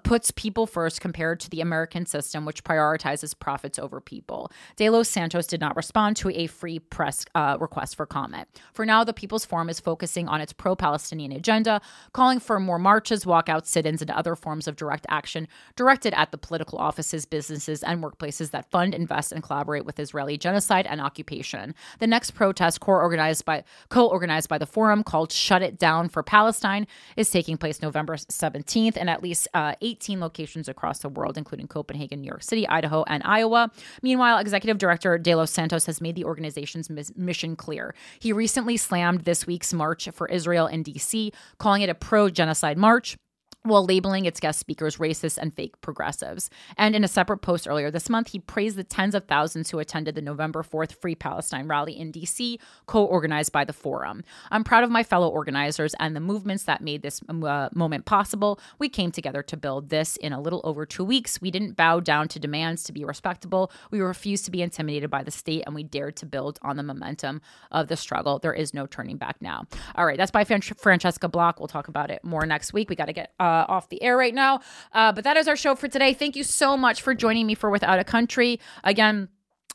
puts 0.04 0.30
people 0.30 0.66
first 0.66 1.00
compared 1.00 1.40
to 1.40 1.50
the 1.50 1.60
American 1.60 2.06
system, 2.06 2.44
which 2.44 2.62
prioritizes 2.62 3.36
profits 3.36 3.78
over 3.78 4.00
people. 4.00 4.50
De 4.76 4.88
Los 4.88 5.09
Santos 5.09 5.46
did 5.46 5.60
not 5.60 5.74
respond 5.76 6.16
to 6.16 6.30
a 6.30 6.46
free 6.46 6.78
press 6.78 7.24
uh, 7.34 7.56
request 7.60 7.96
for 7.96 8.06
comment. 8.06 8.48
For 8.72 8.86
now, 8.86 9.02
the 9.02 9.12
People's 9.12 9.44
Forum 9.44 9.68
is 9.68 9.80
focusing 9.80 10.28
on 10.28 10.40
its 10.40 10.52
pro 10.52 10.76
Palestinian 10.76 11.32
agenda, 11.32 11.80
calling 12.12 12.38
for 12.38 12.60
more 12.60 12.78
marches, 12.78 13.24
walkouts, 13.24 13.66
sit 13.66 13.84
ins, 13.86 14.00
and 14.00 14.10
other 14.10 14.36
forms 14.36 14.68
of 14.68 14.76
direct 14.76 15.04
action 15.09 15.48
directed 15.74 16.14
at 16.14 16.30
the 16.30 16.38
political 16.38 16.78
offices, 16.78 17.26
businesses, 17.26 17.82
and 17.82 18.02
workplaces 18.02 18.50
that 18.52 18.70
fund, 18.70 18.94
invest, 18.94 19.32
and 19.32 19.42
collaborate 19.42 19.84
with 19.84 19.98
Israeli 19.98 20.38
genocide 20.38 20.86
and 20.86 21.00
occupation. 21.00 21.74
The 21.98 22.06
next 22.06 22.32
protest, 22.32 22.80
co-organized 22.80 23.44
by 23.44 23.64
co-organized 23.88 24.48
by 24.48 24.59
the 24.59 24.66
forum, 24.66 25.02
called 25.02 25.32
"Shut 25.32 25.62
It 25.62 25.78
Down 25.78 26.09
for 26.09 26.22
Palestine," 26.22 26.86
is 27.16 27.30
taking 27.30 27.56
place 27.56 27.82
November 27.82 28.14
17th, 28.16 28.96
and 28.96 29.10
at 29.10 29.22
least 29.22 29.48
uh, 29.54 29.72
18 29.81 30.20
locations 30.20 30.69
across 30.69 30.99
the 30.99 31.09
world, 31.09 31.39
including 31.39 31.66
Copenhagen, 31.66 32.20
New 32.20 32.27
York 32.27 32.43
City, 32.43 32.66
Idaho, 32.69 33.05
and 33.07 33.23
Iowa. 33.24 33.70
Meanwhile, 34.03 34.39
Executive 34.39 34.78
Director 34.78 35.19
De 35.19 35.35
Los 35.35 35.51
Santos 35.51 35.86
has 35.86 36.01
made 36.01 36.16
the 36.16 36.24
organization's 36.24 36.90
mission 37.16 37.57
clear. 37.57 37.94
He 38.20 38.32
recently 38.32 38.77
slammed 38.77 39.23
this 39.23 39.47
week's 39.47 39.73
March 39.73 40.09
for 40.12 40.28
Israel 40.28 40.66
in 40.66 40.82
D.C., 40.82 41.32
calling 41.59 41.82
it 41.82 41.89
a 41.89 41.94
pro 41.94 42.28
genocide 42.28 42.78
march 42.78 43.16
while 43.64 43.84
labeling 43.84 44.24
its 44.24 44.40
guest 44.40 44.59
speakers 44.59 44.97
racist 44.97 45.39
and 45.39 45.55
fake 45.55 45.80
progressives. 45.80 46.51
And 46.76 46.97
in 46.97 47.05
a 47.05 47.09
separate 47.09 47.39
post 47.39 47.68
earlier 47.68 47.90
this 47.90 48.09
month, 48.09 48.28
he 48.28 48.39
praised 48.40 48.76
the 48.76 48.84
tens 48.84 49.14
of 49.14 49.24
thousands 49.24 49.70
who 49.70 49.78
attended 49.78 50.14
the 50.14 50.22
November 50.22 50.62
4th 50.62 50.93
Free 51.01 51.14
Palestine 51.14 51.68
rally 51.68 51.98
in 51.98 52.12
DC, 52.12 52.59
co 52.86 53.05
organized 53.05 53.52
by 53.52 53.64
the 53.64 53.72
Forum. 53.72 54.24
I'm 54.51 54.64
proud 54.64 54.84
of 54.84 54.90
my 54.90 55.02
fellow 55.02 55.28
organizers 55.28 55.94
and 56.01 56.16
the 56.16 56.20
movements 56.20 56.64
that 56.64 56.80
made 56.80 57.02
this 57.02 57.20
uh, 57.28 57.68
moment 57.72 58.05
possible. 58.05 58.59
We 58.78 58.89
came 58.89 59.12
together 59.12 59.43
to 59.44 59.56
build 59.56 59.90
this 59.90 60.16
in 60.16 60.32
a 60.32 60.40
little 60.40 60.60
over 60.64 60.84
two 60.84 61.05
weeks. 61.05 61.40
We 61.40 61.51
didn't 61.51 61.76
bow 61.76 62.01
down 62.01 62.28
to 62.28 62.40
demands 62.40 62.82
to 62.84 62.93
be 62.93 63.05
respectable. 63.05 63.70
We 63.90 64.01
refused 64.01 64.44
to 64.47 64.51
be 64.51 64.62
intimidated 64.62 65.10
by 65.10 65.22
the 65.22 65.30
state, 65.30 65.62
and 65.66 65.74
we 65.74 65.84
dared 65.84 66.16
to 66.16 66.26
build 66.26 66.59
on 66.62 66.76
the 66.76 66.82
momentum 66.82 67.40
of 67.70 67.89
the 67.89 67.97
struggle. 67.97 68.39
There 68.39 68.55
is 68.55 68.74
no 68.74 68.86
turning 68.86 69.18
back 69.18 69.36
now. 69.40 69.66
All 69.94 70.05
right, 70.05 70.16
that's 70.16 70.30
by 70.32 70.44
Francesca 70.44 71.28
Block. 71.28 71.60
We'll 71.60 71.68
talk 71.68 71.89
about 71.89 72.10
it 72.10 72.24
more 72.24 72.44
next 72.44 72.72
week. 72.72 72.90
We 72.90 72.97
got 72.97 73.06
to 73.06 73.12
get. 73.12 73.32
Uh, 73.39 73.51
uh, 73.52 73.66
off 73.68 73.88
the 73.88 74.02
air 74.02 74.16
right 74.16 74.34
now. 74.34 74.60
Uh, 74.92 75.12
but 75.12 75.24
that 75.24 75.36
is 75.36 75.46
our 75.48 75.56
show 75.56 75.74
for 75.74 75.88
today. 75.88 76.14
Thank 76.14 76.36
you 76.36 76.44
so 76.44 76.76
much 76.76 77.02
for 77.02 77.14
joining 77.14 77.46
me 77.46 77.54
for 77.54 77.70
Without 77.70 77.98
a 77.98 78.04
Country. 78.04 78.58
Again, 78.84 79.28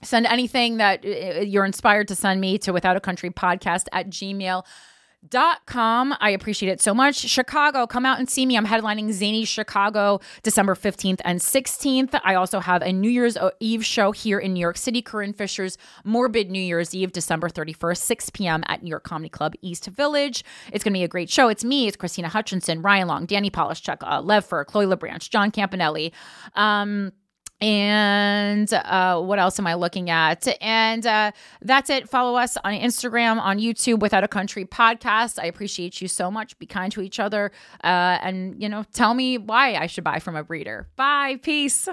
send 0.04 0.26
anything 0.26 0.78
that 0.78 1.06
uh, 1.06 1.42
you're 1.42 1.66
inspired 1.66 2.08
to 2.10 2.16
send 2.16 2.42
me 2.42 2.58
to 2.60 2.72
without 2.72 2.96
a 2.96 3.00
country 3.00 3.30
podcast 3.30 3.86
at 3.92 4.10
gmail 4.10 4.64
dot 5.30 5.66
com. 5.66 6.16
I 6.20 6.30
appreciate 6.32 6.72
it 6.72 6.82
so 6.82 6.94
much. 6.94 7.16
Chicago, 7.16 7.88
come 7.88 8.06
out 8.06 8.20
and 8.20 8.30
see 8.30 8.46
me. 8.46 8.58
I'm 8.58 8.66
headlining 8.66 9.12
Zany 9.12 9.46
Chicago 9.46 10.20
December 10.44 10.76
15th 10.76 11.22
and 11.24 11.40
16th. 11.40 12.20
I 12.24 12.36
also 12.36 12.60
have 12.60 12.82
a 12.82 12.92
New 12.92 13.10
Year's 13.10 13.38
Eve 13.60 13.86
show 13.86 14.12
here 14.12 14.40
in 14.40 14.54
New 14.54 14.60
York 14.60 14.78
City, 14.78 15.02
Corinne 15.02 15.34
Fisher's 15.34 15.78
Morbid 16.04 16.50
New 16.50 16.62
Year's 16.62 16.94
Eve, 16.94 17.12
December 17.12 17.50
31st, 17.50 17.98
6 17.98 18.30
p.m. 18.32 18.64
at 18.68 18.84
New 18.84 18.90
York 18.90 19.04
Comedy 19.04 19.30
Club 19.30 19.54
East 19.62 19.88
Village. 19.88 20.44
It's 20.72 20.84
going 20.84 20.94
to 20.94 21.00
be 21.00 21.04
a 21.04 21.08
great 21.08 21.30
show. 21.30 21.48
It's 21.50 21.64
me, 21.64 21.88
it's 21.88 21.98
Christina 21.98 22.30
Hutchinson, 22.30 22.82
Ryan 22.82 23.08
Long, 23.08 23.26
Danny 23.26 23.50
Polishchuk, 23.50 23.98
uh, 24.02 24.22
Lev 24.22 24.46
Fur, 24.46 24.64
Chloe 24.66 24.86
LeBranch, 24.86 25.30
John 25.30 25.52
Campanelli. 25.52 26.12
Um, 26.56 27.12
and 27.60 28.72
uh, 28.74 29.20
what 29.22 29.40
else 29.40 29.60
am 29.60 29.68
I 29.68 29.74
looking 29.74 30.10
at? 30.10 30.48
And 30.62 31.06
uh, 31.06 31.32
that's 31.62 31.90
it. 31.90 32.10
Follow 32.10 32.38
us 32.38 32.58
on 32.64 32.74
Instagram, 32.74 33.40
on 33.40 33.58
YouTube, 33.60 34.00
Without 34.00 34.24
a 34.24 34.28
Country 34.28 34.66
podcast. 34.66 35.40
I 35.42 35.46
appreciate 35.46 36.02
you 36.02 36.08
so 36.08 36.30
much. 36.30 36.58
Be 36.60 36.66
kind 36.66 36.92
to 36.92 37.02
each 37.02 37.20
other. 37.20 37.52
Uh, 37.84 38.20
and, 38.22 38.62
you 38.62 38.70
know, 38.70 38.84
tell 38.94 39.14
me 39.14 39.38
why 39.38 39.76
I 39.76 39.88
should 39.88 40.04
buy 40.04 40.20
from 40.20 40.36
a 40.36 40.44
breeder. 40.44 40.88
Bye. 40.96 41.40
Peace. 41.42 41.88